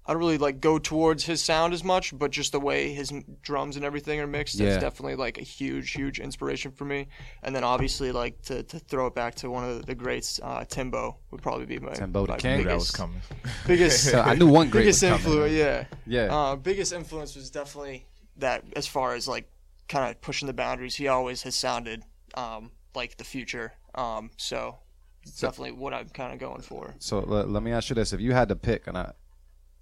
I 0.05 0.11
don't 0.11 0.19
really 0.19 0.37
like 0.37 0.59
go 0.59 0.79
towards 0.79 1.23
his 1.23 1.41
sound 1.41 1.73
as 1.73 1.83
much, 1.83 2.17
but 2.17 2.29
just 2.31 2.51
the 2.51 2.59
way 2.59 2.93
his 2.93 3.11
m- 3.11 3.23
drums 3.41 3.77
and 3.77 3.85
everything 3.85 4.19
are 4.19 4.27
mixed, 4.27 4.55
Yeah. 4.55 4.69
that's 4.71 4.81
definitely 4.81 5.15
like 5.15 5.37
a 5.37 5.43
huge, 5.43 5.91
huge 5.91 6.19
inspiration 6.19 6.71
for 6.71 6.83
me. 6.83 7.07
And 7.41 7.55
then 7.55 7.63
obviously 7.63 8.11
like 8.11 8.41
to, 8.43 8.63
to 8.63 8.79
throw 8.79 9.07
it 9.07 9.15
back 9.15 9.35
to 9.35 9.49
one 9.49 9.63
of 9.63 9.85
the 9.85 9.95
greats, 9.95 10.41
uh, 10.43 10.65
Timbo 10.65 11.17
would 11.31 11.41
probably 11.41 11.65
be 11.65 11.79
my, 11.79 11.93
Timbo 11.93 12.25
the 12.25 12.33
my 12.33 12.37
King? 12.37 12.57
Knew 12.57 12.63
that 12.65 12.73
was 12.75 12.91
biggest, 12.91 12.97
coming. 12.97 13.21
biggest 13.67 14.03
So 14.11 14.19
I 14.21 14.35
knew 14.35 14.47
one 14.47 14.69
great 14.69 14.87
was 14.87 14.99
biggest 15.01 15.23
coming. 15.23 15.39
influence, 15.47 15.53
yeah. 15.53 15.85
Yeah. 16.05 16.35
Uh, 16.35 16.55
biggest 16.57 16.91
influence 16.91 17.35
was 17.35 17.49
definitely 17.49 18.05
that 18.37 18.65
as 18.75 18.85
far 18.87 19.13
as 19.13 19.27
like 19.27 19.49
kind 19.87 20.09
of 20.09 20.19
pushing 20.21 20.47
the 20.47 20.53
boundaries. 20.53 20.95
He 20.95 21.07
always 21.07 21.43
has 21.43 21.55
sounded 21.55 22.03
um, 22.35 22.71
like 22.93 23.15
the 23.17 23.23
future. 23.23 23.73
Um, 23.95 24.31
so 24.35 24.79
it's 25.21 25.39
definitely 25.39 25.71
what 25.73 25.93
I'm 25.93 26.09
kind 26.09 26.33
of 26.33 26.39
going 26.39 26.61
for. 26.61 26.93
So 26.99 27.19
le- 27.19 27.45
let 27.45 27.63
me 27.63 27.71
ask 27.71 27.89
you 27.89 27.95
this: 27.95 28.11
If 28.11 28.19
you 28.19 28.33
had 28.33 28.49
to 28.49 28.55
pick, 28.55 28.87
and 28.87 28.97
I, 28.97 29.13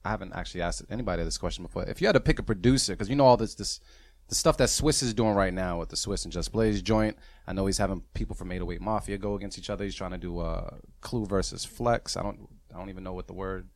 I 0.04 0.10
haven't 0.10 0.34
actually 0.34 0.62
asked 0.62 0.84
anybody 0.90 1.24
this 1.24 1.38
question 1.38 1.64
before. 1.64 1.84
If 1.84 2.02
you 2.02 2.08
had 2.08 2.14
to 2.14 2.20
pick 2.20 2.40
a 2.40 2.44
producer, 2.44 2.94
because 2.94 3.10
you 3.10 3.16
know 3.16 3.26
all 3.26 3.38
this, 3.38 3.56
this, 3.56 3.80
the 4.28 4.36
stuff 4.36 4.58
that 4.58 4.70
Swizz 4.70 5.04
is 5.04 5.14
doing 5.14 5.36
right 5.36 5.54
now 5.54 5.80
with 5.80 5.90
the 5.90 5.96
Swizz 5.96 6.24
and 6.24 6.32
Just 6.32 6.52
Blaze 6.52 6.82
joint. 6.82 7.18
I 7.46 7.54
know 7.54 7.66
he's 7.66 7.78
having 7.78 8.02
people 8.14 8.36
from 8.36 8.52
808 8.52 8.82
Mafia 8.82 9.18
go 9.18 9.36
against 9.36 9.58
each 9.58 9.70
other. 9.70 9.84
He's 9.84 9.96
trying 9.96 10.12
to 10.12 10.18
do 10.18 10.40
uh, 10.40 10.78
Clue 11.02 11.26
versus 11.26 11.66
Flex. 11.66 12.18
I 12.18 12.24
don't, 12.24 12.48
I 12.74 12.78
don't 12.78 12.90
even 12.90 13.04
know 13.04 13.14
what 13.14 13.28
the 13.28 13.34
word 13.34 13.68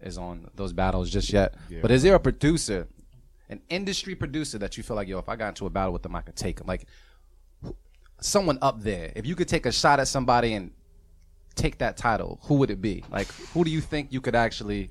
is 0.00 0.18
on 0.18 0.50
those 0.54 0.72
battles 0.72 1.10
just 1.10 1.32
yet. 1.32 1.54
But 1.80 1.90
is 1.90 2.02
there 2.02 2.14
a 2.14 2.20
producer, 2.20 2.88
an 3.48 3.60
industry 3.68 4.14
producer 4.14 4.58
that 4.58 4.76
you 4.76 4.82
feel 4.82 4.96
like, 4.96 5.08
yo, 5.08 5.18
if 5.18 5.28
I 5.28 5.36
got 5.36 5.48
into 5.48 5.66
a 5.66 5.70
battle 5.70 5.92
with 5.92 6.02
them, 6.02 6.16
I 6.16 6.22
could 6.22 6.36
take 6.36 6.60
him? 6.60 6.66
Like 6.66 6.86
someone 8.20 8.58
up 8.62 8.82
there. 8.82 9.12
If 9.14 9.26
you 9.26 9.36
could 9.36 9.48
take 9.48 9.66
a 9.66 9.72
shot 9.72 10.00
at 10.00 10.08
somebody 10.08 10.54
and 10.54 10.72
take 11.54 11.78
that 11.78 11.96
title, 11.96 12.40
who 12.44 12.56
would 12.56 12.70
it 12.70 12.80
be? 12.80 13.04
Like, 13.10 13.28
who 13.52 13.64
do 13.64 13.70
you 13.70 13.80
think 13.80 14.12
you 14.12 14.20
could 14.20 14.34
actually 14.34 14.90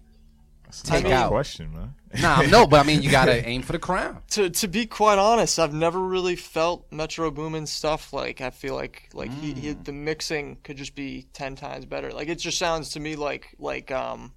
take 0.71 1.05
out? 1.05 1.29
question, 1.29 1.73
man. 1.73 1.95
Nah, 2.21 2.41
no, 2.43 2.67
but 2.67 2.79
I 2.79 2.83
mean, 2.83 3.01
you 3.01 3.09
gotta 3.09 3.47
aim 3.47 3.61
for 3.61 3.71
the 3.71 3.79
crown. 3.79 4.21
To 4.31 4.49
to 4.49 4.67
be 4.67 4.85
quite 4.85 5.17
honest, 5.17 5.59
I've 5.59 5.73
never 5.73 5.99
really 5.99 6.35
felt 6.35 6.85
Metro 6.91 7.31
Boomin 7.31 7.65
stuff 7.67 8.11
like 8.13 8.41
I 8.41 8.49
feel 8.49 8.75
like 8.75 9.09
like 9.13 9.31
he, 9.31 9.53
he 9.53 9.73
Mm. 9.73 9.83
the 9.85 9.93
mixing 9.93 10.57
could 10.63 10.77
just 10.77 10.93
be 10.95 11.27
ten 11.33 11.55
times 11.55 11.85
better. 11.85 12.11
Like 12.11 12.27
it 12.27 12.35
just 12.39 12.57
sounds 12.57 12.89
to 12.91 12.99
me 12.99 13.15
like 13.15 13.55
like 13.59 13.91
um 13.91 14.33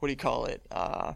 what 0.00 0.08
do 0.08 0.12
you 0.12 0.16
call 0.16 0.44
it? 0.46 0.62
Uh 0.70 1.14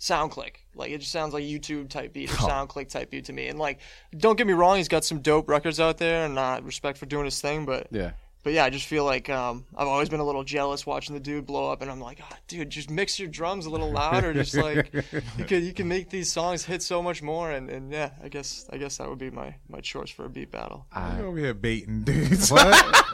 SoundClick. 0.00 0.56
Like 0.74 0.92
it 0.92 0.98
just 0.98 1.10
sounds 1.10 1.34
like 1.34 1.42
YouTube 1.42 1.88
type 1.88 2.12
beat 2.12 2.30
or 2.30 2.34
Oh. 2.40 2.48
SoundClick 2.48 2.88
type 2.88 3.10
beat 3.10 3.24
to 3.26 3.32
me. 3.32 3.48
And 3.48 3.58
like 3.58 3.80
don't 4.16 4.36
get 4.38 4.46
me 4.46 4.52
wrong, 4.52 4.76
he's 4.76 4.88
got 4.88 5.04
some 5.04 5.20
dope 5.20 5.48
records 5.48 5.80
out 5.80 5.98
there 5.98 6.24
and 6.24 6.38
uh, 6.38 6.60
respect 6.62 6.98
for 6.98 7.06
doing 7.06 7.24
his 7.24 7.40
thing, 7.40 7.64
but 7.64 7.88
Yeah. 7.90 8.12
But 8.48 8.54
yeah, 8.54 8.64
I 8.64 8.70
just 8.70 8.86
feel 8.86 9.04
like 9.04 9.28
um, 9.28 9.66
I've 9.76 9.88
always 9.88 10.08
been 10.08 10.20
a 10.20 10.24
little 10.24 10.42
jealous 10.42 10.86
watching 10.86 11.12
the 11.12 11.20
dude 11.20 11.44
blow 11.44 11.70
up, 11.70 11.82
and 11.82 11.90
I'm 11.90 12.00
like, 12.00 12.18
oh, 12.22 12.36
dude, 12.46 12.70
just 12.70 12.88
mix 12.88 13.18
your 13.18 13.28
drums 13.28 13.66
a 13.66 13.70
little 13.70 13.90
louder. 13.90 14.32
Just 14.32 14.54
like 14.54 14.90
you 15.36 15.44
can 15.44 15.62
you 15.62 15.74
can 15.74 15.86
make 15.86 16.08
these 16.08 16.32
songs 16.32 16.64
hit 16.64 16.82
so 16.82 17.02
much 17.02 17.20
more, 17.20 17.50
and, 17.50 17.68
and 17.68 17.92
yeah, 17.92 18.12
I 18.22 18.28
guess 18.28 18.66
I 18.72 18.78
guess 18.78 18.96
that 18.96 19.08
would 19.10 19.18
be 19.18 19.28
my 19.28 19.54
my 19.68 19.80
choice 19.80 20.08
for 20.08 20.24
a 20.24 20.30
beat 20.30 20.50
battle. 20.50 20.86
You 20.96 21.26
over 21.26 21.36
here 21.36 21.52
baiting 21.52 22.04
dudes. 22.04 22.50
What? 22.50 22.68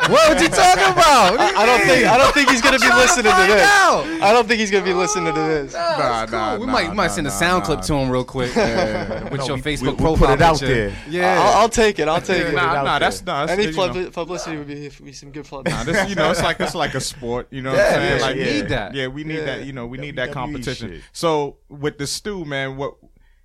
what 0.08 0.36
are 0.36 0.40
you 0.40 0.48
talking 0.48 0.92
about? 0.92 1.40
I, 1.40 1.62
I 1.62 1.66
don't 1.66 1.82
think 1.82 2.06
I 2.06 2.16
don't 2.16 2.32
think 2.32 2.50
he's 2.50 2.62
gonna 2.62 2.78
be 2.78 2.86
listening 2.86 3.32
to 3.32 3.46
this. 3.48 3.66
I 3.66 4.32
don't 4.32 4.46
think 4.46 4.60
he's 4.60 4.70
gonna 4.70 4.84
be 4.84 4.94
listening 4.94 5.34
to 5.34 5.40
this. 5.40 5.74
Nah, 5.74 6.26
nah, 6.26 6.58
we 6.58 6.66
nah, 6.66 6.72
might 6.72 6.88
we 6.90 6.94
might 6.94 7.06
nah, 7.06 7.12
send 7.12 7.26
a 7.26 7.32
sound 7.32 7.62
nah. 7.62 7.66
clip 7.66 7.80
to 7.82 7.94
him 7.94 8.08
real 8.08 8.24
quick 8.24 8.56
uh, 8.56 9.28
with 9.32 9.40
No, 9.40 9.46
your 9.48 9.56
we- 9.56 9.62
Facebook 9.62 9.80
we- 9.82 9.88
we'll 9.88 10.16
profile 10.16 10.28
put 10.28 10.34
it 10.34 10.42
out 10.42 10.60
picture. 10.60 10.74
there. 10.74 10.96
Yeah, 11.08 11.42
I'll, 11.42 11.62
I'll 11.62 11.68
take 11.68 11.98
it. 11.98 12.06
I'll 12.06 12.20
take 12.20 12.46
it. 12.46 12.54
Nah, 12.54 12.84
nah, 12.84 13.00
that's 13.00 13.24
not. 13.26 13.50
Any 13.50 13.64
you 13.64 13.72
know. 13.72 13.92
pub- 13.92 14.12
publicity 14.12 14.58
would 14.58 14.68
be, 14.68 14.86
if 14.86 15.02
be 15.02 15.12
some 15.24 15.32
good 15.32 15.46
publicity. 15.46 15.76
Nah, 15.76 15.84
this, 15.84 16.08
you 16.08 16.14
know, 16.14 16.30
it's 16.30 16.42
like 16.42 16.60
it's 16.60 16.74
like 16.74 16.94
a 16.94 17.00
sport. 17.00 17.48
You 17.50 17.62
know 17.62 17.72
what 17.72 17.80
I'm 17.80 17.92
saying? 17.92 18.18
yeah, 18.18 18.26
like, 18.26 18.36
you 18.36 18.44
need 18.44 18.68
that. 18.68 18.94
Yeah, 18.94 19.06
we 19.08 19.24
need 19.24 19.38
Yeah. 19.38 19.44
that. 19.44 19.64
You 19.64 19.72
know, 19.72 19.86
we 19.86 19.98
need 19.98 20.16
that 20.16 20.32
competition. 20.32 20.90
shit. 20.92 21.02
So 21.12 21.58
with 21.68 21.98
the 21.98 22.06
stew, 22.06 22.44
man, 22.44 22.76
what 22.76 22.94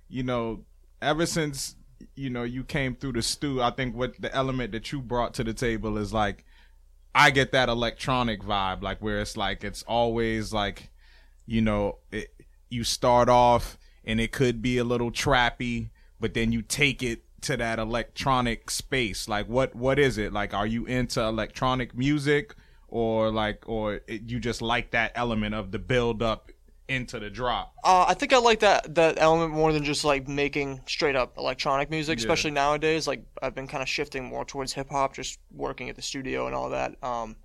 you 0.08 0.22
know, 0.22 0.64
ever 1.02 1.26
since 1.26 1.76
you 2.14 2.30
know 2.30 2.42
you 2.42 2.64
came 2.64 2.94
through 2.94 3.12
the 3.12 3.22
stew, 3.22 3.62
I 3.62 3.70
think 3.70 3.96
what 3.96 4.20
the 4.20 4.34
element 4.34 4.72
that 4.72 4.92
you 4.92 5.00
brought 5.00 5.34
to 5.34 5.44
the 5.44 5.54
table 5.54 5.98
is 5.98 6.12
like, 6.12 6.44
I 7.14 7.30
get 7.30 7.52
that 7.52 7.68
electronic 7.68 8.42
vibe, 8.42 8.82
like 8.82 8.98
where 9.00 9.20
it's 9.20 9.36
like 9.36 9.64
it's 9.64 9.82
always 9.84 10.52
like, 10.52 10.90
you 11.46 11.60
know, 11.60 11.98
it, 12.12 12.28
you 12.68 12.84
start 12.84 13.28
off 13.28 13.78
and 14.04 14.20
it 14.20 14.32
could 14.32 14.62
be 14.62 14.78
a 14.78 14.84
little 14.84 15.10
trappy, 15.10 15.90
but 16.20 16.34
then 16.34 16.52
you 16.52 16.62
take 16.62 17.02
it 17.02 17.24
to 17.42 17.56
that 17.56 17.78
electronic 17.78 18.70
space. 18.70 19.28
Like 19.28 19.48
what 19.48 19.74
what 19.74 19.98
is 19.98 20.18
it? 20.18 20.32
Like 20.32 20.54
are 20.54 20.66
you 20.66 20.86
into 20.86 21.22
electronic 21.22 21.96
music 21.96 22.54
or 22.88 23.30
like 23.30 23.68
or 23.68 24.00
it, 24.06 24.22
you 24.26 24.40
just 24.40 24.62
like 24.62 24.90
that 24.92 25.12
element 25.14 25.54
of 25.54 25.70
the 25.70 25.78
build 25.78 26.22
up 26.22 26.50
into 26.88 27.20
the 27.20 27.30
drop? 27.30 27.74
Uh, 27.84 28.04
I 28.08 28.14
think 28.14 28.32
I 28.32 28.38
like 28.38 28.60
that 28.60 28.94
that 28.96 29.18
element 29.18 29.52
more 29.52 29.72
than 29.72 29.84
just 29.84 30.04
like 30.04 30.28
making 30.28 30.80
straight 30.86 31.16
up 31.16 31.38
electronic 31.38 31.88
music, 31.88 32.18
especially 32.18 32.50
nowadays. 32.50 33.06
Like 33.06 33.24
I've 33.40 33.54
been 33.54 33.68
kind 33.68 33.82
of 33.82 33.88
shifting 33.88 34.24
more 34.24 34.44
towards 34.44 34.72
hip 34.72 34.90
hop, 34.90 35.14
just 35.14 35.38
working 35.54 35.88
at 35.88 35.96
the 35.96 36.02
studio 36.02 36.46
and 36.46 36.54
all 36.54 36.70
that. 36.70 37.02
Um, 37.02 37.36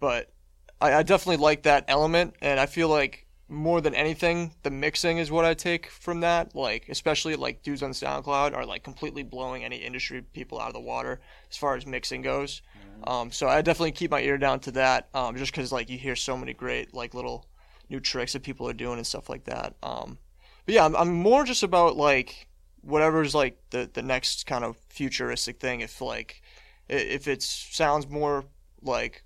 but 0.00 0.32
I, 0.80 0.94
I 0.94 1.02
definitely 1.04 1.42
like 1.42 1.62
that 1.62 1.84
element, 1.88 2.34
and 2.42 2.58
I 2.58 2.66
feel 2.66 2.88
like 2.88 3.27
more 3.48 3.80
than 3.80 3.94
anything, 3.94 4.52
the 4.62 4.70
mixing 4.70 5.18
is 5.18 5.30
what 5.30 5.44
I 5.44 5.54
take 5.54 5.86
from 5.90 6.20
that. 6.20 6.54
Like 6.54 6.88
especially 6.88 7.34
like 7.36 7.62
dudes 7.62 7.82
on 7.82 7.92
SoundCloud 7.92 8.54
are 8.54 8.66
like 8.66 8.82
completely 8.84 9.22
blowing 9.22 9.64
any 9.64 9.76
industry 9.76 10.22
people 10.22 10.60
out 10.60 10.68
of 10.68 10.74
the 10.74 10.80
water 10.80 11.20
as 11.50 11.56
far 11.56 11.76
as 11.76 11.86
mixing 11.86 12.22
goes. 12.22 12.62
Um, 13.04 13.30
so 13.30 13.46
I 13.48 13.62
definitely 13.62 13.92
keep 13.92 14.10
my 14.10 14.20
ear 14.20 14.38
down 14.38 14.60
to 14.60 14.72
that, 14.72 15.08
um, 15.14 15.36
just 15.36 15.52
because 15.52 15.72
like 15.72 15.88
you 15.88 15.96
hear 15.98 16.16
so 16.16 16.36
many 16.36 16.52
great 16.52 16.92
like 16.94 17.14
little 17.14 17.46
new 17.88 18.00
tricks 18.00 18.32
that 18.34 18.42
people 18.42 18.68
are 18.68 18.74
doing 18.74 18.98
and 18.98 19.06
stuff 19.06 19.30
like 19.30 19.44
that. 19.44 19.74
Um, 19.82 20.18
but 20.66 20.74
yeah, 20.74 20.84
I'm, 20.84 20.94
I'm 20.96 21.12
more 21.12 21.44
just 21.44 21.62
about 21.62 21.96
like 21.96 22.48
whatever's 22.82 23.34
like 23.34 23.58
the 23.70 23.88
the 23.92 24.02
next 24.02 24.46
kind 24.46 24.64
of 24.64 24.76
futuristic 24.88 25.58
thing. 25.60 25.80
If 25.80 26.00
like 26.00 26.42
if 26.88 27.28
it 27.28 27.42
sounds 27.42 28.08
more 28.08 28.44
like 28.82 29.22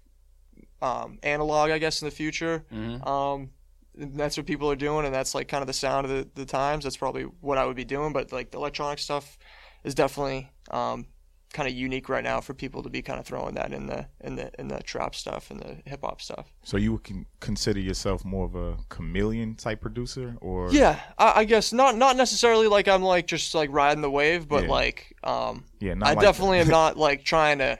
um, 0.80 1.18
analog, 1.22 1.70
I 1.70 1.78
guess 1.78 2.02
in 2.02 2.06
the 2.06 2.14
future, 2.14 2.64
um, 3.04 3.50
that's 3.94 4.36
what 4.36 4.46
people 4.46 4.70
are 4.70 4.76
doing, 4.76 5.04
and 5.06 5.14
that's 5.14 5.34
like 5.34 5.48
kind 5.48 5.62
of 5.62 5.66
the 5.66 5.72
sound 5.72 6.06
of 6.06 6.10
the, 6.10 6.28
the 6.34 6.46
times. 6.46 6.84
That's 6.84 6.96
probably 6.96 7.24
what 7.24 7.58
I 7.58 7.66
would 7.66 7.76
be 7.76 7.84
doing. 7.84 8.12
But 8.12 8.32
like 8.32 8.50
the 8.50 8.58
electronic 8.58 8.98
stuff 8.98 9.38
is 9.84 9.94
definitely 9.94 10.50
um, 10.70 11.06
kind 11.52 11.68
of 11.68 11.74
unique 11.74 12.08
right 12.08 12.24
now 12.24 12.40
for 12.40 12.54
people 12.54 12.82
to 12.82 12.88
be 12.88 13.02
kind 13.02 13.20
of 13.20 13.26
throwing 13.26 13.54
that 13.54 13.72
in 13.72 13.86
the 13.86 14.06
in 14.22 14.36
the 14.36 14.50
in 14.58 14.68
the 14.68 14.82
trap 14.82 15.14
stuff 15.14 15.50
and 15.50 15.60
the 15.60 15.76
hip 15.84 16.00
hop 16.02 16.22
stuff. 16.22 16.52
So 16.64 16.76
you 16.78 16.92
would 16.92 17.26
consider 17.40 17.80
yourself 17.80 18.24
more 18.24 18.46
of 18.46 18.54
a 18.54 18.76
chameleon 18.88 19.54
type 19.56 19.80
producer, 19.82 20.36
or 20.40 20.72
Yeah, 20.72 20.98
I, 21.18 21.40
I 21.40 21.44
guess 21.44 21.72
not 21.72 21.96
not 21.96 22.16
necessarily 22.16 22.68
like 22.68 22.88
I'm 22.88 23.02
like 23.02 23.26
just 23.26 23.54
like 23.54 23.70
riding 23.72 24.02
the 24.02 24.10
wave, 24.10 24.48
but 24.48 24.64
Yeah. 24.64 24.70
like 24.70 25.14
um, 25.22 25.64
yeah, 25.80 25.94
not 25.94 26.08
I 26.08 26.14
like 26.14 26.22
definitely 26.22 26.60
am 26.60 26.68
not 26.80 26.96
like 26.96 27.24
trying 27.24 27.58
to 27.58 27.78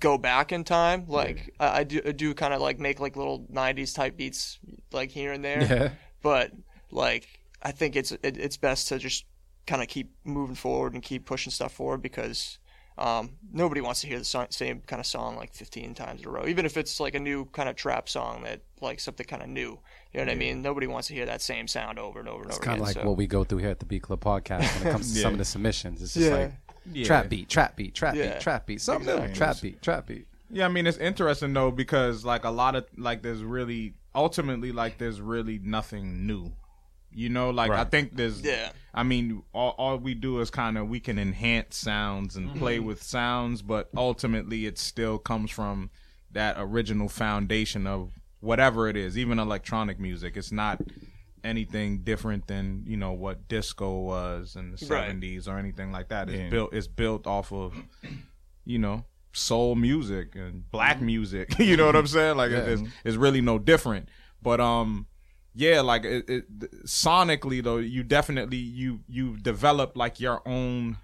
go 0.00 0.18
back 0.18 0.52
in 0.52 0.64
time. 0.64 1.04
Like 1.08 1.54
I, 1.60 1.80
I 1.80 1.84
do 1.84 2.00
I 2.06 2.12
do 2.12 2.34
kind 2.34 2.54
of 2.54 2.60
like 2.60 2.78
make 2.78 3.00
like 3.00 3.16
little 3.16 3.46
'90s 3.52 3.94
type 3.94 4.16
beats 4.16 4.58
like 4.92 5.10
here 5.10 5.32
and 5.32 5.44
there, 5.44 5.62
yeah. 5.62 5.88
but 6.22 6.52
like 6.90 7.26
I 7.62 7.72
think 7.72 7.96
it's 7.96 8.12
it, 8.12 8.20
it's 8.22 8.56
best 8.56 8.88
to 8.88 8.98
just 8.98 9.24
kind 9.66 9.82
of 9.82 9.88
keep 9.88 10.12
moving 10.24 10.56
forward 10.56 10.94
and 10.94 11.02
keep 11.02 11.26
pushing 11.26 11.50
stuff 11.52 11.72
forward 11.72 12.02
because. 12.02 12.58
Um, 13.00 13.36
nobody 13.52 13.80
wants 13.80 14.00
to 14.00 14.08
hear 14.08 14.18
the 14.18 14.24
song, 14.24 14.48
same 14.50 14.80
kind 14.80 14.98
of 14.98 15.06
song 15.06 15.36
like 15.36 15.52
15 15.54 15.94
times 15.94 16.20
in 16.22 16.26
a 16.26 16.30
row, 16.32 16.46
even 16.48 16.66
if 16.66 16.76
it's 16.76 16.98
like 16.98 17.14
a 17.14 17.20
new 17.20 17.44
kind 17.44 17.68
of 17.68 17.76
trap 17.76 18.08
song 18.08 18.42
that 18.42 18.62
like 18.80 18.98
something 18.98 19.24
kind 19.24 19.40
of 19.40 19.48
new. 19.48 19.78
You 20.12 20.18
know 20.18 20.22
what 20.24 20.30
I 20.30 20.34
mean? 20.34 20.62
Nobody 20.62 20.88
wants 20.88 21.06
to 21.06 21.14
hear 21.14 21.24
that 21.26 21.40
same 21.40 21.68
sound 21.68 22.00
over 22.00 22.18
and 22.18 22.28
over 22.28 22.42
and 22.42 22.50
It's 22.50 22.58
over 22.58 22.64
kind 22.66 22.80
of 22.80 22.86
like 22.88 22.96
so. 22.96 23.04
what 23.04 23.16
we 23.16 23.28
go 23.28 23.44
through 23.44 23.58
here 23.58 23.70
at 23.70 23.78
the 23.78 23.86
Beat 23.86 24.02
Club 24.02 24.18
podcast 24.20 24.62
when 24.80 24.88
it 24.88 24.90
comes 24.90 25.14
to 25.14 25.20
some 25.22 25.34
of 25.34 25.38
the 25.38 25.44
submissions. 25.44 26.02
It's 26.02 26.14
just 26.14 26.28
Yeah. 26.28 26.36
like 26.36 26.52
Yeah. 26.92 27.06
trap 27.06 27.28
beat, 27.28 27.48
trap 27.48 27.76
beat, 27.76 27.94
trap 27.94 28.14
Yeah. 28.14 28.34
beat, 28.34 28.40
trap 28.40 28.66
beat, 28.66 28.80
something 28.80 29.06
new, 29.06 29.22
Exactly. 29.22 29.34
trap 29.36 29.56
beat, 29.62 29.82
trap 29.82 30.06
beat. 30.06 30.26
Yeah, 30.50 30.66
I 30.66 30.68
mean 30.68 30.86
it's 30.86 30.98
interesting 30.98 31.52
though 31.52 31.70
because 31.70 32.24
like 32.24 32.44
a 32.44 32.50
lot 32.50 32.74
of 32.74 32.86
like 32.96 33.22
there's 33.22 33.42
really 33.42 33.94
ultimately 34.14 34.72
like 34.72 34.98
there's 34.98 35.20
really 35.20 35.58
nothing 35.62 36.26
new. 36.26 36.52
You 37.10 37.28
know, 37.30 37.50
like 37.50 37.70
I 37.70 37.84
think 37.84 38.16
there's 38.16 38.42
Yeah. 38.42 38.70
I 38.94 39.02
mean 39.02 39.42
all, 39.52 39.74
all 39.78 39.96
we 39.96 40.14
do 40.14 40.40
is 40.40 40.50
kind 40.50 40.78
of 40.78 40.88
we 40.88 41.00
can 41.00 41.18
enhance 41.18 41.76
sounds 41.76 42.36
and 42.36 42.54
play 42.56 42.78
mm-hmm. 42.78 42.86
with 42.86 43.02
sounds, 43.02 43.62
but 43.62 43.88
ultimately 43.96 44.66
it 44.66 44.78
still 44.78 45.18
comes 45.18 45.50
from 45.50 45.90
that 46.32 46.56
original 46.58 47.08
foundation 47.08 47.86
of 47.86 48.12
whatever 48.40 48.88
it 48.88 48.96
is, 48.96 49.18
even 49.18 49.38
electronic 49.38 49.98
music. 49.98 50.36
It's 50.36 50.52
not 50.52 50.80
anything 51.44 51.98
different 52.02 52.46
than, 52.46 52.84
you 52.86 52.96
know, 52.96 53.12
what 53.12 53.48
disco 53.48 54.00
was 54.00 54.56
in 54.56 54.72
the 54.72 54.86
Right. 54.86 55.10
70s 55.10 55.48
or 55.48 55.58
anything 55.58 55.92
like 55.92 56.08
that. 56.08 56.28
It's 56.28 56.38
Yeah. 56.38 56.48
built 56.50 56.72
it's 56.74 56.86
built 56.88 57.26
off 57.26 57.52
of 57.52 57.74
you 58.64 58.78
know, 58.78 59.04
soul 59.32 59.74
music 59.74 60.34
and 60.34 60.70
black 60.70 61.00
music. 61.00 61.54
you 61.58 61.76
know 61.76 61.86
what 61.86 61.96
I'm 61.96 62.06
saying? 62.06 62.36
Like 62.36 62.50
Yeah. 62.50 62.58
it's, 62.66 62.82
it's 63.04 63.16
really 63.16 63.40
no 63.40 63.58
different. 63.58 64.08
But 64.42 64.60
um, 64.60 65.06
yeah, 65.54 65.80
like 65.80 66.04
it, 66.04 66.28
it, 66.28 66.84
sonically 66.86 67.62
though, 67.62 67.78
you 67.78 68.02
definitely 68.02 68.58
you 68.58 69.00
you've 69.08 69.42
developed 69.42 69.96
like 69.96 70.20
your 70.20 70.42
own. 70.46 70.98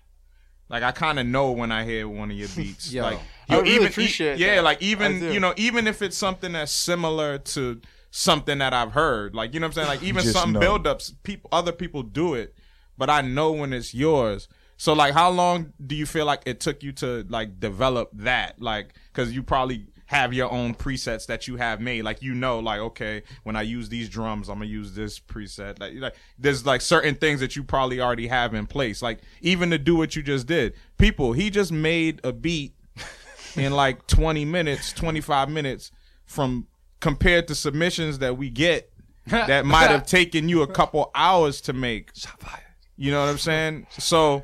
Like 0.69 0.83
I 0.83 0.93
kind 0.93 1.19
of 1.19 1.27
know 1.27 1.53
when 1.53 1.71
I 1.71 1.85
hear 1.85 2.09
one 2.09 2.31
of 2.31 2.37
your 2.37 2.49
beats. 2.57 2.93
Yo. 2.93 3.03
like 3.03 3.19
I 3.49 3.57
you 3.57 3.63
really 3.63 3.75
even, 3.75 3.87
appreciate 3.89 4.39
Yeah, 4.39 4.57
that. 4.57 4.65
like 4.65 4.83
even 4.83 5.23
you 5.33 5.41
know 5.41 5.53
even 5.57 5.87
if 5.87 6.01
it's 6.03 6.17
something 6.17 6.53
that's 6.53 6.73
similar 6.73 7.39
to 7.39 7.81
something 8.17 8.59
that 8.59 8.73
I've 8.73 8.93
heard, 8.93 9.35
like 9.35 9.55
you 9.55 9.61
know 9.61 9.67
what 9.67 9.77
I'm 9.77 9.87
saying, 9.87 9.89
like 9.89 10.03
even 10.05 10.23
some 10.23 10.53
build-ups, 10.53 11.15
people 11.25 11.49
other 11.51 11.73
people 11.73 12.05
do 12.05 12.35
it, 12.35 12.55
but 12.97 13.11
I 13.11 13.23
know 13.23 13.51
when 13.51 13.73
it's 13.73 13.93
yours. 13.93 14.47
So 14.77 14.93
like, 14.93 15.15
how 15.15 15.31
long 15.31 15.73
do 15.85 15.97
you 15.97 16.07
feel 16.07 16.25
like 16.25 16.43
it 16.47 16.61
took 16.61 16.85
you 16.85 16.93
to 16.93 17.27
like 17.29 17.59
develop 17.59 18.11
that? 18.15 18.63
Like, 18.63 18.95
because 19.13 19.33
you 19.33 19.43
probably 19.43 19.87
have 20.07 20.33
your 20.33 20.49
own 20.53 20.77
presets 20.77 21.27
that 21.27 21.49
you 21.49 21.57
have 21.57 21.81
made. 21.81 22.03
Like 22.03 22.23
you 22.23 22.35
know, 22.35 22.61
like 22.61 22.79
okay, 22.79 23.25
when 23.43 23.57
I 23.57 23.63
use 23.63 23.89
these 23.89 24.09
drums, 24.09 24.49
I'm 24.49 24.59
gonna 24.59 24.67
use 24.67 24.95
this 24.95 25.19
preset. 25.19 25.81
Like, 25.81 25.95
like 25.95 26.15
there's 26.39 26.65
like 26.65 26.83
certain 26.83 27.17
things 27.17 27.41
that 27.41 27.57
you 27.57 27.65
probably 27.65 28.01
already 28.01 28.29
have 28.29 28.55
in 28.55 28.69
place. 28.69 29.03
Like 29.03 29.23
even 29.41 29.71
to 29.71 29.79
do 29.79 29.97
what 29.97 30.15
you 30.15 30.23
just 30.23 30.47
did, 30.47 30.75
people. 30.99 31.33
He 31.33 31.51
just 31.51 31.73
made 31.73 32.21
a 32.23 32.33
beat 32.33 32.75
in 33.57 33.73
like 33.73 34.07
20 34.07 34.45
minutes, 34.45 34.93
25 34.93 35.51
minutes 35.51 35.91
from 36.27 36.69
compared 37.05 37.47
to 37.47 37.55
submissions 37.55 38.19
that 38.21 38.39
we 38.39 38.49
get 38.49 38.91
that 39.27 39.67
might 39.67 39.91
have 39.91 40.07
taken 40.07 40.49
you 40.49 40.63
a 40.63 40.67
couple 40.67 41.11
hours 41.15 41.61
to 41.61 41.75
make. 41.75 42.11
Shot 42.17 42.41
fired. 42.41 42.63
You 42.97 43.11
know 43.11 43.21
what 43.21 43.29
I'm 43.29 43.37
saying? 43.37 43.87
So, 43.99 44.43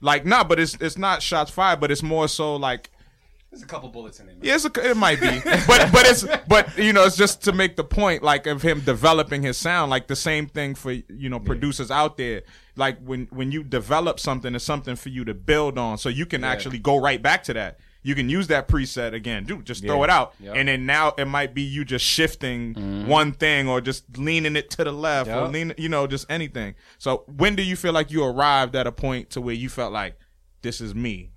like, 0.00 0.26
nah, 0.26 0.42
but 0.42 0.58
it's 0.58 0.74
it's 0.80 0.98
not 0.98 1.22
shots 1.22 1.52
fired, 1.52 1.78
but 1.78 1.92
it's 1.92 2.02
more 2.02 2.26
so 2.26 2.56
like, 2.56 2.90
There's 3.52 3.62
a 3.62 3.66
couple 3.66 3.90
bullets 3.90 4.18
in 4.18 4.28
it. 4.28 4.38
yeah, 4.42 4.56
it's 4.56 4.64
a, 4.64 4.90
it 4.90 4.96
might 4.96 5.20
be, 5.20 5.40
but 5.68 5.92
but 5.92 6.04
it's 6.04 6.24
but 6.48 6.76
you 6.76 6.92
know 6.92 7.04
it's 7.04 7.16
just 7.16 7.44
to 7.44 7.52
make 7.52 7.76
the 7.76 7.84
point 7.84 8.24
like 8.24 8.48
of 8.48 8.60
him 8.60 8.80
developing 8.80 9.44
his 9.44 9.56
sound, 9.56 9.88
like 9.88 10.08
the 10.08 10.16
same 10.16 10.48
thing 10.48 10.74
for 10.74 10.90
you 10.90 11.28
know 11.28 11.38
producers 11.38 11.92
out 11.92 12.16
there. 12.16 12.42
Like 12.74 12.98
when 13.04 13.28
when 13.30 13.52
you 13.52 13.62
develop 13.62 14.18
something, 14.18 14.52
it's 14.56 14.64
something 14.64 14.96
for 14.96 15.10
you 15.10 15.24
to 15.26 15.34
build 15.34 15.78
on, 15.78 15.96
so 15.96 16.08
you 16.08 16.26
can 16.26 16.42
actually 16.42 16.80
go 16.80 16.96
right 16.96 17.22
back 17.22 17.44
to 17.44 17.54
that. 17.54 17.78
You 18.02 18.14
can 18.14 18.28
use 18.30 18.46
that 18.46 18.66
preset 18.66 19.12
again, 19.12 19.44
dude. 19.44 19.66
Just 19.66 19.84
throw 19.84 19.98
Yeah. 19.98 20.04
it 20.04 20.10
out, 20.10 20.34
Yep. 20.40 20.54
and 20.56 20.68
then 20.68 20.86
now 20.86 21.12
it 21.18 21.26
might 21.26 21.52
be 21.54 21.60
you 21.62 21.84
just 21.84 22.04
shifting 22.04 23.06
one 23.06 23.32
thing 23.32 23.68
or 23.68 23.80
just 23.82 24.16
leaning 24.16 24.56
it 24.56 24.70
to 24.70 24.84
the 24.84 24.92
left 24.92 25.28
or 25.28 25.42
Yep. 25.44 25.52
lean, 25.52 25.74
you 25.76 25.88
know, 25.90 26.06
just 26.06 26.24
anything. 26.30 26.74
So 26.98 27.24
when 27.36 27.56
do 27.56 27.62
you 27.62 27.76
feel 27.76 27.92
like 27.92 28.10
you 28.10 28.24
arrived 28.24 28.74
at 28.74 28.86
a 28.86 28.92
point 28.92 29.28
to 29.30 29.40
where 29.40 29.54
you 29.54 29.68
felt 29.68 29.92
like 29.92 30.14
this 30.62 30.80
is 30.80 30.94
me? 30.94 31.30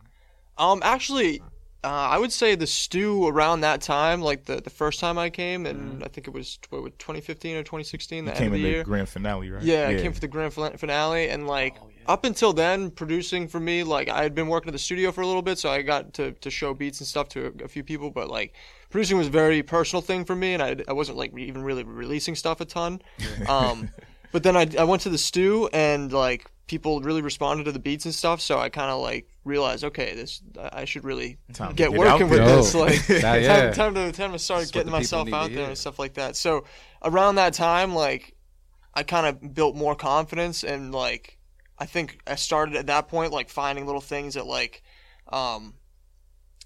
Um, 0.57 0.81
actually, 0.83 1.41
Uh, 1.85 1.89
I 2.11 2.17
would 2.17 2.31
say 2.31 2.55
the 2.55 2.65
stew 2.65 3.27
around 3.27 3.59
that 3.59 3.81
time, 3.81 4.21
like 4.21 4.45
the, 4.45 4.61
the 4.61 4.69
first 4.69 5.01
time 5.01 5.17
I 5.17 5.29
came, 5.29 5.65
and 5.65 6.01
I 6.01 6.07
think 6.07 6.27
it 6.29 6.33
was 6.33 6.57
what, 6.69 6.81
what, 6.81 6.97
2015 6.97 7.57
or 7.57 7.63
2016, 7.63 8.23
the 8.23 8.29
You 8.31 8.35
end 8.35 8.37
came 8.37 8.53
of 8.53 8.59
the 8.61 8.65
in 8.65 8.71
year. 8.71 8.83
grand 8.85 9.09
finale, 9.09 9.49
right? 9.51 9.61
Yeah, 9.61 9.89
I 9.89 9.95
came 9.95 10.13
for 10.13 10.21
the 10.21 10.29
grand 10.29 10.53
finale, 10.53 11.27
and 11.27 11.45
like 11.45 11.75
Oh, 11.81 11.89
up 12.07 12.25
until 12.25 12.53
then, 12.53 12.91
producing 12.91 13.47
for 13.47 13.59
me, 13.59 13.83
like 13.83 14.09
I 14.09 14.23
had 14.23 14.35
been 14.35 14.47
working 14.47 14.69
at 14.69 14.73
the 14.73 14.79
studio 14.79 15.11
for 15.11 15.21
a 15.21 15.27
little 15.27 15.41
bit, 15.41 15.57
so 15.57 15.69
I 15.69 15.81
got 15.81 16.13
to, 16.15 16.31
to 16.31 16.49
show 16.49 16.73
beats 16.73 16.99
and 16.99 17.07
stuff 17.07 17.29
to 17.29 17.47
a, 17.47 17.65
a 17.65 17.67
few 17.67 17.83
people. 17.83 18.11
But 18.11 18.29
like 18.29 18.53
producing 18.89 19.17
was 19.17 19.27
a 19.27 19.31
very 19.31 19.63
personal 19.63 20.01
thing 20.01 20.25
for 20.25 20.35
me, 20.35 20.53
and 20.53 20.63
I, 20.63 20.75
I 20.87 20.93
wasn't 20.93 21.17
like 21.17 21.37
even 21.37 21.63
really 21.63 21.83
releasing 21.83 22.35
stuff 22.35 22.61
a 22.61 22.65
ton. 22.65 23.01
Um, 23.47 23.89
but 24.31 24.43
then 24.43 24.55
I, 24.57 24.67
I 24.77 24.83
went 24.83 25.01
to 25.03 25.09
the 25.09 25.17
stew, 25.17 25.69
and 25.73 26.11
like 26.11 26.49
people 26.67 27.01
really 27.01 27.21
responded 27.21 27.65
to 27.65 27.71
the 27.71 27.79
beats 27.79 28.05
and 28.05 28.13
stuff, 28.13 28.41
so 28.41 28.59
I 28.59 28.69
kind 28.69 28.89
of 28.89 29.01
like 29.01 29.27
realized, 29.43 29.83
okay, 29.83 30.15
this 30.15 30.41
I 30.57 30.85
should 30.85 31.03
really 31.03 31.37
Time 31.53 31.73
get, 31.73 31.91
working 31.91 32.29
with 32.29 32.39
there. 32.39 32.55
this. 32.55 32.73
Like 32.73 33.05
That- 33.07 33.41
yeah. 33.41 33.71
time, 33.71 33.93
time 33.93 33.93
to 33.95 34.11
time 34.11 34.31
to 34.31 34.39
start 34.39 34.61
That's 34.61 34.71
getting 34.71 34.91
myself 34.91 35.31
out 35.33 35.51
there 35.51 35.67
and 35.67 35.77
stuff 35.77 35.99
like 35.99 36.13
that. 36.15 36.35
So 36.35 36.65
around 37.03 37.35
that 37.35 37.53
time, 37.53 37.93
like 37.93 38.35
I 38.93 39.03
kind 39.03 39.27
of 39.27 39.53
built 39.53 39.75
more 39.75 39.95
confidence 39.95 40.63
and 40.63 40.93
like 40.93 41.37
I 41.77 41.85
think 41.85 42.19
I 42.27 42.35
started 42.35 42.75
at 42.75 42.87
that 42.87 43.07
point 43.07 43.31
like 43.31 43.49
finding 43.49 43.85
little 43.85 44.01
things 44.01 44.35
that 44.35 44.45
like 44.45 44.83
um 45.31 45.73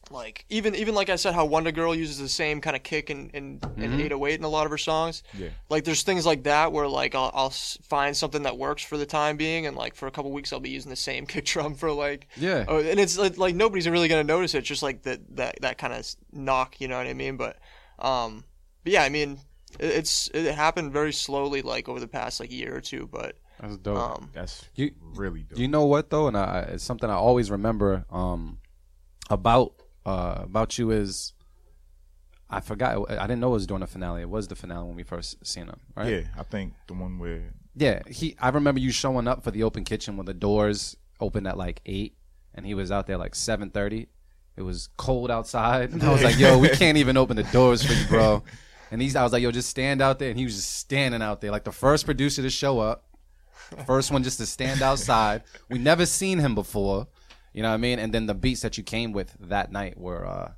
like 0.10 0.46
even 0.50 0.74
even 0.76 0.96
like 0.96 1.10
I 1.10 1.18
said 1.18 1.34
how 1.34 1.48
WondaGurl 1.48 1.98
uses 1.98 2.18
the 2.18 2.30
same 2.30 2.62
kind 2.62 2.76
of 2.76 2.84
kick 2.84 3.10
and 3.10 3.30
and, 3.34 3.64
and 3.76 4.00
808 4.00 4.40
in 4.40 4.46
a 4.46 4.50
lot 4.50 4.66
of 4.66 4.72
her 4.72 4.78
songs. 4.78 5.22
Yeah. 5.38 5.50
Like 5.70 5.84
there's 5.84 6.04
things 6.04 6.26
like 6.26 6.44
that 6.44 6.72
where 6.72 6.88
like 6.88 7.14
I'll, 7.14 7.32
I'll 7.34 7.50
find 7.50 8.16
something 8.16 8.44
that 8.44 8.58
works 8.58 8.84
for 8.84 8.98
the 8.98 9.06
time 9.06 9.36
being 9.38 9.66
and 9.66 9.76
like 9.76 9.96
for 9.96 10.08
a 10.08 10.12
couple 10.12 10.32
weeks 10.32 10.54
I'll 10.54 10.60
be 10.62 10.70
using 10.70 10.90
the 10.90 10.96
same 10.96 11.26
kick 11.28 11.46
drum 11.46 11.76
for 11.76 11.92
like 11.92 12.28
Yeah. 12.38 12.66
oh, 12.68 12.80
and 12.80 13.00
it's 13.00 13.18
like, 13.18 13.38
like 13.38 13.56
nobody's 13.56 13.88
really 13.90 14.08
gonna 14.08 14.24
notice 14.24 14.56
it 14.56 14.62
just 14.62 14.84
like 14.84 15.04
that 15.04 15.20
that 15.36 15.62
that 15.62 15.78
kind 15.78 15.94
of 15.94 16.08
knock 16.32 16.80
you 16.80 16.88
know 16.88 16.98
what 16.98 17.08
I 17.08 17.14
mean 17.14 17.36
but 17.38 17.58
um 18.00 18.46
but 18.84 18.94
yeah 18.94 19.04
I 19.04 19.10
mean 19.10 19.40
it, 19.80 19.88
it's 19.88 20.30
it 20.34 20.54
happened 20.56 20.94
very 20.94 21.12
slowly 21.12 21.62
like 21.62 21.90
over 21.90 22.00
the 22.00 22.08
past 22.08 22.40
like 22.40 22.52
year 22.52 22.76
or 22.76 22.82
two 22.82 23.10
but 23.12 23.36
That's 23.60 23.78
dope. 23.78 23.98
um 23.98 24.30
That's 24.34 24.66
You- 24.76 24.92
really 25.02 25.44
dope. 25.44 25.58
You 25.60 25.68
know 25.68 25.86
what 25.86 26.10
though, 26.10 26.28
and 26.28 26.38
I, 26.38 26.60
it's 26.74 26.84
something 26.84 27.10
I 27.10 27.14
always 27.16 27.50
remember 27.52 28.06
um, 28.12 28.60
about 29.30 29.74
uh, 30.06 30.42
about 30.44 30.78
you 30.78 30.92
is 30.92 31.34
I 32.50 32.62
forgot. 32.62 33.12
I 33.12 33.28
didn't 33.28 33.42
know 33.42 33.50
it 33.50 33.54
was 33.54 33.68
during 33.68 33.82
the 33.82 33.88
finale. 33.88 34.22
It 34.22 34.30
was 34.30 34.48
the 34.48 34.56
finale 34.56 34.86
when 34.88 34.96
we 34.96 35.04
first 35.04 35.46
seen 35.46 35.66
him, 35.68 35.80
right? 35.96 36.10
yeah, 36.10 36.22
I 36.38 36.44
think 36.44 36.74
the 36.88 36.94
one 36.94 37.20
where 37.20 37.54
Yeah. 37.76 38.02
He. 38.08 38.36
I 38.40 38.50
remember 38.50 38.80
you 38.80 38.92
showing 38.92 39.28
up 39.28 39.44
for 39.44 39.52
the 39.52 39.64
open 39.64 39.84
kitchen 39.84 40.16
when 40.16 40.26
the 40.26 40.34
doors 40.34 40.96
opened 41.20 41.46
at 41.48 41.58
like 41.58 41.82
eight, 41.86 42.16
and 42.56 42.66
he 42.66 42.74
was 42.74 42.90
out 42.92 43.06
there 43.08 43.18
like 43.18 43.36
seven 43.36 43.70
thirty. 43.70 44.08
It 44.56 44.62
was 44.62 44.88
cold 44.98 45.30
outside, 45.30 45.92
and 45.92 46.02
I 46.04 46.12
was 46.12 46.24
like, 46.24 46.38
"Yo, 46.40 46.58
we 46.58 46.70
can't 46.84 46.98
even 46.98 47.18
open 47.18 47.36
the 47.36 47.44
doors 47.44 47.84
for 47.84 47.92
you, 47.94 48.06
bro." 48.08 48.44
And 48.92 49.02
he's, 49.02 49.18
I 49.18 49.24
was 49.24 49.34
like, 49.34 49.44
"Yo, 49.44 49.52
just 49.52 49.70
stand 49.70 50.02
out 50.02 50.18
there," 50.18 50.30
and 50.30 50.40
he 50.40 50.46
was 50.46 50.56
just 50.56 50.74
standing 50.78 51.22
out 51.22 51.42
there, 51.42 51.52
like 51.52 51.66
the 51.66 51.74
first 51.74 52.06
producer 52.06 52.42
to 52.44 52.50
show 52.50 52.80
up. 52.80 53.04
First 53.86 54.12
one 54.12 54.24
just 54.24 54.38
to 54.40 54.46
stand 54.46 54.82
outside. 54.82 55.44
We 55.70 55.78
never 55.78 56.06
seen 56.06 56.40
him 56.40 56.56
before. 56.56 57.08
You 57.54 57.64
know 57.64 57.70
what 57.70 57.76
I 57.76 57.78
mean? 57.78 58.00
And 58.00 58.14
then 58.14 58.26
the 58.28 58.34
beats 58.36 58.62
that 58.62 58.78
you 58.78 58.84
came 58.84 59.12
with 59.14 59.36
that 59.40 59.72
night 59.72 59.98
were 59.98 60.26
uh 60.26 60.52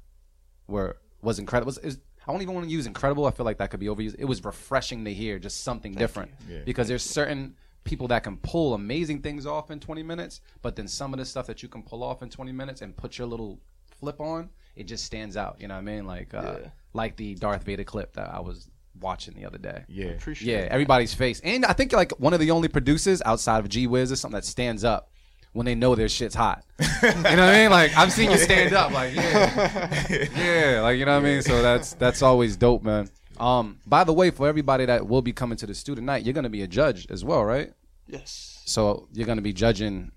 were 0.67 0.97
was 1.21 1.39
incredible. 1.39 1.67
Was, 1.67 1.77
is, 1.79 1.99
I 2.27 2.31
don't 2.31 2.41
even 2.41 2.53
want 2.53 2.67
to 2.67 2.71
use 2.71 2.85
incredible. 2.85 3.25
I 3.25 3.31
feel 3.31 3.45
like 3.45 3.57
that 3.57 3.71
could 3.71 3.79
be 3.79 3.87
overused. 3.87 4.15
It 4.19 4.25
was 4.25 4.43
refreshing 4.43 5.05
to 5.05 5.13
hear 5.13 5.39
just 5.39 5.63
something 5.63 5.93
different. 5.93 6.31
Yeah. 6.49 6.59
Because 6.65 6.87
there's 6.87 7.03
certain 7.03 7.55
people 7.83 8.07
that 8.09 8.23
can 8.23 8.37
pull 8.37 8.73
amazing 8.75 9.21
things 9.21 9.45
off 9.45 9.71
in 9.71 9.79
20 9.79 10.03
minutes, 10.03 10.41
but 10.61 10.75
then 10.75 10.87
some 10.87 11.13
of 11.13 11.17
the 11.19 11.25
stuff 11.25 11.47
that 11.47 11.63
you 11.63 11.69
can 11.69 11.81
pull 11.81 12.03
off 12.03 12.21
in 12.21 12.29
20 12.29 12.51
minutes 12.51 12.81
and 12.81 12.95
put 12.95 13.17
your 13.17 13.25
little 13.27 13.59
flip 13.99 14.19
on, 14.21 14.49
it 14.75 14.83
just 14.83 15.05
stands 15.05 15.35
out. 15.37 15.55
You 15.59 15.67
know 15.67 15.73
what 15.75 15.79
I 15.79 15.83
mean? 15.83 16.05
Like 16.05 16.33
uh 16.33 16.57
Yeah. 16.61 16.69
like 16.93 17.15
the 17.15 17.35
Darth 17.35 17.63
Vader 17.63 17.83
clip 17.83 18.13
that 18.13 18.29
I 18.33 18.39
was 18.41 18.69
watching 19.01 19.33
the 19.35 19.45
other 19.45 19.57
day. 19.57 19.83
yeah, 19.87 20.07
appreciate 20.07 20.51
Yeah, 20.51 20.59
it. 20.59 20.71
everybody's 20.71 21.13
face. 21.13 21.39
And 21.43 21.65
I 21.65 21.73
think 21.73 21.91
like 21.93 22.11
one 22.19 22.33
of 22.33 22.39
the 22.39 22.51
only 22.51 22.67
producers 22.67 23.21
outside 23.25 23.59
of 23.59 23.69
G 23.69 23.87
Wiz 23.87 24.11
is 24.11 24.19
something 24.19 24.35
that 24.37 24.45
stands 24.45 24.83
up 24.83 25.09
when 25.53 25.65
they 25.65 25.73
know 25.75 25.95
their 25.95 26.09
shit's 26.09 26.35
hot. 26.35 26.63
you 26.79 26.85
know 27.09 27.21
what 27.21 27.39
I 27.39 27.53
mean? 27.61 27.71
Like 27.71 27.95
I've 27.97 28.11
seen 28.11 28.29
you 28.31 28.37
stand 28.37 28.73
up, 28.73 28.91
like 28.91 29.15
yeah, 29.15 30.05
yeah, 30.37 30.81
like 30.81 30.97
you 30.99 31.05
know 31.05 31.13
what 31.19 31.25
I 31.25 31.29
mean. 31.29 31.41
So 31.41 31.61
that's 31.61 31.93
that's 31.93 32.21
always 32.21 32.55
dope, 32.57 32.83
man. 32.83 33.09
Um, 33.39 33.79
by 33.87 34.03
the 34.03 34.13
way, 34.13 34.31
for 34.31 34.47
everybody 34.47 34.85
that 34.85 35.07
will 35.07 35.21
be 35.21 35.31
coming 35.33 35.57
to 35.57 35.65
the 35.65 35.73
student 35.73 36.05
night, 36.05 36.23
you're 36.25 36.33
gonna 36.33 36.49
be 36.49 36.61
a 36.61 36.67
judge 36.67 37.07
as 37.09 37.23
well, 37.23 37.43
right? 37.45 37.71
yes 38.07 38.61
So 38.65 39.07
you're 39.13 39.27
gonna 39.27 39.41
be 39.41 39.53
judging 39.53 40.11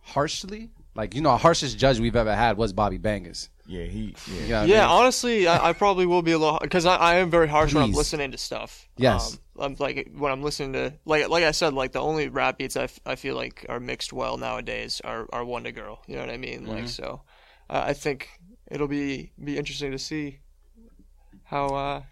harshly. 0.00 0.70
Like 0.94 1.14
you 1.14 1.20
know, 1.20 1.30
our 1.30 1.38
harshest 1.38 1.78
judge 1.78 1.98
we've 2.00 2.16
ever 2.16 2.34
had 2.34 2.56
was 2.56 2.72
Bobby 2.72 2.98
Bangers. 2.98 3.48
yeah, 3.66 3.84
he, 3.84 4.14
yeah, 4.26 4.34
You 4.34 4.48
know 4.48 4.54
what 4.54 4.62
I 4.64 4.66
mean? 4.66 4.80
honestly 4.80 5.46
I, 5.46 5.68
I 5.70 5.72
probably 5.72 6.04
will 6.06 6.22
be 6.22 6.32
a 6.32 6.38
little 6.38 6.58
because 6.60 6.84
I, 6.84 6.96
I 6.96 7.14
am 7.16 7.30
very 7.30 7.48
harsh 7.48 7.74
when 7.74 7.82
I'm 7.84 7.92
listening 7.92 8.30
to 8.32 8.38
stuff 8.38 8.88
Yes. 8.98 9.38
um, 9.56 9.64
I'm 9.64 9.76
like 9.78 10.10
when 10.16 10.30
I'm 10.32 10.42
listening 10.42 10.72
to 10.74 10.92
like 11.04 11.28
like 11.28 11.44
I 11.44 11.52
said 11.52 11.72
like 11.72 11.92
the 11.92 12.00
only 12.00 12.28
rap 12.28 12.58
beats 12.58 12.76
I, 12.76 12.84
f- 12.84 13.00
I 13.06 13.14
feel 13.16 13.36
like 13.36 13.64
are 13.68 13.80
mixed 13.80 14.12
well 14.12 14.36
nowadays 14.36 15.00
are, 15.04 15.26
are 15.32 15.44
WondaGurl 15.44 15.98
you 16.06 16.14
know 16.16 16.20
what 16.22 16.30
I 16.30 16.36
mean 16.36 16.62
Mm-hmm. 16.62 16.70
like 16.76 16.88
so 16.88 17.22
uh, 17.70 17.84
I 17.86 17.92
think 17.94 18.28
it'll 18.70 18.88
be 18.88 19.32
be 19.42 19.56
interesting 19.56 19.92
to 19.92 19.98
see 19.98 20.40
how 21.44 21.66
uh 21.74 22.02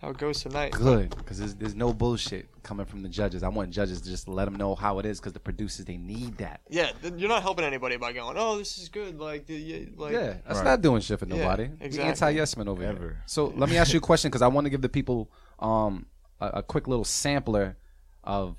how 0.00 0.10
it 0.10 0.18
goes 0.18 0.42
tonight 0.42 0.72
Good, 0.72 1.10
because 1.10 1.38
there's, 1.38 1.54
there's 1.56 1.74
no 1.74 1.92
bullshit 1.92 2.48
coming 2.62 2.86
from 2.86 3.02
the 3.02 3.08
judges. 3.08 3.42
I 3.42 3.48
want 3.48 3.70
judges 3.70 4.00
to 4.02 4.08
just 4.08 4.28
let 4.28 4.44
them 4.46 4.54
know 4.56 4.74
how 4.74 4.98
it 4.98 5.06
is, 5.06 5.18
because 5.20 5.32
the 5.32 5.40
producers 5.40 5.84
they 5.86 5.96
need 5.96 6.38
that. 6.38 6.60
yeah 6.68 6.90
th- 7.02 7.14
you're 7.16 7.28
not 7.28 7.42
helping 7.42 7.64
anybody 7.64 7.96
by 7.96 8.12
going 8.12 8.36
oh 8.38 8.58
this 8.58 8.78
is 8.78 8.88
good 8.88 9.18
like 9.18 9.46
the, 9.46 9.54
yeah, 9.56 9.86
like 9.96 10.12
Yeah, 10.12 10.34
that's 10.46 10.58
Right. 10.58 10.64
not 10.64 10.80
doing 10.82 11.00
shit 11.00 11.18
for 11.18 11.26
Yeah, 11.26 11.36
nobody. 11.36 11.64
exactly. 11.80 12.02
Anti 12.08 12.30
yes 12.30 12.56
men 12.56 12.68
over 12.68 12.82
here. 12.82 13.22
So 13.26 13.46
let 13.56 13.68
me 13.70 13.76
ask 13.76 13.92
you 13.92 13.98
a 13.98 14.02
question 14.02 14.30
because 14.30 14.42
I 14.42 14.48
want 14.48 14.64
to 14.66 14.70
give 14.70 14.82
the 14.82 14.88
people 14.88 15.30
um 15.58 16.06
a, 16.40 16.46
a 16.54 16.62
quick 16.62 16.86
little 16.88 17.04
sampler 17.04 17.76
of 18.24 18.56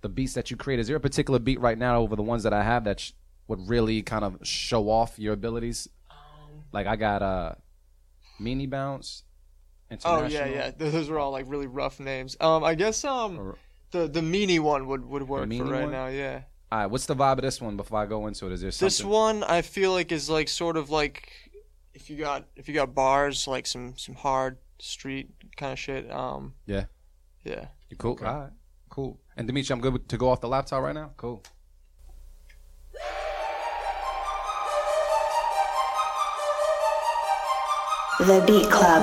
the 0.00 0.08
beats 0.08 0.34
that 0.34 0.50
you 0.50 0.56
create. 0.56 0.80
Is 0.80 0.88
there 0.88 0.96
a 0.96 1.00
particular 1.00 1.38
beat 1.38 1.60
right 1.60 1.78
now 1.78 2.00
over 2.00 2.16
the 2.16 2.22
ones 2.22 2.42
that 2.42 2.52
I 2.52 2.62
have 2.64 2.84
that 2.84 2.98
sh- 3.00 3.12
would 3.48 3.68
really 3.68 4.02
kind 4.02 4.24
of 4.24 4.38
show 4.42 4.88
off 4.90 5.18
your 5.18 5.32
abilities? 5.34 5.88
Um, 6.10 6.64
Like 6.72 6.86
I 6.88 6.96
got 6.96 7.22
uh, 7.22 7.54
Meanie 8.40 8.68
Bounce. 8.68 9.22
Oh 10.04 10.26
yeah, 10.26 10.46
yeah. 10.46 10.70
Those 10.76 11.08
were 11.08 11.18
all 11.18 11.30
like 11.32 11.44
really 11.48 11.66
rough 11.66 12.00
names. 12.00 12.36
Um, 12.40 12.64
I 12.64 12.74
guess 12.74 13.04
um 13.04 13.38
Or- 13.38 13.58
the 13.90 14.08
the 14.08 14.20
meanie 14.20 14.60
one 14.60 14.86
would 14.86 15.04
would 15.04 15.28
work 15.28 15.48
for 15.52 15.64
right 15.64 15.82
one? 15.82 15.90
now. 15.92 16.06
Yeah. 16.06 16.42
All 16.70 16.78
right, 16.78 16.86
what's 16.86 17.04
the 17.06 17.14
vibe 17.14 17.32
of 17.38 17.42
this 17.42 17.60
one 17.60 17.76
before 17.76 17.98
I 18.00 18.06
go 18.06 18.26
into 18.26 18.46
it? 18.46 18.52
Is 18.52 18.62
there 18.62 18.70
something? 18.70 18.86
This 18.86 19.04
one 19.04 19.44
I 19.44 19.60
feel 19.62 19.92
like 19.92 20.10
is 20.10 20.30
like 20.30 20.48
sort 20.48 20.76
of 20.78 20.88
like 20.88 21.28
if 21.92 22.08
you 22.08 22.16
got 22.16 22.46
if 22.56 22.66
you 22.68 22.74
got 22.74 22.94
bars 22.94 23.46
like 23.46 23.66
some 23.66 23.94
some 23.98 24.14
hard 24.14 24.56
street 24.80 25.28
kind 25.56 25.72
of 25.72 25.78
shit. 25.78 26.10
Um, 26.10 26.54
Yeah. 26.66 26.86
yeah. 27.44 27.66
You 27.90 27.96
cool? 27.98 28.18
All 28.24 28.40
right, 28.40 28.50
cool. 28.88 29.20
And 29.36 29.46
Dimitri, 29.46 29.72
I'm 29.74 29.80
good 29.82 30.08
to 30.08 30.16
go 30.16 30.30
off 30.30 30.40
the 30.40 30.48
laptop 30.48 30.82
right 30.82 30.94
now. 30.94 31.10
Cool. 31.18 31.42
The 38.18 38.42
Beat 38.46 38.70
Club. 38.70 39.02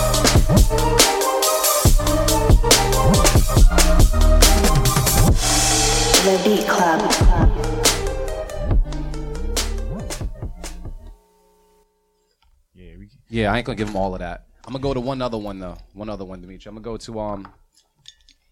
The 6.23 6.39
Beat 6.45 6.67
Club. 6.67 7.01
yeah. 12.73 12.93
Yeah, 13.29 13.53
I 13.53 13.57
ain't 13.57 13.65
gonna 13.65 13.75
give 13.77 13.89
him 13.89 13.95
all 13.95 14.13
of 14.13 14.19
that. 14.19 14.45
I'm 14.65 14.73
gonna 14.73 14.83
go 14.83 14.93
to 14.93 14.99
one 14.99 15.21
other 15.21 15.37
one 15.37 15.59
though. 15.59 15.77
One 15.93 16.09
other 16.09 16.25
one, 16.25 16.41
Dimitri. 16.41 16.69
I'm 16.69 16.75
gonna 16.75 16.83
go 16.83 16.97
to 16.97 17.19
um, 17.19 17.47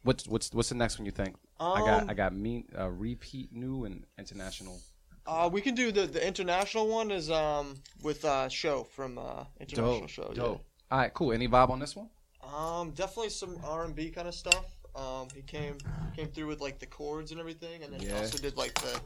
what's 0.03 0.27
what's 0.27 0.53
what's 0.53 0.69
the 0.69 0.75
next 0.75 0.97
one 0.99 1.05
you 1.05 1.11
think? 1.11 1.35
I 1.59 1.79
got 1.81 2.03
Um, 2.03 2.09
I 2.09 2.13
got 2.13 2.35
me 2.35 2.65
uh, 2.77 2.89
repeat 2.89 3.53
new 3.53 3.85
and 3.85 4.05
international. 4.17 4.79
Uh, 5.27 5.49
we 5.51 5.61
can 5.61 5.75
do 5.75 5.91
the 5.91 6.07
the 6.07 6.25
international 6.25 6.87
one 6.87 7.11
is 7.11 7.29
um 7.29 7.75
with 8.01 8.25
uh 8.25 8.49
show 8.49 8.83
from 8.83 9.17
uh 9.17 9.43
international 9.59 9.99
Dope, 9.99 10.09
show. 10.09 10.31
dope. 10.33 10.65
All 10.91 10.97
right, 10.99 11.13
cool. 11.13 11.31
Any 11.33 11.47
vibe 11.47 11.69
on 11.69 11.79
this 11.79 11.95
one? 11.95 12.09
Um, 12.43 12.91
definitely 12.91 13.29
some 13.29 13.57
R 13.63 13.85
and 13.85 13.95
B 13.95 14.09
kind 14.09 14.27
of 14.27 14.33
stuff. 14.33 14.65
Um, 14.95 15.27
he 15.35 15.41
came 15.43 15.77
came 16.15 16.27
through 16.29 16.47
with 16.47 16.61
like 16.61 16.79
the 16.79 16.85
chords 16.87 17.31
and 17.31 17.39
everything, 17.39 17.83
and 17.83 17.93
then 17.93 17.99
he 17.99 18.07
Yeah. 18.07 18.17
also 18.19 18.37
did 18.37 18.57
like 18.57 18.73
the 18.81 18.99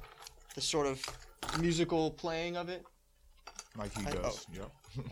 the 0.56 0.62
sort 0.62 0.88
of 0.88 1.04
musical 1.60 2.12
playing 2.12 2.56
of 2.58 2.70
it. 2.70 2.86
Like 3.78 3.96
he 3.98 4.06
I- 4.06 4.12
does. 4.12 4.46
Yep. 4.54 4.72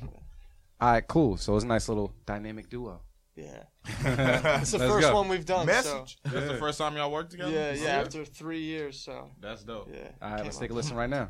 All 0.81 0.91
right, 0.91 1.07
cool. 1.07 1.37
So 1.37 1.55
it's 1.55 1.65
a 1.65 1.67
nice 1.67 1.89
little 1.89 2.13
dynamic 2.25 2.69
duo. 2.69 3.01
Yeah, 3.35 3.63
it's 3.85 4.71
the 4.71 4.77
Let's 4.77 4.91
first 4.91 5.07
go. 5.07 5.15
one 5.15 5.29
we've 5.29 5.45
done. 5.45 5.65
Message. 5.65 6.17
That's 6.23 6.47
the 6.47 6.57
first 6.57 6.77
time 6.77 6.95
y'all 6.97 7.11
worked 7.11 7.31
So. 7.31 7.37
together. 7.37 7.51
Yeah, 7.53 7.73
yeah. 7.83 7.99
After 8.01 8.25
three 8.25 8.61
years, 8.61 8.99
so 8.99 9.29
That's 9.39 9.63
dope. 9.63 9.89
yeah. 9.91 10.09
All 10.21 10.29
right, 10.31 10.37
came 10.37 10.45
let's 10.45 10.57
up. 10.57 10.61
take 10.61 10.71
a 10.71 10.73
listen 10.73 10.95
right 10.97 11.09
now. 11.09 11.29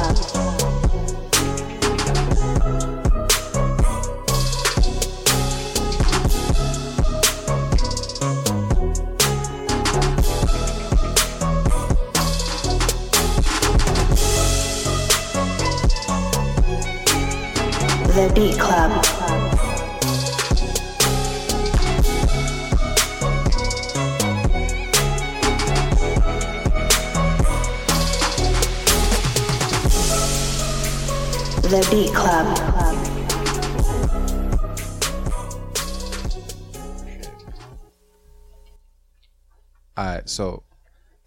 The 18.21 18.31
Beat 18.35 18.59
Club. 18.59 18.91
The 31.63 31.87
Beat 31.89 32.13
Club. 32.13 32.45
All 39.97 40.05
right, 40.05 40.29
so 40.29 40.63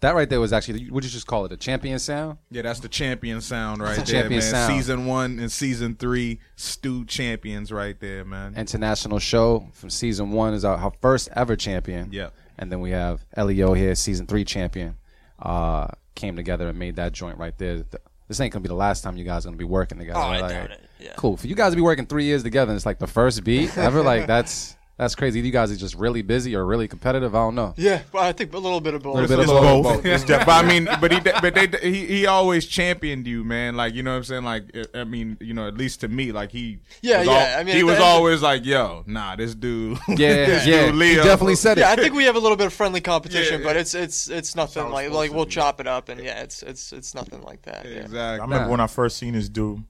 that 0.05 0.13
right 0.15 0.29
there 0.29 0.39
was 0.39 0.53
actually 0.53 0.89
would 0.91 1.03
you 1.03 1.09
just 1.09 1.25
call 1.25 1.45
it 1.45 1.51
a 1.51 1.57
champion 1.57 1.97
sound? 1.97 2.37
Yeah, 2.51 2.61
that's 2.61 2.79
the 2.79 2.87
champion 2.87 3.41
sound 3.41 3.81
right 3.81 3.97
It's 3.97 4.09
there, 4.11 4.21
champion 4.21 4.39
man. 4.41 4.51
sound. 4.51 4.73
Season 4.73 5.05
one 5.07 5.39
and 5.39 5.51
season 5.51 5.95
three, 5.95 6.39
Stew 6.55 7.05
champions 7.05 7.71
right 7.71 7.99
there, 7.99 8.23
man. 8.23 8.53
International 8.55 9.17
show 9.17 9.67
from 9.73 9.89
season 9.89 10.31
one 10.31 10.53
is 10.53 10.63
our, 10.63 10.77
our 10.77 10.93
first 11.01 11.29
ever 11.35 11.55
champion. 11.55 12.11
Yep. 12.11 12.33
And 12.59 12.71
then 12.71 12.81
we 12.81 12.91
have 12.91 13.25
Leo 13.35 13.73
here, 13.73 13.95
season 13.95 14.27
three 14.27 14.45
champion. 14.45 14.95
Uh, 15.39 15.87
came 16.13 16.35
together 16.35 16.69
and 16.69 16.77
made 16.79 16.95
that 16.97 17.11
joint 17.11 17.37
right 17.37 17.57
there. 17.57 17.83
This 18.27 18.39
ain't 18.39 18.53
gonna 18.53 18.61
be 18.61 18.69
the 18.69 18.75
last 18.75 19.01
time 19.01 19.17
you 19.17 19.25
guys 19.25 19.45
are 19.45 19.49
gonna 19.49 19.57
be 19.57 19.65
working 19.65 19.97
together. 19.97 20.19
Oh, 20.19 20.23
I 20.23 20.39
Like, 20.39 20.51
doubt 20.51 20.71
it. 20.71 20.81
Yeah. 20.99 21.13
Cool. 21.17 21.35
For 21.35 21.47
you 21.47 21.55
guys 21.55 21.71
to 21.71 21.75
be 21.75 21.81
working 21.81 22.05
three 22.05 22.25
years 22.25 22.43
together 22.43 22.71
and 22.71 22.77
it's 22.77 22.85
like 22.85 22.99
the 22.99 23.07
first 23.07 23.43
beat 23.43 23.75
ever, 23.77 24.01
like 24.03 24.27
that's 24.27 24.75
that's 24.97 25.13
crazy. 25.15 25.41
You 25.41 25.51
guys 25.51 25.71
are 25.71 25.75
just 25.75 25.95
really 25.95 26.21
busy 26.21 26.55
or 26.55 26.65
really 26.65 26.87
competitive. 26.87 27.35
I 27.35 27.39
don't 27.39 27.55
know. 27.55 27.73
Yeah, 27.75 28.03
well, 28.13 28.23
I 28.23 28.31
think 28.31 28.53
a 28.53 28.57
little 28.57 28.79
bit 28.79 28.93
of 28.93 29.03
both. 29.03 29.15
Little 29.15 29.27
bit 29.37 29.39
It's 29.43 29.51
of 29.51 29.57
both. 29.61 29.83
both. 29.83 30.05
It's 30.05 30.23
just- 30.23 30.45
but 30.45 30.63
I 30.63 30.67
mean, 30.67 30.85
but 31.01 31.11
he, 31.11 31.19
but 31.19 31.53
they, 31.53 31.67
he, 31.91 32.05
he 32.05 32.25
always 32.27 32.65
championed 32.65 33.27
you, 33.27 33.43
man. 33.43 33.75
Like 33.75 33.93
you 33.93 34.03
know 34.03 34.11
what 34.11 34.17
I'm 34.17 34.23
saying. 34.23 34.43
Like 34.45 34.63
I 34.93 35.03
mean, 35.03 35.35
you 35.41 35.53
know, 35.53 35.67
at 35.67 35.75
least 35.77 35.99
to 36.01 36.07
me, 36.07 36.31
like 36.31 36.51
he, 36.51 36.79
Yeah, 37.01 37.23
yeah, 37.23 37.31
al- 37.31 37.59
I 37.59 37.63
mean, 37.63 37.75
he 37.75 37.83
was 37.83 37.95
end- 37.95 38.03
always 38.03 38.41
like, 38.41 38.65
yo, 38.65 39.03
nah, 39.05 39.35
this 39.35 39.53
dude, 39.53 39.97
Yeah, 40.07 40.15
this 40.45 40.65
yeah. 40.65 40.85
dude, 40.85 40.93
He 40.93 40.99
Leo. 40.99 41.23
definitely 41.23 41.55
said 41.55 41.77
it. 41.77 41.81
Yeah, 41.81 41.91
I 41.91 41.95
think 41.97 42.13
we 42.13 42.23
have 42.23 42.35
a 42.37 42.39
little 42.39 42.57
bit 42.57 42.67
of 42.67 42.73
friendly 42.73 43.01
competition, 43.01 43.59
Yeah, 43.61 43.67
but 43.67 43.75
it's 43.77 43.93
it's 43.95 44.29
it's 44.29 44.55
nothing 44.55 44.83
how 44.83 44.89
like 44.93 45.11
like 45.11 45.33
we'll 45.33 45.45
chop 45.45 45.79
it 45.81 45.87
up, 45.87 46.07
and 46.09 46.21
yeah, 46.23 46.41
it's 46.41 46.63
it's 46.63 46.93
it's 46.93 47.13
nothing 47.13 47.41
like 47.41 47.61
that. 47.63 47.85
Yeah. 47.85 48.07
I 48.21 48.33
remember 48.35 48.59
Nah. 48.65 48.69
when 48.69 48.79
I 48.79 48.87
first 48.87 49.17
seen 49.17 49.33
this 49.33 49.49
dude, 49.49 49.83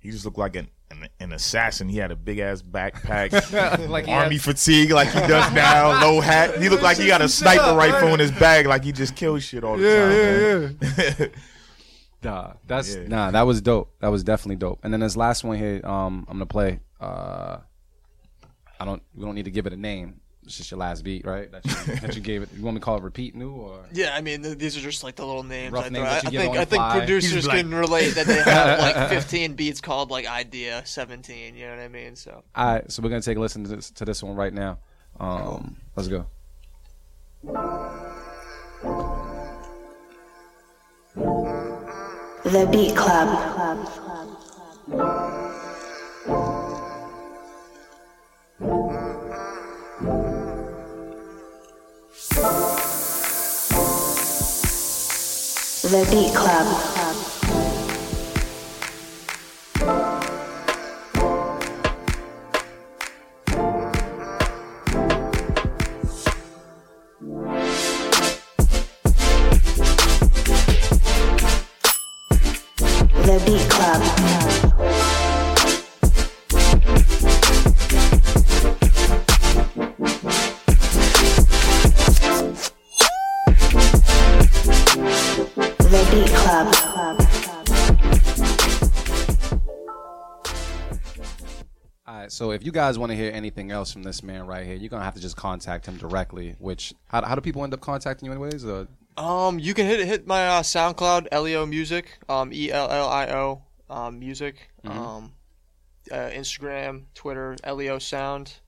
he 0.00 0.10
just 0.10 0.24
looked 0.24 0.38
like 0.38 0.56
an 0.56 0.68
an, 0.90 1.08
an 1.20 1.32
assassin. 1.32 1.88
He 1.88 1.98
had 1.98 2.10
a 2.10 2.16
big 2.16 2.38
ass 2.38 2.62
backpack, 2.62 3.88
Like 3.88 4.08
army 4.08 4.36
had- 4.36 4.42
fatigue 4.42 4.90
like 4.90 5.08
he 5.08 5.20
does 5.20 5.52
now, 5.52 6.00
low 6.06 6.20
hat. 6.20 6.60
He 6.60 6.68
looked 6.68 6.82
like 6.82 6.96
he 6.98 7.06
got 7.06 7.20
a 7.22 7.28
sniper 7.28 7.74
rifle 7.76 8.08
in 8.14 8.20
his 8.20 8.32
bag, 8.32 8.66
like 8.66 8.84
he 8.84 8.92
just 8.92 9.14
kills 9.16 9.42
shit 9.42 9.64
all 9.64 9.76
the 9.76 10.76
time. 10.78 11.18
man. 11.18 11.30
Nah, 12.20 12.54
that's 12.66 12.96
Yeah. 12.96 13.06
nah. 13.06 13.30
That 13.30 13.42
was 13.42 13.60
dope. 13.60 13.94
That 14.00 14.08
was 14.08 14.24
definitely 14.24 14.56
dope. 14.56 14.80
And 14.82 14.92
then 14.92 14.98
this 14.98 15.16
last 15.16 15.44
one 15.44 15.56
here, 15.56 15.80
um, 15.84 16.26
I'm 16.28 16.34
gonna 16.38 16.46
play. 16.46 16.80
Uh, 17.00 17.58
I 18.80 18.84
don't. 18.84 19.00
We 19.14 19.24
don't 19.24 19.36
need 19.36 19.44
to 19.44 19.52
give 19.52 19.68
it 19.68 19.72
a 19.72 19.76
name. 19.76 20.20
It's 20.48 20.56
just 20.56 20.70
your 20.70 20.78
last 20.80 21.04
beat, 21.04 21.26
right? 21.26 21.52
That 21.52 21.62
you, 21.66 21.94
that 22.00 22.16
you 22.16 22.22
gave 22.22 22.42
it. 22.42 22.48
You 22.56 22.62
want 22.62 22.76
me 22.76 22.80
to 22.80 22.84
call 22.84 22.96
it 22.96 23.02
repeat 23.02 23.34
new 23.34 23.52
or? 23.52 23.80
Yeah, 23.92 24.14
I 24.16 24.22
mean 24.22 24.40
these 24.56 24.78
are 24.78 24.80
just 24.80 25.04
like 25.04 25.14
the 25.16 25.26
little 25.26 25.42
names. 25.42 25.72
Rough 25.72 25.84
I, 25.84 25.88
names 25.90 26.06
throw- 26.08 26.14
that 26.14 26.22
you 26.24 26.28
I 26.28 26.30
give 26.32 26.40
think 26.40 26.54
on 26.54 26.58
I 26.58 26.64
think 26.64 27.04
producers 27.04 27.46
like- 27.46 27.58
can 27.58 27.74
relate 27.74 28.14
that 28.14 28.26
they 28.26 28.42
have 28.42 28.78
like 28.80 29.08
15 29.10 29.54
beats 29.54 29.82
called 29.82 30.10
like 30.10 30.26
Idea 30.26 30.82
17. 30.86 31.54
You 31.54 31.66
know 31.66 31.76
what 31.76 31.80
I 31.80 31.88
mean? 31.88 32.16
So 32.16 32.42
All 32.54 32.72
right, 32.72 32.90
so 32.90 33.02
we're 33.02 33.10
gonna 33.10 33.20
take 33.20 33.36
a 33.36 33.40
listen 33.40 33.62
to 33.64 33.76
this, 33.76 33.90
to 33.90 34.06
this 34.06 34.22
one 34.22 34.36
right 34.36 34.54
now. 34.54 34.78
Um, 35.20 35.76
let's 35.96 36.08
go. 36.08 36.24
The 42.44 42.68
Beat 42.72 42.96
Club. 42.96 43.28
The 55.88 56.06
Beat 56.10 56.34
Club. 56.34 56.97
So 92.38 92.52
if 92.52 92.64
you 92.64 92.70
guys 92.70 93.00
want 93.00 93.10
to 93.10 93.16
hear 93.16 93.32
anything 93.34 93.72
else 93.72 93.92
from 93.92 94.04
this 94.04 94.22
man 94.22 94.46
right 94.46 94.64
here, 94.64 94.76
you're 94.76 94.90
gonna 94.90 95.02
have 95.02 95.16
to 95.16 95.20
just 95.20 95.36
contact 95.36 95.86
him 95.86 95.96
directly. 95.96 96.54
Which 96.60 96.94
how, 97.08 97.24
how 97.24 97.34
do 97.34 97.40
people 97.40 97.64
end 97.64 97.74
up 97.74 97.80
contacting 97.80 98.26
you 98.26 98.32
anyways? 98.32 98.64
Or, 98.64 98.86
um, 99.16 99.58
you 99.58 99.74
can 99.74 99.86
hit 99.86 100.06
hit 100.06 100.24
my 100.24 100.46
uh, 100.46 100.62
SoundCloud 100.62 101.26
Ellio 101.32 101.68
Music 101.68 102.16
um 102.28 102.52
E 102.52 102.70
L 102.70 102.88
L 102.88 103.08
I 103.08 103.26
O 103.30 103.62
um 103.90 104.20
music 104.20 104.70
um 104.84 105.32
uh, 106.12 106.30
Instagram 106.30 107.06
Twitter 107.12 107.56
Ellio 107.64 108.00
Sound 108.00 108.60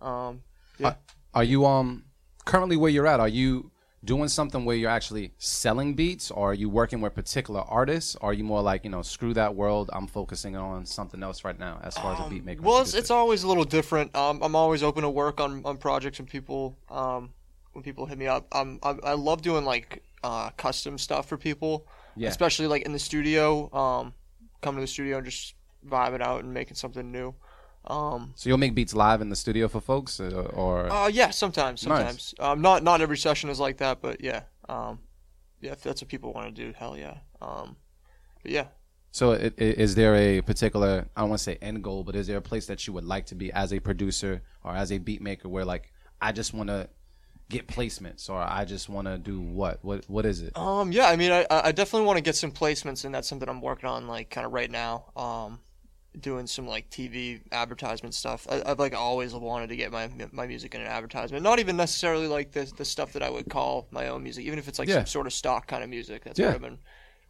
um 0.00 0.40
yeah. 0.78 0.94
are 1.34 1.44
you 1.44 1.66
um 1.66 2.04
currently 2.46 2.78
where 2.78 2.90
you're 2.90 3.06
at? 3.06 3.20
Are 3.20 3.28
you 3.28 3.70
doing 4.04 4.28
something 4.28 4.64
where 4.64 4.76
you're 4.76 4.90
actually 4.90 5.32
selling 5.38 5.94
beats, 5.94 6.30
or 6.30 6.50
are 6.52 6.54
you 6.54 6.68
working 6.68 7.00
with 7.00 7.14
particular 7.14 7.60
artists? 7.60 8.16
Or 8.16 8.30
are 8.30 8.32
you 8.32 8.44
more 8.44 8.62
like 8.62 8.84
you 8.84 8.90
know 8.90 9.02
screw 9.02 9.34
that 9.34 9.54
world? 9.54 9.90
I'm 9.92 10.06
focusing 10.06 10.56
on 10.56 10.86
something 10.86 11.22
else 11.22 11.44
right 11.44 11.58
now 11.58 11.80
as 11.82 11.96
far 11.96 12.14
as 12.14 12.20
a 12.26 12.28
beat 12.28 12.44
maker. 12.44 12.60
Um, 12.60 12.66
Well, 12.66 12.82
it's, 12.82 12.94
it's 12.94 13.10
always 13.10 13.42
a 13.42 13.48
little 13.48 13.64
different. 13.64 14.14
Um, 14.16 14.42
I'm 14.42 14.54
always 14.56 14.82
open 14.82 15.02
to 15.02 15.10
work 15.10 15.40
on, 15.40 15.62
on 15.64 15.76
projects 15.76 16.18
when 16.18 16.26
people 16.26 16.78
um, 16.90 17.30
when 17.72 17.82
people 17.82 18.06
hit 18.06 18.18
me 18.18 18.26
up. 18.26 18.46
Um, 18.54 18.78
I, 18.82 18.96
I 19.04 19.12
love 19.14 19.42
doing 19.42 19.64
like 19.64 20.02
uh, 20.24 20.50
custom 20.50 20.98
stuff 20.98 21.28
for 21.28 21.36
people, 21.36 21.86
Yeah. 22.16 22.28
especially 22.28 22.66
like 22.66 22.82
in 22.82 22.92
the 22.92 22.98
studio. 22.98 23.72
Um, 23.74 24.14
coming 24.60 24.78
to 24.80 24.82
the 24.82 24.86
studio 24.92 25.16
and 25.18 25.24
just 25.24 25.54
vibing 25.88 26.20
out 26.20 26.44
and 26.44 26.52
making 26.52 26.74
something 26.74 27.10
new. 27.10 27.34
Um, 27.86 28.32
so 28.36 28.48
you'll 28.48 28.58
make 28.58 28.74
beats 28.74 28.94
live 28.94 29.20
in 29.20 29.30
the 29.30 29.36
studio 29.36 29.66
for 29.68 29.80
folks, 29.80 30.20
uh, 30.20 30.50
or 30.54 30.90
uh, 30.92 31.08
yeah, 31.08 31.30
sometimes, 31.30 31.80
sometimes. 31.80 32.34
Um, 32.38 32.60
not 32.60 32.82
not 32.82 33.00
every 33.00 33.16
session 33.16 33.48
is 33.50 33.58
like 33.58 33.78
that, 33.78 34.00
but 34.02 34.20
yeah. 34.22 34.42
Um, 34.68 35.00
yeah, 35.60 35.72
if 35.72 35.82
that's 35.82 36.00
what 36.02 36.08
people 36.08 36.32
want 36.32 36.54
to 36.54 36.62
do, 36.66 36.72
hell 36.76 36.96
yeah. 36.96 37.18
Um, 37.42 37.76
but 38.42 38.52
yeah, 38.52 38.66
So, 39.12 39.32
i- 39.32 39.36
i- 39.46 39.52
is 39.58 39.94
there 39.94 40.14
a 40.14 40.40
particular, 40.42 41.08
I 41.16 41.20
don't 41.22 41.30
want 41.30 41.38
to 41.40 41.42
say 41.44 41.56
end 41.60 41.82
goal, 41.82 42.04
but 42.04 42.14
is 42.14 42.26
there 42.28 42.36
a 42.36 42.42
place 42.42 42.66
that 42.66 42.86
you 42.86 42.92
would 42.92 43.04
like 43.04 43.26
to 43.26 43.34
be 43.34 43.52
as 43.52 43.72
a 43.72 43.80
producer 43.80 44.42
or 44.62 44.74
as 44.76 44.92
a 44.92 44.98
beat 44.98 45.20
maker 45.20 45.48
where, 45.48 45.64
like, 45.64 45.92
I 46.20 46.32
just 46.32 46.54
want 46.54 46.68
to 46.68 46.88
get 47.48 47.66
placements 47.66 48.30
or 48.30 48.38
I 48.38 48.64
just 48.64 48.88
want 48.88 49.08
to 49.08 49.18
do 49.18 49.40
what? 49.40 49.80
What 49.82 50.04
What 50.08 50.24
is 50.26 50.40
it? 50.42 50.56
Um, 50.56 50.92
yeah, 50.92 51.08
I 51.08 51.16
mean, 51.16 51.32
I, 51.32 51.44
I 51.50 51.72
definitely 51.72 52.06
want 52.06 52.18
to 52.18 52.22
get 52.22 52.36
some 52.36 52.52
placements, 52.52 53.04
and 53.04 53.12
that's 53.14 53.26
something 53.28 53.48
I'm 53.48 53.60
working 53.60 53.88
on, 53.88 54.06
like, 54.06 54.30
kind 54.30 54.46
of 54.46 54.52
right 54.52 54.70
now. 54.70 55.06
Um, 55.16 55.58
doing 56.18 56.46
some 56.46 56.66
like 56.66 56.90
TV 56.90 57.40
advertisement 57.52 58.14
stuff. 58.14 58.46
I, 58.50 58.62
I've 58.66 58.78
like 58.78 58.94
always 58.94 59.32
wanted 59.34 59.68
to 59.68 59.76
get 59.76 59.92
my 59.92 60.08
my 60.32 60.46
music 60.46 60.74
in 60.74 60.80
an 60.80 60.86
advertisement. 60.88 61.42
Not 61.44 61.58
even 61.60 61.76
necessarily 61.76 62.26
like 62.26 62.52
the 62.52 62.70
the 62.76 62.84
stuff 62.84 63.12
that 63.12 63.22
I 63.22 63.30
would 63.30 63.48
call 63.48 63.86
my 63.90 64.08
own 64.08 64.22
music, 64.22 64.44
even 64.44 64.58
if 64.58 64.68
it's 64.68 64.78
like 64.78 64.88
Yeah. 64.88 64.96
some 64.96 65.06
sort 65.06 65.26
of 65.26 65.32
stock 65.32 65.66
kind 65.66 65.82
of 65.84 65.90
music. 65.90 66.24
That's 66.24 66.38
Yeah. 66.38 66.46
what 66.46 66.54
I've 66.56 66.60
been 66.62 66.78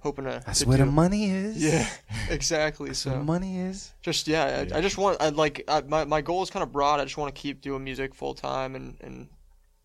hoping 0.03 0.25
to. 0.25 0.43
That's 0.47 0.61
to 0.61 0.69
where 0.69 0.79
do. 0.79 0.85
the 0.87 0.91
money 0.91 1.31
is. 1.31 1.63
Yeah, 1.63 1.87
exactly. 2.31 2.89
The 2.91 2.95
So 2.95 3.23
money 3.23 3.59
is. 3.61 3.93
just 4.03 4.27
yeah, 4.27 4.65
I, 4.73 4.79
I 4.79 4.81
just 4.81 4.97
want 4.97 5.21
I 5.21 5.29
like 5.29 5.63
I, 5.69 5.83
my 5.83 6.05
my 6.05 6.23
goal 6.23 6.43
is 6.43 6.49
kind 6.51 6.63
of 6.63 6.73
broad. 6.73 7.01
I 7.01 7.05
just 7.05 7.19
want 7.19 7.35
to 7.35 7.39
keep 7.41 7.61
doing 7.61 7.85
music 7.85 8.15
full 8.15 8.35
time 8.35 8.75
and 8.77 8.97
and 9.03 9.29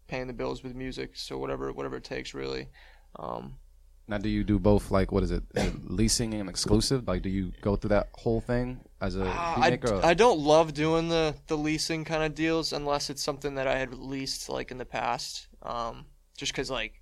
paying 0.08 0.28
the 0.28 0.34
bills 0.34 0.64
with 0.64 0.74
music. 0.76 1.18
So 1.18 1.38
whatever 1.38 1.72
whatever 1.74 1.98
it 1.98 2.04
takes, 2.06 2.34
really. 2.34 2.70
Um, 3.18 3.56
Now, 4.08 4.20
do 4.20 4.30
you 4.30 4.44
do 4.44 4.60
both? 4.60 4.92
Like, 4.92 5.12
what 5.12 5.24
is 5.24 5.32
it? 5.32 5.44
Is 5.56 5.66
it 5.66 5.90
leasing 5.90 6.36
and 6.36 6.48
exclusive? 6.48 7.08
Like, 7.08 7.24
do 7.24 7.30
you 7.30 7.52
go 7.62 7.76
through 7.76 7.90
that 7.90 8.10
whole 8.14 8.40
thing 8.40 8.82
as 9.02 9.16
a 9.16 9.26
Uh, 9.26 9.54
I, 9.58 9.70
maker? 9.72 9.96
or- 9.96 10.14
don't 10.14 10.40
love 10.40 10.74
doing 10.76 11.10
the, 11.10 11.36
the 11.48 11.58
leasing 11.58 12.06
kind 12.06 12.22
of 12.24 12.36
deals 12.36 12.72
unless 12.72 13.10
it's 13.10 13.24
something 13.24 13.56
that 13.56 13.68
I 13.68 13.78
had 13.80 13.94
leased 13.96 14.48
like 14.48 14.70
in 14.70 14.78
the 14.78 14.86
past. 14.86 15.48
Um, 15.64 16.06
just 16.38 16.52
because 16.52 16.70
like 16.70 17.02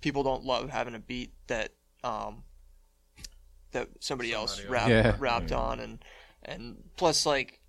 people 0.00 0.24
don't 0.24 0.42
love 0.44 0.70
having 0.70 0.94
a 0.96 0.98
beat 0.98 1.32
that 1.46 1.70
um, 2.02 2.42
that 3.70 3.88
somebody 4.00 4.32
else 4.32 4.64
rap, 4.64 4.88
Yeah. 4.88 5.16
rapped 5.20 5.52
on 5.52 5.78
and 5.80 6.04
and 6.42 6.76
plus 6.96 7.24
like 7.26 7.60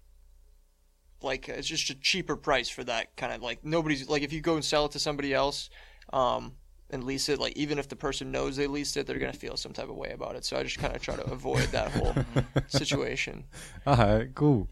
like 1.22 1.48
it's 1.50 1.68
just 1.68 1.90
a 1.90 1.96
cheaper 1.96 2.36
price 2.36 2.68
for 2.70 2.84
that 2.84 3.16
kind 3.16 3.32
of 3.34 3.42
like 3.42 3.64
nobody's 3.64 4.10
like 4.10 4.22
if 4.22 4.34
you 4.34 4.42
go 4.42 4.56
and 4.56 4.66
sell 4.66 4.86
it 4.86 4.92
to 4.92 5.00
somebody 5.00 5.34
else 5.34 5.70
um, 6.14 6.54
and 6.92 7.04
lease 7.04 7.30
it 7.30 7.40
like 7.40 7.54
even 7.58 7.80
if 7.80 7.90
the 7.90 7.96
person 7.96 8.32
knows 8.32 8.56
they 8.56 8.68
leased 8.68 8.96
it 8.96 9.08
they're 9.08 9.18
gonna 9.18 9.34
feel 9.34 9.58
some 9.58 9.74
type 9.74 9.90
of 9.90 9.96
way 9.96 10.12
about 10.12 10.36
it 10.36 10.46
so 10.46 10.58
I 10.58 10.64
just 10.64 10.78
kind 10.78 10.96
of 10.96 11.02
try 11.02 11.16
to 11.16 11.26
avoid 11.32 11.68
that 11.70 11.92
whole 11.92 12.16
situation. 12.68 13.46
All 13.88 13.96
right, 13.96 14.34
cool. 14.36 14.70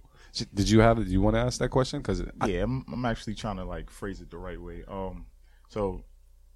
Did 0.53 0.69
you 0.69 0.79
have? 0.79 0.97
Do 0.97 1.03
you 1.03 1.21
want 1.21 1.35
to 1.35 1.41
ask 1.41 1.59
that 1.59 1.69
question? 1.69 1.99
Because 1.99 2.23
yeah, 2.47 2.63
I'm, 2.63 2.83
I'm 2.91 3.05
actually 3.05 3.35
trying 3.35 3.57
to 3.57 3.65
like 3.65 3.91
phrase 3.91 4.19
it 4.19 4.31
the 4.31 4.37
right 4.37 4.59
way. 4.59 4.83
Um, 4.87 5.27
so 5.69 6.03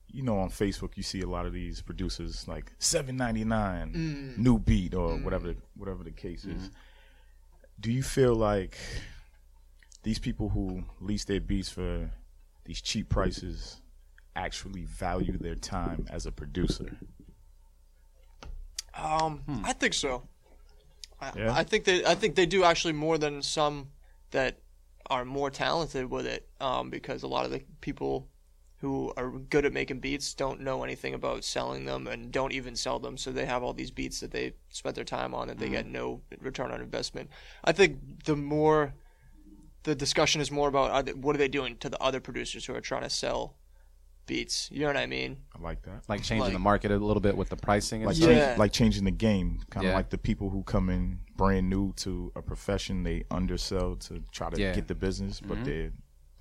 you 0.08 0.24
know, 0.24 0.40
on 0.40 0.50
Facebook, 0.50 0.98
you 0.98 1.04
see 1.04 1.22
a 1.22 1.28
lot 1.28 1.46
of 1.46 1.54
these 1.54 1.82
producers 1.82 2.48
like 2.48 2.72
seven 2.80 3.16
ninety 3.18 3.44
nine 3.44 3.94
mm. 3.94 4.38
new 4.38 4.58
beat 4.58 4.96
or 4.96 5.10
mm. 5.10 5.24
whatever 5.24 5.54
whatever 5.76 6.04
the 6.04 6.12
case 6.12 6.44
is. 6.46 6.64
Mm-hmm. 6.64 6.68
Do 7.80 7.92
you 7.92 8.02
feel 8.02 8.34
like 8.34 8.76
these 10.02 10.18
people 10.18 10.50
who 10.50 10.84
lease 11.00 11.26
their 11.26 11.42
beats 11.42 11.70
for 11.70 12.10
these 12.66 12.82
cheap 12.82 13.10
prices 13.10 13.80
actually 14.38 14.84
value 14.84 15.38
their 15.38 15.56
time 15.56 16.06
as 16.10 16.26
a 16.26 16.32
producer? 16.32 16.96
Um, 18.94 19.44
I 19.64 19.74
think 19.74 19.94
so. 19.94 20.28
I, 21.20 21.32
Yeah? 21.36 21.54
I 21.54 21.64
think 21.64 21.84
they 21.84 22.06
I 22.06 22.16
think 22.16 22.36
they 22.36 22.46
do 22.46 22.64
actually 22.64 22.94
more 22.94 23.18
than 23.18 23.42
some 23.42 23.90
that 24.32 24.60
are 25.10 25.26
more 25.26 25.50
talented 25.50 26.10
with 26.10 26.26
it. 26.26 26.48
Um, 26.62 26.90
because 26.90 27.24
a 27.24 27.28
lot 27.28 27.46
of 27.46 27.52
the 27.52 27.64
people 27.82 28.30
who 28.80 29.12
are 29.18 29.32
good 29.32 29.66
at 29.66 29.74
making 29.74 30.00
beats 30.00 30.36
don't 30.36 30.62
know 30.62 30.84
anything 30.84 31.16
about 31.16 31.44
selling 31.44 31.86
them 31.86 32.06
and 32.06 32.32
don't 32.32 32.54
even 32.54 32.76
sell 32.76 33.00
them. 33.00 33.18
So 33.18 33.32
they 33.32 33.46
have 33.46 33.64
all 33.64 33.74
these 33.74 33.90
beats 33.90 34.20
that 34.20 34.30
they 34.30 34.54
spent 34.70 34.96
their 34.96 35.04
time 35.04 35.34
on 35.34 35.48
that 35.48 35.58
they 35.58 35.68
get 35.70 35.88
no 35.88 36.22
return 36.40 36.72
on 36.72 36.80
investment. 36.82 37.30
I 37.64 37.72
think 37.72 38.26
the 38.26 38.36
more 38.36 38.94
the 39.82 39.96
discussion 39.96 40.42
is 40.42 40.52
more 40.52 40.68
about 40.68 41.06
they, 41.06 41.14
what 41.14 41.36
are 41.36 41.40
they 41.40 41.48
doing 41.48 41.78
to 41.78 41.90
the 41.90 42.00
other 42.02 42.20
producers 42.20 42.66
who 42.66 42.76
are 42.76 42.82
trying 42.82 43.04
to 43.04 43.10
sell 43.10 43.56
beats. 44.28 44.70
You 44.72 44.82
know 44.82 44.88
what 44.88 44.98
I 44.98 45.08
mean? 45.08 45.38
I 45.58 45.62
like 45.62 45.82
that. 45.84 46.04
like 46.08 46.22
changing 46.22 46.41
Like- 46.41 46.54
the 46.54 46.60
market 46.60 46.91
a 46.91 46.98
little 46.98 47.22
bit 47.22 47.36
with 47.36 47.49
the 47.49 47.56
pricing 47.56 48.02
and 48.02 48.08
like 48.08 48.16
stuff. 48.18 48.30
Yeah. 48.30 48.48
change, 48.49 48.60
like 48.60 48.72
changing 48.72 49.06
the 49.06 49.12
game 49.12 49.62
kind 49.72 49.86
of 49.86 49.90
Yeah. 49.91 49.95
like 49.95 50.10
the 50.10 50.18
people 50.18 50.49
who 50.49 50.64
come 50.64 50.90
in 50.90 51.20
brand 51.36 51.70
new 51.70 51.94
to 51.98 52.32
a 52.36 52.41
profession 52.41 53.04
they 53.04 53.24
undersell 53.32 53.95
to 53.95 54.22
try 54.32 54.49
to 54.49 54.60
Yeah. 54.62 54.74
get 54.76 54.88
the 54.88 54.95
business 54.95 55.40
but 55.40 55.56
mm-hmm. 55.56 55.64
they're 55.64 55.91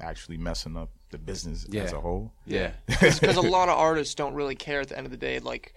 actually 0.01 0.37
messing 0.37 0.77
up 0.77 0.91
the 1.11 1.19
business 1.19 1.67
Yeah. 1.71 1.85
as 1.85 1.93
a 1.93 2.01
whole 2.01 2.33
Yeah. 2.45 2.73
because 2.87 3.21
a 3.37 3.41
lot 3.41 3.69
of 3.69 3.79
artists 3.79 4.15
don't 4.15 4.35
really 4.35 4.57
care 4.57 4.81
at 4.81 4.89
the 4.89 4.97
end 4.99 5.07
of 5.07 5.11
the 5.11 5.17
day 5.17 5.39
like 5.39 5.73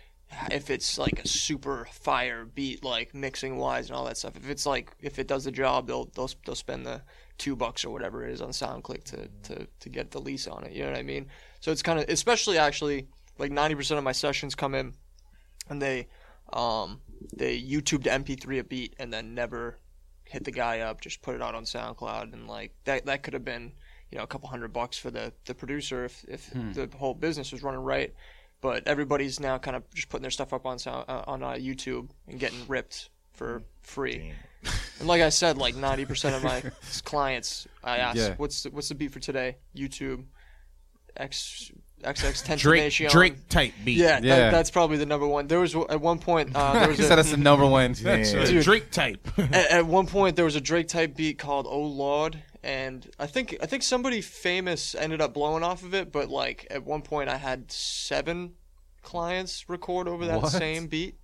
if 0.51 0.69
it's 0.69 0.97
like 0.99 1.19
a 1.23 1.27
super 1.27 1.87
fire 1.91 2.45
beat 2.45 2.83
like 2.83 3.15
mixing 3.15 3.57
wise 3.57 3.89
and 3.89 3.97
all 3.97 4.05
that 4.05 4.17
stuff 4.17 4.35
if 4.35 4.49
it's 4.49 4.65
like 4.65 4.91
if 5.01 5.17
it 5.19 5.27
does 5.27 5.43
the 5.45 5.51
job 5.51 5.87
they'll 5.87 6.05
they'll, 6.15 6.29
they'll 6.45 6.55
spend 6.55 6.85
the 6.85 7.01
two 7.39 7.55
bucks 7.55 7.83
or 7.85 7.89
whatever 7.89 8.23
it 8.25 8.31
is 8.31 8.41
on 8.41 8.49
soundclick 8.49 9.03
to, 9.03 9.27
to 9.41 9.65
to 9.79 9.89
get 9.89 10.11
the 10.11 10.19
lease 10.19 10.45
on 10.47 10.63
it 10.65 10.71
you 10.71 10.83
know 10.83 10.89
what 10.91 10.99
i 10.99 11.03
mean 11.03 11.25
so 11.59 11.71
it's 11.71 11.81
kind 11.81 11.99
of 11.99 12.05
especially 12.09 12.57
actually 12.57 13.07
like 13.37 13.51
90% 13.51 13.97
of 13.97 14.03
my 14.03 14.11
sessions 14.11 14.55
come 14.55 14.75
in 14.75 14.93
and 15.69 15.81
they 15.81 16.07
um 16.53 17.01
they 17.35 17.59
youtube 17.61 18.03
to 18.03 18.09
mp3 18.09 18.59
a 18.59 18.63
beat 18.63 18.95
and 18.99 19.11
then 19.13 19.33
never 19.35 19.77
hit 20.25 20.43
the 20.43 20.51
guy 20.51 20.79
up 20.79 21.01
just 21.01 21.21
put 21.21 21.35
it 21.35 21.41
out 21.41 21.55
on 21.55 21.63
soundcloud 21.63 22.33
and 22.33 22.47
like 22.47 22.73
that 22.85 23.05
that 23.05 23.23
could 23.23 23.33
have 23.33 23.45
been 23.45 23.71
you 24.11 24.17
know 24.17 24.23
a 24.23 24.27
couple 24.27 24.47
hundred 24.49 24.73
bucks 24.73 24.97
for 24.97 25.11
the 25.11 25.31
the 25.45 25.53
producer 25.53 26.05
if 26.05 26.23
if 26.27 26.49
the 26.51 26.89
whole 26.97 27.13
business 27.13 27.51
was 27.51 27.61
running 27.63 27.81
right 27.81 28.13
but 28.61 28.87
everybody's 28.87 29.39
now 29.39 29.57
kind 29.57 29.77
of 29.77 29.83
just 29.93 30.09
putting 30.09 30.21
their 30.23 30.31
stuff 30.31 30.51
up 30.51 30.65
on 30.65 30.77
sound, 30.79 31.05
uh, 31.07 31.23
on 31.27 31.41
uh, 31.43 31.51
YouTube 31.51 32.09
and 32.27 32.41
getting 32.41 32.59
ripped 32.67 33.09
for 33.31 33.63
free. 33.83 34.33
And 34.99 35.07
like 35.07 35.21
I 35.21 35.29
said, 35.29 35.57
like 35.57 35.77
ninety 35.77 36.03
percent 36.03 36.35
of 36.35 36.43
my 36.43 36.61
clients, 37.05 37.69
I 37.81 37.99
ask, 37.99 38.17
Yeah. 38.17 38.33
"What's 38.35 38.63
the, 38.63 38.71
what's 38.71 38.89
the 38.89 38.95
beat 38.95 39.11
for 39.13 39.21
today?" 39.21 39.55
YouTube, 39.73 40.25
X 41.19 41.71
XX 42.03 42.57
Drake 42.57 43.09
Drake 43.11 43.49
type 43.49 43.73
beat. 43.83 43.97
Yeah, 43.97 44.19
Yeah. 44.23 44.37
That, 44.37 44.51
that's 44.51 44.71
probably 44.71 44.97
the 44.97 45.05
number 45.05 45.27
one. 45.27 45.47
There 45.47 45.59
was 45.59 45.75
at 45.75 45.99
one 45.99 46.19
point 46.19 46.51
uh, 46.55 46.73
there 46.73 46.87
was 46.87 46.97
He 46.97 47.03
a, 47.03 47.07
said 47.07 47.17
that's 47.17 47.31
the 47.31 47.37
number 47.37 47.65
one. 47.65 47.93
Yeah. 48.01 48.45
Dude. 48.45 48.63
Drake 48.63 48.89
type. 48.91 49.27
at, 49.37 49.53
at 49.53 49.85
one 49.85 50.07
point 50.07 50.35
there 50.37 50.45
was 50.45 50.55
a 50.55 50.61
Drake 50.61 50.87
type 50.87 51.15
beat 51.17 51.37
called 51.37 51.67
"Oh 51.69 51.81
Lord," 51.81 52.41
and 52.63 53.05
I 53.19 53.27
think 53.27 53.57
I 53.61 53.65
think 53.65 53.83
somebody 53.83 54.21
famous 54.21 54.95
ended 54.95 55.19
up 55.21 55.33
blowing 55.33 55.61
off 55.63 55.83
of 55.83 55.93
it. 55.93 56.11
But 56.13 56.29
like 56.29 56.65
at 56.71 56.85
one 56.85 57.01
point, 57.01 57.29
I 57.29 57.35
had 57.35 57.69
seven 57.69 58.53
clients 59.01 59.67
record 59.67 60.07
over 60.07 60.25
that 60.27 60.41
What? 60.41 60.51
same 60.51 60.87
beat. 60.87 61.15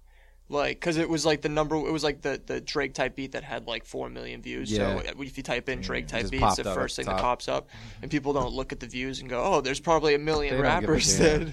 Like, 0.47 0.79
cause 0.79 0.97
it 0.97 1.09
was 1.09 1.25
like 1.25 1.41
the 1.41 1.49
number, 1.49 1.75
it 1.75 1.91
was 1.91 2.03
like 2.03 2.21
the, 2.21 2.39
the 2.45 2.61
Drake 2.61 2.93
type 2.93 3.15
beat 3.15 3.31
that 3.31 3.43
had 3.43 3.65
like 3.65 3.83
four 3.83 4.11
million 4.11 4.43
views. 4.43 4.71
Yeah. 4.71 5.01
So 5.01 5.13
if 5.23 5.37
you 5.37 5.43
type 5.43 5.69
in 5.69 5.81
Drake 5.81 6.07
type 6.07 6.21
just 6.21 6.31
beat, 6.31 6.43
it's 6.43 6.57
the 6.57 6.65
first 6.65 6.95
thing 6.95 7.05
the 7.05 7.13
that 7.13 7.21
pops 7.21 7.47
up, 7.47 7.67
and 8.03 8.11
people 8.11 8.31
don't 8.31 8.53
look 8.53 8.71
at 8.71 8.79
the 8.79 8.85
views 8.85 9.21
and 9.21 9.29
go, 9.29 9.41
"Oh, 9.43 9.61
there's 9.61 9.79
probably 9.79 10.13
a 10.13 10.19
million 10.19 10.55
They 10.55 10.61
don't 10.61 10.71
a 10.71 10.81
rappers 10.81 11.17
that 11.17 11.47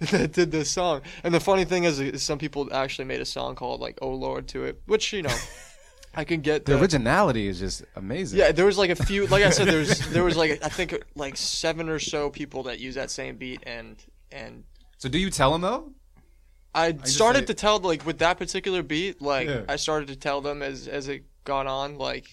that 0.10 0.32
did 0.32 0.50
this 0.50 0.70
song." 0.70 1.02
And 1.22 1.34
the 1.34 1.40
funny 1.40 1.66
thing 1.66 1.84
is, 1.84 2.00
is 2.00 2.22
some 2.22 2.38
people 2.38 2.72
actually 2.72 3.04
made 3.04 3.20
a 3.20 3.26
song 3.26 3.54
called 3.54 3.80
like 3.80 3.98
"Oh 4.00 4.14
Lord" 4.14 4.48
to 4.48 4.64
it, 4.64 4.80
which 4.86 5.12
you 5.12 5.20
know, 5.20 5.36
I 6.14 6.24
can 6.24 6.40
get 6.40 6.64
The 6.64 6.80
originality 6.80 7.48
is 7.48 7.58
just 7.58 7.84
amazing. 7.96 8.38
yeah, 8.38 8.52
there 8.52 8.64
was 8.64 8.78
like 8.78 8.88
a 8.88 8.96
few. 8.96 9.26
Like 9.26 9.44
I 9.44 9.50
said, 9.50 9.68
there 9.68 9.80
was 9.80 10.10
there 10.10 10.24
was 10.24 10.38
like 10.38 10.60
I 10.64 10.70
think 10.70 10.98
like 11.14 11.36
seven 11.36 11.90
or 11.90 11.98
so 11.98 12.30
people 12.30 12.62
that 12.62 12.80
use 12.80 12.94
that 12.94 13.10
same 13.10 13.36
beat, 13.36 13.62
and 13.66 14.02
and 14.32 14.64
So 14.96 15.10
do 15.10 15.18
you 15.18 15.28
tell 15.28 15.52
them 15.52 15.60
though? 15.60 15.92
I 16.78 16.96
started 17.04 17.40
say- 17.40 17.46
to 17.46 17.54
tell 17.54 17.78
like 17.80 18.04
with 18.06 18.18
that 18.18 18.38
particular 18.38 18.82
beat, 18.82 19.20
like 19.22 19.48
Yeah. 19.48 19.62
I 19.68 19.76
started 19.76 20.08
to 20.08 20.16
tell 20.16 20.40
them 20.40 20.62
as 20.62 20.88
as 20.88 21.08
it 21.08 21.24
got 21.44 21.66
on, 21.66 21.98
like 21.98 22.26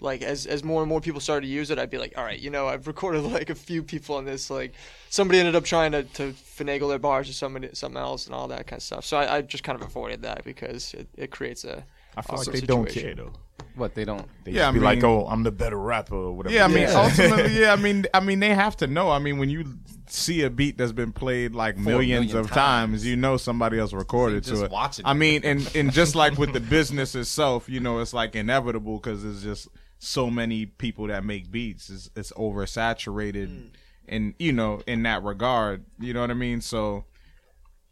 like 0.00 0.22
as 0.22 0.46
as 0.46 0.64
more 0.64 0.82
and 0.82 0.88
more 0.88 1.00
people 1.00 1.20
started 1.20 1.46
to 1.46 1.52
use 1.52 1.70
it, 1.70 1.78
I'd 1.78 1.90
be 1.90 1.98
like, 1.98 2.14
all 2.16 2.24
right, 2.24 2.38
you 2.38 2.50
know, 2.50 2.66
I've 2.68 2.86
recorded 2.92 3.22
like 3.22 3.50
a 3.50 3.54
few 3.54 3.82
people 3.82 4.16
on 4.16 4.24
this. 4.24 4.50
Like 4.50 4.72
somebody 5.10 5.38
ended 5.38 5.54
up 5.54 5.64
trying 5.64 5.92
to, 5.92 6.02
to 6.04 6.32
finagle 6.32 6.88
their 6.88 6.98
bars 6.98 7.28
or 7.28 7.32
somebody 7.32 7.68
something 7.72 8.00
else 8.00 8.26
and 8.26 8.34
all 8.34 8.48
that 8.48 8.66
kind 8.66 8.78
of 8.78 8.82
stuff. 8.82 9.04
So 9.04 9.16
I, 9.16 9.36
I 9.36 9.42
just 9.42 9.62
kind 9.64 9.80
of 9.80 9.86
avoided 9.86 10.22
that 10.22 10.44
because 10.44 10.94
it, 10.94 11.08
it 11.16 11.30
creates 11.30 11.64
a 11.64 11.84
i 12.14 12.20
feel 12.20 12.36
like 12.36 12.46
awkward 12.48 12.60
they 12.60 12.66
don't 12.66 12.88
situation. 12.88 13.16
care 13.16 13.24
though 13.24 13.32
What 13.74 13.94
they 13.94 14.04
don't? 14.04 14.26
they 14.44 14.52
Yeah, 14.52 14.60
just 14.60 14.68
I 14.68 14.72
be 14.72 14.80
like 14.80 15.02
oh 15.04 15.26
i'm 15.28 15.42
the 15.42 15.50
better 15.52 15.78
rapper 15.78 16.14
or 16.14 16.32
whatever 16.32 16.54
Yeah, 16.54 16.64
I 16.64 16.68
mean, 16.68 16.78
Yeah. 16.82 17.02
ultimately, 17.02 17.60
yeah, 17.60 17.72
I 17.72 17.76
mean, 17.76 18.06
I 18.12 18.20
mean, 18.20 18.40
they 18.40 18.54
have 18.54 18.76
to 18.78 18.86
know. 18.86 19.10
I 19.10 19.18
mean, 19.18 19.38
when 19.38 19.48
you 19.50 19.64
see 20.08 20.42
a 20.42 20.50
beat 20.50 20.76
that's 20.76 20.92
been 20.92 21.12
played 21.12 21.54
like 21.54 21.76
millions 21.78 22.26
million 22.32 22.36
of 22.44 22.48
times, 22.48 22.54
times. 23.00 23.06
you 23.06 23.16
know 23.16 23.36
somebody 23.38 23.78
else 23.78 23.92
recorded 23.94 24.44
So 24.44 24.52
you 24.52 24.58
to 24.60 24.64
it. 24.66 24.70
watching 24.70 25.06
I 25.06 25.12
it. 25.12 25.14
mean, 25.14 25.40
and 25.44 25.70
and 25.74 25.92
just 25.92 26.14
like 26.14 26.36
with 26.38 26.52
the 26.52 26.60
business 26.60 27.14
itself, 27.14 27.68
you 27.68 27.80
know, 27.80 28.00
it's 28.00 28.12
like 28.12 28.34
inevitable 28.36 28.96
because 28.98 29.22
there's 29.22 29.42
just 29.42 29.68
so 29.98 30.28
many 30.28 30.66
people 30.66 31.06
that 31.06 31.24
make 31.24 31.50
beats. 31.50 31.88
It's, 31.88 32.10
it's 32.16 32.32
oversaturated, 32.32 33.48
mm. 33.48 33.70
and 34.08 34.34
you 34.38 34.52
know, 34.52 34.82
in 34.86 35.02
that 35.04 35.22
regard, 35.22 35.84
you 35.98 36.12
know 36.12 36.20
what 36.20 36.30
I 36.30 36.34
mean. 36.34 36.60
So 36.60 37.04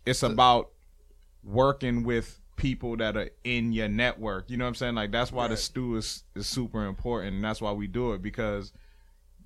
it's 0.05 0.23
about 0.23 0.71
working 1.43 2.03
with 2.03 2.40
people 2.61 2.97
that 2.99 3.17
are 3.17 3.31
in 3.43 3.73
your 3.73 3.89
network. 3.89 4.51
You 4.51 4.57
know 4.59 4.65
what 4.65 4.69
I'm 4.69 4.75
saying? 4.75 4.95
Like 4.95 5.11
that's 5.11 5.33
why 5.33 5.49
the 5.49 5.57
stew 5.57 5.97
is, 5.97 6.25
is 6.35 6.47
super 6.47 6.85
important 6.87 7.35
and 7.37 7.43
that's 7.45 7.61
why 7.61 7.73
we 7.73 7.87
do 7.87 8.13
it 8.13 8.23
because 8.23 8.73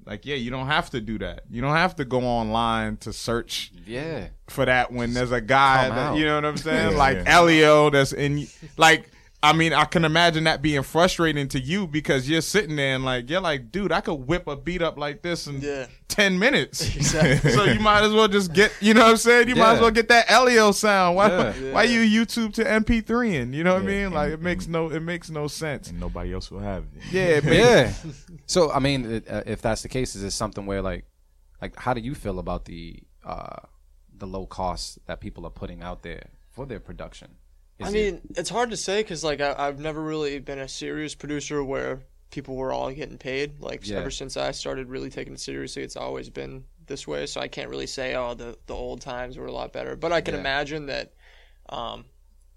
like 0.04 0.26
yeah, 0.26 0.34
you 0.34 0.50
don't 0.50 0.66
have 0.66 0.90
to 0.90 1.00
do 1.00 1.18
that. 1.18 1.44
You 1.48 1.62
don't 1.62 1.76
have 1.76 1.94
to 1.96 2.04
go 2.04 2.20
online 2.22 2.96
to 2.98 3.12
search 3.12 3.72
Yeah. 3.86 4.28
for 4.48 4.64
that 4.66 4.92
when 4.92 5.14
there's 5.14 5.32
a 5.32 5.40
guy 5.40 5.88
that 5.88 6.16
you 6.18 6.24
know 6.26 6.34
what 6.34 6.44
I'm 6.44 6.56
saying? 6.56 6.90
Yeah, 6.92 6.98
like 6.98 7.16
yeah. 7.18 7.38
Ellio 7.40 7.90
that's 7.90 8.12
in 8.12 8.46
like 8.76 9.08
I 9.44 9.52
mean, 9.52 9.72
I 9.72 9.84
can 9.84 10.04
imagine 10.04 10.44
that 10.44 10.62
being 10.62 10.82
frustrating 10.82 11.48
to 11.48 11.60
you 11.60 11.86
because 11.86 12.28
you're 12.28 12.40
sitting 12.40 12.76
there 12.76 12.94
and 12.94 13.04
like 13.04 13.28
you're 13.30 13.40
like, 13.40 13.70
dude, 13.70 13.92
I 13.92 14.00
could 14.00 14.14
whip 14.26 14.46
a 14.46 14.56
beat 14.56 14.82
up 14.82 14.96
like 14.98 15.22
this 15.22 15.46
in 15.46 15.60
Yeah. 15.60 15.86
ten 16.08 16.38
minutes. 16.38 16.94
Exactly. 16.96 17.50
so 17.52 17.64
you 17.64 17.80
might 17.80 18.02
as 18.02 18.12
well 18.12 18.28
just 18.28 18.52
get, 18.52 18.72
you 18.80 18.94
know 18.94 19.02
what 19.02 19.10
I'm 19.10 19.16
saying? 19.16 19.48
You 19.48 19.56
might 19.56 19.74
as 19.74 19.80
well 19.80 19.90
get 19.90 20.08
that 20.08 20.26
Ellio 20.28 20.72
sound. 20.72 21.16
Why, 21.16 21.28
Yeah. 21.28 21.72
why 21.72 21.82
you 21.84 22.00
YouTube 22.00 22.54
to 22.54 22.64
MP3 22.64 23.40
and 23.42 23.54
you 23.54 23.62
know 23.64 23.74
what 23.74 23.82
I 23.82 23.86
mean? 23.86 24.12
Like 24.12 24.24
and- 24.32 24.34
it 24.34 24.40
makes 24.42 24.66
no, 24.66 24.90
it 24.90 25.00
makes 25.00 25.30
no 25.30 25.46
sense. 25.48 25.88
and 25.90 26.00
nobody 26.00 26.32
else 26.32 26.50
will 26.50 26.60
have 26.60 26.84
it. 26.96 27.02
Yeah, 27.12 27.22
it 27.38 27.44
makes- 27.44 27.56
yeah. 28.04 28.12
So 28.46 28.70
I 28.72 28.78
mean, 28.78 29.10
it- 29.16 29.28
uh, 29.28 29.42
if 29.46 29.60
that's 29.62 29.82
the 29.82 29.88
case, 29.88 30.14
is 30.16 30.22
it 30.22 30.30
something 30.32 30.66
where 30.66 30.82
like, 30.82 31.04
like, 31.62 31.76
how 31.76 31.94
do 31.94 32.00
you 32.00 32.14
feel 32.14 32.38
about 32.38 32.64
the 32.64 33.02
uh, 33.24 33.56
the 34.16 34.26
low 34.26 34.46
costs 34.46 34.98
that 35.06 35.20
people 35.20 35.44
are 35.46 35.50
putting 35.50 35.82
out 35.82 36.02
there 36.02 36.28
for 36.50 36.66
their 36.66 36.80
production? 36.80 37.36
Is 37.78 37.86
I 37.86 37.90
it- 37.90 37.92
mean, 37.92 38.20
it's 38.36 38.50
hard 38.50 38.70
to 38.70 38.76
say 38.76 39.02
because 39.02 39.24
like 39.24 39.40
I, 39.40 39.54
I've 39.56 39.80
never 39.80 40.00
really 40.02 40.38
been 40.38 40.58
a 40.58 40.68
serious 40.68 41.14
producer 41.14 41.62
where 41.64 42.02
people 42.30 42.56
were 42.56 42.72
all 42.72 42.90
getting 42.92 43.18
paid. 43.18 43.60
Like 43.60 43.86
Yeah. 43.86 43.98
ever 43.98 44.10
since 44.10 44.36
I 44.36 44.50
started 44.52 44.88
really 44.88 45.10
taking 45.10 45.34
it 45.34 45.40
seriously, 45.40 45.82
it's 45.82 45.96
always 45.96 46.30
been 46.30 46.64
this 46.86 47.06
way. 47.06 47.26
So 47.26 47.40
I 47.40 47.48
can't 47.48 47.68
really 47.70 47.86
say 47.86 48.14
oh 48.14 48.34
the 48.34 48.56
the 48.66 48.74
old 48.74 49.00
times 49.00 49.36
were 49.38 49.46
a 49.46 49.52
lot 49.52 49.72
better, 49.72 49.96
but 49.96 50.12
I 50.12 50.20
can 50.20 50.34
Yeah. 50.34 50.40
imagine 50.40 50.86
that 50.86 51.12
um, 51.68 52.04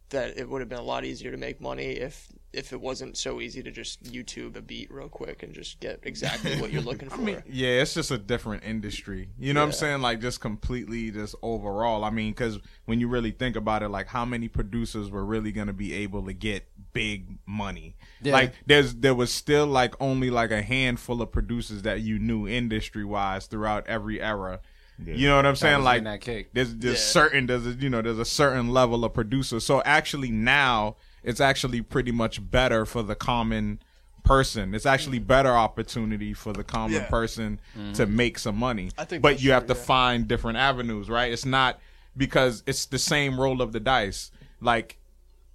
that 0.09 0.37
it 0.37 0.49
would 0.49 0.61
have 0.61 0.69
been 0.69 0.79
a 0.79 0.83
lot 0.83 1.03
easier 1.03 1.31
to 1.31 1.37
make 1.37 1.59
money 1.59 1.85
if 1.85 2.31
if 2.53 2.73
it 2.73 2.79
wasn't 2.79 3.15
so 3.17 3.39
easy 3.39 3.61
to 3.61 3.69
just 3.69 4.01
YouTube 4.03 4.55
a 4.55 4.61
beat 4.61 4.91
real 4.91 5.09
quick 5.09 5.43
and 5.43 5.53
just 5.53 5.79
get 5.79 5.99
exactly 6.03 6.59
what 6.59 6.71
you're 6.71 6.81
looking 6.81 7.09
for. 7.09 7.15
I 7.21 7.23
mean, 7.23 7.43
Yeah, 7.45 7.81
it's 7.81 7.93
just 7.93 8.09
a 8.09 8.17
different 8.17 8.63
industry. 8.63 9.29
You 9.37 9.53
know 9.53 9.59
what 9.59 9.67
I'm 9.67 9.73
saying? 9.73 10.01
Like 10.01 10.21
just 10.21 10.39
completely 10.39 11.11
just 11.11 11.35
overall. 11.43 12.03
I 12.03 12.09
mean, 12.09 12.33
cuz 12.33 12.57
when 12.85 12.99
you 12.99 13.09
really 13.09 13.31
think 13.31 13.55
about 13.55 13.83
it, 13.83 13.89
like 13.89 14.07
how 14.07 14.25
many 14.25 14.47
producers 14.47 15.11
were 15.11 15.25
really 15.25 15.51
going 15.51 15.67
to 15.67 15.73
be 15.73 15.93
able 15.93 16.25
to 16.25 16.33
get 16.33 16.67
big 16.93 17.37
money? 17.45 17.95
Yeah. 18.21 18.33
Like 18.33 18.53
there's 18.65 18.95
there 18.95 19.15
was 19.15 19.31
still 19.31 19.67
like 19.67 19.93
only 19.99 20.29
like 20.29 20.51
a 20.51 20.61
handful 20.61 21.21
of 21.21 21.31
producers 21.31 21.81
that 21.83 22.01
you 22.01 22.17
knew 22.17 22.47
industry-wise 22.47 23.45
throughout 23.47 23.85
every 23.87 24.21
era. 24.21 24.61
You 25.05 25.27
know 25.27 25.35
what 25.35 25.45
I'm 25.45 25.55
saying? 25.55 25.83
Like 25.83 26.03
that 26.03 26.21
cake. 26.21 26.49
there's 26.53 26.73
there's 26.75 26.95
Yeah. 26.95 26.99
certain 26.99 27.45
there's 27.47 27.67
a, 27.67 27.71
you 27.71 27.89
know 27.89 28.01
there's 28.01 28.19
a 28.19 28.25
certain 28.25 28.69
level 28.69 29.05
of 29.05 29.13
producer. 29.13 29.59
So 29.59 29.81
actually 29.85 30.31
now 30.31 30.95
it's 31.23 31.39
actually 31.39 31.81
pretty 31.81 32.11
much 32.11 32.49
better 32.49 32.85
for 32.85 33.03
the 33.03 33.15
common 33.15 33.79
person. 34.23 34.73
It's 34.73 34.85
actually 34.85 35.19
mm. 35.19 35.27
better 35.27 35.51
opportunity 35.51 36.33
for 36.33 36.53
the 36.53 36.63
common 36.63 37.01
Yeah. 37.01 37.09
person 37.09 37.59
to 37.93 38.05
mm-hmm. 38.05 38.15
make 38.15 38.39
some 38.39 38.57
money. 38.57 38.91
I 38.97 39.05
think 39.05 39.21
but 39.21 39.33
that's 39.33 39.43
you 39.43 39.51
have 39.51 39.67
to 39.67 39.73
yeah. 39.73 39.81
find 39.81 40.27
different 40.27 40.57
avenues, 40.57 41.09
right? 41.09 41.31
It's 41.31 41.45
not 41.45 41.79
because 42.15 42.63
it's 42.65 42.85
the 42.87 42.99
same 42.99 43.39
roll 43.39 43.61
of 43.61 43.71
the 43.73 43.79
dice. 43.79 44.31
Like 44.61 44.97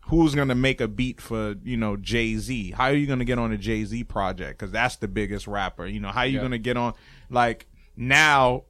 who's 0.06 0.34
gonna 0.34 0.54
make 0.54 0.80
a 0.80 0.88
beat 0.88 1.20
for 1.20 1.56
you 1.64 1.76
know 1.76 1.96
Jay 1.96 2.36
Z? 2.36 2.72
How 2.72 2.84
are 2.84 2.94
you 2.94 3.06
gonna 3.06 3.24
get 3.24 3.38
on 3.38 3.52
a 3.52 3.58
Jay 3.58 3.84
Z 3.84 4.04
project? 4.04 4.58
Because 4.58 4.72
that's 4.72 4.96
the 4.96 5.08
biggest 5.08 5.46
rapper. 5.46 5.86
You 5.86 6.00
know 6.00 6.10
how 6.10 6.20
are 6.20 6.26
you 6.26 6.36
Yeah. 6.36 6.42
gonna 6.42 6.58
get 6.58 6.76
on? 6.76 6.94
Like 7.28 7.66
now, 7.96 8.64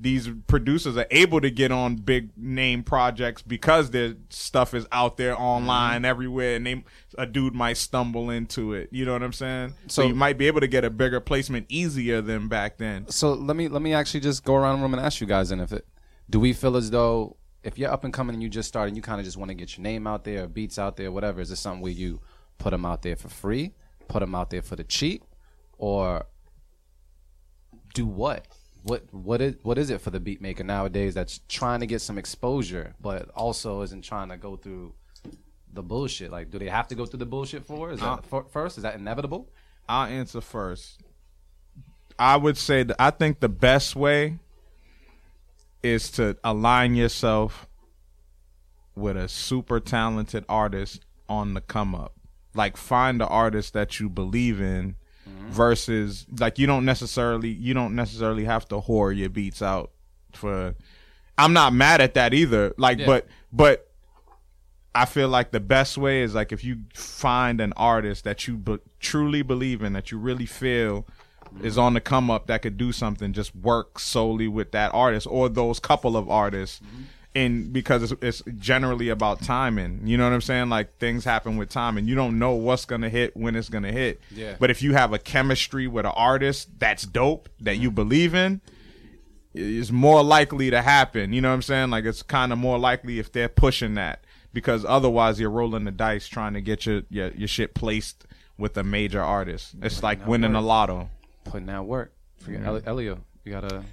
these 0.00 0.28
producers 0.46 0.96
are 0.96 1.06
able 1.10 1.40
to 1.40 1.50
get 1.50 1.72
on 1.72 1.96
big 1.96 2.30
name 2.36 2.82
projects 2.82 3.42
because 3.42 3.90
their 3.90 4.14
stuff 4.30 4.72
is 4.74 4.86
out 4.92 5.16
there 5.16 5.38
online 5.38 5.98
mm-hmm. 5.98 6.04
everywhere, 6.04 6.56
and 6.56 6.66
they 6.66 6.84
a 7.16 7.26
dude 7.26 7.54
might 7.54 7.76
stumble 7.76 8.30
into 8.30 8.74
it. 8.74 8.88
You 8.92 9.04
know 9.04 9.12
what 9.12 9.22
I'm 9.22 9.32
saying? 9.32 9.74
So, 9.88 10.02
So- 10.02 10.08
you 10.08 10.14
might 10.14 10.38
be 10.38 10.46
able 10.46 10.60
to 10.60 10.68
get 10.68 10.84
a 10.84 10.90
bigger 10.90 11.20
placement 11.20 11.66
easier 11.68 12.20
than 12.20 12.48
back 12.48 12.78
then. 12.78 13.08
so 13.08 13.32
let 13.32 13.56
me 13.56 13.68
let 13.68 13.82
me 13.82 13.92
actually 13.92 14.20
just 14.20 14.44
go 14.44 14.54
around 14.54 14.78
the 14.78 14.82
room 14.82 14.94
and 14.94 15.04
ask 15.04 15.20
you 15.20 15.26
guys 15.26 15.50
and 15.50 15.60
if 15.60 15.72
it 15.72 15.86
do 16.30 16.38
we 16.38 16.52
feel 16.52 16.76
as 16.76 16.90
though 16.90 17.36
if 17.62 17.78
you're 17.78 17.90
up 17.90 18.04
and 18.04 18.12
coming 18.12 18.34
and 18.34 18.42
you 18.42 18.48
just 18.48 18.68
started 18.68 18.94
you 18.94 19.02
kind 19.02 19.20
of 19.20 19.24
just 19.24 19.36
want 19.36 19.48
to 19.48 19.54
get 19.54 19.76
your 19.76 19.82
name 19.82 20.06
out 20.06 20.24
there 20.24 20.46
beats 20.46 20.78
out 20.78 20.96
there 20.96 21.10
whatever 21.10 21.40
is 21.40 21.50
this 21.50 21.60
something 21.60 21.82
where 21.82 21.92
you 21.92 22.20
put 22.58 22.70
them 22.70 22.84
out 22.84 23.02
there 23.02 23.16
for 23.16 23.28
free 23.28 23.72
put 24.08 24.20
them 24.20 24.34
out 24.34 24.50
there 24.50 24.62
for 24.62 24.76
the 24.76 24.84
cheap 24.84 25.22
or 25.78 26.24
do 27.94 28.06
what 28.06 28.46
what 28.88 29.02
what 29.12 29.40
is 29.40 29.54
what 29.62 29.78
is 29.78 29.90
it 29.90 30.00
for 30.00 30.10
the 30.10 30.20
beat 30.20 30.40
maker 30.40 30.64
nowadays 30.64 31.14
that's 31.14 31.40
trying 31.48 31.80
to 31.80 31.86
get 31.86 32.00
some 32.00 32.18
exposure 32.18 32.94
but 33.00 33.28
also 33.30 33.82
isn't 33.82 34.02
trying 34.02 34.28
to 34.28 34.36
go 34.36 34.56
through 34.56 34.92
the 35.72 35.82
bullshit 35.82 36.30
like 36.30 36.50
do 36.50 36.58
they 36.58 36.68
have 36.68 36.88
to 36.88 36.94
go 36.94 37.04
through 37.04 37.18
the 37.18 37.26
bullshit 37.26 37.64
for 37.64 37.90
is 37.90 38.00
that 38.00 38.06
Uh, 38.06 38.16
for, 38.22 38.44
first 38.44 38.78
is 38.78 38.82
that 38.82 38.94
inevitable 38.94 39.48
I'll 39.88 40.06
answer 40.06 40.40
first. 40.42 41.00
I 42.18 42.36
would 42.36 42.58
say 42.58 42.82
that 42.82 42.96
I 42.98 43.10
think 43.10 43.40
the 43.40 43.48
best 43.48 43.96
way 43.96 44.38
is 45.82 46.10
to 46.12 46.36
align 46.44 46.94
yourself 46.94 47.66
with 48.94 49.16
a 49.16 49.28
super 49.28 49.80
talented 49.80 50.44
artist 50.48 51.04
on 51.28 51.54
the 51.54 51.60
come 51.60 51.94
up. 51.94 52.12
Like 52.54 52.76
find 52.76 53.20
the 53.20 53.28
artist 53.28 53.72
that 53.72 53.98
you 54.00 54.08
believe 54.08 54.60
in 54.60 54.96
Mm-hmm. 55.28 55.50
versus 55.52 56.26
like 56.38 56.58
you 56.58 56.66
don't 56.66 56.84
necessarily 56.84 57.50
you 57.50 57.74
don't 57.74 57.94
necessarily 57.94 58.44
have 58.44 58.66
to 58.68 58.80
whore 58.80 59.16
your 59.16 59.28
beats 59.28 59.62
out 59.62 59.90
for 60.32 60.74
I'm 61.36 61.52
not 61.52 61.72
mad 61.72 62.00
at 62.00 62.14
that 62.14 62.34
either. 62.34 62.74
Like 62.76 62.98
Yeah. 62.98 63.06
but 63.06 63.26
but 63.52 63.88
I 64.94 65.04
feel 65.04 65.28
like 65.28 65.52
the 65.52 65.60
best 65.60 65.96
way 65.96 66.22
is 66.22 66.34
like 66.34 66.50
if 66.52 66.64
you 66.64 66.78
find 66.92 67.60
an 67.60 67.72
artist 67.76 68.24
that 68.24 68.48
you 68.48 68.56
be- 68.56 68.80
truly 68.98 69.42
believe 69.42 69.82
in, 69.82 69.92
that 69.92 70.10
you 70.10 70.18
really 70.18 70.46
feel 70.46 71.06
is 71.62 71.74
mm-hmm. 71.74 71.82
on 71.82 71.94
the 71.94 72.00
come 72.00 72.30
up, 72.30 72.48
that 72.48 72.62
could 72.62 72.76
do 72.76 72.90
something. 72.90 73.32
Just 73.32 73.54
work 73.54 73.98
solely 73.98 74.48
with 74.48 74.72
that 74.72 74.92
artist 74.92 75.26
or 75.30 75.48
those 75.48 75.78
couple 75.78 76.16
of 76.16 76.28
artists, 76.28 76.80
mm-hmm. 76.80 77.02
And 77.34 77.72
because 77.72 78.10
it's, 78.10 78.22
it's 78.22 78.42
generally 78.58 79.10
about 79.10 79.42
timing. 79.42 80.00
You 80.04 80.16
know 80.16 80.24
what 80.24 80.32
I'm 80.32 80.40
saying? 80.40 80.70
Like 80.70 80.98
things 80.98 81.24
happen 81.24 81.56
with 81.56 81.68
time, 81.68 81.96
and 81.98 82.08
you 82.08 82.14
don't 82.14 82.38
know 82.38 82.52
what's 82.52 82.84
gonna 82.84 83.08
hit 83.10 83.36
when 83.36 83.54
it's 83.54 83.68
gonna 83.68 83.92
hit. 83.92 84.20
Yeah. 84.30 84.56
But 84.58 84.70
if 84.70 84.82
you 84.82 84.94
have 84.94 85.12
a 85.12 85.18
chemistry 85.18 85.86
with 85.86 86.06
an 86.06 86.12
artist 86.16 86.78
that's 86.78 87.04
dope 87.04 87.48
that 87.60 87.76
you 87.76 87.90
believe 87.90 88.34
in, 88.34 88.60
it's 89.54 89.90
more 89.90 90.22
likely 90.22 90.70
to 90.70 90.82
happen. 90.82 91.32
You 91.32 91.40
know 91.40 91.48
what 91.48 91.54
I'm 91.54 91.62
saying? 91.62 91.90
Like 91.90 92.04
it's 92.04 92.22
kind 92.22 92.52
of 92.52 92.58
more 92.58 92.78
likely 92.78 93.18
if 93.18 93.30
they're 93.30 93.48
pushing 93.48 93.94
that 93.94 94.24
because 94.52 94.84
otherwise 94.84 95.38
you're 95.38 95.50
rolling 95.50 95.84
the 95.84 95.90
dice 95.92 96.26
trying 96.26 96.54
to 96.54 96.60
get 96.60 96.86
your 96.86 97.02
your, 97.10 97.28
your 97.32 97.48
shit 97.48 97.74
placed 97.74 98.26
with 98.56 98.76
a 98.76 98.82
major 98.82 99.22
artist. 99.22 99.74
It's 99.82 100.02
like 100.02 100.26
winning 100.26 100.54
a 100.54 100.60
lotto. 100.60 101.10
putting 101.44 101.66
that 101.66 101.84
work 101.84 102.12
for 102.38 102.50
your 102.52 102.62
Eli- 102.62 102.80
Ellio 102.80 103.18
you 103.44 103.52
gotta 103.52 103.84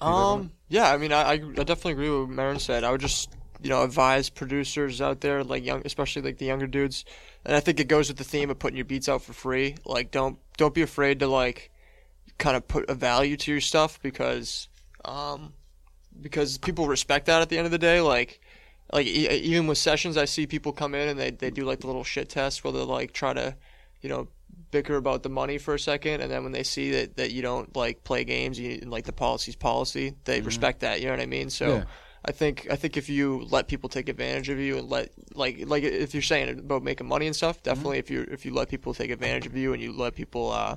Um, 0.00 0.50
yeah, 0.72 0.90
I 0.90 0.96
mean, 0.96 1.12
I, 1.12 1.32
I, 1.32 1.36
definitely 1.36 1.92
agree 1.92 2.08
with 2.08 2.30
what 2.30 2.36
Merren 2.38 2.58
said. 2.58 2.82
I 2.82 2.90
would 2.90 3.02
just, 3.02 3.30
you 3.60 3.68
know, 3.68 3.82
advise 3.82 4.30
producers 4.30 5.02
out 5.02 5.20
there, 5.20 5.44
like 5.44 5.66
young, 5.66 5.82
especially 5.84 6.22
like 6.22 6.38
the 6.38 6.46
younger 6.46 6.66
dudes, 6.66 7.04
and 7.44 7.54
I 7.54 7.60
think 7.60 7.78
it 7.78 7.88
goes 7.88 8.08
with 8.08 8.16
the 8.16 8.24
theme 8.24 8.48
of 8.48 8.58
putting 8.58 8.78
your 8.78 8.86
beats 8.86 9.06
out 9.06 9.20
for 9.20 9.34
free. 9.34 9.76
Like, 9.84 10.10
don't 10.10 10.38
don't 10.56 10.72
be 10.72 10.80
afraid 10.80 11.20
to 11.20 11.26
like, 11.26 11.70
kind 12.38 12.56
of 12.56 12.66
put 12.66 12.88
a 12.88 12.94
value 12.94 13.36
to 13.36 13.50
your 13.52 13.60
stuff 13.60 14.00
because, 14.00 14.68
um, 15.04 15.52
because 16.18 16.56
people 16.56 16.86
respect 16.86 17.26
that 17.26 17.42
at 17.42 17.50
the 17.50 17.58
end 17.58 17.66
of 17.66 17.70
the 17.70 17.76
day. 17.76 18.00
Like, 18.00 18.40
like 18.94 19.06
e- 19.06 19.28
even 19.28 19.66
with 19.66 19.76
sessions, 19.76 20.16
I 20.16 20.24
see 20.24 20.46
people 20.46 20.72
come 20.72 20.94
in 20.94 21.06
and 21.06 21.20
they 21.20 21.32
they 21.32 21.50
do 21.50 21.66
like 21.66 21.80
the 21.80 21.86
little 21.86 22.02
shit 22.02 22.30
test 22.30 22.64
where 22.64 22.72
they 22.72 22.78
like 22.78 23.12
try 23.12 23.34
to, 23.34 23.56
you 24.00 24.08
know, 24.08 24.28
bicker 24.72 24.96
about 24.96 25.22
the 25.22 25.28
money 25.28 25.58
for 25.58 25.74
a 25.74 25.78
second, 25.78 26.20
and 26.22 26.30
then 26.32 26.42
when 26.42 26.50
they 26.50 26.64
see 26.64 26.90
that, 26.90 27.16
that 27.16 27.30
you 27.30 27.42
don't 27.42 27.76
like 27.76 28.02
play 28.02 28.24
games, 28.24 28.58
you 28.58 28.78
like 28.84 29.04
the 29.04 29.12
policy's 29.12 29.54
policy, 29.54 30.14
they 30.24 30.40
respect 30.40 30.80
that. 30.80 30.98
You 31.00 31.06
know 31.06 31.12
what 31.12 31.20
I 31.20 31.26
mean? 31.26 31.48
So. 31.50 31.68
Yeah. 31.68 31.84
I 32.24 32.30
think 32.30 32.68
I 32.70 32.76
think 32.76 32.96
if 32.96 33.08
you 33.08 33.44
let 33.50 33.66
people 33.66 33.88
take 33.88 34.08
advantage 34.08 34.48
of 34.48 34.56
you 34.60 34.78
and 34.78 34.88
let 34.88 35.10
like 35.34 35.64
like 35.66 35.82
if 35.82 36.14
you're 36.14 36.22
saying 36.22 36.56
about 36.56 36.84
making 36.84 37.08
money 37.08 37.26
and 37.26 37.34
stuff, 37.34 37.60
definitely 37.64 37.98
if 37.98 38.12
you 38.12 38.24
if 38.30 38.46
you 38.46 38.54
let 38.54 38.68
people 38.68 38.94
take 38.94 39.10
advantage 39.10 39.44
of 39.44 39.56
you 39.56 39.72
and 39.72 39.82
you 39.82 39.90
let 39.92 40.14
people 40.14 40.52
uh, 40.52 40.76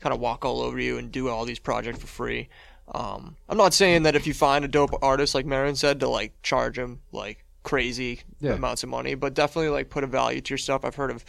kind 0.00 0.14
of 0.14 0.18
walk 0.18 0.46
all 0.46 0.62
over 0.62 0.80
you 0.80 0.96
and 0.96 1.12
do 1.12 1.28
all 1.28 1.44
these 1.44 1.58
projects 1.58 1.98
for 1.98 2.06
free. 2.06 2.48
Um, 2.94 3.36
I'm 3.50 3.58
not 3.58 3.74
saying 3.74 4.04
that 4.04 4.16
if 4.16 4.26
you 4.26 4.32
find 4.32 4.64
a 4.64 4.68
dope 4.68 4.94
artist 5.02 5.34
like 5.34 5.44
Merren 5.44 5.76
said 5.76 6.00
to 6.00 6.08
like 6.08 6.32
charge 6.42 6.78
him 6.78 7.00
like 7.12 7.44
crazy 7.64 8.22
Yeah. 8.40 8.52
amounts 8.54 8.82
of 8.82 8.88
money, 8.88 9.14
but 9.14 9.34
definitely 9.34 9.68
like 9.68 9.90
put 9.90 10.04
a 10.04 10.06
value 10.06 10.40
to 10.40 10.50
your 10.52 10.58
stuff. 10.58 10.86
I've 10.86 10.94
heard 10.94 11.10
of 11.10 11.22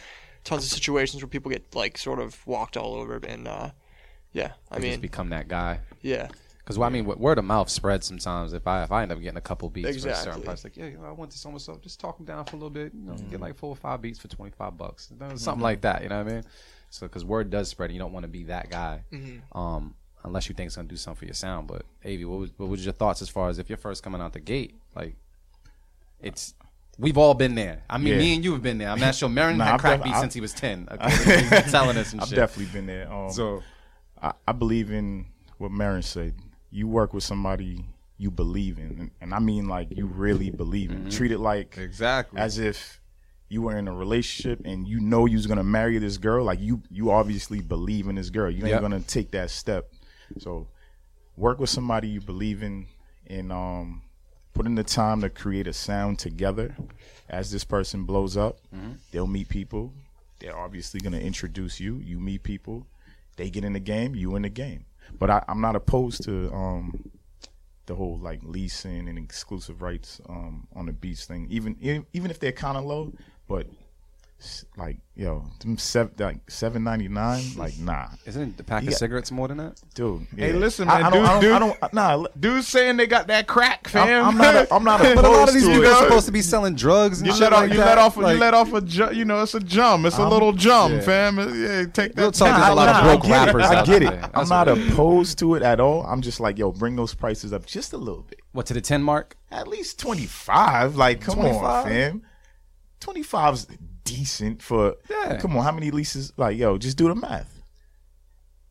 tons 0.44 0.64
of 0.64 0.70
situations 0.70 1.22
where 1.22 1.28
people 1.28 1.50
get 1.50 1.74
like 1.74 1.98
sort 1.98 2.18
of 2.18 2.46
walked 2.46 2.76
all 2.76 2.94
over 2.94 3.16
and 3.26 3.46
uh, 3.48 3.70
yeah, 4.32 4.52
I 4.70 4.76
just 4.76 4.82
mean 4.86 5.00
become 5.00 5.30
that 5.30 5.48
guy 5.48 5.80
yeah. 6.02 6.28
Because 6.58 6.78
well, 6.78 6.86
I 6.86 6.92
mean, 6.92 7.04
word 7.04 7.38
of 7.38 7.44
mouth 7.44 7.68
spreads 7.68 8.06
sometimes. 8.06 8.52
If 8.52 8.64
I 8.68 8.84
if 8.84 8.92
I 8.92 9.02
end 9.02 9.10
up 9.10 9.20
getting 9.20 9.38
a 9.38 9.40
couple 9.40 9.68
beats 9.70 9.88
for 9.88 9.94
a 10.10 10.14
certain 10.14 10.18
Exactly. 10.40 10.44
price, 10.44 10.62
like 10.64 10.76
yeah, 10.76 10.86
you 10.86 10.98
know, 10.98 11.04
I 11.06 11.10
went 11.10 11.32
to 11.32 11.38
so 11.38 11.48
and 11.50 11.60
so, 11.60 11.76
just 11.82 11.98
talk 11.98 12.16
them 12.16 12.26
down 12.26 12.44
for 12.44 12.52
a 12.54 12.58
little 12.58 12.70
bit. 12.70 12.92
You 12.94 13.00
know, 13.06 13.12
Mm-hmm. 13.14 13.30
get 13.30 13.40
like 13.40 13.56
four 13.56 13.70
or 13.70 13.76
five 13.76 14.00
beats 14.00 14.20
for 14.20 14.28
twenty 14.28 14.52
five 14.52 14.78
bucks, 14.78 15.10
You 15.10 15.18
know, 15.18 15.34
something 15.34 15.62
like 15.62 15.80
that. 15.80 16.02
You 16.04 16.10
know 16.10 16.22
what 16.22 16.30
I 16.30 16.34
mean? 16.34 16.44
So 16.90 17.06
because 17.08 17.24
word 17.24 17.50
does 17.50 17.68
spread, 17.68 17.86
and 17.90 17.94
you 17.96 18.00
don't 18.00 18.12
want 18.12 18.22
to 18.22 18.28
be 18.28 18.44
that 18.44 18.70
guy, 18.70 19.02
Mm-hmm. 19.10 19.58
um, 19.58 19.94
unless 20.22 20.48
you 20.48 20.54
think 20.54 20.68
it's 20.68 20.76
gonna 20.76 20.86
do 20.86 20.96
something 20.96 21.18
for 21.18 21.24
your 21.24 21.34
sound. 21.34 21.66
But 21.66 21.86
Avi, 22.04 22.24
what 22.24 22.38
was 22.38 22.50
what 22.56 22.68
was 22.68 22.84
your 22.84 22.92
thoughts 22.94 23.20
as 23.20 23.28
far 23.28 23.48
as 23.48 23.58
if 23.58 23.68
you're 23.68 23.76
first 23.78 24.04
coming 24.04 24.20
out 24.20 24.32
the 24.32 24.40
gate, 24.40 24.78
like 24.94 25.16
it's. 26.20 26.54
We've 27.00 27.16
all 27.18 27.34
been 27.34 27.54
there. 27.54 27.82
I 27.88 27.98
mean, 27.98 28.12
Yeah. 28.14 28.18
me 28.18 28.34
and 28.34 28.44
you 28.44 28.52
have 28.52 28.62
been 28.62 28.78
there. 28.78 28.90
I'm 28.90 29.00
not 29.00 29.14
sure. 29.14 29.28
Merren 29.28 29.56
Nah, 29.56 29.64
had 29.64 29.74
I've 29.74 29.80
crack 29.80 30.02
def- 30.04 30.16
since 30.16 30.34
he 30.34 30.40
was 30.40 30.52
ten. 30.52 30.86
Telling 31.70 31.96
us 31.96 32.12
and 32.12 32.20
I've 32.20 32.28
shit. 32.28 32.36
definitely 32.36 32.72
been 32.72 32.86
there. 32.86 33.10
Um, 33.12 33.30
So 33.30 33.62
I, 34.22 34.32
I 34.46 34.52
believe 34.52 34.90
in 34.92 35.26
what 35.58 35.70
Merren 35.70 36.04
said. 36.04 36.34
You 36.70 36.86
work 36.88 37.12
with 37.14 37.24
somebody 37.24 37.86
you 38.18 38.30
believe 38.30 38.78
in, 38.78 38.84
and, 39.00 39.10
and 39.22 39.34
I 39.34 39.38
mean 39.38 39.66
like 39.66 39.88
you 39.96 40.06
really 40.06 40.50
believe 40.50 40.90
in. 40.90 41.08
Treat 41.10 41.32
it 41.32 41.38
like 41.38 41.78
Exactly. 41.78 42.38
as 42.38 42.58
if 42.58 43.00
you 43.48 43.62
were 43.62 43.76
in 43.76 43.88
a 43.88 43.92
relationship 43.94 44.60
and 44.64 44.86
you 44.86 45.00
know 45.00 45.24
you 45.26 45.36
was 45.36 45.46
gonna 45.46 45.64
marry 45.64 45.98
this 45.98 46.18
girl, 46.18 46.44
like 46.44 46.60
you 46.60 46.82
you 46.90 47.10
obviously 47.10 47.60
believe 47.60 48.08
in 48.08 48.14
this 48.16 48.28
girl. 48.30 48.50
You 48.50 48.58
ain't 48.58 48.68
Yep. 48.74 48.80
gonna 48.82 49.00
take 49.00 49.30
that 49.32 49.50
step. 49.50 49.90
So 50.38 50.68
work 51.36 51.58
with 51.58 51.70
somebody 51.70 52.08
you 52.08 52.20
believe 52.20 52.62
in 52.62 52.86
and 53.26 53.50
um 53.50 54.02
put 54.54 54.66
in 54.66 54.74
the 54.74 54.84
time 54.84 55.20
to 55.22 55.30
create 55.30 55.66
a 55.66 55.72
sound 55.72 56.18
together 56.18 56.76
as 57.28 57.50
this 57.50 57.64
person 57.64 58.04
blows 58.04 58.36
up. 58.36 58.58
They'll 59.12 59.26
meet 59.26 59.48
people. 59.48 59.92
They're 60.38 60.56
obviously 60.56 61.00
gonna 61.00 61.18
introduce 61.18 61.80
you. 61.80 61.96
You 61.96 62.18
meet 62.18 62.42
people. 62.42 62.86
They 63.36 63.50
get 63.50 63.64
in 63.64 63.72
the 63.72 63.80
game, 63.80 64.14
you 64.14 64.36
in 64.36 64.42
the 64.42 64.48
game. 64.50 64.84
But 65.18 65.30
I, 65.30 65.44
I'm 65.48 65.60
not 65.60 65.76
opposed 65.76 66.24
to 66.24 66.52
um 66.52 67.10
the 67.86 67.96
whole 67.96 68.18
like 68.18 68.40
leasing 68.44 69.08
and 69.08 69.18
exclusive 69.18 69.82
rights 69.82 70.20
um, 70.28 70.68
on 70.76 70.86
the 70.86 70.92
beats 70.92 71.26
thing. 71.26 71.48
Even 71.50 71.76
even 72.12 72.30
if 72.30 72.38
they're 72.38 72.52
kind 72.52 72.78
of 72.78 72.84
low, 72.84 73.12
but 73.48 73.66
like 74.76 74.96
yo, 75.14 75.44
them 75.60 75.76
seven 75.76 76.14
like 76.18 76.50
seven 76.50 76.82
ninety 76.82 77.08
nine, 77.08 77.44
like 77.56 77.76
nah, 77.78 78.06
Isn't 78.24 78.56
the 78.56 78.64
pack 78.64 78.82
Yeah. 78.84 78.88
of 78.90 78.94
cigarettes 78.94 79.30
more 79.30 79.48
than 79.48 79.58
that? 79.58 79.80
dude. 79.94 80.26
Hey, 80.34 80.52
listen, 80.54 80.88
man, 80.88 81.04
I 81.04 81.10
don't, 81.10 81.24
I 81.26 81.40
dude- 81.40 81.50
don't, 81.58 81.76
I 81.82 81.88
don't, 81.88 81.92
nah. 81.92 82.26
Dudes 82.38 82.66
saying 82.68 82.96
they 82.96 83.06
got 83.06 83.26
that 83.26 83.46
crack, 83.46 83.86
fam. 83.88 84.24
I'm, 84.24 84.30
I'm 84.30 84.38
not. 84.38 84.54
A, 84.54 84.74
I'm 84.74 84.84
not 84.84 85.00
opposed 85.02 85.16
But 85.16 85.24
a 85.24 85.28
lot 85.28 85.48
of 85.48 85.54
these 85.54 85.64
to 85.66 85.72
people 85.74 85.86
are 85.88 86.02
supposed 86.04 86.26
to 86.26 86.32
be 86.32 86.40
selling 86.42 86.74
drugs 86.74 87.18
and 87.20 87.26
You 87.26 87.32
shit 87.34 87.42
let 87.42 87.52
off. 87.52 87.60
like 87.60 87.72
you 87.72 87.76
that. 87.78 87.86
let 87.86 87.98
off. 87.98 88.16
Like, 88.16 88.34
you 88.34 88.40
let 88.40 88.54
off 88.54 88.72
a. 88.72 88.80
Ju- 88.80 89.10
you 89.14 89.24
know, 89.26 89.42
it's 89.42 89.54
a 89.54 89.60
jum. 89.60 90.06
It's 90.06 90.16
a 90.18 90.26
little 90.28 90.52
jum, 90.52 91.00
fam. 91.02 91.38
Uh, 91.38 91.46
yeah, 91.48 91.84
take 91.92 92.14
that. 92.14 92.32
talk, 92.34 92.38
there's 92.38 92.40
a 92.40 92.44
Nah, 92.44 92.72
lot 92.72 92.88
of 92.88 93.02
broke 93.04 93.24
I 93.26 93.44
rappers 93.46 93.64
I 93.64 93.84
get 93.84 94.02
it. 94.02 94.12
I'm 94.34 94.48
not 94.48 94.68
what 94.68 94.78
it 94.78 94.84
is. 94.86 94.92
opposed 94.92 95.38
to 95.40 95.54
it 95.56 95.62
at 95.62 95.80
all. 95.80 96.02
I'm 96.06 96.22
just 96.22 96.40
like, 96.40 96.58
yo, 96.58 96.72
bring 96.72 96.96
those 96.96 97.12
prices 97.14 97.52
up 97.52 97.66
just 97.66 97.92
a 97.92 97.98
little 97.98 98.22
bit. 98.22 98.40
What 98.52 98.66
to 98.66 98.74
the 98.74 98.80
ten 98.80 99.02
mark? 99.02 99.36
At 99.52 99.68
least 99.68 99.98
25. 100.00 100.96
Like, 100.96 101.20
come 101.20 101.40
on, 101.40 101.84
fam. 101.84 102.22
25's 103.00 103.66
decent 104.04 104.62
for. 104.62 104.96
Yeah. 105.08 105.38
Come 105.38 105.56
on, 105.56 105.64
how 105.64 105.72
many 105.72 105.90
leases? 105.90 106.32
Like, 106.36 106.56
yo, 106.56 106.78
just 106.78 106.96
do 106.96 107.08
the 107.08 107.14
math. 107.14 107.62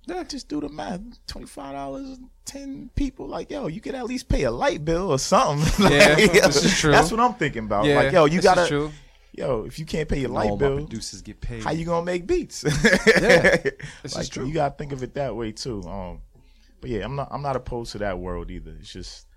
Yeah. 0.06 0.24
Just 0.24 0.48
do 0.50 0.60
the 0.60 0.70
math. 0.70 1.02
$25, 1.28 2.18
10 2.46 2.90
people. 2.96 3.28
Like, 3.28 3.52
yo, 3.52 3.68
you 3.68 3.80
could 3.80 3.94
at 3.96 4.06
least 4.06 4.28
pay 4.28 4.44
a 4.44 4.52
light 4.52 4.84
bill 4.84 5.12
or 5.12 5.20
something. 5.20 5.68
Like, 5.86 5.94
Yeah, 5.94 6.18
yo, 6.18 6.48
this 6.48 6.64
is 6.66 6.78
true. 6.80 6.92
That's 6.92 7.12
what 7.12 7.20
I'm 7.20 7.34
thinking 7.36 7.66
about. 7.66 7.86
Yeah, 7.86 7.96
like, 7.96 8.12
yo, 8.12 8.26
you 8.26 8.42
gotta. 8.42 8.92
Yo, 9.32 9.64
if 9.66 9.78
you 9.80 9.86
can't 9.86 10.10
pay 10.10 10.20
your 10.20 10.32
All 10.32 10.36
light 10.36 10.50
my 10.50 10.56
bill, 10.58 10.76
producers 10.78 11.22
get 11.22 11.40
paid. 11.40 11.64
how 11.64 11.72
you 11.72 11.86
gonna 11.86 12.04
make 12.06 12.26
beats? 12.28 12.64
Yeah, 13.06 13.58
this 14.04 14.16
like, 14.16 14.24
is 14.24 14.30
true. 14.30 14.46
You 14.46 14.54
gotta 14.54 14.76
think 14.76 14.92
of 14.92 15.04
it 15.04 15.14
that 15.14 15.36
way 15.36 15.52
too. 15.52 15.82
Um, 15.84 16.22
but 16.82 16.90
yeah, 16.90 17.06
I'm 17.06 17.16
not. 17.16 17.30
I'm 17.32 17.42
not 17.42 17.56
opposed 17.56 17.92
to 17.94 18.00
that 18.00 18.18
world 18.20 18.50
either. 18.52 18.76
It's 18.80 18.92
just 18.92 19.28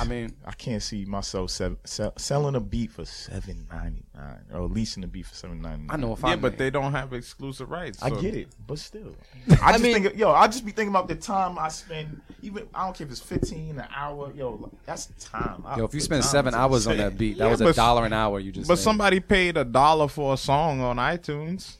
I 0.00 0.04
mean, 0.04 0.34
I 0.46 0.52
can't 0.52 0.82
see 0.82 1.04
myself 1.04 1.50
sell, 1.50 1.76
sell, 1.84 2.14
selling 2.16 2.54
a 2.54 2.60
beat 2.60 2.90
for 2.92 3.04
seven 3.04 3.66
ninety 3.70 4.02
nine 4.16 4.40
or 4.52 4.62
leasing 4.62 5.04
a 5.04 5.06
beat 5.06 5.26
for 5.26 5.34
seven 5.34 5.60
ninety 5.60 5.86
nine. 5.86 5.90
I 5.90 5.96
know 6.00 6.14
if 6.14 6.24
I 6.24 6.28
Yeah, 6.28 6.32
I 6.34 6.36
but 6.36 6.56
they 6.56 6.70
don't 6.70 6.92
have 6.92 7.12
exclusive 7.12 7.70
rights. 7.70 8.02
I 8.02 8.08
get 8.08 8.34
it, 8.34 8.48
but 8.66 8.78
still, 8.78 9.14
I 9.62 9.72
just 9.72 9.82
mean- 9.84 10.02
think, 10.02 10.16
yo, 10.16 10.30
I 10.32 10.46
just 10.46 10.64
be 10.64 10.72
thinking 10.72 10.88
about 10.90 11.08
the 11.08 11.16
time 11.16 11.58
I 11.58 11.68
spend. 11.68 12.20
Even 12.40 12.66
I 12.74 12.84
don't 12.86 12.96
care 12.96 13.06
if 13.06 13.10
it's 13.10 13.20
fifteen 13.20 13.78
an 13.78 13.86
hour. 13.94 14.32
Yo, 14.34 14.70
that's 14.86 15.06
time. 15.20 15.62
I 15.66 15.76
Yo, 15.76 15.84
if 15.84 15.92
you 15.92 16.00
put 16.00 16.04
spend 16.04 16.24
seven 16.24 16.54
hours 16.54 16.86
on 16.86 16.96
that 16.96 17.18
beat, 17.18 17.36
that 17.38 17.44
Yeah, 17.44 17.50
was 17.50 17.60
a 17.60 17.72
dollar 17.74 18.06
an 18.06 18.12
hour. 18.14 18.40
You 18.40 18.52
just 18.52 18.68
But 18.68 18.74
made. 18.78 18.82
somebody 18.82 19.20
paid 19.20 19.56
a 19.58 19.64
dollar 19.64 20.08
for 20.08 20.32
a 20.34 20.36
song 20.38 20.80
on 20.80 20.96
iTunes. 20.96 21.76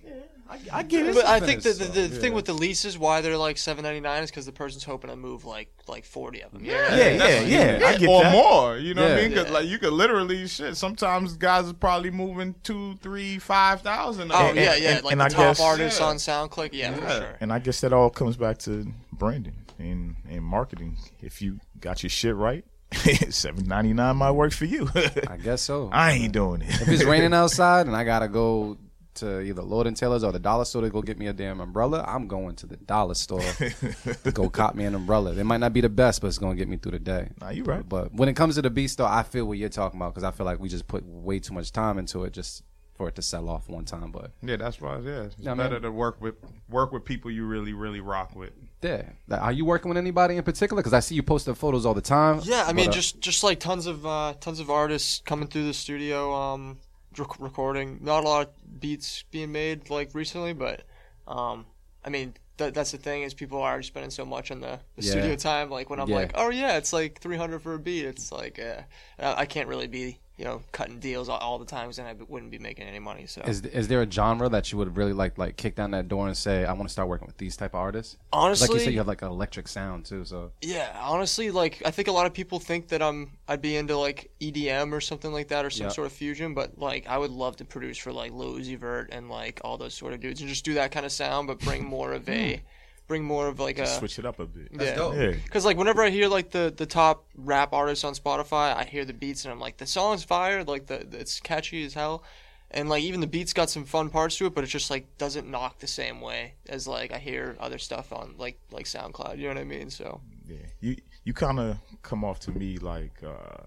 I, 0.73 0.79
I 0.79 0.83
get 0.83 1.07
it. 1.07 1.15
But 1.15 1.25
I 1.27 1.41
think 1.41 1.63
the, 1.63 1.73
the, 1.73 1.85
the 1.85 2.09
so, 2.15 2.21
thing 2.21 2.33
with 2.33 2.45
the 2.45 2.53
leases, 2.53 2.99
why 2.99 3.21
they're 3.21 3.37
like 3.37 3.59
seven 3.59 3.83
ninety 3.85 4.01
nine, 4.01 4.23
is 4.23 4.31
because 4.31 4.47
the 4.47 4.53
person's 4.53 4.85
hoping 4.85 5.11
to 5.11 5.17
move 5.17 5.45
like 5.45 5.69
like 5.89 6.05
forty 6.05 6.41
of 6.43 6.53
them. 6.53 6.65
Yeah, 6.65 6.95
yeah, 6.95 7.09
yeah, 7.11 7.17
that's- 7.17 7.49
yeah. 7.81 7.87
I 7.89 7.97
get 7.99 8.09
or 8.09 8.23
that. 8.23 8.33
more. 8.33 8.77
You 8.79 8.95
know 8.95 9.03
what 9.03 9.13
I 9.13 9.17
mean? 9.17 9.25
mean? 9.31 9.39
'Cause, 9.39 9.47
Yeah. 9.49 9.53
like 9.55 9.67
you 9.67 9.79
could 9.79 9.93
literally 9.93 10.47
shit. 10.47 10.77
Sometimes 10.77 11.37
guys 11.37 11.69
are 11.69 11.75
probably 11.75 12.11
moving 12.11 12.55
two, 12.63 12.97
three, 13.03 13.39
five 13.39 13.83
thousand. 13.83 14.33
Oh 14.33 14.37
And- 14.49 14.57
yeah, 14.57 14.75
yeah, 14.77 14.91
and- 14.97 15.05
like 15.05 15.13
and 15.13 15.21
the 15.21 15.25
I 15.25 15.29
top 15.29 15.39
guess- 15.39 15.61
artists 15.61 16.01
Yeah. 16.01 16.07
on 16.07 16.17
SoundClick. 16.17 16.71
Yeah, 16.73 16.95
for 16.95 17.09
sure. 17.11 17.37
And 17.41 17.53
I 17.53 17.59
guess 17.59 17.81
that 17.83 17.93
all 17.93 18.11
comes 18.11 18.37
back 18.37 18.59
to 18.59 18.87
branding 19.13 19.57
and, 19.79 20.17
and 20.29 20.43
marketing. 20.45 20.97
If 21.21 21.43
you 21.43 21.59
got 21.81 22.03
your 22.03 22.11
shit 22.11 22.35
right, 22.37 22.65
seven 23.31 23.67
ninety 23.67 23.93
nine 23.93 24.17
might 24.17 24.31
work 24.31 24.53
for 24.53 24.67
you. 24.67 24.89
I 25.29 25.37
guess 25.37 25.63
so. 25.63 25.91
I 25.93 26.13
ain't 26.13 26.33
doing 26.33 26.63
it. 26.63 26.69
if 26.81 26.89
it's 26.89 27.05
raining 27.05 27.35
outside 27.43 27.87
and 27.87 27.97
I 27.97 28.05
gotta 28.05 28.29
go 28.29 28.77
to 29.17 29.41
either 29.41 29.63
Lord 29.63 29.87
and 29.87 29.97
Taylor's 29.97 30.25
or 30.25 30.33
the 30.33 30.39
dollar 30.39 30.65
store 30.65 30.83
to 30.83 30.91
go 30.91 31.03
get 31.03 31.19
me 31.19 31.27
a 31.27 31.33
damn 31.33 31.61
umbrella, 31.61 32.05
I'm 32.07 32.27
going 32.27 32.57
to 32.57 32.67
the 32.67 32.77
dollar 32.77 33.15
store 33.15 33.41
to 33.43 34.33
go 34.33 34.49
cop 34.51 34.75
me 34.75 34.85
an 34.85 34.95
umbrella. 34.95 35.33
It 35.35 35.45
might 35.45 35.59
not 35.61 35.73
be 35.73 35.81
the 35.81 35.89
best, 35.89 36.21
but 36.21 36.29
it's 36.29 36.39
gonna 36.39 36.55
get 36.55 36.69
me 36.69 36.77
through 36.77 36.93
the 36.93 36.99
day. 36.99 37.29
Nah, 37.41 37.51
you 37.51 37.65
right. 37.65 37.89
But 37.89 38.13
when 38.15 38.29
it 38.29 38.35
comes 38.35 38.57
to 38.57 38.63
the 38.63 38.71
beast, 38.71 38.99
though, 38.99 39.07
I 39.07 39.23
feel 39.23 39.45
what 39.47 39.59
you're 39.59 39.69
talking 39.69 39.99
about 40.01 40.15
because 40.15 40.25
I 40.25 40.31
feel 40.31 40.47
like 40.47 40.59
we 40.61 40.69
just 40.69 40.87
put 40.87 41.05
way 41.05 41.39
too 41.39 41.55
much 41.55 41.73
time 41.73 41.99
into 41.99 42.25
it 42.25 42.33
just 42.33 42.63
for 42.97 43.09
it 43.09 43.17
to 43.17 43.23
sell 43.23 43.49
off 43.49 43.69
one 43.69 43.85
time. 43.85 44.13
But 44.13 44.31
Yeah, 44.41 44.57
that's 44.57 44.81
why. 44.81 44.99
Yeah, 45.01 45.23
it's 45.25 45.35
Yeah, 45.39 45.55
better 45.55 45.71
man. 45.75 45.83
to 45.83 45.91
work 45.91 46.21
with 46.21 46.37
work 46.69 46.93
with 46.93 47.05
people 47.05 47.31
you 47.31 47.45
really, 47.45 47.73
really 47.73 48.01
rock 48.01 48.37
with. 48.37 48.53
yeah, 48.83 49.03
are 49.33 49.51
you 49.53 49.65
working 49.65 49.89
with 49.89 49.99
anybody 49.99 50.37
in 50.37 50.45
particular? 50.45 50.81
Because 50.81 50.93
I 50.93 51.01
see 51.01 51.15
you 51.17 51.23
posting 51.23 51.55
photos 51.55 51.85
all 51.87 51.95
the 51.95 52.01
time. 52.01 52.41
Yeah, 52.45 52.65
I 52.69 52.73
mean, 52.73 52.87
But, 52.87 52.93
uh, 52.93 52.95
just 52.95 53.21
just 53.21 53.43
like 53.43 53.59
tons 53.59 53.87
of 53.87 54.07
uh, 54.07 54.35
tons 54.41 54.61
of 54.61 54.71
artists 54.71 55.23
coming 55.25 55.49
through 55.49 55.67
the 55.67 55.75
studio, 55.75 56.33
um, 56.35 56.79
rec- 57.19 57.41
recording. 57.41 57.99
Not 58.03 58.25
a 58.25 58.29
lot 58.29 58.47
of 58.49 58.81
beats 58.81 59.25
being 59.31 59.53
made 59.53 59.91
like 59.91 60.15
recently, 60.15 60.53
but 60.53 60.83
um, 61.27 61.67
I 62.05 62.11
mean, 62.11 62.35
that 62.57 62.75
that's 62.75 62.93
the 62.93 62.99
thing 62.99 63.23
is 63.23 63.35
people 63.35 63.61
are 63.63 63.83
spending 63.83 64.11
so 64.11 64.25
much 64.25 64.51
on 64.51 64.61
the, 64.61 64.79
the 64.97 65.03
Yeah. 65.03 65.11
studio 65.11 65.37
time. 65.37 65.71
Like 65.71 65.91
when 65.91 66.01
I'm 66.01 66.09
Yeah. 66.09 66.17
like, 66.17 66.33
oh 66.35 66.51
yeah, 66.51 66.77
it's 66.77 66.93
like 66.93 67.21
three 67.21 67.37
hundred 67.37 67.61
for 67.63 67.75
a 67.75 67.79
beat. 67.79 68.05
It's 68.05 68.31
like, 68.31 68.59
uh, 68.59 68.83
I 69.19 69.47
can't 69.47 69.69
really 69.69 69.89
be 69.89 70.19
you 70.37 70.45
know 70.45 70.63
cutting 70.73 70.99
deals 71.01 71.29
all, 71.29 71.39
all 71.39 71.59
the 71.59 71.65
time, 71.65 71.87
'cause 71.87 71.97
then 71.97 72.07
I 72.07 72.13
wouldn't 72.15 72.51
be 72.51 72.59
making 72.59 72.87
any 72.87 72.99
money. 72.99 73.27
So 73.27 73.43
Is 73.43 73.63
is 73.63 73.89
there 73.89 74.03
a 74.03 74.11
genre 74.11 74.49
that 74.49 74.73
you 74.73 74.79
would 74.79 74.97
really 74.97 75.13
like 75.13 75.39
like 75.39 75.57
kick 75.57 75.77
down 75.77 75.91
that 75.93 76.09
door 76.09 76.27
and 76.27 76.37
say 76.37 76.65
I 76.65 76.73
want 76.73 76.89
to 76.89 76.93
start 76.93 77.09
working 77.09 77.27
with 77.27 77.37
these 77.39 77.57
type 77.57 77.75
of 77.75 77.81
artists? 77.81 78.17
honestly, 78.33 78.67
like 78.67 78.75
you 78.75 78.81
said, 78.81 78.93
you 78.93 78.99
have 78.99 79.09
like 79.09 79.23
an 79.23 79.29
electric 79.29 79.69
sound 79.69 80.05
too. 80.07 80.25
So 80.25 80.53
Yeah, 80.61 80.97
honestly, 81.03 81.51
like 81.51 81.83
I 81.85 81.91
think 81.91 82.09
a 82.09 82.13
lot 82.13 82.27
of 82.27 82.33
people 82.33 82.59
think 82.59 82.89
that 82.89 83.03
I'm 83.03 83.37
I'd 83.47 83.61
be 83.61 83.77
into 83.77 83.97
like 83.99 84.31
EDM 84.41 84.93
or 84.93 85.01
something 85.01 85.33
like 85.33 85.49
that 85.49 85.65
or 85.65 85.71
some 85.71 85.89
Yeah. 85.89 85.91
sort 85.91 86.07
of 86.07 86.13
fusion, 86.13 86.55
but 86.55 86.79
like 86.79 87.07
I 87.07 87.19
would 87.19 87.31
love 87.31 87.57
to 87.57 87.65
produce 87.65 87.99
for 87.99 88.13
like 88.13 88.33
Lil 88.33 88.55
Uzi 88.55 88.79
Vert 88.79 89.11
and 89.13 89.29
like 89.29 89.61
all 89.65 89.77
those 89.77 89.95
sort 89.95 90.15
of 90.15 90.21
dudes 90.21 90.41
and 90.41 90.49
just 90.49 90.65
do 90.65 90.75
that 90.75 90.91
kind 90.91 91.05
of 91.05 91.13
sound, 91.13 91.47
but 91.49 91.61
bring 91.61 91.85
more 91.85 92.13
of 92.13 92.29
a 92.29 92.57
hmm. 92.57 92.65
Bring 93.07 93.25
more 93.25 93.49
of 93.49 93.61
like 93.61 93.79
a 93.79 93.87
Switch 93.87 94.19
it 94.19 94.25
up 94.25 94.39
a 94.39 94.47
bit. 94.47 94.69
yeah. 94.73 94.95
dope. 94.95 95.15
Yeah. 95.15 95.33
Because 95.33 95.65
like 95.65 95.77
whenever 95.77 96.03
I 96.03 96.11
hear 96.11 96.29
like 96.29 96.51
the 96.51 96.73
the 96.75 96.87
top 96.87 97.27
rap 97.37 97.73
artists 97.73 98.05
on 98.05 98.15
Spotify, 98.15 98.75
I 98.75 98.85
hear 98.85 99.05
the 99.05 99.13
beats 99.13 99.45
and 99.45 99.53
I'm 99.53 99.61
like 99.61 99.77
the 99.77 99.87
song's 99.87 100.25
fire, 100.25 100.65
like 100.65 100.87
the 100.87 101.07
it's 101.13 101.41
catchy 101.41 101.85
as 101.85 101.95
hell. 101.95 102.25
And 102.71 102.89
like 102.89 103.05
even 103.05 103.21
the 103.21 103.27
beats 103.27 103.53
got 103.53 103.71
some 103.71 103.85
fun 103.85 104.11
parts 104.11 104.37
to 104.39 104.47
it, 104.47 104.55
but 104.55 104.65
it 104.65 104.69
just 104.69 104.91
like 104.91 105.17
doesn't 105.19 105.49
knock 105.49 105.79
the 105.79 105.87
same 105.87 106.21
way 106.21 106.55
as 106.69 106.89
like 106.89 107.13
I 107.13 107.19
hear 107.19 107.57
other 107.61 107.79
stuff 107.79 108.13
on 108.13 108.35
like 108.39 108.59
like 108.71 108.87
SoundCloud. 108.87 109.37
You 109.39 109.45
know 109.45 109.55
what 109.55 109.59
I 109.59 109.65
mean? 109.65 109.91
So 109.91 110.21
Yeah. 110.47 110.57
You 110.81 110.97
you 111.25 111.33
kind 111.33 111.61
of 111.61 111.79
come 112.03 112.25
off 112.25 112.41
to 112.41 112.53
me 112.53 112.79
like 112.79 113.23
uh, 113.23 113.65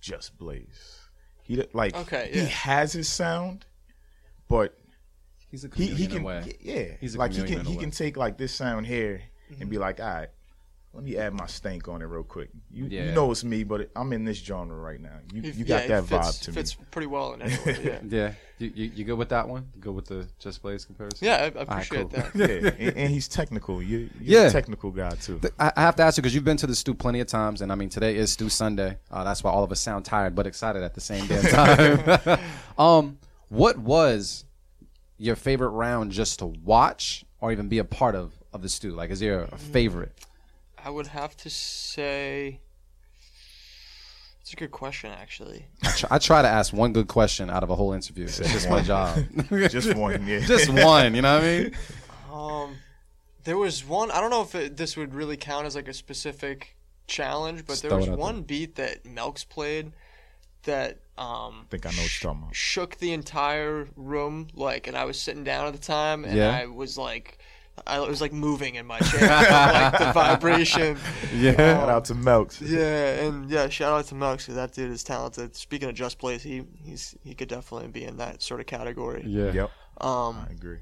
Just 0.00 0.36
Blaze. 0.38 1.00
He 1.42 1.62
like 1.72 1.96
Okay, 1.96 2.30
he 2.32 2.46
has 2.46 2.92
his 2.92 3.08
sound, 3.08 3.66
but 4.48 4.78
he's 5.50 5.64
a 5.64 5.68
he 5.74 5.88
chameleon 5.88 5.96
he 5.96 6.04
in 6.04 6.10
a 6.10 6.14
can 6.14 6.22
way. 6.22 6.52
yeah 6.60 6.84
He's 7.00 7.14
a 7.14 7.18
like 7.18 7.32
he 7.32 7.42
can 7.42 7.60
in 7.60 7.66
a 7.66 7.68
he 7.70 7.76
way. 7.76 7.82
can 7.82 7.90
take 7.90 8.16
like 8.16 8.36
this 8.38 8.52
sound 8.52 8.86
here 8.86 9.22
and 9.60 9.68
be 9.68 9.78
like 9.78 10.00
all 10.00 10.06
right 10.06 10.28
let 10.92 11.04
me 11.04 11.16
add 11.16 11.32
my 11.32 11.46
stank 11.46 11.86
on 11.86 12.02
it 12.02 12.06
real 12.06 12.24
quick 12.24 12.50
you 12.70 12.86
Yeah. 12.86 13.04
you 13.06 13.12
know 13.12 13.30
it's 13.30 13.44
me 13.44 13.62
but 13.62 13.82
it, 13.82 13.90
i'm 13.94 14.12
in 14.12 14.24
this 14.24 14.38
genre 14.38 14.76
right 14.76 15.00
now 15.00 15.18
you, 15.32 15.42
If- 15.44 15.56
you 15.56 15.64
got 15.64 15.82
yeah, 15.82 16.00
that 16.00 16.04
it 16.04 16.06
fits, 16.08 16.38
vibe 16.38 16.42
to 16.44 16.52
fits 16.52 16.78
me 16.78 16.84
pretty 16.90 17.06
well 17.06 17.34
in 17.34 17.42
any 17.46 17.54
way. 17.64 17.78
Yeah, 17.84 17.98
Yeah, 18.08 18.32
you, 18.58 18.72
you 18.74 18.92
you 18.96 19.04
good 19.04 19.16
with 19.18 19.28
that 19.30 19.48
one? 19.48 19.68
You 19.76 19.80
good 19.80 19.94
with 19.94 20.06
the 20.06 20.26
Just 20.40 20.60
Blaze 20.62 20.84
comparison? 20.84 21.26
yeah, 21.26 21.34
I, 21.36 21.38
I 21.38 21.44
All 21.46 21.52
right, 21.52 21.62
appreciate 21.62 22.10
cool. 22.10 22.22
that. 22.34 22.34
yeah 22.34 22.70
and, 22.88 22.96
and 22.96 23.10
he's 23.10 23.28
technical 23.28 23.80
you, 23.82 24.10
you're 24.20 24.42
Yeah. 24.42 24.48
a 24.48 24.50
technical 24.50 24.90
guy 24.90 25.10
too 25.10 25.40
I 25.60 25.72
I 25.76 25.80
have 25.82 25.94
to 25.96 26.02
ask 26.02 26.16
you 26.16 26.22
because 26.22 26.34
you've 26.34 26.44
been 26.44 26.56
to 26.58 26.66
the 26.66 26.74
stew 26.74 26.94
plenty 26.94 27.20
of 27.20 27.28
times, 27.28 27.60
and 27.62 27.70
I 27.70 27.76
mean 27.76 27.88
today 27.88 28.16
is 28.16 28.32
stew 28.32 28.48
Sunday. 28.48 28.98
Uh, 29.12 29.22
that's 29.24 29.42
why 29.44 29.50
all 29.52 29.62
of 29.64 29.70
us 29.72 29.80
sound 29.80 30.04
tired 30.04 30.34
but 30.34 30.46
excited 30.48 30.82
at 30.82 30.94
the 30.94 31.00
same 31.00 31.24
damn 31.28 31.42
time. 31.44 32.40
um, 32.78 33.18
what 33.48 33.78
was 33.78 34.44
your 35.20 35.36
favorite 35.36 35.68
round 35.68 36.10
just 36.10 36.38
to 36.38 36.46
watch 36.46 37.24
or 37.40 37.52
even 37.52 37.68
be 37.68 37.78
a 37.78 37.84
part 37.84 38.14
of 38.14 38.32
of 38.52 38.62
the 38.62 38.68
stew? 38.68 38.92
Like, 38.92 39.10
is 39.10 39.20
there 39.20 39.42
a 39.52 39.58
favorite? 39.58 40.12
I 40.82 40.90
would 40.90 41.08
have 41.08 41.36
to 41.38 41.50
say. 41.50 42.60
It's 44.40 44.54
a 44.54 44.56
good 44.56 44.70
question, 44.70 45.10
actually. 45.12 45.66
I, 45.84 45.90
try, 45.92 46.08
I 46.12 46.18
try 46.18 46.42
to 46.42 46.48
ask 46.48 46.72
one 46.72 46.92
good 46.92 47.06
question 47.06 47.50
out 47.50 47.62
of 47.62 47.70
a 47.70 47.76
whole 47.76 47.92
interview. 47.92 48.24
It's 48.24 48.38
just 48.38 48.68
my 48.68 48.80
job. 48.92 49.18
just 49.68 49.94
one 49.94 50.26
yeah 50.26 50.40
just 50.40 50.70
one. 50.70 51.14
You 51.14 51.22
know 51.22 51.34
what 51.34 51.44
I 51.44 51.58
mean? 51.58 51.76
Um, 52.32 52.76
there 53.44 53.58
was 53.58 53.86
one. 53.86 54.10
I 54.10 54.20
don't 54.20 54.30
know 54.30 54.42
if 54.42 54.54
it, 54.54 54.76
this 54.76 54.96
would 54.96 55.14
really 55.14 55.36
count 55.36 55.66
as 55.66 55.76
like 55.76 55.88
a 55.88 55.94
specific 55.94 56.76
challenge, 57.06 57.66
but 57.66 57.74
Just 57.74 57.82
there 57.82 57.94
was 57.94 58.06
it 58.06 58.12
out 58.12 58.18
one 58.18 58.42
beat 58.42 58.76
that 58.76 59.04
Melks 59.04 59.46
played 59.46 59.92
that 60.64 60.98
um 61.18 61.62
i 61.62 61.70
think 61.70 61.86
i 61.86 61.90
know 61.90 62.02
what 62.02 62.22
you're 62.22 62.30
talking 62.30 62.42
about 62.42 62.54
shook 62.54 62.96
the 62.96 63.12
entire 63.12 63.86
room. 63.96 64.48
Like, 64.54 64.86
and 64.86 64.96
I 64.96 65.04
was 65.04 65.20
sitting 65.20 65.44
down 65.44 65.66
at 65.66 65.72
the 65.72 65.78
time, 65.80 66.24
and 66.24 66.36
Yeah. 66.36 66.50
I 66.50 66.66
was 66.66 66.96
like, 66.98 67.38
I, 67.86 67.98
it 68.02 68.08
was 68.08 68.20
like 68.20 68.32
moving 68.32 68.74
in 68.74 68.86
my 68.86 68.98
chair, 69.00 69.20
like 69.28 69.98
the 69.98 70.12
vibration. 70.12 70.98
Yeah. 71.34 71.52
Shout 71.56 71.88
out 71.88 72.04
to 72.06 72.14
Melks. 72.14 72.60
Yeah, 72.60 73.22
and 73.24 73.48
yeah, 73.50 73.68
shout 73.68 73.92
out 73.98 74.06
to 74.06 74.14
Melks 74.14 74.46
'cause 74.46 74.54
that 74.56 74.72
dude 74.72 74.90
is 74.90 75.02
talented. 75.04 75.54
Speaking 75.56 75.88
of 75.88 75.94
Just 75.94 76.18
Blaze, 76.18 76.42
he 76.42 76.64
he's 76.84 77.14
he 77.24 77.34
could 77.34 77.48
definitely 77.48 77.88
be 77.88 78.04
in 78.04 78.16
that 78.18 78.42
sort 78.42 78.60
of 78.60 78.66
category. 78.66 79.22
Yeah. 79.26 79.52
Yep, 79.52 79.70
Um, 80.02 80.46
I 80.48 80.52
agree. 80.52 80.78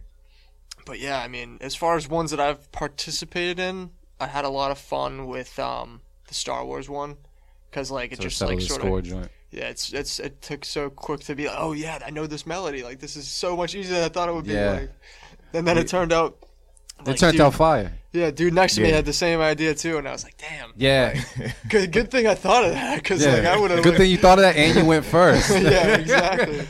but 0.86 0.98
yeah, 1.00 1.20
I 1.20 1.28
mean, 1.28 1.59
as 1.60 1.74
far 1.74 1.96
as 1.96 2.09
ones 2.09 2.30
that 2.32 2.40
I've 2.40 2.70
participated 2.72 3.59
in, 3.59 3.90
I 4.20 4.26
had 4.26 4.44
a 4.44 4.48
lot 4.50 4.70
of 4.70 4.78
fun 4.78 5.26
with 5.26 5.59
um 5.59 6.00
the 6.28 6.34
Star 6.34 6.64
Wars 6.64 6.88
one, 6.88 7.16
because 7.70 7.90
like 7.90 8.12
it 8.12 8.16
So 8.16 8.22
just 8.24 8.38
settle 8.38 8.55
like 8.55 8.62
the 8.62 8.66
sort 8.68 8.80
score 8.80 8.98
of 8.98 9.05
joint. 9.05 9.30
Yeah, 9.50 9.68
it's 9.68 9.92
it's 9.92 10.20
it 10.20 10.42
took 10.42 10.64
so 10.64 10.90
quick 10.90 11.20
to 11.20 11.34
be 11.34 11.46
like, 11.46 11.56
oh 11.58 11.72
yeah, 11.72 11.98
I 12.04 12.10
know 12.10 12.26
this 12.26 12.46
melody. 12.46 12.82
Like 12.82 12.98
this 12.98 13.16
is 13.16 13.26
so 13.26 13.56
much 13.56 13.74
easier 13.74 13.94
than 13.94 14.04
I 14.04 14.08
thought 14.08 14.28
it 14.28 14.34
would 14.34 14.46
be. 14.46 14.52
Yeah. 14.52 14.72
Like, 14.72 14.90
and 15.54 15.66
then 15.66 15.78
it 15.78 15.88
turned 15.88 16.12
out. 16.12 16.36
It 17.06 17.16
turned 17.16 17.32
dude- 17.32 17.40
out 17.40 17.54
fire. 17.54 17.92
Yeah, 18.12 18.30
dude 18.30 18.54
next 18.54 18.74
to 18.76 18.80
me 18.80 18.90
had 18.90 19.04
the 19.04 19.12
same 19.12 19.40
idea 19.40 19.74
too, 19.74 19.98
and 19.98 20.08
I 20.08 20.12
was 20.12 20.24
like, 20.24 20.36
damn. 20.38 20.72
Yeah. 20.76 21.20
Good, 21.68 21.92
good 21.92 22.10
thing 22.10 22.26
I 22.26 22.34
thought 22.34 22.64
of 22.64 22.72
that, 22.72 22.96
because 22.96 23.22
yeah. 23.22 23.34
like 23.34 23.44
I 23.44 23.56
would 23.58 23.70
have. 23.70 23.84
Good 23.84 23.98
thing 23.98 24.10
you 24.10 24.16
thought 24.16 24.38
of 24.38 24.42
that 24.42 24.56
and 24.56 24.76
you 24.76 24.84
went 24.84 25.04
first. 25.04 25.50
yeah, 25.50 25.96
exactly. 25.96 26.66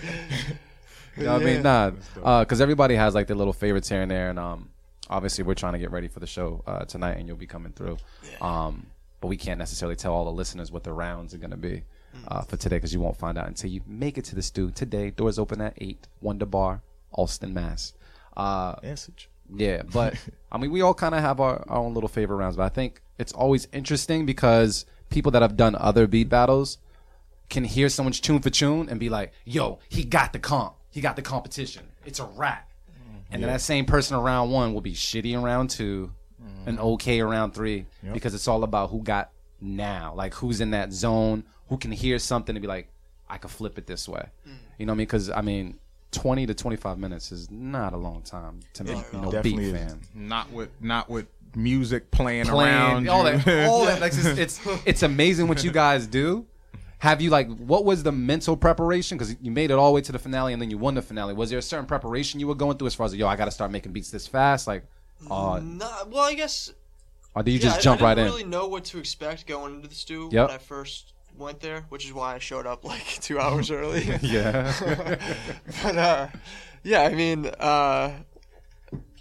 You 1.17 1.25
know 1.25 1.35
what 1.35 1.43
I 1.43 1.45
mean? 1.45 1.63
Nah, 1.63 2.41
because 2.41 2.61
everybody 2.61 2.97
has 2.97 3.15
like 3.15 3.29
their 3.29 3.37
little 3.37 3.53
favorites 3.53 3.89
here 3.89 4.03
and 4.03 4.11
there, 4.11 4.31
and 4.31 4.39
um, 4.39 4.69
obviously 5.09 5.45
we're 5.45 5.55
trying 5.55 5.75
to 5.75 5.79
get 5.79 5.93
ready 5.93 6.09
for 6.09 6.21
the 6.21 6.27
show 6.27 6.63
uh, 6.67 6.85
tonight, 6.85 7.19
and 7.19 7.29
you'll 7.29 7.37
be 7.37 7.47
coming 7.47 7.73
through. 7.73 7.99
Um, 8.41 8.87
but 9.21 9.29
we 9.29 9.37
can't 9.37 9.59
necessarily 9.59 9.97
tell 9.97 10.13
all 10.13 10.25
the 10.25 10.33
listeners 10.33 10.71
what 10.71 10.83
the 10.85 10.93
rounds 10.93 11.35
are 11.35 11.39
going 11.39 11.51
to 11.51 11.57
be 11.57 11.83
uh, 12.27 12.43
for 12.43 12.57
today, 12.57 12.77
because 12.77 12.93
you 12.93 13.01
won't 13.01 13.17
find 13.17 13.39
out 13.39 13.47
until 13.47 13.71
you 13.71 13.81
make 13.87 14.19
it 14.19 14.25
to 14.27 14.35
the 14.35 14.43
stew 14.43 14.71
today. 14.71 15.11
Doors 15.11 15.39
open 15.39 15.61
at 15.61 15.75
eight. 15.79 16.09
Wonder 16.21 16.47
Bar, 16.47 16.83
Allston, 17.13 17.55
Mass. 17.55 17.93
Uh, 18.37 18.77
Message. 18.83 19.29
yeah, 19.55 19.83
but 19.93 20.15
I 20.53 20.59
mean, 20.59 20.71
we 20.71 20.81
all 20.81 20.95
kind 20.95 21.15
of 21.15 21.21
have 21.21 21.41
our, 21.41 21.65
our 21.69 21.79
own 21.79 21.95
little 21.95 22.09
favorite 22.09 22.37
rounds, 22.37 22.57
but 22.57 22.65
I 22.65 22.69
think 22.69 23.01
it's 23.19 23.33
always 23.33 23.69
interesting 23.73 24.27
because 24.27 24.87
people 25.11 25.33
that 25.33 25.43
have 25.43 25.57
done 25.57 25.75
other 25.75 26.07
beat 26.07 26.29
battles 26.29 26.79
can 27.51 27.65
hear 27.65 27.89
someone's 27.89 28.21
tune 28.21 28.41
for 28.41 28.51
tune 28.51 28.89
and 28.89 29.01
be 29.01 29.09
like, 29.09 29.33
"Yo, 29.45 29.79
he 29.89 30.05
got 30.05 30.33
the 30.33 30.39
comp, 30.39 30.75
he 30.91 31.01
got 31.01 31.17
the 31.17 31.23
competition. 31.23 31.89
It's 32.05 32.21
a 32.21 32.25
rap." 32.27 32.69
And 33.31 33.43
then 33.43 33.51
that 33.51 33.61
same 33.61 33.85
person 33.85 34.17
around 34.17 34.51
one 34.51 34.73
will 34.73 34.81
be 34.81 34.95
shitty 34.95 35.33
in 35.33 35.43
round 35.43 35.69
two, 35.71 36.13
and 36.67 36.79
okay 36.79 37.21
around 37.21 37.33
round 37.33 37.55
three 37.55 37.87
because 38.13 38.35
it's 38.35 38.47
all 38.49 38.63
about 38.65 38.91
who 38.91 39.03
got 39.03 39.31
now, 39.61 40.15
like 40.15 40.35
who's 40.35 40.61
in 40.61 40.71
that 40.71 40.93
zone, 40.93 41.45
who 41.69 41.77
can 41.79 41.93
hear 41.93 42.19
something 42.19 42.55
and 42.57 42.63
be 42.63 42.69
like, 42.69 42.89
"I 43.29 43.39
could 43.39 43.51
flip 43.51 43.79
it 43.79 43.87
this 43.87 44.09
way." 44.09 44.27
You 44.79 44.87
know 44.87 44.93
what 44.93 44.95
I 44.95 44.99
mean? 44.99 45.07
Because 45.07 45.31
I 45.31 45.41
mean. 45.43 45.79
20 46.13 46.47
to 46.47 46.55
25 46.55 46.99
minutes 46.99 47.31
is 47.33 47.51
not 47.51 47.93
a 47.93 47.97
long 47.99 48.23
time 48.23 48.61
to 48.73 48.83
make 48.83 48.97
you 49.13 49.19
know 49.21 49.27
beat 49.31 49.43
definitely 49.43 49.73
fan 49.73 50.01
isn't. 50.15 50.53
With 50.55 50.71
not 50.81 51.11
with 51.11 51.27
music 51.55 52.11
playing, 52.11 52.47
playing, 52.47 52.75
around. 52.75 53.09
all 53.11 53.31
you. 53.31 53.37
that, 53.39 53.69
all 53.69 53.85
that. 53.85 54.01
Like, 54.01 54.15
it's, 54.15 54.25
it's 54.25 54.61
it's 54.87 55.03
amazing 55.03 55.49
what 55.49 55.63
you 55.63 55.71
guys 55.71 56.07
do. 56.07 56.47
Have 57.01 57.21
you 57.21 57.29
like 57.29 57.49
what 57.59 57.85
was 57.85 58.05
the 58.05 58.11
mental 58.11 58.57
preparation? 58.57 59.19
Because 59.19 59.37
you 59.43 59.51
made 59.51 59.71
it 59.71 59.75
all 59.75 59.89
the 59.91 59.97
way 59.97 60.01
to 60.01 60.11
the 60.11 60.19
finale 60.19 60.55
and 60.55 60.63
then 60.63 60.71
you 60.71 60.79
won 60.79 60.95
the 60.95 61.03
finale. 61.03 61.35
Was 61.35 61.51
there 61.51 61.59
a 61.59 61.63
certain 61.63 61.85
preparation 61.85 62.41
you 62.41 62.47
were 62.49 62.55
going 62.55 62.79
through 62.79 62.87
as 62.87 62.95
far 62.95 63.05
as 63.05 63.15
yo, 63.15 63.29
I 63.29 63.37
got 63.37 63.45
to 63.45 63.51
start 63.51 63.71
making 63.71 63.93
beats 63.93 64.11
this 64.11 64.27
fast? 64.27 64.67
Like, 64.67 64.85
uh, 65.31 65.61
Nah, 65.63 66.05
well, 66.11 66.23
I 66.23 66.33
guess 66.33 66.73
or 67.35 67.43
do 67.43 67.51
you 67.51 67.59
yeah, 67.59 67.65
just 67.65 67.83
jump 67.83 68.01
I 68.01 68.05
right 68.05 68.15
didn't 68.15 68.29
in? 68.29 68.33
really 68.39 68.49
know 68.49 68.67
what 68.67 68.87
to 68.87 68.99
expect 68.99 69.47
going 69.47 69.75
into 69.75 69.89
the 69.89 69.95
stew 69.95 70.31
Yep. 70.33 70.49
when 70.49 70.55
I 70.55 70.59
first 70.59 71.13
went 71.39 71.61
there, 71.61 71.87
which 71.89 72.05
is 72.05 72.13
why 72.13 72.35
I 72.35 72.39
showed 72.39 72.67
up 72.67 72.85
like 72.85 73.05
two 73.21 73.39
hours 73.39 73.71
early. 73.71 74.05
yeah, 74.23 74.73
but 75.83 75.97
uh, 75.97 76.29
yeah, 76.83 77.03
I 77.03 77.15
mean, 77.15 77.47
uh, 77.47 78.13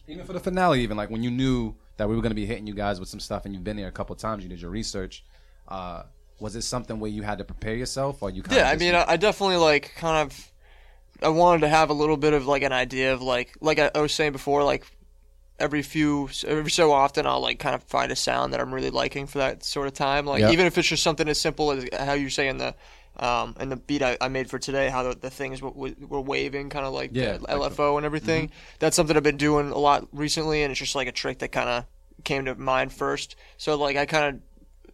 even 0.07 0.25
for 0.25 0.33
the 0.33 0.39
finale, 0.39 0.81
even 0.81 0.97
like 0.97 1.09
when 1.09 1.23
you 1.23 1.31
knew 1.31 1.75
that 1.97 2.07
we 2.07 2.15
were 2.15 2.21
going 2.21 2.31
to 2.31 2.35
be 2.35 2.45
hitting 2.45 2.67
you 2.67 2.73
guys 2.73 2.99
with 2.99 3.09
some 3.09 3.19
stuff 3.19 3.45
and 3.45 3.53
you've 3.53 3.63
been 3.63 3.77
there 3.77 3.87
a 3.87 3.91
couple 3.91 4.15
times, 4.15 4.43
you 4.43 4.49
did 4.49 4.61
your 4.61 4.71
research. 4.71 5.23
Uh, 5.67 6.03
was 6.39 6.55
it 6.55 6.61
something 6.61 6.99
where 6.99 7.09
you 7.09 7.23
had 7.23 7.39
to 7.39 7.43
prepare 7.43 7.75
yourself, 7.75 8.21
or 8.21 8.29
you? 8.29 8.43
Kind 8.43 8.57
yeah, 8.57 8.69
I 8.69 8.75
mean, 8.75 8.93
I, 8.93 9.05
I 9.07 9.17
definitely 9.17 9.57
like 9.57 9.93
kind 9.95 10.17
of. 10.17 10.51
I 11.19 11.29
wanted 11.29 11.61
to 11.61 11.69
have 11.69 11.89
a 11.89 11.93
little 11.93 12.17
bit 12.17 12.33
of 12.33 12.45
like 12.45 12.61
an 12.61 12.71
idea 12.71 13.13
of 13.13 13.23
like 13.23 13.57
like 13.59 13.79
I 13.79 13.99
was 13.99 14.13
saying 14.13 14.33
before, 14.33 14.63
like 14.63 14.85
every 15.59 15.81
few 15.81 16.29
every 16.45 16.69
so 16.71 16.91
often 16.91 17.25
I'll 17.25 17.39
like 17.41 17.59
kind 17.59 17.73
of 17.75 17.83
find 17.83 18.11
a 18.11 18.15
sound 18.15 18.53
that 18.53 18.59
I'm 18.59 18.73
really 18.73 18.89
liking 18.91 19.27
for 19.27 19.39
that 19.39 19.63
sort 19.63 19.87
of 19.87 19.93
time. 19.93 20.25
Like 20.25 20.41
even 20.51 20.65
if 20.65 20.77
it's 20.77 20.87
just 20.87 21.03
something 21.03 21.27
as 21.27 21.39
simple 21.39 21.71
as 21.71 21.87
how 21.97 22.13
you're 22.13 22.29
saying 22.29 22.57
the 22.57 22.75
um 23.19 23.55
and 23.59 23.71
the 23.71 23.75
beat 23.77 24.03
I, 24.03 24.17
I 24.21 24.27
made 24.27 24.49
for 24.49 24.59
today, 24.59 24.89
how 24.89 25.03
the, 25.03 25.15
the 25.15 25.29
things 25.31 25.61
were, 25.61 25.71
were 25.71 26.21
waving, 26.21 26.69
kind 26.69 26.85
of 26.85 26.93
like 26.93 27.11
Yeah, 27.13 27.37
the 27.37 27.57
like 27.57 27.75
the- 27.75 27.75
LFO 27.83 27.97
and 27.97 28.05
everything. 28.05 28.51
That's 28.79 28.95
something 28.95 29.17
I've 29.17 29.23
been 29.23 29.37
doing 29.37 29.71
a 29.71 29.77
lot 29.77 30.07
recently, 30.11 30.61
and 30.63 30.71
it's 30.71 30.79
just 30.79 30.93
like 30.95 31.07
a 31.07 31.11
trick 31.11 31.39
that 31.39 31.51
kind 31.51 31.69
of 31.69 31.85
came 32.23 32.45
to 32.45 32.55
mind 32.55 32.93
first. 32.93 33.35
So 33.57 33.75
like 33.75 33.97
I 33.97 34.05
kind 34.05 34.35
of. 34.35 34.41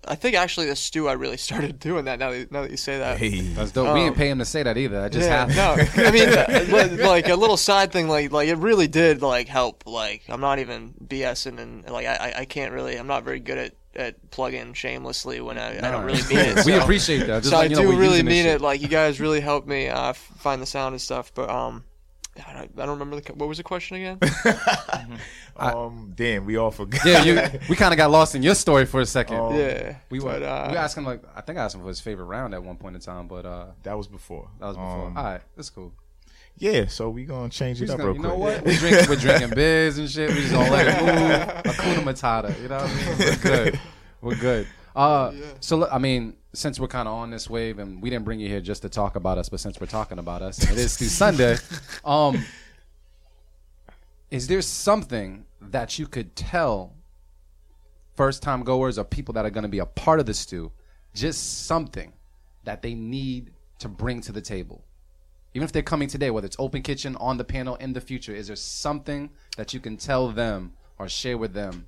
I 0.08 0.16
think 0.16 0.36
actually 0.36 0.68
the 0.68 0.76
stew 0.76 1.08
I 1.08 1.14
really 1.14 1.38
started 1.50 1.80
doing 1.80 2.06
that 2.06 2.20
now 2.20 2.32
that, 2.32 2.52
now 2.52 2.62
that 2.64 2.72
you 2.72 2.78
say 2.78 2.98
that. 3.00 3.18
Hey, 3.18 3.40
that's 3.42 3.72
dope. 3.72 3.94
we 3.94 4.02
didn't 4.02 4.16
pay 4.18 4.30
him 4.30 4.40
to 4.40 4.46
say 4.46 4.64
that 4.64 4.78
either. 4.78 5.00
I 5.02 5.10
just 5.10 5.28
Yeah, 5.28 5.48
happened. 5.48 5.90
no, 5.98 6.04
I 6.08 6.12
mean, 6.12 6.98
like 7.00 7.30
a 7.30 7.36
little 7.36 7.58
side 7.58 7.92
thing, 7.92 8.08
like 8.08 8.32
like 8.32 8.48
it 8.50 8.56
really 8.58 8.88
did 8.88 9.22
like 9.22 9.48
help. 9.48 9.84
Like 9.86 10.24
I'm 10.30 10.42
not 10.42 10.60
even 10.60 10.94
BSing, 11.06 11.60
and 11.60 11.90
like 11.90 12.06
I 12.06 12.16
I- 12.16 12.40
I 12.42 12.46
can't 12.46 12.72
really, 12.74 12.96
I'm 12.98 13.08
not 13.08 13.24
very 13.24 13.40
good 13.40 13.58
at 13.58 13.74
at 13.96 14.32
plugging 14.32 14.74
shamelessly 14.74 15.40
when 15.40 15.58
I, 15.60 15.78
I 15.78 15.92
don't 15.92 16.04
really 16.04 16.24
mean 16.24 16.58
it. 16.58 16.66
we 16.66 16.74
appreciate 16.74 17.28
that. 17.28 17.44
Just 17.44 17.52
So 17.52 17.56
I 17.58 17.60
like, 17.62 17.70
you 17.70 17.76
do 17.76 17.88
we're 17.90 17.96
really 17.96 18.14
using 18.14 18.26
this 18.26 18.34
mean 18.34 18.44
shit. 18.46 18.56
it. 18.56 18.62
Like 18.62 18.82
you 18.82 18.88
guys 18.88 19.20
really 19.20 19.40
helped 19.40 19.68
me 19.68 19.88
uh, 19.88 20.14
find 20.14 20.60
the 20.62 20.66
sound 20.66 20.94
and 20.94 21.02
stuff. 21.02 21.32
But 21.36 21.48
um, 21.50 21.84
I 22.48 22.54
don't, 22.54 22.72
I 22.80 22.86
don't 22.86 22.98
remember 23.00 23.20
the 23.20 23.34
what 23.34 23.48
was 23.48 23.58
the 23.58 23.64
question 23.64 23.98
again. 23.98 24.18
um, 25.58 26.14
damn, 26.16 26.46
we 26.46 26.58
all 26.58 26.72
forgot. 26.72 27.06
Yeah, 27.06 27.24
you, 27.24 27.60
we 27.70 27.76
kind 27.76 27.94
of 27.94 27.98
got 27.98 28.10
lost 28.12 28.34
in 28.36 28.42
your 28.42 28.56
story 28.56 28.86
for 28.86 29.02
a 29.02 29.06
second. 29.06 29.38
Oh. 29.38 29.56
yeah, 29.56 29.98
We 30.10 30.20
were, 30.20 30.32
but, 30.40 30.44
uh, 30.44 30.68
we 30.72 30.78
asked 30.78 30.98
him 30.98 31.06
like 31.06 31.22
I 31.36 31.42
think 31.42 31.60
I 31.60 31.64
asked 31.66 31.76
him 31.76 31.82
for 31.82 31.88
his 31.90 32.00
favorite 32.02 32.26
round 32.26 32.54
at 32.54 32.64
one 32.64 32.78
point 32.78 32.96
in 32.96 33.02
time, 33.02 33.28
but 33.28 33.46
uh 33.46 33.66
that 33.84 33.96
was 33.98 34.08
before. 34.08 34.50
that 34.60 34.66
was 34.68 34.76
before. 34.78 35.08
Um, 35.08 35.18
All 35.18 35.24
right, 35.24 35.42
that's 35.56 35.70
cool. 35.70 35.94
Yeah, 36.58 36.88
so 36.88 37.10
we 37.10 37.26
gonna 37.26 37.50
change 37.50 37.80
We 37.80 37.86
it 37.88 37.90
up 37.92 37.98
gonna- 37.98 38.12
real 38.14 38.18
you 38.18 38.24
know 38.24 38.36
quick. 38.36 38.58
what? 38.58 38.66
We 38.66 38.78
drink, 38.78 39.10
we're 39.10 39.16
drinking 39.16 39.50
beers 39.52 39.98
and 39.98 40.10
shit. 40.10 40.30
We 40.30 40.42
just 40.42 40.54
gonna 40.54 40.72
let 40.72 40.88
it 40.88 41.02
move. 41.66 41.74
Akuna 41.76 42.04
Matata. 42.04 42.62
You 42.62 42.68
know 42.68 42.78
what 42.78 42.90
I 42.90 42.96
mean? 42.96 43.18
We're 43.20 43.36
good. 43.38 43.80
We're 44.22 44.36
good. 44.36 44.68
Uh, 44.96 45.34
so 45.60 45.88
I 45.90 45.98
mean, 45.98 46.36
since 46.54 46.80
we're 46.80 46.88
kind 46.88 47.08
of 47.08 47.16
on 47.16 47.32
this 47.32 47.50
wave, 47.50 47.80
and 47.80 48.02
we 48.02 48.10
didn't 48.10 48.26
bring 48.26 48.40
you 48.40 48.48
here 48.48 48.62
just 48.62 48.84
to 48.84 48.90
talk 48.90 49.16
about 49.16 49.38
us, 49.38 49.50
but 49.50 49.60
since 49.60 49.80
we're 49.80 49.88
talking 49.88 50.20
about 50.20 50.42
us, 50.42 50.60
and 50.60 50.72
it 50.72 50.78
is 50.78 51.12
Sunday. 51.12 51.58
Um, 52.06 52.44
is 54.30 54.48
there 54.48 54.62
something 54.62 55.46
that 55.62 55.98
you 55.98 56.06
could 56.06 56.36
tell 56.36 56.96
first 58.16 58.44
time 58.44 58.64
goers 58.64 58.98
or 58.98 59.04
people 59.04 59.34
that 59.36 59.46
are 59.46 59.50
going 59.50 59.64
to 59.64 59.70
be 59.70 59.80
a 59.80 59.86
part 59.86 60.20
of 60.20 60.26
the 60.26 60.34
stew, 60.34 60.72
just 61.14 61.66
something 61.66 62.14
that 62.64 62.82
they 62.82 62.94
need 62.94 63.54
to 63.80 63.88
bring 63.88 64.22
to 64.22 64.32
the 64.32 64.42
table? 64.42 64.84
Even 65.54 65.66
if 65.66 65.72
they're 65.72 65.82
coming 65.82 66.08
today, 66.08 66.32
whether 66.32 66.46
it's 66.46 66.56
open 66.60 66.82
kitchen, 66.82 67.16
on 67.18 67.38
the 67.38 67.44
panel, 67.44 67.76
in 67.76 67.94
the 67.94 68.02
future, 68.02 68.34
is 68.34 68.48
there 68.48 68.56
something 68.56 69.30
that 69.56 69.74
you 69.74 69.80
can 69.80 69.98
tell 69.98 70.30
them 70.30 70.74
or 70.98 71.08
share 71.08 71.38
with 71.38 71.54
them? 71.54 71.88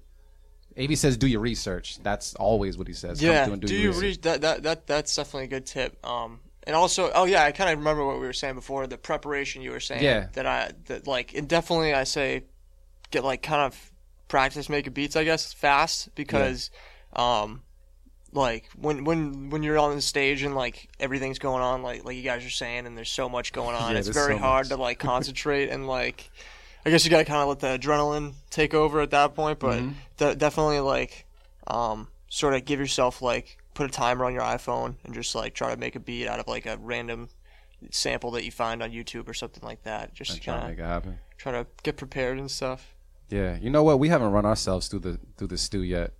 AV 0.78 0.98
says, 0.98 1.18
do 1.18 1.28
your 1.28 1.40
research. 1.40 2.00
That's 2.04 2.36
always 2.36 2.78
what 2.78 2.88
he 2.88 2.94
says. 2.94 3.22
Yeah, 3.22 3.46
do, 3.48 3.56
do, 3.58 3.74
you 3.74 3.82
your 3.82 3.90
research. 3.92 4.04
reach 4.04 4.22
that, 4.22 4.42
that 4.42 4.64
that 4.64 4.88
that's 4.88 5.16
definitely 5.16 5.46
a 5.46 5.48
good 5.48 5.66
tip. 5.66 6.06
Um, 6.06 6.40
and 6.68 6.76
also, 6.76 7.12
oh 7.14 7.26
yeah, 7.26 7.44
I 7.44 7.52
kind 7.52 7.70
of 7.70 7.78
remember 7.78 8.06
what 8.06 8.20
we 8.20 8.26
were 8.26 8.34
saying 8.34 8.56
before. 8.56 8.88
The 8.88 8.98
preparation 8.98 9.62
you 9.62 9.72
were 9.72 9.80
saying. 9.80 10.04
Yeah. 10.04 10.28
That 10.34 10.46
I 10.46 10.72
that 10.86 11.08
like, 11.08 11.34
and 11.36 11.48
definitely 11.48 11.94
I 11.94 12.04
say, 12.04 12.44
get 13.12 13.24
like 13.24 13.42
kind 13.42 13.62
of 13.62 13.92
practice 14.28 14.68
making 14.68 14.94
beats. 14.94 15.16
I 15.16 15.24
guess 15.24 15.54
fast 15.54 16.14
because, 16.16 16.72
um, 17.14 17.62
like 18.34 18.68
when 18.76 19.04
when 19.04 19.52
when 19.52 19.64
you're 19.64 19.78
on 19.78 19.96
the 19.96 20.02
stage 20.02 20.42
and 20.42 20.56
like 20.56 20.90
everything's 21.00 21.40
going 21.40 21.62
on, 21.62 21.84
like 21.84 22.04
like 22.04 22.18
you 22.18 22.24
guys 22.24 22.44
are 22.46 22.50
saying, 22.50 22.88
and 22.88 22.98
there's 22.98 23.12
so 23.12 23.30
much 23.30 23.54
going 23.54 23.76
on. 23.76 23.94
Yeah, 23.94 24.00
it's 24.00 24.08
very 24.08 24.34
so 24.34 24.40
hard 24.40 24.66
much. 24.66 24.76
to 24.76 24.82
like 24.82 25.00
concentrate 25.00 25.70
and 25.70 25.88
like. 25.88 26.30
I 26.86 26.92
guess 26.92 27.04
you 27.04 27.10
gotta 27.12 27.26
kind 27.26 27.42
of 27.42 27.48
let 27.50 27.60
the 27.60 27.80
adrenaline 27.80 28.34
take 28.50 28.74
over 28.74 29.02
at 29.02 29.12
that 29.12 29.34
point, 29.36 29.60
but 29.60 29.80
Mm-hmm. 29.82 29.92
de- 30.18 30.36
definitely 30.36 30.80
like 30.82 31.26
um, 31.68 32.08
sort 32.30 32.54
of 32.54 32.64
give 32.66 32.80
yourself 32.80 33.22
like 33.22 33.58
put 33.74 33.88
a 33.88 33.90
timer 33.92 34.24
on 34.26 34.34
your 34.34 34.44
iPhone 34.44 34.96
and 35.04 35.14
just 35.14 35.34
like 35.36 35.54
try 35.54 35.74
to 35.74 35.78
make 35.80 35.96
a 35.96 36.00
beat 36.00 36.28
out 36.28 36.40
of 36.40 36.48
like 36.48 36.66
a 36.66 36.78
random 36.78 37.30
sample 37.92 38.32
that 38.32 38.46
you 38.46 38.52
find 38.52 38.82
on 38.84 38.92
YouTube 38.92 39.28
or 39.28 39.34
something 39.34 39.64
like 39.64 39.84
that. 39.84 40.14
Just 40.14 40.42
try 40.42 40.54
to 40.56 40.60
kind 40.62 40.70
make 40.72 40.80
of 40.80 40.86
it 40.86 40.88
happen. 40.88 41.20
try 41.38 41.52
to 41.52 41.66
get 41.84 41.98
prepared 41.98 42.38
and 42.38 42.50
stuff. 42.50 42.94
Yeah, 43.30 43.58
you 43.60 43.70
know 43.72 43.84
what? 43.84 43.98
We 44.00 44.10
haven't 44.10 44.32
run 44.32 44.46
ourselves 44.46 44.88
through 44.88 45.00
the 45.00 45.20
through 45.38 45.48
the 45.48 45.58
stew 45.58 45.82
yet. 45.82 46.14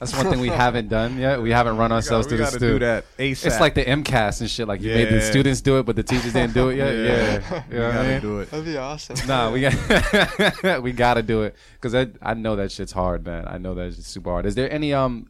That's 0.00 0.14
one 0.16 0.28
thing 0.28 0.40
we 0.40 0.48
haven't 0.64 0.88
done 0.88 1.18
yet. 1.18 1.40
We 1.40 1.50
haven't 1.50 1.76
run 1.76 1.92
ourselves 1.92 2.26
we 2.26 2.30
through 2.30 2.38
the 2.38 2.44
gotta 2.44 2.56
stew. 2.56 2.72
do 2.74 2.78
that 2.80 3.04
ASAP. 3.16 3.46
It's 3.46 3.60
like 3.60 3.74
the 3.74 3.84
MCAS 3.84 4.40
and 4.40 4.50
shit. 4.50 4.66
Like 4.68 4.80
you 4.82 4.92
made 4.92 5.08
the 5.08 5.20
students 5.20 5.60
do 5.60 5.78
it, 5.78 5.86
but 5.86 5.94
the 5.96 6.02
teachers 6.02 6.32
didn't 6.32 6.52
do 6.54 6.68
it 6.70 6.76
yet. 6.76 6.94
Yeah, 6.94 7.40
Yeah. 7.50 7.62
You 7.70 7.78
know 7.78 7.86
what 7.86 7.90
I 7.90 7.96
gotta 7.96 8.08
mean? 8.08 8.20
do 8.20 8.40
it. 8.40 8.50
That'd 8.50 8.66
be 8.66 8.76
awesome. 8.76 9.16
Nah, 9.28 9.50
we 9.52 9.60
got 9.60 10.82
we 10.82 10.92
got 10.92 11.14
to 11.14 11.22
do 11.22 11.42
it 11.42 11.54
because 11.74 11.94
I 11.94 12.08
I 12.20 12.34
know 12.34 12.56
that 12.56 12.72
shit's 12.72 12.92
hard, 12.92 13.24
man. 13.24 13.46
I 13.46 13.58
know 13.58 13.74
that 13.74 13.86
it's 13.86 14.06
super 14.06 14.30
hard. 14.30 14.46
Is 14.46 14.54
there 14.54 14.70
any 14.72 14.92
um 14.92 15.28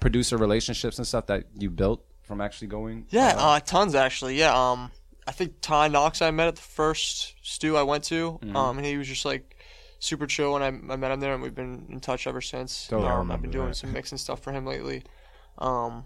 producer 0.00 0.36
relationships 0.36 0.98
and 0.98 1.06
stuff 1.06 1.26
that 1.26 1.44
you 1.56 1.70
built 1.70 2.04
from 2.22 2.40
actually 2.40 2.68
going? 2.68 3.06
Yeah, 3.10 3.34
uh, 3.36 3.60
tons 3.60 3.94
actually. 3.94 4.38
Yeah, 4.38 4.52
um, 4.54 4.90
I 5.26 5.32
think 5.32 5.54
Ty 5.62 5.88
Knox 5.88 6.20
I 6.20 6.30
met 6.32 6.48
at 6.48 6.56
the 6.56 6.62
first 6.62 7.34
stew 7.42 7.76
I 7.76 7.82
went 7.82 8.04
to, 8.04 8.38
Mm-hmm. 8.42 8.56
um, 8.56 8.76
and 8.78 8.86
he 8.86 8.96
was 8.98 9.08
just 9.08 9.24
like 9.24 9.56
super 10.02 10.26
chill 10.26 10.52
when 10.54 10.62
I, 10.62 10.66
I 10.66 10.96
met 10.96 11.12
him 11.12 11.20
there, 11.20 11.32
and 11.32 11.42
we've 11.42 11.54
been 11.54 11.86
in 11.88 12.00
touch 12.00 12.26
ever 12.26 12.40
since. 12.40 12.88
Dope. 12.88 13.02
Yeah, 13.04 13.14
I 13.14 13.20
Um, 13.20 13.30
I've 13.30 13.40
been 13.40 13.50
doing 13.52 13.68
that. 13.68 13.76
some 13.76 13.92
mixing 13.92 14.18
stuff 14.18 14.40
for 14.40 14.52
him 14.52 14.66
lately. 14.66 15.04
Um, 15.58 16.04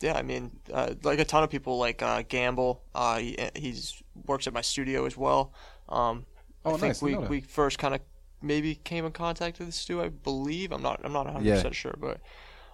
yeah, 0.00 0.14
I 0.14 0.22
mean, 0.22 0.50
uh, 0.72 0.94
like 1.02 1.18
a 1.18 1.24
ton 1.24 1.42
of 1.42 1.50
people, 1.50 1.78
like 1.78 2.02
uh, 2.02 2.22
Gamble. 2.28 2.82
Uh, 2.94 3.18
he, 3.18 3.36
he's 3.54 4.02
works 4.26 4.46
at 4.46 4.52
my 4.52 4.60
studio 4.60 5.04
as 5.06 5.16
well. 5.16 5.52
Um, 5.88 6.26
Oh, 6.64 6.70
I 6.70 6.72
think 6.74 6.82
nice, 6.82 7.02
I 7.02 7.06
we, 7.06 7.16
we 7.16 7.40
first 7.40 7.80
kind 7.80 7.92
of 7.92 8.00
maybe 8.40 8.76
came 8.76 9.04
in 9.04 9.10
contact 9.10 9.58
with 9.58 9.66
the 9.66 9.72
stew. 9.72 10.00
I 10.00 10.10
believe 10.10 10.70
I'm 10.70 10.80
not 10.82 11.00
I'm 11.04 11.12
not 11.12 11.24
100 11.24 11.44
Yeah. 11.44 11.56
percent 11.56 11.74
sure, 11.74 11.96
but 11.98 12.20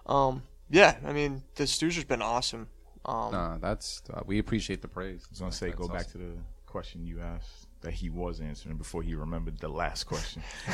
um, 0.05 0.43
yeah, 0.69 0.97
I 1.03 1.11
mean 1.11 1.41
the 1.55 1.65
stew's 1.65 1.95
just 1.95 2.07
been 2.07 2.21
awesome. 2.21 2.67
Um, 3.05 3.31
Nah, 3.31 3.57
that's 3.57 4.03
uh, 4.13 4.21
we 4.27 4.37
appreciate 4.37 4.83
the 4.83 4.87
praise. 4.87 5.23
I 5.25 5.29
was 5.31 5.39
gonna 5.39 5.51
say, 5.51 5.67
That's 5.69 5.79
go 5.79 5.87
back 5.87 6.05
to 6.11 6.19
the 6.19 6.33
question 6.67 7.03
you 7.03 7.19
asked 7.19 7.65
that 7.81 7.93
he 7.93 8.09
was 8.09 8.41
answering 8.41 8.77
before 8.77 9.01
he 9.03 9.15
remembered 9.15 9.57
the 9.59 9.69
last 9.69 10.03
question. 10.05 10.41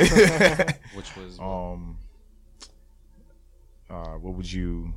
which 0.95 1.15
was 1.15 1.40
um, 1.40 1.98
uh, 3.90 4.14
what 4.14 4.34
would 4.34 4.52
you 4.52 4.94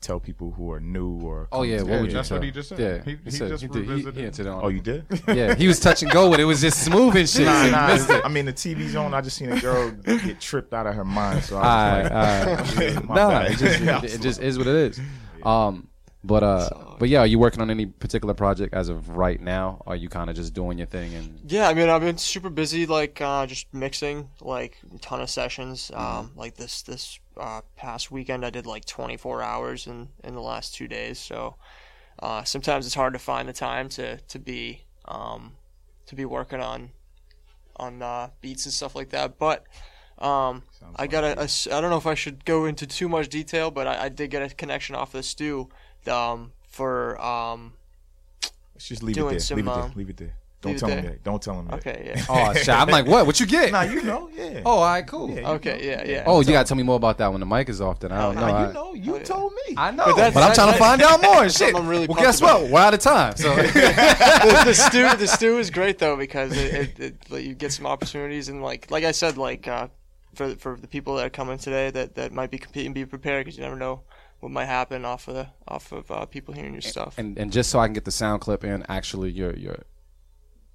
tell 0.00 0.20
people 0.20 0.52
who 0.52 0.70
are 0.72 0.80
new 0.80 1.20
or? 1.20 1.48
oh 1.52 1.62
yeah, 1.62 1.82
what 1.82 1.86
to- 1.86 2.00
would 2.00 2.06
you 2.10 2.16
that's 2.16 2.28
tell? 2.28 2.38
what 2.38 2.44
he 2.44 2.50
just 2.50 2.68
said. 2.70 2.78
Yeah, 2.78 3.02
He- 3.04 3.18
he 3.24 3.30
said- 3.30 3.48
just. 3.50 3.62
He, 3.62 3.68
revisited. 3.68 4.16
he 4.16 4.24
answered 4.24 4.46
on. 4.46 4.64
Oh, 4.64 4.68
you 4.68 4.80
did? 4.80 5.04
yeah, 5.28 5.54
he 5.54 5.66
was 5.66 5.80
touch 5.80 6.02
and 6.02 6.10
go 6.10 6.30
with 6.30 6.40
it. 6.40 6.44
It 6.44 6.46
was 6.46 6.60
just 6.60 6.82
smooth 6.84 7.16
and 7.16 7.28
shit. 7.28 7.44
nah, 7.46 7.66
nah. 7.68 7.86
missed. 7.88 8.10
I 8.10 8.28
mean, 8.28 8.46
the 8.46 8.52
TV's 8.52 8.96
on. 8.96 9.12
I 9.12 9.20
just 9.20 9.36
seen 9.36 9.50
a 9.52 9.60
girl 9.60 9.90
get 9.90 10.40
tripped 10.40 10.72
out 10.72 10.86
of 10.86 10.94
her 10.94 11.04
mind. 11.04 11.44
So 11.44 11.58
I 11.58 11.60
Alright, 12.08 12.60
was 12.60 12.76
like, 12.76 12.86
alright. 12.88 13.04
my 13.08 13.14
nah, 13.14 13.40
it 13.42 13.58
just, 13.58 13.80
it, 13.82 14.14
it 14.14 14.20
just 14.22 14.40
is 14.40 14.56
what 14.56 14.66
it 14.66 14.74
is. 14.76 15.00
Um, 15.42 15.87
but 16.24 16.42
uh, 16.42 16.68
but 16.98 17.08
yeah, 17.08 17.20
are 17.20 17.26
you 17.26 17.38
working 17.38 17.60
on 17.60 17.70
any 17.70 17.86
particular 17.86 18.34
project 18.34 18.74
as 18.74 18.88
of 18.88 19.10
right 19.10 19.40
now? 19.40 19.82
Or 19.86 19.92
are 19.92 19.96
you 19.96 20.08
kind 20.08 20.28
of 20.28 20.34
just 20.34 20.52
doing 20.52 20.76
your 20.76 20.86
thing 20.86 21.14
and 21.14 21.40
Yeah, 21.50 21.68
I 21.68 21.74
mean, 21.74 21.88
I've 21.88 22.00
been 22.00 22.18
super 22.18 22.50
busy, 22.50 22.86
like 22.86 23.20
uh, 23.20 23.46
just 23.46 23.72
mixing, 23.72 24.28
like 24.40 24.78
a 24.94 24.98
ton 24.98 25.20
of 25.20 25.30
sessions. 25.30 25.92
Mm-hmm. 25.94 26.18
Um, 26.18 26.32
like 26.34 26.56
this 26.56 26.82
this 26.82 27.20
uh, 27.36 27.60
past 27.76 28.10
weekend, 28.10 28.44
I 28.44 28.50
did 28.50 28.66
like 28.66 28.84
24 28.84 29.42
hours 29.42 29.86
in 29.86 30.08
in 30.24 30.34
the 30.34 30.40
last 30.40 30.74
two 30.74 30.88
days. 30.88 31.20
So 31.20 31.54
uh, 32.20 32.42
sometimes 32.42 32.84
it's 32.84 32.96
hard 32.96 33.12
to 33.12 33.20
find 33.20 33.48
the 33.48 33.52
time 33.52 33.88
to 33.90 34.16
to 34.16 34.38
be 34.40 34.82
um, 35.04 35.52
to 36.06 36.16
be 36.16 36.24
working 36.24 36.60
on 36.60 36.90
on 37.76 38.02
uh, 38.02 38.30
beats 38.40 38.64
and 38.64 38.74
stuff 38.74 38.96
like 38.96 39.10
that. 39.10 39.38
But 39.38 39.66
um, 40.18 40.64
I 40.96 41.06
got 41.06 41.22
a, 41.22 41.42
a 41.42 41.76
I 41.76 41.80
don't 41.80 41.90
know 41.90 41.96
if 41.96 42.06
I 42.06 42.14
should 42.14 42.44
go 42.44 42.64
into 42.64 42.88
too 42.88 43.08
much 43.08 43.28
detail, 43.28 43.70
but 43.70 43.86
I, 43.86 44.06
I 44.06 44.08
did 44.08 44.30
get 44.32 44.42
a 44.42 44.52
connection 44.52 44.96
off 44.96 45.14
of 45.14 45.18
the 45.18 45.22
stew 45.22 45.68
um, 46.08 46.52
for 46.68 47.20
um, 47.20 47.72
Let's 48.74 48.88
just 48.88 49.02
leave 49.02 49.16
it 49.16 49.20
doing 49.20 49.30
there. 49.32 49.40
some, 49.40 49.56
leave 49.56 49.66
it 49.66 49.70
there. 49.74 49.82
um, 49.84 49.92
Leave 49.96 50.10
it 50.10 50.16
there. 50.16 50.34
Don't 50.60 50.72
leave 50.72 50.76
it 50.76 50.80
tell 50.80 50.88
him 50.88 51.02
there? 51.04 51.10
that. 51.12 51.22
Don't 51.24 51.42
tell 51.42 51.60
him 51.60 51.66
that. 51.68 51.74
okay, 51.86 52.12
yeah, 52.16 52.24
oh 52.28 52.52
shit? 52.52 52.68
I'm 52.68 52.88
like, 52.88 53.06
what? 53.06 53.26
What 53.26 53.38
you 53.38 53.46
get? 53.56 53.70
Nah, 53.70 53.82
you 53.82 54.02
know, 54.02 54.28
yeah. 54.34 54.62
oh, 54.66 54.72
all 54.78 54.84
right, 54.84 55.06
cool. 55.06 55.30
Yeah, 55.30 55.40
you 55.40 55.46
okay, 55.46 55.86
yeah, 55.86 56.04
yeah. 56.04 56.24
Oh, 56.26 56.40
you 56.40 56.50
gotta 56.50 56.66
tell 56.66 56.76
me 56.76 56.82
more 56.82 56.96
about 56.96 57.18
that 57.18 57.30
when 57.30 57.38
the 57.38 57.46
mic 57.46 57.68
is 57.68 57.80
off. 57.80 58.00
Then 58.00 58.10
I 58.10 58.22
don't 58.22 58.34
know. 58.34 58.40
Nah, 58.40 58.56
I, 58.56 58.66
you 58.68 58.72
know, 58.74 58.94
you 58.94 59.14
Oh, 59.14 59.16
yeah. 59.18 59.22
told 59.22 59.52
me. 59.52 59.74
I 59.76 59.90
know, 59.92 60.04
But 60.06 60.16
but, 60.16 60.16
that's- 60.16 60.36
I'm 60.36 60.54
trying 60.54 60.66
to 60.66 60.72
that- 60.72 60.78
find 60.78 61.02
out 61.02 61.22
more. 61.22 61.34
that's 61.42 61.54
Shit. 61.56 61.68
something 61.68 61.76
I'm 61.82 61.88
really 61.88 62.06
well, 62.08 62.16
pumped 62.16 62.22
guess 62.22 62.40
about. 62.40 62.62
what? 62.62 62.70
We're 62.72 62.80
out 62.80 62.94
of 62.94 63.00
time. 63.00 63.36
So 63.36 63.54
the, 63.54 63.62
the 64.66 64.74
stew 64.74 65.16
the 65.16 65.26
stew 65.28 65.58
is 65.58 65.70
great 65.70 65.98
though 65.98 66.16
because 66.16 66.56
it, 66.56 66.74
it, 66.74 67.00
it 67.00 67.30
like, 67.30 67.44
you 67.44 67.54
get 67.54 67.72
some 67.72 67.86
opportunities 67.86 68.48
and 68.48 68.60
like 68.60 68.90
like 68.90 69.04
I 69.04 69.12
said 69.12 69.36
like 69.38 69.68
uh, 69.68 69.86
for 70.34 70.56
for 70.56 70.76
the 70.76 70.88
people 70.88 71.14
that 71.16 71.26
are 71.26 71.30
coming 71.30 71.58
today 71.58 71.90
that, 71.92 72.16
that 72.16 72.32
might 72.32 72.50
be 72.50 72.58
competing 72.58 72.92
be 72.92 73.04
prepared 73.06 73.44
because 73.44 73.56
you 73.56 73.62
never 73.62 73.76
know 73.76 74.02
what 74.40 74.52
might 74.52 74.66
happen 74.66 75.04
off 75.04 75.28
of 75.28 75.34
the 75.34 75.48
off 75.66 75.92
of 75.92 76.10
uh, 76.10 76.26
people 76.26 76.54
hearing 76.54 76.72
your 76.72 76.82
stuff. 76.82 77.18
and 77.18 77.38
and 77.38 77.52
just 77.52 77.70
so 77.70 77.78
I 77.78 77.86
can 77.86 77.94
get 77.94 78.04
the 78.04 78.10
sound 78.10 78.40
clip 78.40 78.64
and 78.64 78.84
actually 78.88 79.30
your 79.30 79.54
your 79.56 79.82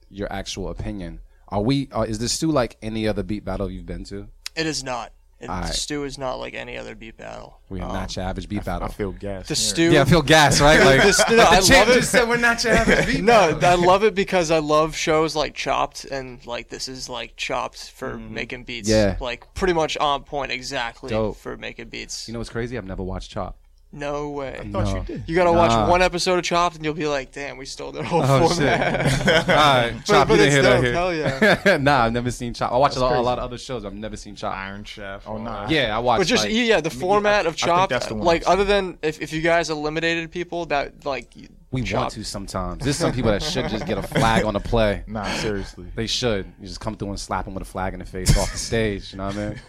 your 0.09 0.31
actual 0.31 0.69
opinion. 0.69 1.19
Are 1.49 1.61
we? 1.61 1.87
Uh, 1.91 2.01
is 2.01 2.19
this 2.19 2.39
too 2.39 2.51
like 2.51 2.77
any 2.81 3.07
other 3.07 3.23
beat 3.23 3.45
battle 3.45 3.69
you've 3.69 3.85
been 3.85 4.03
to? 4.05 4.27
it 4.55 4.65
is 4.65 4.83
not. 4.83 5.11
It, 5.43 5.49
Alright. 5.49 5.67
The 5.67 5.73
stew 5.73 6.03
is 6.05 6.17
not 6.17 6.35
like 6.35 6.53
any 6.53 6.77
other 6.77 6.95
beat 6.95 7.17
battle. 7.17 7.59
We 7.69 7.79
are 7.81 7.87
Um, 7.89 7.93
not 7.93 8.15
your 8.15 8.25
average 8.25 8.47
beat 8.47 8.61
I 8.61 8.63
battle. 8.63 8.87
I 8.87 8.91
feel 8.91 9.11
gas. 9.11 9.47
the 9.47 9.53
Yeah. 9.53 9.55
stew. 9.55 9.91
yeah, 9.91 10.01
I 10.01 10.05
feel 10.05 10.21
gas, 10.21 10.61
right? 10.61 10.79
Like 10.85 11.01
The 11.03 11.13
stew- 11.13 11.35
no, 11.35 11.43
I 11.43 11.59
champ 11.61 11.87
love 11.87 11.97
it. 11.97 11.99
just 11.99 12.11
said 12.11 12.29
we're 12.29 12.37
not 12.37 12.63
your 12.63 12.73
average 12.73 13.05
beat 13.07 13.23
No, 13.23 13.55
battle. 13.55 13.83
I 13.83 13.85
love 13.85 14.03
it 14.03 14.15
because 14.15 14.51
I 14.51 14.59
love 14.59 14.95
shows 14.95 15.35
like 15.35 15.53
Chopped 15.53 16.05
and 16.05 16.45
like 16.45 16.69
this 16.69 16.87
is 16.87 17.09
like 17.09 17.35
Chopped 17.35 17.91
for 17.91 18.17
making 18.17 18.63
beats. 18.63 18.87
Yeah. 18.89 19.17
Like 19.19 19.53
pretty 19.53 19.73
much 19.73 19.97
on 19.97 20.23
point 20.23 20.51
exactly 20.51 21.09
Dope. 21.09 21.37
for 21.37 21.57
making 21.57 21.89
beats. 21.89 22.27
You 22.27 22.33
know 22.33 22.39
what's 22.39 22.49
crazy? 22.49 22.77
I've 22.77 22.85
never 22.85 23.03
watched 23.03 23.31
Chop. 23.31 23.57
No 23.93 24.29
way. 24.31 24.57
thought 24.71 24.85
No. 24.85 24.95
you 24.95 25.03
did. 25.05 25.23
You 25.27 25.35
gotta 25.35 25.51
watch 25.53 25.71
Nah. 25.71 25.87
one 25.89 26.01
episode 26.01 26.39
of 26.39 26.43
Chopped 26.43 26.75
and 26.75 26.83
you'll 26.83 26.93
be 26.95 27.07
like, 27.07 27.31
damn, 27.31 27.57
we 27.57 27.65
stole 27.65 27.91
their 27.91 28.03
whole 28.03 28.23
Oh 28.23 28.49
format. 28.49 29.11
shit! 29.11 29.27
All 29.49 29.55
right, 29.55 29.93
But- 29.95 30.05
Chop. 30.05 30.27
but 30.27 30.37
you 30.39 30.43
it's 30.43 30.55
didn't 30.55 30.83
hear 30.83 30.91
dope, 30.91 31.21
that 31.21 31.63
hell 31.63 31.65
here. 31.65 31.79
nah, 31.79 32.03
I've 32.05 32.11
never 32.13 32.31
seen 32.31 32.53
Chop. 32.53 32.71
I 32.71 32.77
watch 32.77 32.95
a 32.95 32.99
lot, 32.99 33.07
a 33.07 33.09
crazy. 33.11 33.23
lot 33.25 33.37
of 33.37 33.43
other 33.45 33.57
shows. 33.57 33.85
I've 33.85 33.93
never 33.93 34.17
seen 34.17 34.35
Chop. 34.35 34.53
Iron 34.55 34.83
Chef. 34.83 35.23
Oh, 35.27 35.33
all 35.33 35.39
nah. 35.39 35.67
Yeah, 35.69 35.95
I 35.95 35.99
watched. 35.99 36.21
But 36.21 36.27
just 36.27 36.43
like, 36.45 36.53
yeah, 36.53 36.81
the 36.81 36.89
format 36.89 37.33
I- 37.33 37.39
of 37.41 37.45
I 37.47 37.49
think 37.51 37.57
Chopped, 37.57 37.89
that's 37.91 38.07
the 38.07 38.15
one 38.15 38.25
like 38.25 38.41
I've 38.47 38.53
other 38.59 38.63
than 38.65 38.97
if, 39.01 39.21
if 39.21 39.31
you 39.31 39.41
guys 39.41 39.69
eliminated 39.69 40.31
people 40.31 40.65
that 40.67 41.05
like 41.05 41.31
we 41.71 41.81
want 41.81 41.87
Chopped- 41.87 42.13
to 42.15 42.23
sometimes. 42.23 42.83
There's 42.83 42.97
some 42.97 43.13
people 43.13 43.31
that 43.31 43.41
should 43.43 43.69
just 43.69 43.85
get 43.85 43.97
a 43.97 44.03
flag 44.03 44.43
on 44.45 44.53
the 44.55 44.59
play. 44.59 45.03
Nah, 45.07 45.25
seriously. 45.37 45.85
They 45.95 46.07
should. 46.07 46.45
You 46.59 46.67
just 46.67 46.79
come 46.79 46.95
through 46.95 47.09
and 47.09 47.19
slap 47.19 47.45
them 47.45 47.53
with 47.53 47.61
a 47.63 47.65
flag 47.65 47.93
in 47.93 47.99
the 47.99 48.05
face 48.05 48.35
off 48.37 48.51
the 48.51 48.57
stage. 48.57 49.11
You 49.11 49.17
know 49.19 49.27
what 49.27 49.35
I 49.37 49.49
mean? 49.49 49.59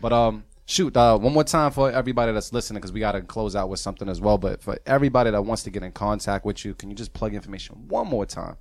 But 0.00 0.12
um, 0.12 0.44
shoot, 0.66 0.96
uh, 0.96 1.16
one 1.16 1.32
more 1.32 1.44
time 1.44 1.70
for 1.70 1.90
everybody 1.90 2.32
that's 2.32 2.52
listening 2.52 2.80
because 2.80 2.92
we 2.92 3.00
got 3.00 3.12
to 3.12 3.22
close 3.22 3.56
out 3.56 3.68
with 3.68 3.80
something 3.80 4.08
as 4.08 4.20
well. 4.20 4.36
But 4.36 4.62
for 4.62 4.78
everybody 4.84 5.30
that 5.30 5.42
wants 5.42 5.62
to 5.62 5.70
get 5.70 5.82
in 5.82 5.92
contact 5.92 6.44
with 6.44 6.64
you, 6.64 6.74
can 6.74 6.90
you 6.90 6.96
just 6.96 7.12
plug 7.12 7.34
information 7.34 7.88
one 7.88 8.06
more 8.06 8.26
time? 8.26 8.56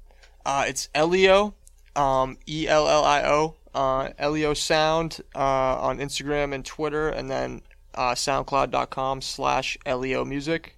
Uh, 0.45 0.65
it's 0.67 0.89
Ellio, 0.95 1.53
um, 1.95 2.37
E 2.47 2.67
L 2.67 2.87
L 2.87 3.03
I 3.03 3.23
O, 3.23 3.55
uh, 3.73 4.09
Ellio 4.19 4.55
Sound 4.55 5.19
uh, 5.35 5.39
on 5.39 5.97
Instagram 5.97 6.53
and 6.53 6.63
Twitter, 6.63 7.09
and 7.09 7.29
then 7.29 7.61
uh, 7.95 8.13
SoundCloud.com 8.13 9.21
slash 9.21 9.77
Ellio 9.85 10.23
Music. 10.25 10.75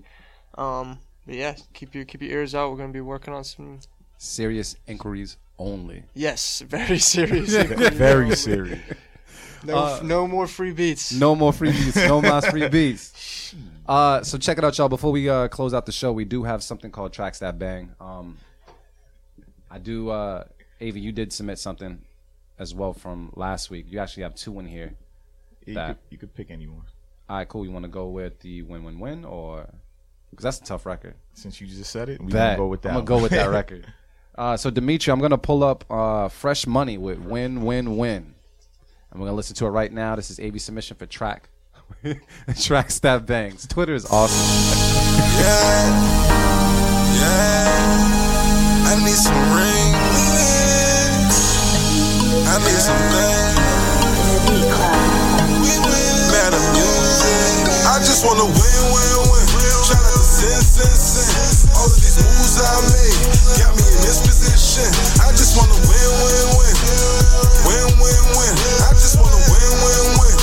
Um, 0.58 1.00
but 1.26 1.36
yeah, 1.36 1.56
keep 1.74 1.94
your 1.94 2.06
keep 2.06 2.22
your 2.22 2.32
ears 2.32 2.56
out. 2.56 2.72
We're 2.72 2.78
gonna 2.78 2.94
be 2.94 3.02
working 3.02 3.34
on 3.34 3.44
some. 3.44 3.80
Serious 4.20 4.76
inquiries 4.88 5.38
only. 5.60 6.04
Yes, 6.16 6.62
very 6.62 6.98
serious. 7.14 7.54
Very 7.54 8.36
serious. 8.36 8.80
No, 9.64 10.00
no 10.02 10.28
more 10.28 10.48
free 10.48 10.72
beats. 10.72 11.12
No 11.14 11.36
more 11.36 11.54
free 11.54 11.72
beats. 11.72 11.96
No 11.96 12.22
more 12.30 12.42
free 12.42 12.68
beats. 12.70 13.54
Uh, 13.88 14.22
so 14.24 14.38
check 14.38 14.58
it 14.58 14.64
out, 14.64 14.78
y'all. 14.78 14.90
Before 14.90 15.12
we 15.12 15.30
uh, 15.30 15.48
close 15.48 15.74
out 15.74 15.86
the 15.86 15.92
show, 15.92 16.12
we 16.12 16.26
do 16.26 16.44
have 16.44 16.62
something 16.64 16.92
called 16.92 17.14
Tracks 17.14 17.40
That 17.40 17.58
Bang. 17.58 17.92
Um, 18.00 18.38
I 19.70 19.80
do. 19.80 20.10
Uh, 20.10 20.44
Avi, 20.82 21.00
you 21.00 21.12
did 21.12 21.34
submit 21.34 21.60
something 21.60 22.02
as 22.60 22.74
well 22.74 22.94
from 22.94 23.32
last 23.36 23.70
week. 23.70 23.86
You 23.90 24.00
actually 24.00 24.24
have 24.24 24.36
two 24.36 24.60
in 24.60 24.68
here. 24.68 24.94
You 25.66 25.74
That. 25.76 25.88
could, 25.88 25.98
you 26.10 26.18
could 26.18 26.34
pick 26.36 26.52
anyone. 26.52 26.84
All 27.30 27.38
right, 27.38 27.48
cool. 27.48 27.66
You 27.66 27.72
want 27.72 27.84
to 27.84 27.90
go 27.90 28.08
with 28.08 28.40
the 28.40 28.62
win-win-win, 28.62 29.26
or 29.26 29.68
because 30.30 30.44
that's 30.44 30.60
a 30.60 30.64
tough 30.64 30.86
record. 30.86 31.16
Since 31.34 31.60
you 31.60 31.68
just 31.68 31.92
said 31.92 32.10
it, 32.10 32.22
we 32.22 32.32
Bet. 32.32 32.52
gonna 32.52 32.58
go 32.58 32.68
with 32.68 32.82
that. 32.84 32.90
I'm 32.90 32.96
gonna 32.96 33.06
go 33.06 33.22
with 33.22 33.32
that 33.32 33.50
record. 33.50 33.86
Uh, 34.38 34.56
so 34.56 34.70
Dimitri, 34.70 35.12
I'm 35.12 35.20
gonna 35.20 35.36
pull 35.36 35.64
up 35.64 35.84
uh, 35.90 36.28
Fresh 36.28 36.68
Money 36.68 37.00
with 37.00 37.18
Win 37.18 37.64
Win 37.64 37.98
Win. 37.98 38.36
And 39.12 39.20
we're 39.20 39.28
gonna 39.28 39.38
listen 39.38 39.56
to 39.58 39.66
it 39.66 39.70
right 39.70 39.92
now. 39.92 40.16
This 40.16 40.30
is 40.30 40.40
AV 40.40 40.62
submission 40.62 40.98
for 40.98 41.06
track. 41.06 41.50
track 42.60 42.90
that 42.90 43.26
bangs. 43.26 43.66
Twitter 43.68 43.94
is 43.94 44.06
awesome. 44.06 44.38
Yeah, 45.40 45.88
yeah. 47.16 48.90
I 48.90 48.96
need 49.06 49.16
some 49.16 49.34
rings. 49.56 49.98
I 52.48 52.58
need 52.60 52.82
some. 52.84 52.98
The 54.28 54.40
Beat 54.52 54.68
Club. 54.74 54.96
Better 56.32 56.60
music. 56.76 57.88
I 57.88 58.00
just 58.00 58.26
wanna 58.26 58.46
win, 58.46 58.54
win, 58.54 59.32
win. 59.32 59.46
Not 59.90 60.04
to 60.04 60.20
sin, 60.20 60.62
sin, 60.62 60.96
sin. 60.96 61.47
All 61.76 61.90
of 61.90 61.98
these 62.00 62.18
moves 62.22 62.56
I 62.62 62.80
made 62.94 63.20
got 63.60 63.74
me 63.76 63.84
in 63.84 64.00
this 64.06 64.20
position. 64.24 64.88
I 65.24 65.32
just 65.36 65.58
wanna 65.58 65.76
win, 65.88 66.10
win, 66.24 66.46
win. 66.60 66.76
Win, 67.68 67.88
win, 68.00 68.22
win. 68.38 68.54
I 68.88 68.92
just 68.96 69.18
wanna 69.20 69.42
win, 69.52 69.72
win, 69.84 70.06
win. 70.22 70.36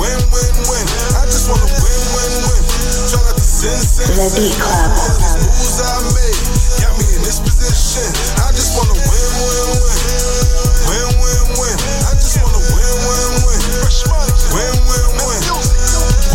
Win, 0.00 0.18
win, 0.32 0.54
win. 0.66 0.86
I 1.18 1.24
just 1.30 1.46
wanna 1.48 1.68
win, 1.68 2.00
win, 2.16 2.32
win. 2.48 2.62
Try 3.10 3.20
not 3.22 3.36
to 3.36 3.44
sin, 3.46 3.78
sin, 3.78 4.08
The 4.10 4.26
sin. 4.28 4.50
Beat 4.50 4.56
Club. 4.58 4.90
All 4.98 5.10
of 5.12 5.18
these 5.20 5.36
moves 5.44 5.78
I 5.80 5.94
made 6.16 6.38
got 6.82 6.92
me 6.98 7.06
in 7.14 7.22
this 7.22 7.38
position. 7.40 8.08
I 8.42 8.50
just 8.56 8.74
wanna 8.76 8.96
win, 8.98 9.30
win, 9.38 9.68
win. 9.78 9.98
Win, 10.90 11.08
win, 11.22 11.42
win. 11.60 11.76
I 12.08 12.12
just 12.18 12.36
wanna 12.42 12.60
win, 12.74 12.94
win, 13.06 13.30
win. 13.46 13.60
Win, 14.54 14.74
win, 14.88 15.06
win. 15.22 15.42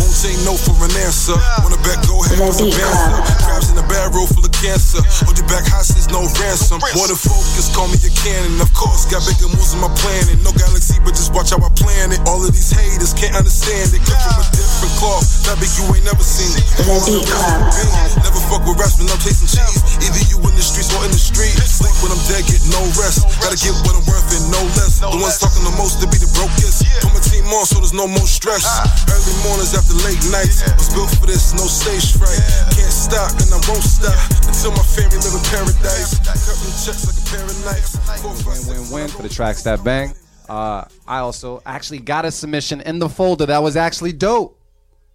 Won't 0.00 0.16
take 0.20 0.38
no 0.44 0.56
for 0.56 0.76
an 0.84 0.92
answer. 1.04 1.36
Wanna 1.62 1.78
bet, 1.84 2.00
go 2.08 2.20
ahead, 2.24 2.38
The 2.38 2.44
put 2.44 2.54
some 2.54 2.68
Beat 2.68 2.76
bands 2.80 3.00
Club. 3.00 3.20
up. 3.20 3.44
Crabs 3.44 3.68
in 3.70 3.76
road 4.10 4.28
full 4.28 4.44
of 4.44 4.49
cancer. 4.60 5.00
Hold 5.24 5.40
you 5.40 5.46
back 5.48 5.64
hostage, 5.64 6.04
no 6.12 6.28
ransom. 6.36 6.84
Than 6.84 7.16
focus, 7.16 7.72
call 7.72 7.88
me 7.88 7.96
a 7.96 8.12
cannon. 8.12 8.60
Of 8.60 8.70
course, 8.76 9.08
got 9.08 9.24
bigger 9.24 9.48
moves 9.48 9.72
in 9.72 9.80
my 9.80 9.88
planning. 10.04 10.36
No 10.44 10.52
galaxy, 10.52 11.00
but 11.00 11.16
just 11.16 11.32
watch 11.32 11.50
how 11.50 11.58
I 11.64 11.72
plan 11.72 12.12
it. 12.12 12.20
All 12.28 12.44
of 12.44 12.52
these 12.52 12.68
haters 12.68 13.16
can't 13.16 13.32
understand 13.32 13.90
it. 13.96 14.04
Cut 14.04 14.20
from 14.20 14.36
a 14.36 14.46
different 14.52 14.94
cloth, 15.00 15.24
fabric 15.48 15.72
you 15.80 15.88
ain't 15.96 16.04
never 16.04 16.22
seen. 16.22 16.52
The 16.76 17.24
Club. 17.24 17.72
Never 18.20 18.40
fuck 18.52 18.62
with 18.68 18.76
raps 18.76 19.00
when 19.00 19.08
I'm 19.08 19.18
chasing 19.24 19.48
cheese. 19.48 19.80
Either 20.04 20.22
you 20.28 20.36
in 20.44 20.54
the 20.54 20.62
streets 20.62 20.92
or 20.92 21.02
in 21.08 21.10
the 21.10 21.18
street. 21.18 21.56
Sleep 21.64 21.96
when 22.04 22.12
I'm 22.12 22.20
dead, 22.28 22.44
get 22.44 22.60
no 22.68 22.84
rest. 23.00 23.24
Gotta 23.40 23.56
get 23.56 23.72
what 23.88 23.96
I'm 23.96 24.04
worth 24.04 24.28
and 24.36 24.44
no 24.52 24.60
less. 24.76 25.00
The 25.00 25.16
ones 25.16 25.40
talking 25.40 25.64
the 25.64 25.74
most 25.80 26.04
to 26.04 26.06
be 26.06 26.20
the 26.20 26.28
brokest. 26.36 26.84
Put 27.00 27.16
my 27.16 27.22
team 27.24 27.48
on 27.48 27.64
so 27.64 27.80
there's 27.80 27.96
no 27.96 28.04
more 28.04 28.28
stress. 28.28 28.68
Early 29.08 29.34
mornings 29.40 29.72
after 29.72 29.96
late 30.04 30.20
nights. 30.28 30.60
Was 30.76 30.92
built 30.92 31.10
for 31.16 31.24
this, 31.24 31.56
no 31.56 31.64
stage 31.64 32.12
fright. 32.20 32.38
Can't 32.76 32.92
stop 32.92 33.32
and 33.40 33.48
I 33.48 33.58
won't 33.64 33.82
stop 33.82 34.49
until 34.50 34.72
my 34.72 34.82
family 34.82 35.16
live 35.16 35.34
in 35.34 35.44
paradise. 35.46 36.18
Cut 36.18 36.58
them 36.58 36.74
checks 36.82 37.06
like 37.06 37.14
a 37.14 37.24
pair 37.30 37.44
of 37.46 37.64
knives. 37.64 37.96
Four, 38.20 38.34
five, 38.34 38.66
Win, 38.66 38.82
win, 38.82 38.90
win 38.90 39.08
for 39.08 39.22
the 39.22 39.28
tracks 39.28 39.62
that 39.62 39.84
bang. 39.84 40.12
Uh, 40.48 40.84
I 41.06 41.18
also 41.18 41.62
actually 41.64 42.00
got 42.00 42.24
a 42.24 42.30
submission 42.32 42.80
in 42.80 42.98
the 42.98 43.08
folder 43.08 43.46
that 43.46 43.62
was 43.62 43.76
actually 43.76 44.12
dope 44.12 44.58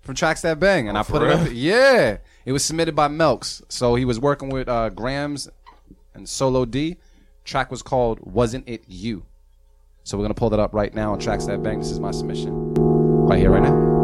from 0.01 0.15
tracks 0.15 0.41
that 0.43 0.59
bang, 0.59 0.87
and 0.87 0.97
I 0.97 1.03
put 1.03 1.21
it 1.21 1.29
up. 1.31 1.49
Yeah, 1.51 2.17
it 2.45 2.53
was 2.53 2.63
submitted 2.63 2.95
by 2.95 3.09
Melks. 3.09 3.61
So 3.67 3.95
he 3.95 4.05
was 4.05 4.19
working 4.19 4.49
with 4.49 4.69
uh, 4.69 4.89
Grams 4.89 5.49
and 6.13 6.27
Solo 6.29 6.63
D. 6.63 6.95
Track 7.43 7.69
was 7.69 7.81
called 7.81 8.19
"Wasn't 8.21 8.67
It 8.69 8.85
You." 8.87 9.25
So 10.03 10.17
we're 10.17 10.23
gonna 10.23 10.35
pull 10.35 10.51
that 10.51 10.59
up 10.59 10.73
right 10.73 10.93
now 10.93 11.11
on 11.11 11.19
tracks 11.19 11.45
that 11.47 11.61
bang. 11.61 11.79
This 11.79 11.91
is 11.91 11.99
my 11.99 12.11
submission 12.11 12.73
right 13.27 13.39
here, 13.39 13.51
right 13.51 13.63
now. 13.63 13.94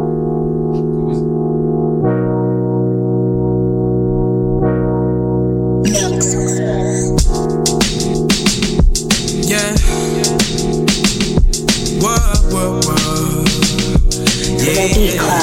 Beat 15.02 15.18
Club. 15.18 15.41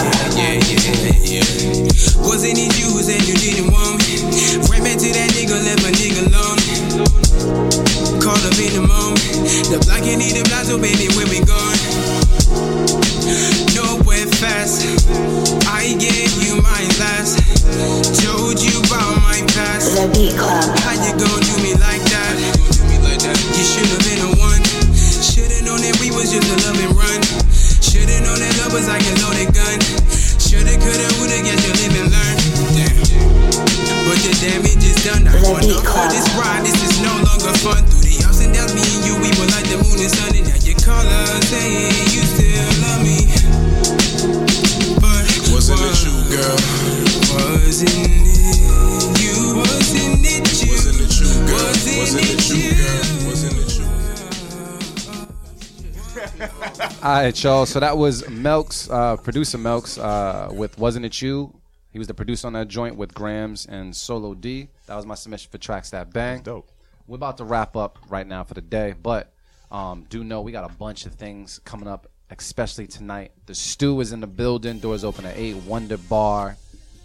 Right, 57.30 57.44
y'all. 57.44 57.68
So 57.68 57.80
that 57.80 57.96
was 57.96 58.24
Melks, 58.24 58.90
uh, 58.90 59.16
producer 59.18 59.60
Melks, 59.60 60.00
uh, 60.00 60.52
with 60.52 60.80
"Wasn't 60.80 61.06
It 61.06 61.22
You." 61.22 61.54
He 61.92 62.00
was 62.00 62.08
the 62.08 62.14
producer 62.16 62.48
on 62.48 62.54
that 62.54 62.70
joint 62.70 62.96
with 62.96 63.14
Grams 63.14 63.68
and 63.68 63.96
Solo 63.96 64.34
D. 64.34 64.68
That 64.88 64.96
was 64.96 65.06
my 65.06 65.14
submission 65.14 65.52
for 65.52 65.60
tracks 65.60 65.92
that 65.92 66.12
bang. 66.12 66.42
Dope. 66.42 66.68
We're 67.06 67.18
about 67.18 67.38
to 67.38 67.44
wrap 67.44 67.76
up 67.76 68.00
right 68.10 68.26
now 68.26 68.44
for 68.46 68.56
the 68.56 68.62
day, 68.62 68.96
but 69.00 69.32
um, 69.70 70.08
do 70.10 70.24
know 70.24 70.42
we 70.42 70.52
got 70.52 70.64
a 70.72 70.74
bunch 70.74 71.06
of 71.06 71.14
things 71.14 71.60
coming 71.66 71.88
up, 71.88 72.08
especially 72.32 72.88
tonight. 72.88 73.32
The 73.46 73.54
Stew 73.54 74.02
is 74.02 74.12
in 74.12 74.22
the 74.22 74.28
building. 74.28 74.80
Doors 74.80 75.04
open 75.04 75.28
at 75.28 75.38
eight. 75.38 75.56
Wonder 75.58 75.98
Bar. 75.98 76.58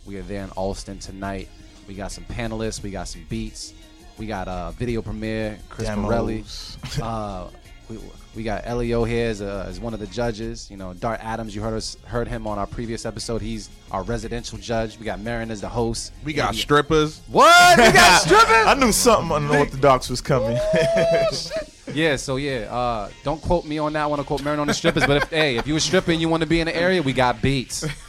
We 0.06 0.16
are 0.16 0.22
there 0.22 0.42
in 0.42 0.48
Allston 0.52 1.00
tonight. 1.00 1.50
We 1.86 1.92
got 1.92 2.12
some 2.12 2.24
panelists. 2.24 2.82
We 2.82 2.90
got 2.90 3.08
some 3.08 3.26
beats. 3.28 3.74
We 4.16 4.26
got 4.26 4.48
a 4.48 4.72
video 4.78 5.02
premiere. 5.02 5.58
Chris 5.68 5.94
Morelli. 5.94 6.36
Demos. 6.36 6.78
Uh, 7.02 7.48
we, 7.90 7.98
we 8.34 8.42
got 8.42 8.64
Ellio 8.64 9.04
here 9.06 9.28
as, 9.30 9.40
uh, 9.40 9.66
as 9.68 9.78
one 9.80 9.94
of 9.94 10.00
the 10.00 10.06
judges. 10.08 10.68
You 10.70 10.76
know, 10.76 10.92
Dart 10.94 11.20
Adams. 11.22 11.54
You 11.54 11.62
heard 11.62 11.74
us 11.74 11.96
heard 12.04 12.28
him 12.28 12.46
on 12.46 12.58
our 12.58 12.66
previous 12.66 13.06
episode. 13.06 13.40
He's 13.42 13.68
our 13.90 14.02
residential 14.02 14.58
judge. 14.58 14.98
We 14.98 15.04
got 15.04 15.18
Merren 15.20 15.50
as 15.50 15.60
the 15.60 15.68
host. 15.68 16.12
We 16.24 16.32
got 16.32 16.50
Maybe- 16.52 16.62
strippers. 16.62 17.20
What? 17.28 17.78
We 17.78 17.92
got 17.92 18.22
strippers. 18.26 18.66
I 18.66 18.74
knew 18.74 18.92
something 18.92 19.36
unorthodox 19.36 20.10
was 20.10 20.20
coming. 20.20 20.58
Yeah, 21.92 22.16
so 22.16 22.36
yeah, 22.36 22.74
uh, 22.74 23.10
don't 23.24 23.40
quote 23.42 23.66
me 23.66 23.78
on 23.78 23.92
that 23.92 24.08
one 24.10 24.18
or 24.18 24.24
quote 24.24 24.40
Merren 24.40 24.58
on 24.58 24.66
the 24.66 24.74
strippers. 24.74 25.06
But 25.06 25.18
if 25.18 25.30
hey, 25.30 25.56
if 25.56 25.66
you 25.66 25.74
were 25.74 25.80
stripper 25.80 26.10
and 26.12 26.20
you 26.20 26.28
want 26.30 26.42
to 26.42 26.46
be 26.48 26.58
in 26.60 26.66
the 26.66 26.74
area, 26.74 27.02
we 27.02 27.12
got 27.12 27.40
beats. 27.42 27.84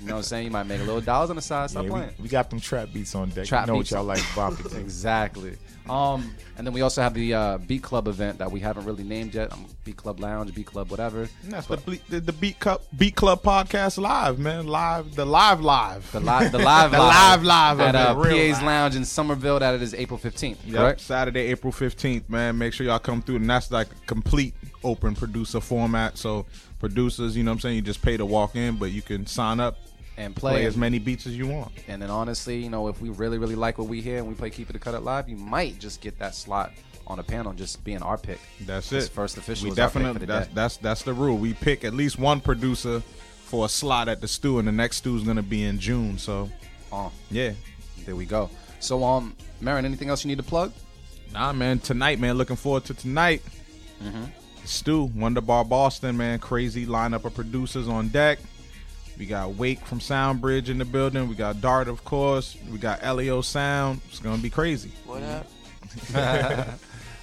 You 0.00 0.10
know 0.12 0.14
what 0.14 0.18
I'm 0.18 0.22
saying? 0.22 0.44
You 0.44 0.50
might 0.52 0.64
make 0.64 0.80
a 0.80 0.84
little 0.84 1.00
dollars 1.00 1.30
on 1.30 1.36
the 1.36 1.42
side. 1.42 1.68
Stop 1.70 1.84
Yeah, 1.84 1.90
playing. 1.90 2.10
we, 2.18 2.22
we 2.24 2.28
got 2.28 2.48
them 2.48 2.60
trap 2.60 2.90
beats 2.92 3.14
on 3.16 3.28
deck. 3.30 3.46
Trap 3.46 3.66
you 3.66 3.72
know 3.72 3.78
beats. 3.80 3.90
what 3.90 3.96
y'all 3.98 4.04
like 4.06 4.20
bopping. 4.20 4.78
Exactly. 4.80 5.56
Um, 5.90 6.34
and 6.56 6.66
then 6.66 6.72
we 6.72 6.80
also 6.80 7.02
have 7.02 7.14
the 7.14 7.34
uh, 7.34 7.58
Beat 7.58 7.82
Club 7.82 8.08
event 8.08 8.38
that 8.38 8.50
we 8.50 8.60
haven't 8.60 8.86
really 8.86 9.04
named 9.04 9.34
yet. 9.34 9.52
Um, 9.52 9.66
Beat 9.84 9.96
Club 9.96 10.20
Lounge, 10.20 10.54
Beat 10.54 10.66
Club, 10.66 10.90
whatever. 10.90 11.28
That's 11.44 11.66
the, 11.66 12.00
the 12.08 12.20
the 12.20 12.32
Beat 12.32 12.58
Club 12.58 12.82
Beat 12.96 13.14
Club 13.14 13.42
podcast 13.42 13.98
live, 13.98 14.38
man. 14.38 14.66
Live, 14.66 15.14
the 15.14 15.24
live 15.24 15.60
live. 15.60 16.10
The 16.12 16.20
live, 16.20 16.52
the 16.52 16.58
live, 16.58 16.90
The 16.92 16.98
live 16.98 17.44
live 17.44 17.80
at 17.80 17.94
uh, 17.94 18.16
event, 18.18 18.34
PA's 18.34 18.56
live. 18.56 18.62
Lounge 18.62 18.96
in 18.96 19.04
Somerville. 19.04 19.58
That 19.58 19.74
it 19.74 19.82
is 19.82 19.94
April 19.94 20.18
15th. 20.18 20.56
Yep, 20.64 20.74
Correct. 20.76 21.00
Saturday, 21.00 21.40
April 21.48 21.72
15th, 21.72 22.28
man. 22.28 22.56
Make 22.56 22.72
sure 22.72 22.86
y'all 22.86 22.98
come 22.98 23.22
through. 23.22 23.36
And 23.36 23.48
that's 23.50 23.70
like 23.70 23.88
a 23.92 24.06
complete 24.06 24.54
open 24.82 25.14
producer 25.14 25.60
format. 25.60 26.16
So, 26.16 26.46
producers, 26.78 27.36
you 27.36 27.44
know 27.44 27.50
what 27.50 27.56
I'm 27.56 27.60
saying? 27.60 27.76
You 27.76 27.82
just 27.82 28.02
pay 28.02 28.16
to 28.16 28.24
walk 28.26 28.56
in, 28.56 28.76
but 28.76 28.92
you 28.92 29.02
can 29.02 29.26
sign 29.26 29.60
up, 29.60 29.78
And 30.18 30.34
play, 30.34 30.52
play, 30.54 30.64
as 30.66 30.76
many 30.76 30.98
beats 30.98 31.26
as 31.26 31.36
you 31.36 31.46
want. 31.46 31.72
And 31.88 32.00
then 32.00 32.08
honestly, 32.10 32.62
you 32.62 32.70
know, 32.70 32.88
if 32.88 33.00
we 33.02 33.10
really, 33.10 33.36
really 33.38 33.54
like 33.54 33.76
what 33.78 33.86
we 33.88 34.00
hear 34.00 34.18
and 34.18 34.26
we 34.26 34.34
play 34.34 34.48
Keep 34.50 34.70
It 34.70 34.72
to 34.72 34.78
Cut 34.78 34.94
It 34.94 35.00
Live, 35.00 35.28
you 35.28 35.36
might 35.36 35.78
just 35.78 36.00
get 36.00 36.18
that 36.18 36.34
slot 36.34 36.72
on 37.06 37.18
the 37.18 37.22
panel 37.22 37.52
just 37.52 37.84
being 37.84 38.02
our 38.02 38.16
pick. 38.16 38.40
That's 38.62 38.90
it. 38.92 39.10
first 39.10 39.36
official 39.36 39.66
We 39.66 39.72
is 39.72 39.78
our 39.78 39.86
pick 39.88 39.92
for 39.92 39.98
definitely 40.00 40.26
that's 40.26 40.48
that's 40.54 40.76
that's 40.78 41.02
the 41.02 41.12
rule. 41.12 41.36
We 41.36 41.52
pick 41.54 41.84
at 41.84 41.92
least 41.94 42.18
one 42.18 42.40
producer 42.40 43.00
for 43.44 43.66
a 43.66 43.68
slot 43.68 44.08
at 44.08 44.20
the 44.20 44.26
stew, 44.28 44.58
and 44.58 44.66
the 44.66 44.72
next 44.72 44.98
stew 44.98 45.16
is 45.16 45.22
gonna 45.22 45.42
be 45.42 45.64
in 45.64 45.78
June. 45.78 46.18
So, 46.18 46.50
Oh, 46.90 47.12
yeah. 47.30 47.52
there 48.04 48.16
we 48.16 48.24
go. 48.24 48.50
So, 48.80 49.04
um, 49.04 49.36
Merren, 49.62 49.84
anything 49.84 50.08
else 50.08 50.24
you 50.24 50.28
need 50.28 50.38
to 50.38 50.42
plug? 50.42 50.72
Nah, 51.32 51.52
man. 51.52 51.78
Tonight, 51.78 52.18
man. 52.18 52.36
Looking 52.38 52.56
forward 52.56 52.84
to 52.86 52.94
tonight. 52.94 53.42
Mm-hmm. 54.02 54.24
Stew, 54.64 55.04
Wonder 55.14 55.40
Bar 55.40 55.64
Boston, 55.64 56.16
man. 56.16 56.38
Crazy 56.38 56.86
lineup 56.86 57.24
of 57.24 57.34
producers 57.34 57.88
on 57.88 58.08
deck. 58.08 58.38
We 59.18 59.26
got 59.26 59.54
Wake 59.54 59.80
from 59.80 59.98
Soundbridge 59.98 60.68
in 60.68 60.78
the 60.78 60.84
building. 60.84 61.28
We 61.28 61.34
got 61.34 61.60
Dart, 61.60 61.88
of 61.88 62.04
course. 62.04 62.56
We 62.70 62.78
got 62.78 63.00
Ellio 63.02 63.42
Sound. 63.42 64.00
It's 64.08 64.20
gonna 64.20 64.42
be 64.42 64.50
crazy. 64.50 64.90
What 65.04 65.22
up? 65.22 65.46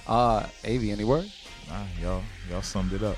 Uh, 0.06 0.46
Avi, 0.66 0.90
any 0.90 1.04
word? 1.04 1.30
Nah, 1.66 1.82
y'all, 2.02 2.22
y'all 2.50 2.60
summed 2.60 2.92
it 2.92 3.02
up. 3.02 3.16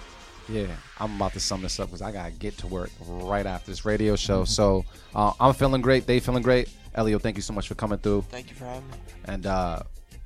Yeah, 0.48 0.68
I'm 1.00 1.16
about 1.16 1.32
to 1.32 1.40
sum 1.40 1.62
this 1.62 1.80
up 1.80 1.88
because 1.88 2.02
I 2.02 2.12
gotta 2.12 2.30
get 2.30 2.56
to 2.58 2.68
work 2.68 2.90
right 3.00 3.44
after 3.44 3.72
this 3.72 3.84
radio 3.84 4.14
show. 4.14 4.44
So 4.44 4.84
uh, 5.14 5.32
I'm 5.40 5.52
feeling 5.52 5.82
great. 5.82 6.06
They 6.06 6.20
feeling 6.20 6.44
great. 6.44 6.68
Ellio, 6.94 7.18
thank 7.20 7.34
you 7.34 7.42
so 7.42 7.52
much 7.52 7.66
for 7.66 7.74
coming 7.74 7.98
through. 7.98 8.22
Thank 8.30 8.50
you 8.50 8.54
for 8.54 8.66
having 8.66 8.88
me. 8.88 8.96
And 9.24 9.46
uh, 9.46 9.80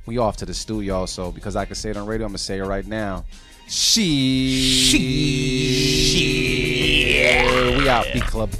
we 0.05 0.19
off 0.19 0.37
to 0.39 0.47
the 0.47 0.53
stew, 0.53 0.83
y'all. 0.83 1.07
So 1.07 1.33
because 1.33 1.57
I 1.57 1.65
can 1.65 1.75
say 1.77 1.91
it 1.91 1.97
on 1.97 2.07
radio, 2.07 2.27
I'm 2.27 2.33
gonna 2.33 2.39
say 2.39 2.59
it 2.59 2.65
right 2.65 2.87
now. 2.87 3.25
She. 3.73 4.63
She. 4.89 6.19
We 7.79 7.89
out, 7.89 8.05
B 8.13 8.21
Club. 8.21 8.51